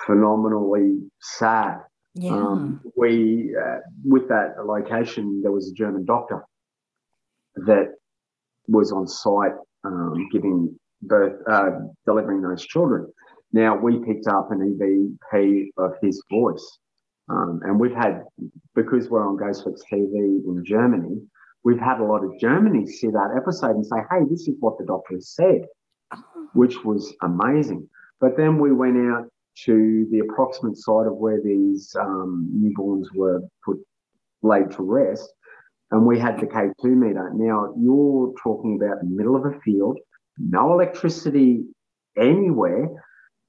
phenomenally 0.06 0.98
sad. 1.20 1.78
Yeah. 2.14 2.32
Um, 2.32 2.80
we, 2.96 3.54
uh, 3.60 3.78
with 4.04 4.28
that 4.28 4.54
location, 4.64 5.40
there 5.42 5.50
was 5.50 5.70
a 5.70 5.74
German 5.74 6.04
doctor 6.04 6.44
that 7.56 7.94
was 8.68 8.92
on 8.92 9.06
site 9.06 9.54
um, 9.84 10.28
giving 10.32 10.78
birth, 11.02 11.42
uh, 11.50 11.70
delivering 12.06 12.40
those 12.40 12.64
children. 12.64 13.12
Now 13.52 13.76
we 13.76 13.98
picked 14.04 14.28
up 14.28 14.50
an 14.52 14.78
EVP 14.78 15.68
of 15.76 15.94
his 16.02 16.22
voice, 16.30 16.78
um, 17.28 17.60
and 17.64 17.78
we've 17.78 17.94
had 17.94 18.22
because 18.74 19.08
we're 19.08 19.26
on 19.26 19.36
Ghostflix 19.36 19.80
TV 19.92 20.14
in 20.14 20.62
Germany, 20.64 21.20
we've 21.64 21.78
had 21.78 22.00
a 22.00 22.04
lot 22.04 22.24
of 22.24 22.38
Germany 22.40 22.86
see 22.86 23.08
that 23.08 23.34
episode 23.36 23.76
and 23.76 23.86
say, 23.86 23.96
"Hey, 24.10 24.24
this 24.28 24.48
is 24.48 24.56
what 24.60 24.78
the 24.78 24.84
doctor 24.84 25.16
said," 25.20 25.66
Oh, 26.12 26.48
which 26.54 26.84
was 26.84 27.14
amazing. 27.22 27.88
But 28.20 28.36
then 28.36 28.58
we 28.58 28.72
went 28.72 28.96
out 28.96 29.30
to 29.64 30.06
the 30.10 30.20
approximate 30.20 30.76
site 30.76 31.06
of 31.06 31.16
where 31.16 31.40
these 31.42 31.94
um, 31.98 32.48
newborns 32.54 33.06
were 33.14 33.40
put 33.64 33.78
laid 34.42 34.70
to 34.72 34.82
rest, 34.82 35.32
and 35.90 36.06
we 36.06 36.18
had 36.18 36.40
the 36.40 36.46
K2 36.46 36.84
meter. 36.84 37.30
Now 37.34 37.74
you're 37.78 38.34
talking 38.42 38.76
about 38.80 39.00
the 39.00 39.08
middle 39.08 39.36
of 39.36 39.44
a 39.44 39.58
field, 39.60 39.98
no 40.38 40.72
electricity 40.72 41.64
anywhere, 42.16 42.88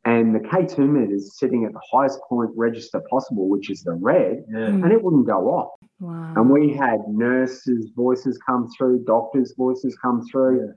and 0.06 0.36
the 0.36 0.39
K2 0.39 0.78
meter 0.88 1.16
is 1.16 1.38
sitting 1.38 1.66
at 1.66 1.74
the 1.74 1.82
highest 1.91 2.20
point 2.30 2.51
register 2.56 3.01
possible, 3.10 3.49
which 3.49 3.72
is 3.72 3.82
the 3.82 3.93
red, 3.93 4.43
yeah. 4.49 4.68
and 4.68 4.91
it 4.91 5.01
wouldn't 5.01 5.26
go 5.26 5.49
off. 5.49 5.72
wow. 5.99 6.34
And 6.36 6.49
we 6.49 6.74
had 6.74 6.99
nurses' 7.08 7.89
voices 7.95 8.38
come 8.45 8.70
through, 8.78 9.03
doctors' 9.06 9.56
voices 9.58 9.97
come 10.01 10.24
through 10.32 10.74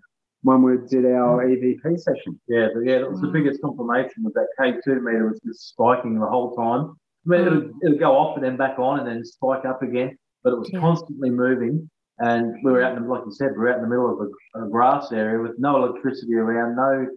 when 0.49 0.63
we 0.63 0.79
did 0.89 1.05
our 1.05 1.45
EVP 1.45 2.01
session. 2.01 2.41
Yeah, 2.49 2.69
but 2.73 2.81
yeah, 2.81 3.01
that 3.01 3.11
was 3.11 3.21
the 3.21 3.27
mm. 3.27 3.35
biggest 3.35 3.61
confirmation 3.61 4.25
was 4.25 4.33
that 4.33 4.49
K2 4.59 5.03
meter 5.03 5.29
was 5.29 5.39
just 5.45 5.69
spiking 5.69 6.19
the 6.19 6.27
whole 6.27 6.57
time. 6.57 6.97
I 7.27 7.29
mean, 7.29 7.41
it'll, 7.47 7.61
mm. 7.61 7.73
it'll 7.85 7.99
go 7.99 8.17
off 8.17 8.37
and 8.37 8.45
then 8.45 8.57
back 8.57 8.79
on 8.79 8.99
and 8.99 9.07
then 9.07 9.25
spike 9.27 9.67
up 9.67 9.83
again, 9.83 10.17
but 10.43 10.55
it 10.55 10.59
was 10.59 10.71
Yeah. 10.73 10.81
constantly 10.81 11.29
moving. 11.29 11.91
And 12.21 12.55
we 12.65 12.73
were 12.73 12.83
out 12.83 12.97
in, 12.97 13.03
the, 13.03 13.09
like 13.11 13.27
you 13.27 13.33
said, 13.33 13.51
we 13.53 13.59
we're 13.59 13.69
out 13.69 13.77
in 13.77 13.83
the 13.83 13.89
middle 13.91 14.11
of 14.11 14.27
a, 14.27 14.65
a 14.65 14.71
grass 14.71 15.13
area 15.13 15.39
with 15.39 15.59
no 15.59 15.77
electricity 15.85 16.35
around, 16.35 16.77
no. 16.77 17.09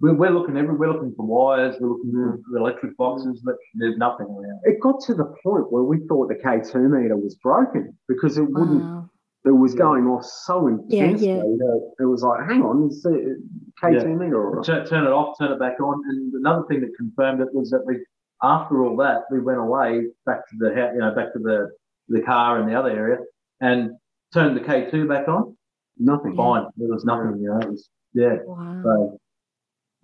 We're, 0.00 0.14
we're 0.14 0.30
looking 0.30 0.56
every, 0.56 0.76
we're 0.76 0.92
looking 0.92 1.12
for 1.16 1.26
wires, 1.26 1.74
we're 1.80 1.88
looking 1.88 2.12
for 2.12 2.38
mm. 2.38 2.60
electric 2.60 2.96
boxes, 2.96 3.42
but 3.44 3.56
there's 3.74 3.96
nothing 3.96 4.26
around. 4.26 4.60
It 4.62 4.80
got 4.80 5.00
to 5.06 5.14
the 5.14 5.34
point 5.42 5.72
where 5.72 5.82
we 5.82 6.06
thought 6.06 6.28
the 6.28 6.36
K2 6.36 6.88
meter 6.88 7.16
was 7.16 7.34
broken 7.34 7.98
because 8.06 8.38
it 8.38 8.42
wouldn't, 8.48 8.84
Wow. 8.84 9.10
It 9.46 9.52
was 9.52 9.74
going 9.74 10.06
off 10.06 10.24
so 10.24 10.66
intensely 10.66 11.28
yeah. 11.28 11.36
that 11.36 11.92
it 12.00 12.04
was 12.04 12.22
like, 12.22 12.48
hang 12.48 12.62
on, 12.62 12.88
is 12.88 13.00
the 13.02 13.40
K2 13.80 14.02
Yeah. 14.02 14.14
meter 14.14 14.44
all 14.44 14.56
right? 14.56 14.66
Turn, 14.66 14.84
turn 14.84 15.06
it 15.06 15.10
off, 15.10 15.38
turn 15.38 15.52
it 15.52 15.60
back 15.60 15.80
on. 15.80 16.02
And 16.08 16.34
another 16.34 16.64
thing 16.68 16.80
that 16.80 16.90
confirmed 16.96 17.40
it 17.40 17.54
was 17.54 17.70
that 17.70 17.84
we, 17.86 18.04
after 18.42 18.84
all 18.84 18.96
that, 18.96 19.22
we 19.30 19.40
went 19.40 19.60
away 19.60 20.06
back 20.26 20.48
to 20.48 20.56
the 20.58 20.74
house, 20.74 20.90
you 20.94 21.00
know, 21.00 21.14
back 21.14 21.32
to 21.32 21.38
the 21.38 21.70
the 22.08 22.22
car 22.22 22.60
in 22.60 22.68
the 22.68 22.74
other 22.78 22.90
area, 22.90 23.18
and 23.60 23.90
turned 24.34 24.56
the 24.56 24.60
K 24.60 24.90
two 24.90 25.08
back 25.08 25.28
on. 25.28 25.56
Nothing. 25.96 26.36
Fine, 26.36 26.66
there 26.76 26.88
was 26.88 27.04
nothing. 27.04 27.40
You 27.40 27.50
know, 27.50 27.58
it 27.60 27.70
was 27.70 27.88
yeah. 28.14 28.36
Wow. 28.44 28.82
So 28.82 29.20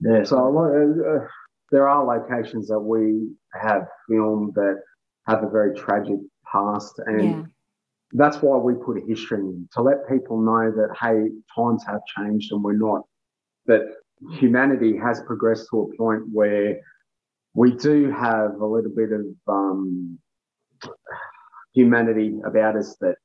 yeah, 0.00 0.22
So 0.24 0.36
uh, 0.38 1.16
uh, 1.16 1.26
there 1.70 1.88
are 1.88 2.04
locations 2.04 2.68
that 2.68 2.80
we 2.80 3.28
have 3.60 3.86
filmed 4.08 4.54
that 4.54 4.80
have 5.26 5.42
a 5.42 5.48
very 5.50 5.74
tragic 5.76 6.18
past, 6.50 6.94
and 7.06 7.24
yeah. 7.24 7.42
That's 8.12 8.42
why 8.42 8.56
we 8.56 8.74
put 8.74 8.98
a 8.98 9.06
history 9.06 9.40
in 9.40 9.68
to 9.74 9.82
let 9.82 10.08
people 10.08 10.40
know 10.40 10.70
that 10.70 10.90
hey, 11.00 11.28
times 11.56 11.84
have 11.86 12.00
changed 12.16 12.52
and 12.52 12.62
we're 12.62 12.72
not 12.74 13.02
that 13.66 13.82
humanity 14.38 14.96
has 14.96 15.20
progressed 15.26 15.68
to 15.70 15.80
a 15.92 15.96
point 15.96 16.22
where 16.32 16.76
we 17.54 17.72
do 17.76 18.10
have 18.10 18.52
a 18.60 18.66
little 18.66 18.90
bit 18.94 19.10
of 19.12 19.26
um, 19.48 20.18
humanity 21.74 22.38
about 22.46 22.76
us 22.76 22.96
that, 23.00 23.16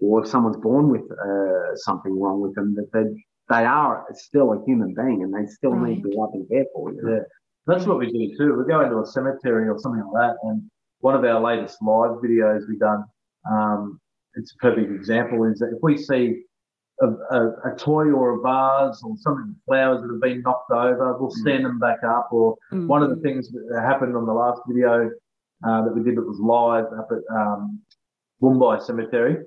or 0.00 0.22
if 0.22 0.28
someone's 0.28 0.56
born 0.58 0.88
with 0.90 1.02
uh, 1.02 1.76
something 1.76 2.18
wrong 2.20 2.40
with 2.40 2.54
them, 2.54 2.74
that 2.74 2.88
they 2.92 3.04
they 3.50 3.64
are 3.64 4.06
still 4.14 4.52
a 4.54 4.64
human 4.64 4.94
being 4.94 5.22
and 5.22 5.32
they 5.34 5.46
still 5.50 5.72
Right. 5.72 5.96
need 5.96 6.02
the 6.02 6.16
love 6.16 6.30
and 6.32 6.48
care 6.48 6.64
for. 6.74 6.92
You? 6.92 7.00
Yeah. 7.10 7.18
That's 7.66 7.86
what 7.86 7.98
we 7.98 8.10
do 8.10 8.36
too. 8.36 8.54
We 8.58 8.64
go 8.64 8.80
into 8.80 8.98
a 8.98 9.06
cemetery 9.06 9.68
or 9.68 9.78
something 9.78 10.02
like 10.12 10.28
that, 10.30 10.36
and 10.44 10.62
one 11.00 11.14
of 11.14 11.24
our 11.24 11.40
latest 11.40 11.78
live 11.82 12.12
videos 12.22 12.62
we 12.68 12.76
done, 12.78 13.04
Um, 13.50 14.00
it's 14.36 14.52
a 14.52 14.56
perfect 14.58 14.90
example 14.90 15.44
is 15.44 15.58
that 15.58 15.72
if 15.74 15.78
we 15.82 15.96
see 15.96 16.42
a, 17.00 17.06
a, 17.06 17.72
a, 17.72 17.76
toy 17.76 18.12
or 18.12 18.38
a 18.38 18.40
vase 18.40 19.02
or 19.02 19.16
something 19.18 19.54
flowers 19.66 20.00
that 20.00 20.10
have 20.10 20.20
been 20.20 20.42
knocked 20.42 20.70
over, 20.70 21.16
we'll 21.18 21.30
mm. 21.30 21.40
stand 21.40 21.64
them 21.64 21.78
back 21.78 21.98
up. 22.06 22.28
Or 22.30 22.56
mm-hmm. 22.72 22.86
one 22.86 23.02
of 23.02 23.10
the 23.10 23.16
things 23.16 23.50
that 23.50 23.80
happened 23.80 24.16
on 24.16 24.26
the 24.26 24.32
last 24.32 24.60
video 24.68 25.10
uh, 25.66 25.84
that 25.84 25.94
we 25.94 26.02
did 26.02 26.16
that 26.16 26.26
was 26.26 26.38
live 26.38 26.86
up 26.98 27.08
at 27.10 27.36
um, 27.36 27.80
Mumbai 28.42 28.82
Cemetery. 28.82 29.38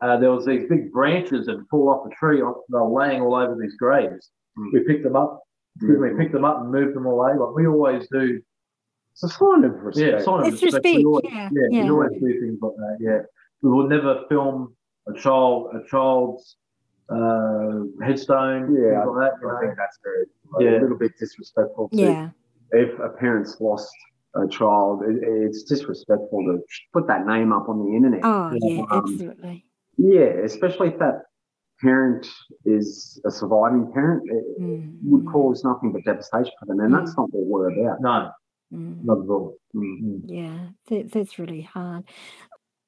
Uh, 0.00 0.18
there 0.18 0.30
was 0.30 0.44
these 0.44 0.68
big 0.68 0.92
branches 0.92 1.46
that 1.46 1.64
fall 1.70 1.88
off 1.88 2.06
a 2.06 2.14
tree. 2.14 2.38
They 2.38 2.78
were 2.78 2.88
laying 2.88 3.22
all 3.22 3.34
over 3.34 3.56
these 3.60 3.74
graves. 3.76 4.30
Mm. 4.58 4.72
We 4.72 4.80
picked 4.80 5.04
them 5.04 5.16
up. 5.16 5.42
Mm. 5.82 6.00
We 6.00 6.22
picked 6.22 6.32
them 6.32 6.44
up 6.44 6.60
and 6.60 6.70
moved 6.70 6.94
them 6.94 7.06
away, 7.06 7.32
like 7.34 7.54
we 7.54 7.66
always 7.66 8.06
do. 8.10 8.40
It's 9.12 9.22
a 9.22 9.28
sign 9.28 9.64
of 9.64 9.72
respect. 9.72 10.12
Yeah, 10.12 10.24
sign 10.24 10.40
of 10.40 10.52
it's 10.52 10.62
respect. 10.62 10.84
respect. 10.84 11.04
Always, 11.06 11.24
yeah, 11.24 11.48
yeah, 11.52 11.68
yeah, 11.70 11.84
we 11.84 11.90
always 11.90 12.12
do 12.12 12.40
things 12.40 12.58
like 12.60 12.76
that. 12.76 12.96
Yeah, 13.00 13.18
we 13.62 13.70
will 13.70 13.88
never 13.88 14.24
film 14.28 14.76
a 15.08 15.18
child, 15.18 15.74
a 15.74 15.88
child's 15.88 16.56
uh, 17.08 18.04
headstone. 18.04 18.74
Yeah, 18.74 19.04
like 19.04 19.32
that, 19.40 19.48
I, 19.48 19.60
think 19.60 19.74
that's 19.76 19.98
very 20.02 20.26
like, 20.52 20.64
yeah. 20.64 20.80
a 20.80 20.82
little 20.82 20.98
bit 20.98 21.12
disrespectful. 21.18 21.88
Too. 21.90 22.00
Yeah, 22.00 22.30
if 22.72 22.98
a 22.98 23.08
parent's 23.08 23.60
lost 23.60 23.92
a 24.34 24.48
child, 24.48 25.02
it, 25.02 25.16
it's 25.22 25.62
disrespectful 25.62 26.44
to 26.44 26.62
put 26.92 27.06
that 27.08 27.26
name 27.26 27.52
up 27.52 27.68
on 27.68 27.84
the 27.84 27.96
internet. 27.96 28.20
Oh 28.22 28.52
yeah, 28.60 28.82
um, 28.82 29.04
absolutely. 29.04 29.64
Yeah, 29.96 30.44
especially 30.44 30.88
if 30.88 30.98
that 30.98 31.22
parent 31.80 32.26
is 32.64 33.20
a 33.26 33.30
surviving 33.30 33.90
parent, 33.92 34.22
it 34.26 34.60
mm. 34.60 34.98
would 35.04 35.26
cause 35.26 35.64
nothing 35.64 35.92
but 35.92 36.04
devastation 36.04 36.52
for 36.58 36.66
them, 36.66 36.80
and 36.80 36.92
mm. 36.92 36.98
that's 36.98 37.16
not 37.16 37.28
what 37.32 37.46
we're 37.46 37.70
about. 37.70 38.00
No, 38.00 38.30
mm. 38.72 39.04
not 39.04 39.18
at 39.18 39.28
all. 39.28 39.56
Mm-hmm. 39.74 40.28
Yeah, 40.28 40.58
that, 40.88 41.12
that's 41.12 41.38
really 41.38 41.62
hard 41.62 42.04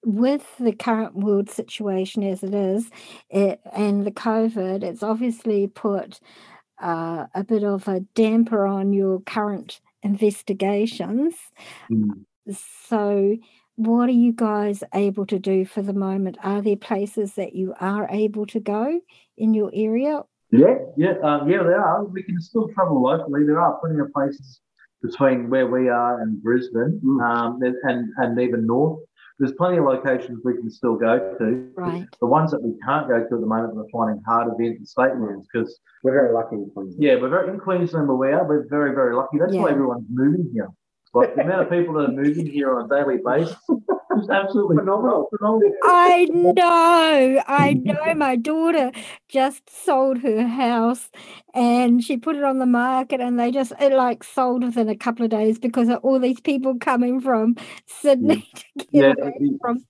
with 0.09 0.57
the 0.59 0.73
current 0.73 1.15
world 1.15 1.51
situation 1.51 2.23
as 2.23 2.43
it 2.43 2.55
is, 2.55 2.91
it, 3.29 3.61
and 3.75 4.07
the 4.07 4.11
COVID, 4.11 4.83
it's 4.83 5.03
obviously 5.03 5.67
put 5.67 6.19
uh, 6.83 7.27
a 7.35 7.45
bit 7.45 7.63
of 7.63 7.87
a 7.89 8.01
damper 8.15 8.67
on 8.67 8.95
your 8.95 9.21
current 9.21 9.81
investigations. 10.03 11.35
Mm. 11.91 12.25
So, 12.89 13.37
what 13.77 14.09
are 14.09 14.13
you 14.13 14.33
guys 14.33 14.83
able 14.95 15.27
to 15.27 15.39
do 15.39 15.67
for 15.67 15.83
the 15.83 15.93
moment? 15.93 16.39
Are 16.43 16.63
there 16.63 16.77
places 16.77 17.35
that 17.35 17.55
you 17.55 17.75
are 17.79 18.09
able 18.11 18.47
to 18.47 18.61
go 18.61 19.01
in 19.37 19.53
your 19.53 19.71
area? 19.75 20.23
Yeah, 20.51 20.77
yeah, 20.97 21.15
um, 21.23 21.51
yeah, 21.51 21.63
there 21.63 21.85
are. 21.85 22.05
We 22.07 22.23
can 22.23 22.41
still 22.41 22.69
travel 22.75 23.03
locally. 23.03 23.45
There 23.45 23.61
are 23.61 23.79
plenty 23.79 24.01
of 24.01 24.11
places 24.15 24.63
between 25.03 25.51
where 25.51 25.67
we 25.67 25.91
are 25.91 26.23
and 26.23 26.43
Brisbane, 26.43 26.99
mm. 27.05 27.23
um, 27.23 27.61
and 27.63 28.09
and 28.17 28.41
even 28.41 28.67
north 28.67 29.01
there's 29.39 29.53
plenty 29.53 29.79
of 29.79 29.85
locations 29.85 30.41
we 30.45 30.55
can 30.55 30.71
still 30.71 30.97
go 30.97 31.37
to. 31.39 31.71
Right. 31.77 32.05
The 32.21 32.27
ones 32.27 32.51
that 32.51 32.63
we 32.63 32.75
can't 32.85 33.09
go 33.09 33.19
to 33.19 33.25
at 33.25 33.41
the 33.41 33.47
moment, 33.47 33.77
we're 33.77 33.89
finding 33.93 34.23
hard 34.27 34.49
to 34.49 34.57
be 34.57 34.67
in 34.69 34.85
state 34.85 35.15
lands 35.17 35.47
because 35.53 35.79
we're 36.03 36.13
very 36.13 36.35
lucky 36.35 36.57
in 36.57 36.71
Queensland. 36.71 37.03
Yeah, 37.03 37.17
we're 37.17 37.29
very 37.29 37.51
in 37.51 37.59
Queensland 37.59 38.09
where 38.09 38.17
we 38.17 38.33
are. 38.33 38.47
We're 38.47 38.67
very, 38.69 38.95
very 38.95 39.15
lucky. 39.15 39.39
That's 39.39 39.55
yeah. 39.55 39.63
why 39.63 39.71
everyone's 39.71 40.07
moving 40.11 40.51
here. 40.53 40.69
Like 41.15 41.35
the 41.35 41.43
amount 41.43 41.63
of 41.63 41.71
people 41.71 41.95
that 41.95 42.11
are 42.11 42.13
moving 42.13 42.47
here 42.47 42.75
on 42.79 42.85
a 42.85 42.89
daily 42.89 43.19
basis 43.25 43.57
is 43.69 44.31
absolutely 44.31 44.77
phenomenal. 44.77 45.29
phenomenal. 45.37 45.73
I 45.85 46.27
know, 46.31 47.43
I 47.47 47.73
know. 47.73 48.15
My 48.15 48.37
daughter 48.37 48.93
just 49.29 49.69
sold 49.85 50.19
her 50.19 50.47
house 50.47 51.09
and 51.55 52.05
she 52.05 52.17
put 52.17 52.37
it 52.37 52.45
on 52.45 52.59
the 52.59 52.67
market 52.67 53.21
and 53.21 53.39
they 53.39 53.51
just 53.51 53.73
it 53.81 53.93
like 53.93 54.23
sold 54.23 54.65
within 54.65 54.89
a 54.89 54.97
couple 54.97 55.25
of 55.25 55.31
days 55.31 55.59
because 55.59 55.89
of 55.89 55.99
all 56.03 56.19
these 56.19 56.41
people 56.41 56.79
coming 56.79 57.21
from 57.21 57.57
Sydney 57.87 58.47
to 58.79 58.87
get 58.93 59.17
yeah, 59.19 59.31
from. 59.61 59.85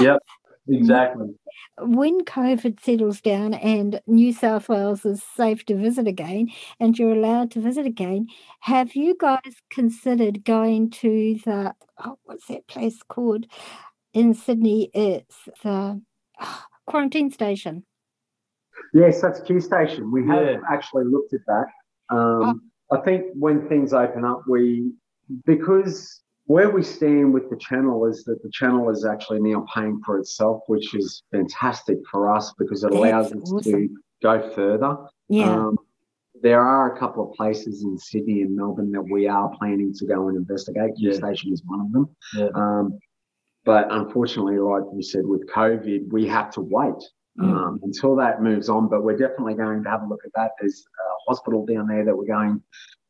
Yep, 0.00 0.22
exactly 0.68 1.34
when 1.82 2.24
COVID 2.24 2.80
settles 2.80 3.20
down 3.20 3.54
and 3.54 4.00
New 4.06 4.32
South 4.32 4.68
Wales 4.68 5.04
is 5.04 5.22
safe 5.36 5.64
to 5.66 5.74
visit 5.74 6.06
again 6.06 6.50
and 6.78 6.98
you're 6.98 7.12
allowed 7.12 7.50
to 7.52 7.60
visit 7.60 7.86
again, 7.86 8.28
have 8.60 8.94
you 8.94 9.16
guys 9.18 9.54
considered 9.70 10.44
going 10.44 10.90
to 10.90 11.38
the, 11.44 11.74
oh, 12.04 12.18
what's 12.24 12.46
that 12.46 12.66
place 12.66 13.00
called 13.08 13.46
in 14.12 14.34
Sydney? 14.34 14.90
It's 14.94 15.36
the 15.62 16.00
oh, 16.40 16.62
quarantine 16.86 17.30
station. 17.30 17.84
Yes, 18.94 19.20
that's 19.20 19.40
Q 19.40 19.60
Station. 19.60 20.10
We 20.10 20.26
have 20.26 20.42
yeah. 20.42 20.56
actually 20.70 21.04
looked 21.04 21.34
at 21.34 21.40
that. 21.46 21.66
Um, 22.10 22.60
oh. 22.90 22.96
I 22.96 23.00
think 23.02 23.26
when 23.34 23.68
things 23.68 23.92
open 23.92 24.24
up, 24.24 24.42
we, 24.48 24.92
because 25.44 26.22
where 26.50 26.68
we 26.68 26.82
stand 26.82 27.32
with 27.32 27.48
the 27.48 27.56
channel 27.56 28.06
is 28.06 28.24
that 28.24 28.42
the 28.42 28.50
channel 28.50 28.90
is 28.90 29.04
actually 29.04 29.38
now 29.38 29.64
paying 29.72 30.00
for 30.04 30.18
itself, 30.18 30.62
which 30.66 30.96
is 30.96 31.22
fantastic 31.30 31.98
for 32.10 32.28
us 32.28 32.52
because 32.58 32.82
it 32.82 32.92
allows 32.92 33.30
That's 33.30 33.44
us 33.44 33.52
awesome. 33.52 33.72
to 33.72 33.88
go 34.20 34.50
further. 34.50 34.96
Yeah. 35.28 35.44
Um, 35.44 35.78
there 36.42 36.60
are 36.60 36.92
a 36.92 36.98
couple 36.98 37.30
of 37.30 37.36
places 37.36 37.84
in 37.84 37.96
Sydney 37.96 38.42
and 38.42 38.56
Melbourne 38.56 38.90
that 38.90 39.02
we 39.02 39.28
are 39.28 39.48
planning 39.60 39.94
to 39.94 40.06
go 40.06 40.26
and 40.26 40.36
investigate. 40.36 40.90
Yeah. 40.96 41.12
Station 41.12 41.52
is 41.52 41.62
one 41.64 41.82
of 41.82 41.92
them. 41.92 42.16
Yeah. 42.34 42.48
Um, 42.56 42.98
but 43.64 43.86
unfortunately, 43.92 44.58
like 44.58 44.82
you 44.92 45.04
said, 45.04 45.24
with 45.24 45.48
COVID, 45.48 46.10
we 46.10 46.26
have 46.26 46.50
to 46.54 46.62
wait 46.62 47.00
mm. 47.38 47.44
um, 47.44 47.78
until 47.84 48.16
that 48.16 48.42
moves 48.42 48.68
on. 48.68 48.88
But 48.88 49.04
we're 49.04 49.16
definitely 49.16 49.54
going 49.54 49.84
to 49.84 49.88
have 49.88 50.02
a 50.02 50.06
look 50.08 50.24
at 50.24 50.32
that. 50.34 50.50
There's 50.60 50.84
a 50.98 51.30
hospital 51.30 51.64
down 51.64 51.86
there 51.86 52.04
that 52.04 52.16
we're 52.16 52.24
going 52.24 52.60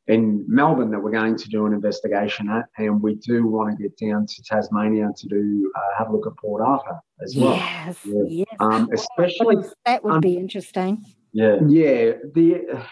in 0.07 0.45
Melbourne 0.49 0.91
that 0.91 1.01
we're 1.01 1.11
going 1.11 1.37
to 1.37 1.49
do 1.49 1.67
an 1.67 1.73
investigation 1.73 2.49
at, 2.49 2.65
and 2.79 3.01
we 3.01 3.15
do 3.17 3.47
want 3.47 3.77
to 3.77 3.83
get 3.83 3.97
down 3.97 4.27
to 4.27 4.43
Tasmania 4.43 5.09
to 5.17 5.29
do 5.29 5.73
uh, 5.77 5.99
have 5.99 6.09
a 6.09 6.13
look 6.13 6.27
at 6.27 6.37
Port 6.37 6.63
Arthur 6.63 6.99
as 7.23 7.37
well. 7.37 7.55
Yes, 7.55 7.99
yeah. 8.05 8.23
yes. 8.27 8.57
Um, 8.59 8.89
especially 8.93 9.57
that 9.85 10.03
would 10.03 10.15
um, 10.15 10.21
be 10.21 10.37
interesting. 10.37 11.05
Yeah, 11.33 11.59
yeah. 11.67 12.13
The 12.35 12.83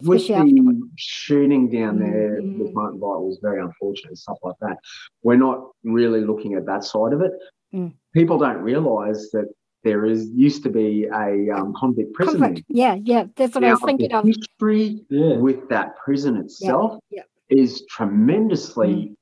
with 0.00 0.26
the 0.26 0.90
shooting 0.96 1.68
down 1.70 1.98
there 1.98 2.40
mm-hmm. 2.40 2.62
with 2.62 2.72
Martin 2.72 2.98
Bryant 2.98 3.22
was 3.22 3.38
very 3.42 3.60
unfortunate 3.60 4.10
and 4.10 4.18
stuff 4.18 4.38
like 4.42 4.56
that. 4.60 4.78
We're 5.22 5.36
not 5.36 5.70
really 5.84 6.22
looking 6.22 6.54
at 6.54 6.66
that 6.66 6.84
side 6.84 7.12
of 7.12 7.20
it. 7.20 7.32
Mm. 7.74 7.92
People 8.14 8.38
don't 8.38 8.58
realise 8.58 9.30
that 9.32 9.46
there 9.84 10.04
is 10.04 10.30
used 10.34 10.62
to 10.64 10.70
be 10.70 11.06
a 11.06 11.50
um, 11.54 11.72
convict 11.76 12.12
prison. 12.14 12.40
Convict. 12.40 12.66
Yeah, 12.68 12.96
yeah, 13.02 13.24
that's 13.36 13.54
what 13.54 13.62
now, 13.62 13.68
I 13.68 13.72
was 13.72 13.82
thinking 13.84 14.08
the 14.08 14.18
of. 14.18 14.24
History 14.24 15.04
yeah. 15.08 15.36
with 15.36 15.68
that 15.68 15.96
prison 15.96 16.36
itself 16.36 17.00
yeah, 17.10 17.22
yeah. 17.50 17.62
is 17.62 17.84
tremendously 17.88 18.88
mm. 18.88 19.14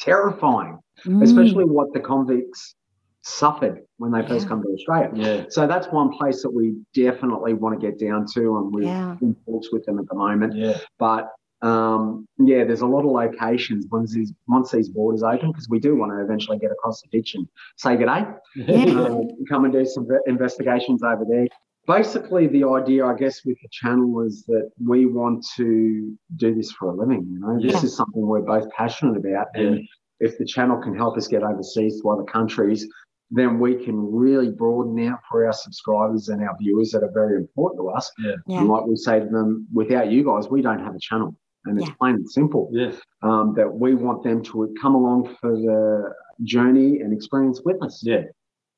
terrifying, 0.00 0.78
mm. 1.04 1.22
especially 1.22 1.64
what 1.64 1.92
the 1.92 2.00
convicts 2.00 2.74
suffered 3.22 3.82
when 3.98 4.12
they 4.12 4.26
first 4.26 4.48
come 4.48 4.62
to 4.62 4.68
Australia. 4.68 5.10
Yeah. 5.14 5.44
So 5.50 5.66
that's 5.66 5.88
one 5.88 6.10
place 6.16 6.42
that 6.42 6.50
we 6.50 6.76
definitely 6.94 7.54
want 7.54 7.78
to 7.78 7.84
get 7.84 7.98
down 7.98 8.26
to, 8.34 8.58
and 8.58 8.72
we're 8.72 9.18
in 9.20 9.36
talks 9.44 9.72
with 9.72 9.84
them 9.84 9.98
at 9.98 10.08
the 10.08 10.14
moment. 10.14 10.54
Yeah. 10.56 10.78
But 10.98 11.28
um, 11.62 12.26
yeah, 12.38 12.64
there's 12.64 12.82
a 12.82 12.86
lot 12.86 13.00
of 13.00 13.10
locations 13.10 13.86
once 13.90 14.14
these 14.14 14.32
once 14.46 14.70
these 14.70 14.88
borders 14.88 15.22
open 15.22 15.50
because 15.50 15.68
we 15.68 15.80
do 15.80 15.96
want 15.96 16.12
to 16.12 16.22
eventually 16.22 16.58
get 16.58 16.70
across 16.70 17.02
the 17.02 17.08
ditch 17.08 17.34
and 17.34 17.48
say 17.76 17.96
good 17.96 18.06
day, 18.06 18.24
yeah. 18.54 19.00
um, 19.00 19.28
come 19.48 19.64
and 19.64 19.72
do 19.72 19.84
some 19.84 20.06
investigations 20.26 21.02
over 21.02 21.24
there. 21.28 21.46
Basically, 21.86 22.46
the 22.46 22.64
idea, 22.64 23.06
I 23.06 23.14
guess, 23.14 23.44
with 23.44 23.56
the 23.62 23.68
channel 23.72 24.20
is 24.20 24.44
that 24.44 24.70
we 24.84 25.06
want 25.06 25.44
to 25.56 26.16
do 26.36 26.54
this 26.54 26.70
for 26.72 26.90
a 26.90 26.94
living. 26.94 27.26
You 27.28 27.40
know, 27.40 27.58
yeah. 27.58 27.72
this 27.72 27.82
is 27.82 27.96
something 27.96 28.24
we're 28.24 28.42
both 28.42 28.70
passionate 28.70 29.16
about, 29.16 29.48
yeah. 29.54 29.62
and 29.62 29.88
if 30.20 30.38
the 30.38 30.44
channel 30.44 30.80
can 30.80 30.96
help 30.96 31.16
us 31.16 31.26
get 31.26 31.42
overseas 31.42 32.00
to 32.02 32.10
other 32.10 32.24
countries, 32.24 32.86
then 33.30 33.58
we 33.58 33.74
can 33.84 33.96
really 33.96 34.50
broaden 34.50 35.08
out 35.08 35.20
for 35.28 35.44
our 35.44 35.52
subscribers 35.52 36.28
and 36.28 36.42
our 36.42 36.56
viewers 36.60 36.92
that 36.92 37.02
are 37.02 37.10
very 37.12 37.36
important 37.36 37.80
to 37.80 37.88
us. 37.88 38.10
Yeah. 38.18 38.32
yeah. 38.46 38.58
And 38.60 38.68
like 38.68 38.86
we 38.86 38.96
say 38.96 39.20
to 39.20 39.26
them, 39.26 39.66
without 39.72 40.10
you 40.10 40.24
guys, 40.24 40.48
we 40.48 40.62
don't 40.62 40.82
have 40.84 40.94
a 40.94 41.00
channel 41.00 41.36
and 41.68 41.78
it's 41.78 41.88
yeah. 41.88 41.94
plain 41.98 42.14
and 42.16 42.30
simple. 42.30 42.70
Yeah. 42.72 42.92
Um, 43.22 43.54
that 43.56 43.72
we 43.72 43.94
want 43.94 44.22
them 44.22 44.42
to 44.44 44.74
come 44.80 44.94
along 44.94 45.36
for 45.40 45.52
the 45.52 46.12
journey 46.44 47.00
and 47.00 47.12
experience 47.12 47.62
with 47.64 47.82
us. 47.82 48.00
Yeah, 48.04 48.22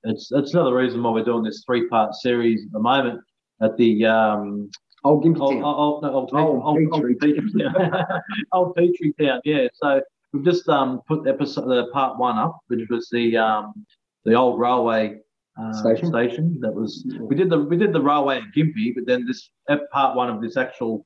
it's 0.05 0.29
that's 0.29 0.55
another 0.55 0.75
reason 0.75 1.03
why 1.03 1.11
we're 1.11 1.25
doing 1.25 1.45
this 1.45 1.63
three 1.67 1.89
part 1.89 2.15
series 2.15 2.65
at 2.65 2.73
the 2.73 2.81
moment 2.81 3.21
at 3.63 3.77
the 3.77 4.07
um, 4.07 4.71
old 5.05 5.25
Gympie 5.25 5.39
Town. 5.39 5.63
Old, 5.63 6.05
old, 6.05 6.05
old, 6.05 6.31
old, 6.33 6.63
old, 6.65 6.89
old, 6.93 7.19
Petrie 7.21 7.53
Town. 7.59 8.07
old 8.53 8.75
Petrie 8.75 9.15
Town. 9.21 9.41
Yeah. 9.45 9.69
So 9.75 10.01
we've 10.33 10.45
just 10.45 10.69
um, 10.69 11.01
put 11.07 11.27
episode 11.27 11.67
the 11.69 11.89
part 11.93 12.19
one 12.19 12.39
up, 12.39 12.59
which 12.69 12.89
was 12.89 13.09
the 13.11 13.37
um, 13.37 13.87
the 14.25 14.35
old 14.35 14.59
railway. 14.59 15.19
Uh, 15.61 15.73
station. 15.73 16.07
station 16.07 16.59
that 16.61 16.73
was 16.73 17.05
we 17.21 17.35
did 17.35 17.51
the 17.51 17.59
we 17.59 17.77
did 17.77 17.93
the 17.93 18.01
railway 18.01 18.39
at 18.39 18.45
Gympie, 18.57 18.95
but 18.95 19.05
then 19.05 19.27
this 19.27 19.51
part 19.93 20.17
one 20.17 20.31
of 20.31 20.41
this 20.41 20.57
actual 20.57 21.05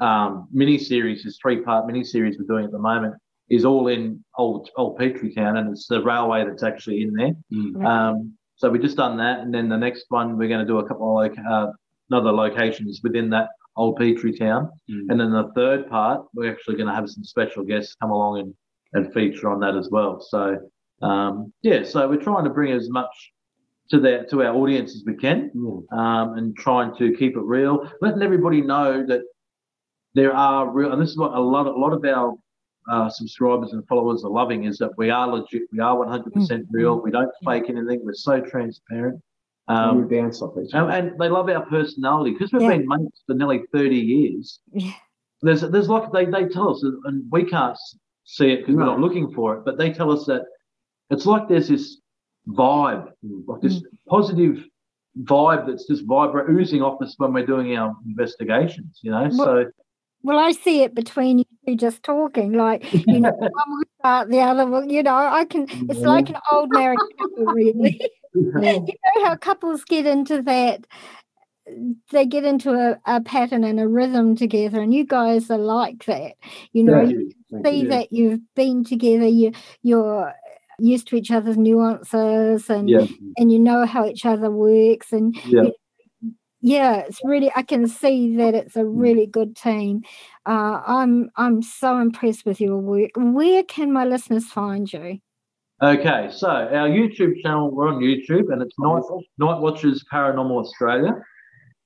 um, 0.00 0.48
mini 0.52 0.78
series, 0.78 1.24
this 1.24 1.38
three 1.40 1.60
part 1.62 1.86
mini 1.86 2.04
series 2.04 2.36
we're 2.38 2.46
doing 2.46 2.64
at 2.64 2.72
the 2.72 2.78
moment, 2.78 3.14
is 3.50 3.64
all 3.64 3.88
in 3.88 4.24
old 4.36 4.70
old 4.76 4.98
Petrie 4.98 5.34
Town, 5.34 5.56
and 5.56 5.70
it's 5.70 5.86
the 5.86 6.02
railway 6.02 6.44
that's 6.44 6.62
actually 6.62 7.02
in 7.02 7.12
there. 7.14 7.32
Mm. 7.52 7.84
Um, 7.84 8.34
so 8.56 8.68
we 8.68 8.78
just 8.78 8.96
done 8.96 9.16
that, 9.18 9.40
and 9.40 9.52
then 9.52 9.68
the 9.68 9.76
next 9.76 10.06
one 10.08 10.36
we're 10.36 10.48
going 10.48 10.66
to 10.66 10.66
do 10.66 10.78
a 10.78 10.86
couple 10.86 11.20
of 11.20 11.32
uh, 11.50 11.72
another 12.10 12.32
locations 12.32 13.00
within 13.02 13.30
that 13.30 13.48
old 13.76 13.96
Petrie 13.96 14.36
Town, 14.36 14.70
mm. 14.90 15.06
and 15.08 15.20
then 15.20 15.32
the 15.32 15.50
third 15.54 15.88
part 15.88 16.26
we're 16.34 16.50
actually 16.50 16.76
going 16.76 16.88
to 16.88 16.94
have 16.94 17.08
some 17.08 17.24
special 17.24 17.64
guests 17.64 17.96
come 18.00 18.10
along 18.10 18.40
and 18.40 18.54
and 18.94 19.12
feature 19.12 19.50
on 19.50 19.60
that 19.60 19.76
as 19.76 19.88
well. 19.90 20.20
So 20.20 20.58
um, 21.02 21.52
yeah, 21.62 21.84
so 21.84 22.08
we're 22.08 22.16
trying 22.16 22.44
to 22.44 22.50
bring 22.50 22.72
as 22.72 22.88
much 22.90 23.32
to 23.90 24.00
that 24.00 24.28
to 24.30 24.42
our 24.42 24.54
audience 24.54 24.94
as 24.94 25.04
we 25.06 25.14
can, 25.14 25.50
um, 25.92 26.36
and 26.36 26.56
trying 26.56 26.94
to 26.96 27.16
keep 27.16 27.36
it 27.36 27.42
real, 27.42 27.90
letting 28.00 28.22
everybody 28.22 28.60
know 28.60 29.06
that 29.06 29.22
there 30.14 30.34
are 30.34 30.70
real, 30.70 30.92
and 30.92 31.00
this 31.00 31.10
is 31.10 31.16
what 31.18 31.32
a 31.32 31.40
lot, 31.40 31.66
a 31.66 31.70
lot 31.72 31.92
of 31.92 32.04
our 32.04 32.34
uh, 32.90 33.08
subscribers 33.10 33.72
and 33.72 33.86
followers 33.86 34.24
are 34.24 34.30
loving 34.30 34.64
is 34.64 34.78
that 34.78 34.90
we 34.96 35.10
are 35.10 35.28
legit, 35.28 35.62
we 35.72 35.78
are 35.80 35.96
100% 35.96 36.22
Mm. 36.32 36.66
real, 36.70 37.00
we 37.00 37.10
don't 37.10 37.30
fake 37.44 37.64
anything, 37.68 38.00
we're 38.02 38.14
so 38.14 38.40
transparent. 38.40 39.20
Um, 39.68 40.08
we 40.08 40.16
bounce 40.18 40.40
off 40.40 40.54
each 40.56 40.72
and, 40.72 40.84
other. 40.84 40.92
and 40.92 41.20
they 41.20 41.28
love 41.28 41.50
our 41.50 41.66
personality 41.66 42.30
because 42.32 42.50
we've 42.52 42.62
Yeah. 42.62 42.78
been 42.78 42.88
mates 42.88 43.22
for 43.26 43.34
nearly 43.34 43.64
30 43.74 43.96
years. 43.96 44.60
Yeah. 44.72 44.92
There's 45.42 45.60
there's 45.60 45.88
like 45.90 46.10
they, 46.10 46.24
they 46.24 46.48
tell 46.48 46.70
us, 46.70 46.82
and 47.04 47.24
we 47.30 47.44
can't 47.44 47.76
see 48.24 48.50
it 48.52 48.60
because 48.60 48.74
we're 48.74 48.86
not 48.86 48.98
looking 49.00 49.30
for 49.32 49.56
it, 49.56 49.64
but 49.66 49.76
they 49.76 49.92
tell 49.92 50.10
us 50.10 50.24
that 50.26 50.42
it's 51.10 51.26
like 51.26 51.46
there's 51.48 51.68
this 51.68 52.00
vibe, 52.48 53.10
like 53.46 53.60
this 53.60 53.84
positive 54.08 54.64
vibe 55.24 55.66
that's 55.66 55.86
just 55.86 56.04
vibrant, 56.06 56.48
oozing 56.50 56.80
off 56.82 57.00
us 57.02 57.14
when 57.18 57.34
we're 57.34 57.44
doing 57.46 57.76
our 57.76 57.94
investigations, 58.06 59.00
you 59.02 59.10
know? 59.10 59.28
So, 59.30 59.66
Well, 60.22 60.38
I 60.38 60.52
see 60.52 60.82
it 60.82 60.94
between 60.94 61.38
you 61.38 61.44
two 61.66 61.76
just 61.76 62.02
talking, 62.02 62.52
like 62.52 62.92
you 62.92 63.20
know, 63.20 63.30
one 63.36 63.50
will 63.50 63.84
start, 64.00 64.30
the 64.30 64.40
other 64.40 64.66
will, 64.66 64.84
you 64.84 65.02
know, 65.02 65.14
I 65.14 65.44
can. 65.44 65.66
It's 65.88 66.00
like 66.00 66.28
an 66.30 66.38
old 66.50 66.70
married 66.72 66.98
couple, 67.18 67.46
really. 67.46 68.00
you 68.34 68.52
know 68.52 69.24
how 69.24 69.36
couples 69.36 69.84
get 69.84 70.06
into 70.06 70.42
that. 70.42 70.86
They 72.12 72.24
get 72.24 72.44
into 72.44 72.72
a, 72.72 72.98
a 73.04 73.20
pattern 73.20 73.62
and 73.62 73.78
a 73.78 73.86
rhythm 73.86 74.36
together, 74.36 74.80
and 74.80 74.92
you 74.92 75.04
guys 75.04 75.50
are 75.50 75.58
like 75.58 76.04
that. 76.06 76.34
You 76.72 76.84
know, 76.84 77.04
Thank 77.04 77.10
you. 77.10 77.32
Thank 77.50 77.66
see 77.66 77.80
you. 77.82 77.88
that 77.88 78.12
you've 78.12 78.54
been 78.54 78.84
together. 78.84 79.26
You 79.26 79.52
you're 79.82 80.32
used 80.78 81.08
to 81.08 81.16
each 81.16 81.30
other's 81.30 81.58
nuances, 81.58 82.70
and 82.70 82.88
yeah, 82.88 83.06
and 83.36 83.52
you 83.52 83.58
know 83.58 83.86
how 83.86 84.06
each 84.06 84.24
other 84.24 84.50
works, 84.50 85.12
and 85.12 85.36
yeah. 85.44 85.64
you 85.64 85.72
yeah 86.68 86.96
it's 86.98 87.20
really 87.24 87.50
i 87.56 87.62
can 87.62 87.86
see 87.86 88.36
that 88.36 88.54
it's 88.54 88.76
a 88.76 88.84
really 88.84 89.26
good 89.26 89.56
team 89.56 90.02
uh, 90.46 90.80
i'm 90.86 91.30
i'm 91.36 91.62
so 91.62 91.98
impressed 91.98 92.44
with 92.44 92.60
your 92.60 92.78
work 92.78 93.10
where 93.16 93.62
can 93.64 93.92
my 93.92 94.04
listeners 94.04 94.46
find 94.46 94.92
you 94.92 95.18
Okay, 95.80 96.28
so 96.32 96.48
our 96.48 96.88
YouTube 96.88 97.40
channel, 97.40 97.70
we're 97.70 97.86
on 97.86 98.02
YouTube, 98.02 98.52
and 98.52 98.60
it's 98.60 98.74
Night, 98.80 99.02
Night 99.38 99.60
Watchers 99.60 100.04
Paranormal 100.12 100.58
Australia. 100.58 101.12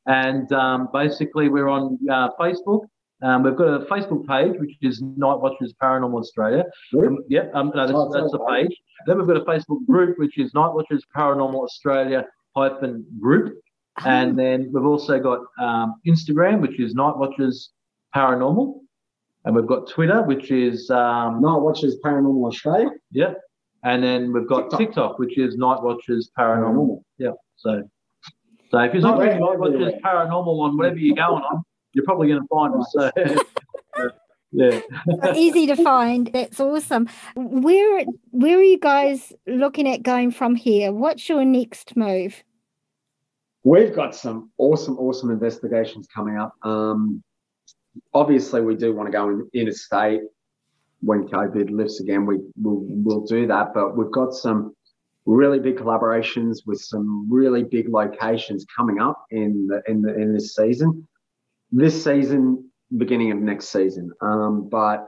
And 0.07 0.51
um, 0.53 0.89
basically, 0.95 1.51
we're 1.51 1.69
on 1.69 1.99
uh, 2.11 2.31
Facebook. 2.41 2.87
Um, 3.23 3.43
we've 3.43 3.55
got 3.55 3.69
a 3.69 3.85
Facebook 3.85 4.27
page, 4.27 4.59
which 4.59 4.77
is 4.81 5.03
Night 5.03 5.35
Watchers 5.35 5.75
Paranormal 5.81 6.21
Australia. 6.21 6.65
Um, 6.99 7.19
yeah, 7.29 7.49
um, 7.53 7.71
no, 7.75 7.87
that's, 7.87 7.93
Oh, 7.95 8.11
that's 8.11 8.33
the 8.33 8.39
page. 8.49 8.75
Then 9.07 9.19
we've 9.19 9.27
got 9.27 9.37
a 9.37 9.45
Facebook 9.45 9.85
group, 9.87 10.19
which 10.19 10.39
is 10.39 10.55
Night 10.55 10.73
Watchers 10.73 11.05
Paranormal 11.15 11.63
Australia 11.63 12.25
hyphen 12.57 13.05
group. 13.21 13.62
And 14.05 14.39
then 14.39 14.71
we've 14.73 14.85
also 14.85 15.19
got 15.19 15.41
um, 15.61 15.97
Instagram, 16.07 16.61
which 16.61 16.81
is 16.81 16.95
Night 16.95 17.17
Watchers 17.17 17.71
Paranormal. 18.15 18.81
And 19.45 19.55
we've 19.57 19.67
got 19.67 19.89
Twitter, 19.89 20.23
which 20.23 20.51
is, 20.51 20.89
um, 20.91 21.43
Night 21.43 21.59
Watchers 21.59 21.97
Paranormal 22.05 22.47
Australia. 22.47 22.91
yeah. 23.11 23.35
And 23.85 24.03
then 24.03 24.33
we've 24.33 24.47
got 24.47 24.71
TikTok. 24.71 24.79
TikTok, 24.79 25.19
which 25.19 25.37
is 25.39 25.57
Night 25.57 25.83
Watchers 25.83 26.31
Paranormal. 26.39 26.75
Paranormal. 26.75 27.03
Yeah. 27.19 27.33
So, 27.57 27.83
so 28.71 28.79
if 28.79 28.93
you're 28.93 29.03
not 29.03 29.19
reading 29.19 29.41
Night 29.41 29.59
Watchers 29.59 29.95
Paranormal 30.05 30.61
on 30.61 30.77
whatever 30.77 30.99
you're 30.99 31.17
going 31.17 31.43
on, 31.43 31.65
you're 31.93 32.05
probably 32.05 32.29
going 32.29 32.43
to 32.43 32.49
find 32.49 32.75
us. 32.77 32.93
So, 32.93 33.11
yeah. 34.53 34.81
Easy 35.35 35.67
to 35.67 35.77
find 35.77 36.31
that's 36.33 36.61
awesome 36.61 37.09
where 37.35 38.05
where 38.31 38.59
are 38.59 38.63
you 38.63 38.79
guys 38.79 39.33
looking 39.47 39.89
at 39.89 40.03
going 40.03 40.31
from 40.31 40.55
here 40.55 40.93
what's 40.93 41.29
your 41.29 41.45
next 41.45 41.97
move 41.97 42.45
We've 43.65 43.95
got 43.95 44.15
some 44.15 44.51
awesome, 44.59 44.99
awesome 44.99 45.31
investigations 45.31 46.09
coming 46.13 46.37
up. 46.37 46.55
Um, 46.63 47.23
obviously, 48.13 48.61
we 48.61 48.75
do 48.75 48.95
want 48.95 49.07
to 49.07 49.13
go 49.13 49.29
in, 49.29 49.49
interstate 49.55 50.23
when 51.01 51.29
COVID 51.29 51.71
lifts 51.71 52.01
again. 52.01 52.27
We 52.27 52.39
will 52.61 52.85
we'll 52.89 53.25
do 53.27 53.47
that, 53.47 53.73
but 53.75 53.97
we've 53.97 54.11
got 54.11 54.35
some 54.35 54.75
really 55.25 55.61
big 55.61 55.77
collaborations 55.77 56.67
with 56.67 56.81
some 56.81 57.31
really 57.31 57.63
big 57.63 57.89
locations 57.89 58.67
coming 58.77 59.01
up 59.01 59.25
in 59.31 59.69
the 59.69 59.83
in 59.87 60.03
the 60.03 60.15
in 60.15 60.33
this 60.33 60.57
season. 60.57 61.07
This 61.71 62.03
season, 62.03 62.71
beginning 62.97 63.31
of 63.33 63.39
next 63.39 63.69
season. 63.69 64.11
Um, 64.21 64.69
but 64.69 65.07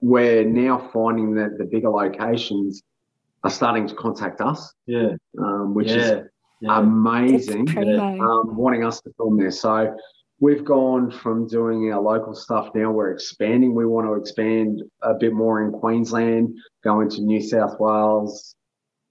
we're 0.00 0.44
now 0.44 0.90
finding 0.92 1.34
that 1.34 1.58
the 1.58 1.64
bigger 1.64 1.90
locations 1.90 2.82
are 3.44 3.50
starting 3.50 3.86
to 3.88 3.94
contact 3.94 4.40
us, 4.40 4.72
Yeah. 4.86 5.16
um, 5.38 5.74
which 5.74 5.88
yeah. 5.88 5.96
is 5.96 6.28
yeah. 6.62 6.78
amazing 6.78 7.64
That's 7.66 7.78
um, 7.78 8.56
wanting 8.56 8.84
us 8.84 9.00
to 9.02 9.12
film 9.16 9.36
there. 9.38 9.50
So 9.50 9.94
we've 10.40 10.64
gone 10.64 11.10
from 11.10 11.46
doing 11.46 11.92
our 11.92 12.00
local 12.00 12.34
stuff 12.34 12.70
now, 12.74 12.90
we're 12.90 13.12
expanding. 13.12 13.74
We 13.74 13.86
want 13.86 14.06
to 14.06 14.14
expand 14.14 14.82
a 15.02 15.14
bit 15.14 15.32
more 15.32 15.62
in 15.62 15.72
Queensland, 15.72 16.56
go 16.82 17.00
into 17.00 17.20
New 17.22 17.42
South 17.42 17.78
Wales, 17.78 18.54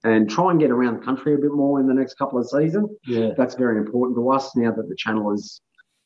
and 0.04 0.28
try 0.28 0.50
and 0.50 0.58
get 0.58 0.70
around 0.70 1.00
the 1.00 1.04
country 1.04 1.34
a 1.34 1.38
bit 1.38 1.52
more 1.52 1.78
in 1.80 1.86
the 1.86 1.94
next 1.94 2.14
couple 2.14 2.38
of 2.38 2.48
seasons. 2.48 2.88
yeah. 3.06 3.30
That's 3.36 3.54
very 3.54 3.78
important 3.78 4.16
to 4.16 4.30
us 4.30 4.56
now 4.56 4.72
that 4.72 4.88
the 4.88 4.96
channel 4.96 5.32
is 5.32 5.60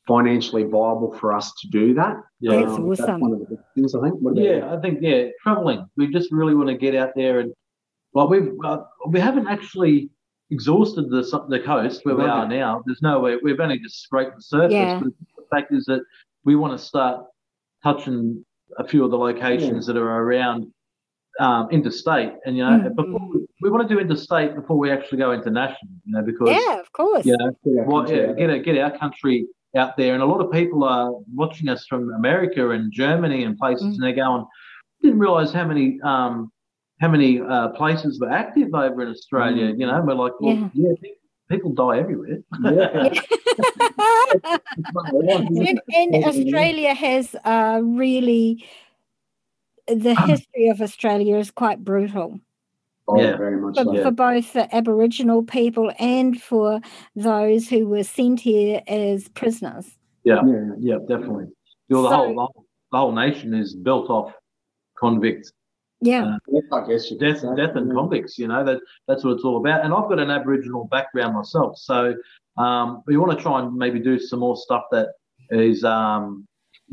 financially 0.06 0.62
viable 0.62 1.12
for 1.18 1.32
us 1.32 1.52
to 1.60 1.68
do 1.68 1.94
that. 1.94 2.16
Yeah. 2.40 2.60
That's 2.60 2.73
Um, 2.73 2.89
awesome. 2.90 3.20
one 3.20 3.32
of 3.32 3.39
the 3.40 3.47
big 3.47 3.59
things, 3.74 3.94
I 3.94 4.02
think. 4.02 4.14
What 4.20 4.32
about 4.32 4.44
you? 4.44 4.56
Yeah, 4.59 4.74
I 4.74 4.81
think 4.81 4.98
yeah, 5.02 5.28
traveling. 5.43 5.86
We 5.97 6.12
just 6.12 6.31
really 6.31 6.55
want 6.55 6.68
to 6.68 6.77
get 6.77 6.94
out 6.94 7.10
there 7.16 7.40
and 7.40 7.52
well, 8.12 8.28
we've 8.28 8.51
uh, 8.64 8.78
we 9.09 9.20
haven't 9.20 9.47
actually 9.48 10.09
exhausted 10.51 11.10
the 11.10 11.23
the 11.48 11.60
coast 11.60 12.05
where 12.05 12.14
we 12.16 12.23
No. 12.24 12.31
are 12.31 12.48
now. 12.48 12.82
There's 12.86 13.02
no 13.02 13.18
way 13.20 13.36
we've 13.43 13.60
only 13.60 13.78
just 13.78 14.01
scraped 14.02 14.36
the 14.36 14.43
surface. 14.43 14.73
Yeah. 14.73 15.01
But 15.02 15.12
the 15.36 15.44
fact 15.51 15.73
is 15.73 15.85
that 15.86 16.02
we 16.44 16.56
want 16.56 16.78
to 16.78 16.85
start 16.85 17.24
touching 17.82 18.44
a 18.78 18.86
few 18.86 19.05
of 19.05 19.10
the 19.10 19.18
locations 19.18 19.86
that 19.86 19.97
are 19.97 20.23
around 20.23 20.66
um, 21.39 21.68
interstate, 21.70 22.32
and 22.47 22.56
you 22.56 22.64
know, 22.64 22.78
Mm. 22.78 22.97
before 22.97 23.20
we 23.60 23.68
want 23.70 23.86
to 23.86 23.94
do 23.94 24.01
interstate 24.01 24.55
before 24.55 24.78
we 24.78 24.90
actually 24.90 25.18
go 25.18 25.32
international. 25.32 25.90
You 26.06 26.12
know, 26.14 26.23
because 26.23 26.48
yeah 26.48 26.78
of 26.81 26.90
course 26.93 27.27
you 27.27 27.36
know, 27.36 27.51
Get 27.62 27.78
our 27.78 27.86
country 27.86 28.16
yeah, 28.16 28.32
get 28.32 28.51
a, 28.51 28.59
get 28.60 28.78
our 28.78 28.98
country 28.98 29.47
out 29.77 29.97
there, 29.98 30.14
and 30.14 30.23
a 30.23 30.27
lot 30.27 30.40
of 30.40 30.51
people 30.51 30.82
are 30.85 31.12
watching 31.35 31.68
us 31.68 31.86
from 31.86 32.10
America 32.14 32.70
and 32.70 32.90
Germany 32.90 33.44
and 33.44 33.59
places, 33.59 33.85
Mm. 33.89 33.94
and 33.94 34.02
they're 34.02 34.12
going, 34.14 34.47
"Didn't 35.02 35.18
realise 35.18 35.52
how 35.52 35.66
many 35.66 36.01
um, 36.02 36.51
how 37.01 37.09
many 37.09 37.40
uh, 37.40 37.68
places 37.70 38.18
were 38.20 38.31
active 38.31 38.74
over 38.74 39.02
in 39.02 39.09
Australia." 39.09 39.73
Mm. 39.73 39.78
You 39.81 39.86
know, 39.86 39.97
and 39.97 40.06
we're 40.06 40.14
like, 40.14 40.32
"Well, 40.40 40.55
Yeah. 40.55 40.68
yeah, 40.74 40.93
pe- 41.02 41.10
people 41.51 41.73
die 41.73 41.98
everywhere." 41.98 42.39
Yeah. 42.62 43.12
and, 44.94 45.81
and 45.94 46.24
Australia 46.24 46.94
has 46.94 47.35
uh, 47.44 47.81
really 47.82 48.64
the 49.86 50.14
history 50.27 50.68
of 50.68 50.81
Australia 50.81 51.36
is 51.36 51.51
quite 51.51 51.85
brutal 51.85 52.40
Oh, 53.09 53.20
Yeah. 53.20 53.36
very 53.36 53.60
much 53.60 53.77
for, 53.78 53.85
so. 53.85 54.02
for 54.02 54.10
both 54.10 54.52
the 54.52 54.74
Aboriginal 54.74 55.44
people 55.44 55.93
and 56.01 56.40
for 56.43 56.81
those 57.14 57.68
who 57.68 57.86
were 57.86 58.02
sent 58.02 58.40
here 58.40 58.82
as 58.89 59.28
prisoners. 59.28 59.86
Yeah. 60.24 60.40
yeah, 60.81 60.97
definitely. 61.06 61.44
You 61.89 61.97
know, 61.97 62.02
the 62.02 62.09
So- 62.10 62.16
whole 62.16 62.28
the 62.35 62.40
whole 62.40 62.64
the 62.93 62.98
whole 62.98 63.12
nation 63.12 63.55
is 63.55 63.77
built 63.77 64.10
off 64.10 64.32
convict 64.98 65.52
Yeah, 66.01 66.36
I 66.73 66.86
guess 66.86 67.10
death, 67.18 67.40
say. 67.40 67.48
death 67.56 67.74
and 67.74 67.90
convicts. 67.93 68.39
You 68.39 68.48
know 68.48 68.64
that 68.64 68.81
that's 69.09 69.24
what 69.24 69.32
it's 69.32 69.44
all 69.44 69.56
about. 69.56 69.85
And 69.85 69.94
I've 69.94 70.09
got 70.09 70.18
an 70.18 70.31
Aboriginal 70.31 70.86
background 70.90 71.35
myself, 71.35 71.78
so 71.78 72.14
um, 72.59 73.02
we 73.06 73.16
want 73.16 73.36
to 73.36 73.43
try 73.43 73.62
and 73.62 73.74
maybe 73.74 73.98
do 73.98 74.18
some 74.18 74.40
more 74.40 74.56
stuff 74.56 74.85
that 74.93 75.09
is 75.51 75.85
um, 75.85 76.47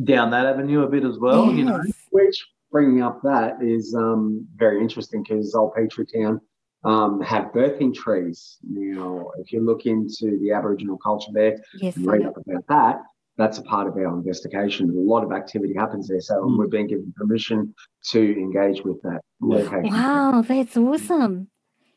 down 0.03 0.31
that 0.31 0.45
avenue 0.45 0.83
a 0.83 0.87
bit 0.87 1.03
as 1.03 1.19
well. 1.19 1.51
You 1.53 1.65
know, 1.65 1.83
Which 2.11 2.45
bringing 2.71 3.01
up 3.01 3.21
that 3.23 3.57
is 3.61 3.93
um, 3.95 4.47
very 4.55 4.81
interesting 4.81 5.23
because 5.23 5.53
Old 5.53 5.73
Petrie 5.75 6.05
Town 6.05 6.41
um, 6.83 7.21
have 7.21 7.45
birthing 7.53 7.93
trees. 7.93 8.57
Now, 8.63 9.31
if 9.37 9.51
you 9.51 9.61
look 9.61 9.85
into 9.85 10.37
the 10.39 10.51
Aboriginal 10.51 10.97
culture 10.97 11.31
there 11.33 11.57
yes, 11.79 11.95
and 11.95 12.05
read 12.05 12.25
up 12.25 12.35
about 12.37 12.67
that, 12.67 13.01
that's 13.37 13.57
a 13.57 13.63
part 13.63 13.87
of 13.87 13.95
our 13.95 14.15
investigation. 14.15 14.89
A 14.89 14.93
lot 14.93 15.23
of 15.23 15.31
activity 15.31 15.73
happens 15.73 16.07
there, 16.07 16.21
so 16.21 16.35
Mm. 16.43 16.59
we've 16.59 16.69
been 16.69 16.87
given 16.87 17.13
permission 17.17 17.73
to 18.11 18.19
engage 18.39 18.83
with 18.83 19.01
that 19.01 19.21
location. 19.41 19.91
Wow, 19.93 20.41
that's 20.47 20.77
awesome. 20.77 21.47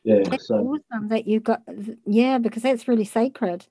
yeah. 0.03 0.23
That's 0.23 0.47
So 0.47 0.55
awesome 0.55 1.09
that 1.09 1.27
you 1.27 1.39
got, 1.39 1.61
yeah, 2.05 2.37
because 2.37 2.63
that's 2.63 2.87
really 2.87 3.03
sacred. 3.05 3.65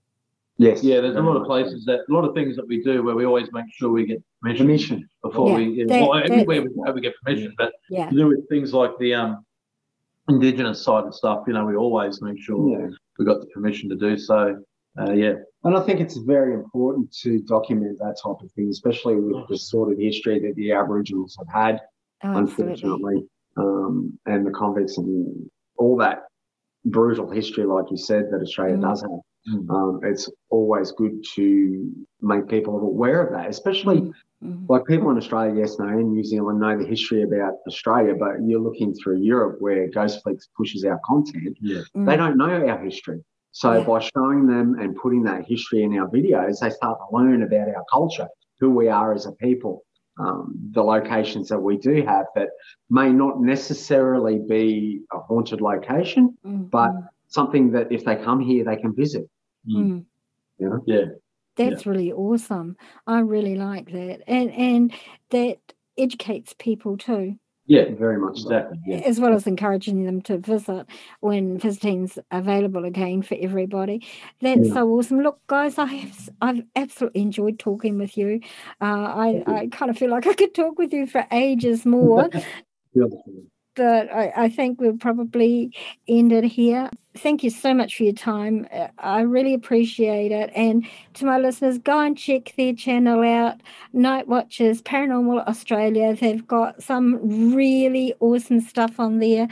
Yes. 0.59 0.83
yeah, 0.83 1.01
there's 1.03 1.17
a 1.17 1.21
lot 1.21 1.37
of 1.37 1.45
places 1.47 1.85
that 1.85 2.01
a 2.09 2.13
lot 2.13 2.25
of 2.25 2.35
things 2.35 2.57
that 2.57 2.67
we 2.67 2.83
do 2.83 3.03
where 3.03 3.15
we 3.15 3.27
always 3.27 3.51
make 3.53 3.67
sure 3.73 3.91
we 3.91 4.07
get 4.07 4.23
permission, 4.41 4.67
Permission. 4.67 5.09
before 5.23 5.51
Yeah, 5.51 5.57
we. 5.57 5.65
Yeah, 5.65 5.85
that- 5.89 6.01
well, 6.09 6.13
that- 6.15 6.31
everywhere 6.31 6.63
we 6.63 6.69
go, 6.69 6.93
we 6.93 7.01
get 7.03 7.15
permission, 7.23 7.53
but 7.59 7.73
Yeah. 7.91 8.09
to 8.09 8.17
do 8.17 8.27
with 8.29 8.49
things 8.49 8.73
like 8.73 8.97
the 8.99 9.13
um, 9.15 9.45
indigenous 10.29 10.83
side 10.83 11.05
of 11.05 11.15
stuff, 11.15 11.45
you 11.47 11.53
know, 11.53 11.65
we 11.67 11.77
always 11.77 12.23
make 12.23 12.39
sure 12.41 12.69
Yeah. 12.71 12.89
we 13.19 13.25
got 13.25 13.41
the 13.41 13.47
permission 13.49 13.89
to 13.91 13.97
do 13.97 14.17
so. 14.17 14.63
Uh, 14.99 15.13
yeah, 15.13 15.35
And 15.67 15.77
I 15.77 15.81
think 15.81 15.99
it's 15.99 16.17
very 16.17 16.55
important 16.55 17.13
to 17.23 17.41
document 17.41 17.99
that 17.99 18.17
type 18.23 18.41
of 18.41 18.53
thing, 18.53 18.69
especially 18.69 19.17
with 19.17 19.49
the 19.49 19.59
sort 19.59 19.93
of 19.93 19.99
history 19.99 20.39
that 20.39 20.55
the 20.55 20.71
Aboriginals 20.71 21.37
have 21.39 21.49
had, 21.53 21.81
Oh, 22.23 22.37
unfortunately. 22.37 23.27
um, 23.57 24.17
and 24.27 24.47
the 24.47 24.53
convicts 24.53 24.97
and 24.97 25.51
all 25.77 25.97
that 25.97 26.27
brutal 26.85 27.29
history, 27.29 27.65
like 27.65 27.87
you 27.91 27.97
said, 27.97 28.31
that 28.31 28.41
Australia 28.41 28.77
mm. 28.77 28.83
does 28.83 29.03
have. 29.03 29.21
Mm. 29.53 29.71
Um, 29.71 30.01
it's 30.05 30.31
always 30.51 30.93
good 30.93 31.25
to 31.35 31.93
make 32.21 32.49
people 32.49 32.79
aware 32.79 33.21
of 33.21 33.33
that, 33.33 33.51
especially 33.51 34.13
mm. 34.43 34.69
like 34.69 34.85
people 34.87 35.11
in 35.11 35.17
Australia, 35.17 35.53
yes, 35.61 35.81
no, 35.81 35.89
in 35.89 36.13
New 36.13 36.23
Zealand 36.23 36.61
know 36.61 36.79
the 36.79 36.87
history 36.87 37.23
about 37.23 37.55
Australia, 37.67 38.15
but 38.17 38.37
you're 38.45 38.61
looking 38.61 38.95
through 38.95 39.19
Europe 39.19 39.57
where 39.59 39.89
Ghostflix 39.91 40.45
pushes 40.57 40.85
our 40.85 41.01
content. 41.05 41.59
Yeah. 41.61 41.83
They 41.93 42.17
don't 42.17 42.37
know 42.37 42.67
our 42.69 42.79
history. 42.79 43.25
So 43.57 43.73
yeah. 43.73 43.85
by 43.85 44.01
showing 44.01 44.47
them 44.47 44.79
and 44.79 44.95
putting 44.95 45.23
that 45.23 45.47
history 45.49 45.83
in 45.83 45.99
our 45.99 46.07
videos, 46.09 46.61
they 46.61 46.69
start 46.69 46.99
to 46.99 47.17
learn 47.17 47.43
about 47.43 47.69
our 47.69 47.87
culture, 47.91 48.29
who 48.61 48.69
we 48.69 48.91
are 48.91 49.15
as 49.15 49.25
a 49.25 49.33
people. 49.33 49.83
Um, 50.21 50.55
the 50.73 50.83
locations 50.83 51.49
that 51.49 51.59
we 51.59 51.79
do 51.79 52.03
have 52.05 52.27
that 52.35 52.51
may 52.91 53.11
not 53.11 53.41
necessarily 53.41 54.41
be 54.47 55.01
a 55.11 55.21
haunted 55.21 55.63
location, 55.63 56.37
mm-hmm. 56.45 56.65
but 56.65 56.91
something 57.29 57.73
that 57.73 57.91
if 57.91 58.05
they 58.05 58.17
come 58.17 58.41
here, 58.41 58.63
they 58.63 58.77
can 58.77 58.95
visit. 58.95 59.25
Mm. 59.67 60.05
You 60.59 60.69
know? 60.69 60.85
Yeah. 60.87 61.05
That's 61.57 61.87
yeah. 61.87 61.93
really 61.93 62.13
awesome. 62.13 62.77
I 63.07 63.21
really 63.21 63.55
like 63.55 63.91
that. 63.93 64.21
And 64.27 64.51
and 64.53 64.93
that 65.31 65.57
educates 65.97 66.55
people 66.59 66.99
too. 66.99 67.37
Yeah, 67.67 67.87
very 67.99 68.19
much 68.19 68.43
exactly. 68.43 68.79
So. 68.79 68.93
Yeah. 68.93 68.99
As 68.99 69.19
well 69.19 69.35
as 69.35 69.47
encouraging 69.47 70.05
them 70.05 70.23
to 70.23 70.39
visit 70.39 70.87
when 71.21 71.59
visiting's 71.59 72.19
available 72.31 72.85
again 72.85 73.23
for 73.23 73.37
everybody. 73.41 74.07
That's 74.41 74.69
yeah. 74.69 74.75
so 74.75 74.89
awesome. 74.91 75.21
Look, 75.21 75.41
guys, 75.49 75.79
I 75.79 75.87
have 75.87 76.31
I've 76.41 76.63
absolutely 76.77 77.23
enjoyed 77.23 77.59
talking 77.59 77.99
with 77.99 78.17
you. 78.17 78.41
Uh, 78.81 78.85
I 78.85 79.43
I 79.47 79.69
kind 79.73 79.91
of 79.91 79.99
feel 79.99 80.11
like 80.11 80.27
I 80.29 80.35
could 80.35 80.55
talk 80.55 80.79
with 80.79 80.93
you 80.93 81.07
for 81.07 81.27
ages 81.33 81.85
more. 81.85 82.29
but 83.75 84.13
I, 84.13 84.33
I 84.37 84.49
think 84.49 84.81
we'll 84.81 84.97
probably 84.97 85.73
end 86.09 86.33
it 86.33 86.45
here 86.45 86.89
thank 87.19 87.43
you 87.43 87.51
so 87.51 87.75
much 87.75 87.97
for 87.97 88.05
your 88.05 88.13
time. 88.13 88.67
Uh, 88.73 88.89
I 88.99 89.21
really 89.23 89.55
appreciate 89.55 90.33
it. 90.33 90.51
And 90.55 90.87
to 91.15 91.25
my 91.25 91.39
listeners, 91.39 91.79
go 91.79 91.99
and 92.01 92.17
check 92.17 92.55
their 92.57 92.73
channel 92.75 93.23
out, 93.23 93.61
Night 93.93 94.29
Watchers 94.29 94.83
Paranormal 94.83 95.47
Australia. 95.47 96.15
They've 96.15 96.47
got 96.47 96.83
some 96.83 97.55
really 97.55 98.15
awesome 98.21 98.61
stuff 98.61 99.01
on 99.01 99.19
there. 99.19 99.49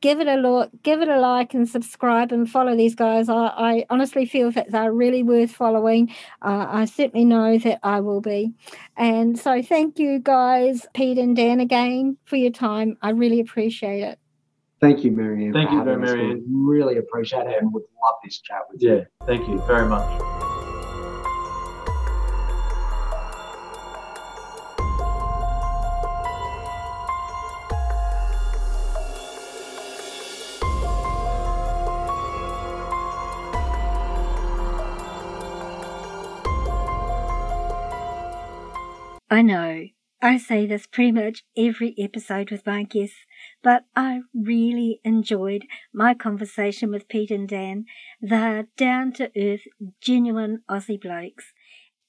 Give 0.00 0.20
it 0.20 0.28
a 0.28 0.36
look, 0.36 0.70
give 0.82 1.02
it 1.02 1.08
a 1.08 1.18
like, 1.18 1.54
and 1.54 1.68
subscribe 1.68 2.32
and 2.32 2.50
follow 2.50 2.76
these 2.76 2.94
guys. 2.94 3.28
I, 3.28 3.46
I 3.46 3.86
honestly 3.90 4.26
feel 4.26 4.50
that 4.52 4.70
they're 4.70 4.92
really 4.92 5.22
worth 5.22 5.50
following. 5.50 6.14
Uh, 6.42 6.66
I 6.68 6.84
certainly 6.86 7.24
know 7.24 7.58
that 7.58 7.80
I 7.82 8.00
will 8.00 8.20
be. 8.20 8.54
And 8.96 9.38
so, 9.38 9.62
thank 9.62 9.98
you 9.98 10.18
guys, 10.18 10.86
Pete 10.94 11.18
and 11.18 11.36
Dan, 11.36 11.60
again 11.60 12.16
for 12.24 12.36
your 12.36 12.50
time. 12.50 12.96
I 13.02 13.10
really 13.10 13.40
appreciate 13.40 14.02
it. 14.02 14.18
Thank 14.80 15.04
you, 15.04 15.10
Marianne. 15.10 15.52
Thank 15.52 15.70
you 15.70 15.82
very 15.82 15.96
Marianne. 15.96 16.44
Really 16.48 16.98
appreciate 16.98 17.46
it 17.46 17.62
and 17.62 17.72
would 17.72 17.84
love 18.04 18.16
this 18.22 18.40
chat 18.40 18.60
with 18.70 18.82
yeah, 18.82 18.90
you. 18.90 18.96
Yeah, 18.98 19.26
thank 19.26 19.48
you 19.48 19.58
very 19.66 19.86
much. 19.88 20.22
I 39.28 39.42
know. 39.42 39.86
I 40.22 40.38
say 40.38 40.66
this 40.66 40.86
pretty 40.86 41.12
much 41.12 41.44
every 41.58 41.94
episode 41.98 42.50
with 42.50 42.64
my 42.64 42.84
guests, 42.84 43.25
but 43.66 43.82
I 43.96 44.20
really 44.32 45.00
enjoyed 45.02 45.66
my 45.92 46.14
conversation 46.14 46.92
with 46.92 47.08
Pete 47.08 47.32
and 47.32 47.48
Dan. 47.48 47.86
They're 48.20 48.68
down 48.76 49.12
to 49.14 49.32
earth, 49.36 49.62
genuine 50.00 50.62
Aussie 50.70 51.00
blokes. 51.00 51.52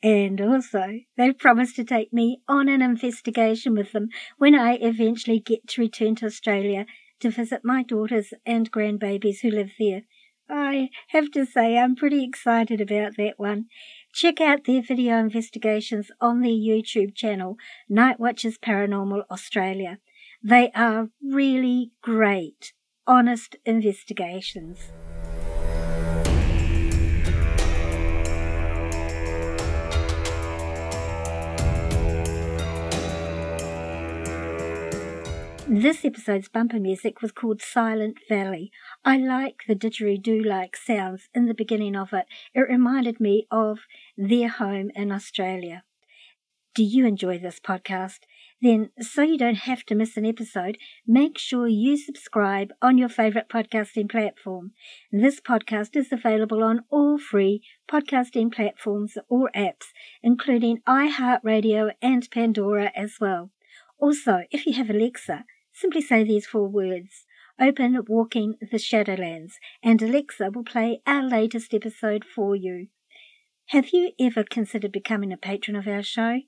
And 0.03 0.39
also, 0.39 0.99
they've 1.17 1.35
promised 1.35 1.75
to 1.77 1.84
take 1.84 2.13
me 2.13 2.41
on 2.47 2.69
an 2.69 2.84
investigation 2.84 3.73
with 3.73 3.91
them 3.91 4.09
when 4.38 4.53
I 4.53 4.73
eventually 4.75 5.39
get 5.39 5.67
to 5.69 5.81
return 5.81 6.13
to 6.17 6.27
Australia 6.27 6.85
to 7.21 7.31
visit 7.31 7.61
my 7.63 7.81
daughters 7.81 8.35
and 8.45 8.71
grandbabies 8.71 9.39
who 9.41 9.49
live 9.49 9.71
there. 9.79 10.03
I 10.47 10.89
have 11.07 11.31
to 11.31 11.43
say 11.43 11.79
I'm 11.79 11.95
pretty 11.95 12.23
excited 12.23 12.81
about 12.81 13.17
that 13.17 13.39
one. 13.39 13.65
Check 14.13 14.39
out 14.39 14.65
their 14.65 14.84
video 14.84 15.17
investigations 15.17 16.11
on 16.21 16.41
their 16.41 16.51
YouTube 16.51 17.15
channel, 17.15 17.55
Night 17.89 18.19
Watchers 18.19 18.59
Paranormal 18.59 19.23
Australia. 19.31 19.97
They 20.48 20.72
are 20.74 21.10
really 21.22 21.91
great, 22.02 22.72
honest 23.06 23.57
investigations. 23.65 24.80
This 35.68 36.06
episode's 36.06 36.48
bumper 36.48 36.80
music 36.80 37.22
was 37.22 37.34
called 37.34 37.61
Silent 37.61 38.19
Valley. 38.30 38.72
I 39.03 39.18
like 39.18 39.64
the 39.68 39.76
didgeridoo 39.76 40.45
like 40.45 40.78
sounds 40.78 41.28
in 41.36 41.48
the 41.48 41.53
beginning 41.53 41.98
of 41.98 42.14
it. 42.14 42.26
It 42.53 42.61
reminded 42.61 43.19
me 43.19 43.48
of 43.52 43.80
their 44.15 44.48
home 44.48 44.91
in 44.95 45.11
Australia. 45.11 45.84
Do 46.74 46.84
you 46.84 47.06
enjoy 47.06 47.38
this 47.38 47.60
podcast? 47.60 48.19
Then, 48.61 48.89
so 48.99 49.21
you 49.21 49.38
don't 49.38 49.55
have 49.55 49.84
to 49.85 49.95
miss 49.95 50.17
an 50.17 50.25
episode, 50.25 50.77
make 51.05 51.38
sure 51.38 51.67
you 51.67 51.95
subscribe 51.95 52.71
on 52.81 52.97
your 52.97 53.09
favorite 53.09 53.49
podcasting 53.49 54.09
platform. 54.09 54.71
This 55.11 55.39
podcast 55.39 55.95
is 55.95 56.11
available 56.11 56.63
on 56.63 56.84
all 56.89 57.19
free 57.19 57.61
podcasting 57.88 58.51
platforms 58.51 59.17
or 59.29 59.51
apps, 59.55 59.93
including 60.23 60.81
iHeartRadio 60.88 61.91
and 62.01 62.27
Pandora 62.31 62.91
as 62.95 63.17
well. 63.21 63.51
Also, 63.99 64.43
if 64.51 64.65
you 64.65 64.73
have 64.73 64.89
Alexa, 64.89 65.45
Simply 65.79 66.01
say 66.01 66.23
these 66.23 66.47
four 66.47 66.67
words 66.67 67.27
Open 67.61 68.03
Walking 68.07 68.55
the 68.59 68.79
Shadowlands, 68.79 69.59
and 69.84 70.01
Alexa 70.01 70.49
will 70.49 70.63
play 70.63 71.03
our 71.05 71.21
latest 71.21 71.71
episode 71.71 72.25
for 72.25 72.55
you. 72.55 72.88
Have 73.67 73.89
you 73.93 74.13
ever 74.19 74.43
considered 74.43 74.91
becoming 74.91 75.31
a 75.31 75.38
patron 75.38 75.77
of 75.77 75.88
our 75.88 76.01
show? 76.01 76.39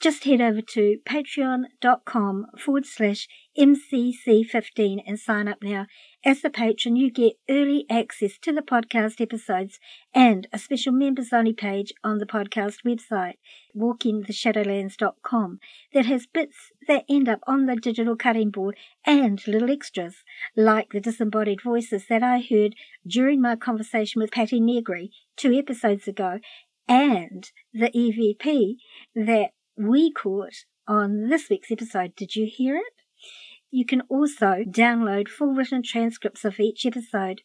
Just 0.00 0.24
head 0.24 0.40
over 0.40 0.60
to 0.60 0.98
patreon.com 1.08 2.46
forward 2.58 2.84
slash 2.84 3.26
MCC15 3.58 5.02
and 5.06 5.18
sign 5.18 5.48
up 5.48 5.62
now. 5.62 5.86
As 6.24 6.44
a 6.44 6.50
patron, 6.50 6.96
you 6.96 7.10
get 7.10 7.34
early 7.48 7.86
access 7.88 8.36
to 8.38 8.52
the 8.52 8.60
podcast 8.60 9.20
episodes 9.20 9.78
and 10.14 10.46
a 10.52 10.58
special 10.58 10.92
members 10.92 11.32
only 11.32 11.52
page 11.52 11.92
on 12.02 12.18
the 12.18 12.26
podcast 12.26 12.78
website, 12.84 13.34
walkingtheshadowlands.com, 13.76 15.60
that 15.94 16.06
has 16.06 16.26
bits 16.26 16.72
that 16.86 17.04
end 17.08 17.28
up 17.28 17.40
on 17.46 17.66
the 17.66 17.76
digital 17.76 18.16
cutting 18.16 18.50
board 18.50 18.76
and 19.06 19.46
little 19.46 19.70
extras, 19.70 20.16
like 20.56 20.90
the 20.90 21.00
disembodied 21.00 21.62
voices 21.62 22.06
that 22.08 22.22
I 22.22 22.40
heard 22.40 22.74
during 23.06 23.40
my 23.40 23.56
conversation 23.56 24.20
with 24.20 24.32
Patti 24.32 24.60
Negri 24.60 25.12
two 25.36 25.52
episodes 25.52 26.06
ago, 26.06 26.40
and 26.86 27.50
the 27.72 27.90
EVP 27.90 28.76
that 29.14 29.50
we 29.76 30.12
caught 30.12 30.64
on 30.86 31.28
this 31.28 31.48
week's 31.50 31.70
episode. 31.70 32.14
Did 32.16 32.36
you 32.36 32.46
hear 32.46 32.76
it? 32.76 32.94
You 33.70 33.84
can 33.84 34.02
also 34.02 34.62
download 34.66 35.28
full 35.28 35.54
written 35.54 35.82
transcripts 35.82 36.44
of 36.44 36.60
each 36.60 36.86
episode 36.86 37.42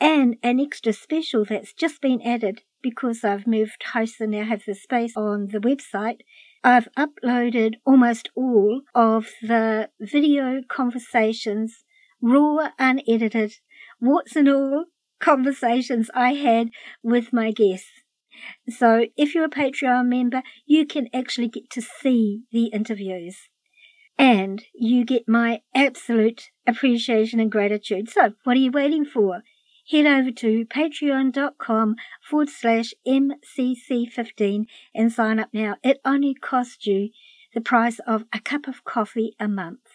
and 0.00 0.36
an 0.42 0.60
extra 0.60 0.92
special 0.92 1.44
that's 1.44 1.72
just 1.72 2.00
been 2.00 2.20
added 2.22 2.62
because 2.82 3.24
I've 3.24 3.46
moved 3.46 3.84
hosts 3.92 4.20
and 4.20 4.32
now 4.32 4.44
have 4.44 4.64
the 4.66 4.74
space 4.74 5.16
on 5.16 5.48
the 5.48 5.60
website. 5.60 6.20
I've 6.64 6.88
uploaded 6.98 7.74
almost 7.86 8.28
all 8.34 8.82
of 8.94 9.28
the 9.40 9.90
video 10.00 10.62
conversations, 10.68 11.84
raw, 12.20 12.70
unedited, 12.78 13.54
warts 14.00 14.36
and 14.36 14.48
all 14.48 14.86
conversations 15.20 16.10
I 16.14 16.34
had 16.34 16.70
with 17.02 17.32
my 17.32 17.52
guests. 17.52 18.01
So 18.68 19.06
if 19.16 19.34
you're 19.34 19.44
a 19.44 19.50
Patreon 19.50 20.06
member, 20.06 20.42
you 20.66 20.86
can 20.86 21.08
actually 21.14 21.48
get 21.48 21.70
to 21.70 21.82
see 21.82 22.42
the 22.52 22.66
interviews 22.66 23.48
and 24.18 24.62
you 24.74 25.04
get 25.04 25.28
my 25.28 25.62
absolute 25.74 26.50
appreciation 26.66 27.40
and 27.40 27.50
gratitude. 27.50 28.08
So, 28.08 28.34
what 28.44 28.56
are 28.56 28.60
you 28.60 28.70
waiting 28.70 29.04
for? 29.04 29.42
Head 29.90 30.06
over 30.06 30.30
to 30.30 30.64
patreon.com 30.66 31.96
forward 32.28 32.48
slash 32.48 32.94
MCC15 33.06 34.66
and 34.94 35.12
sign 35.12 35.40
up 35.40 35.48
now. 35.52 35.76
It 35.82 35.98
only 36.04 36.34
costs 36.34 36.86
you 36.86 37.10
the 37.52 37.60
price 37.60 37.98
of 38.06 38.24
a 38.32 38.40
cup 38.40 38.68
of 38.68 38.84
coffee 38.84 39.34
a 39.40 39.48
month. 39.48 39.91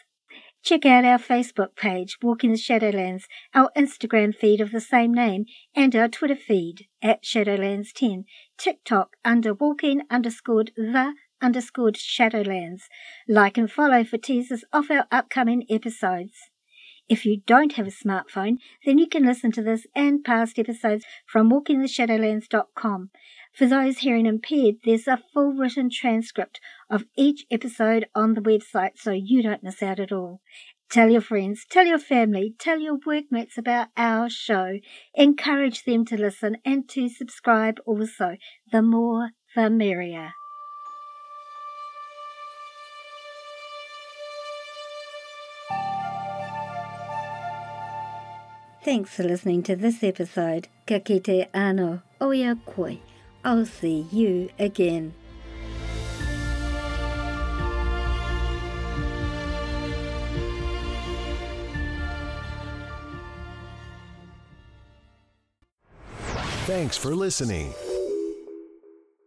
Check 0.64 0.86
out 0.86 1.06
our 1.06 1.18
Facebook 1.18 1.76
page, 1.76 2.18
Walking 2.22 2.52
the 2.52 2.58
Shadowlands, 2.58 3.24
our 3.54 3.72
Instagram 3.78 4.36
feed 4.36 4.60
of 4.60 4.72
the 4.72 4.82
same 4.82 5.14
name, 5.14 5.46
and 5.76 5.96
our 5.96 6.08
Twitter 6.08 6.36
feed 6.36 6.88
at 7.02 7.24
Shadowlands10, 7.24 8.26
TikTok 8.58 9.16
under 9.24 9.54
Walking 9.54 10.02
underscored 10.10 10.72
the 10.76 11.14
underscored 11.42 11.96
Shadowlands. 11.96 12.82
Like 13.28 13.58
and 13.58 13.72
follow 13.72 14.04
for 14.04 14.18
teasers 14.18 14.64
of 14.74 14.92
our 14.92 15.06
upcoming 15.12 15.66
episodes. 15.70 16.50
If 17.10 17.26
you 17.26 17.42
don't 17.46 17.74
have 17.74 17.88
a 17.88 17.92
smartphone, 17.92 18.58
then 18.86 18.98
you 18.98 19.08
can 19.08 19.26
listen 19.26 19.52
to 19.54 19.62
this 19.62 19.88
and 19.96 20.24
past 20.24 20.60
episodes 20.60 21.06
from 21.26 21.50
walkingtheshadowlands.com. 21.50 23.12
For 23.58 23.66
those 23.66 23.98
hearing 23.98 24.28
impaired, 24.28 24.76
there's 24.86 25.08
a 25.08 25.20
full 25.34 25.52
written 25.52 25.90
transcript 25.90 26.60
of 26.92 27.06
each 27.18 27.44
episode 27.50 28.06
on 28.14 28.36
the 28.36 28.42
website 28.42 29.00
so 29.00 29.10
you 29.10 29.42
don't 29.42 29.64
miss 29.64 29.82
out 29.82 30.00
at 30.00 30.12
all. 30.12 30.42
Tell 30.92 31.10
your 31.10 31.22
friends, 31.22 31.66
tell 31.68 31.88
your 31.88 31.98
family, 31.98 32.54
tell 32.60 32.80
your 32.80 33.00
workmates 33.04 33.58
about 33.58 33.88
our 33.98 34.30
show. 34.30 34.78
Encourage 35.16 35.86
them 35.86 36.06
to 36.06 36.16
listen 36.16 36.58
and 36.64 36.88
to 36.90 37.10
subscribe 37.10 37.80
also. 37.88 38.38
The 38.72 38.84
more, 38.84 39.32
the 39.56 39.72
merrier. 39.72 40.34
Thanks 48.86 49.16
for 49.16 49.24
listening 49.24 49.64
to 49.64 49.76
this 49.76 50.04
episode. 50.04 50.68
Ka 50.86 51.00
kite 51.00 51.50
ano, 51.56 52.04
oia 52.22 52.56
koi. 52.64 53.00
I'll 53.48 53.66
see 53.66 54.06
you 54.12 54.50
again. 54.60 55.14
Thanks 66.66 66.98
for 66.98 67.16
listening. 67.16 67.74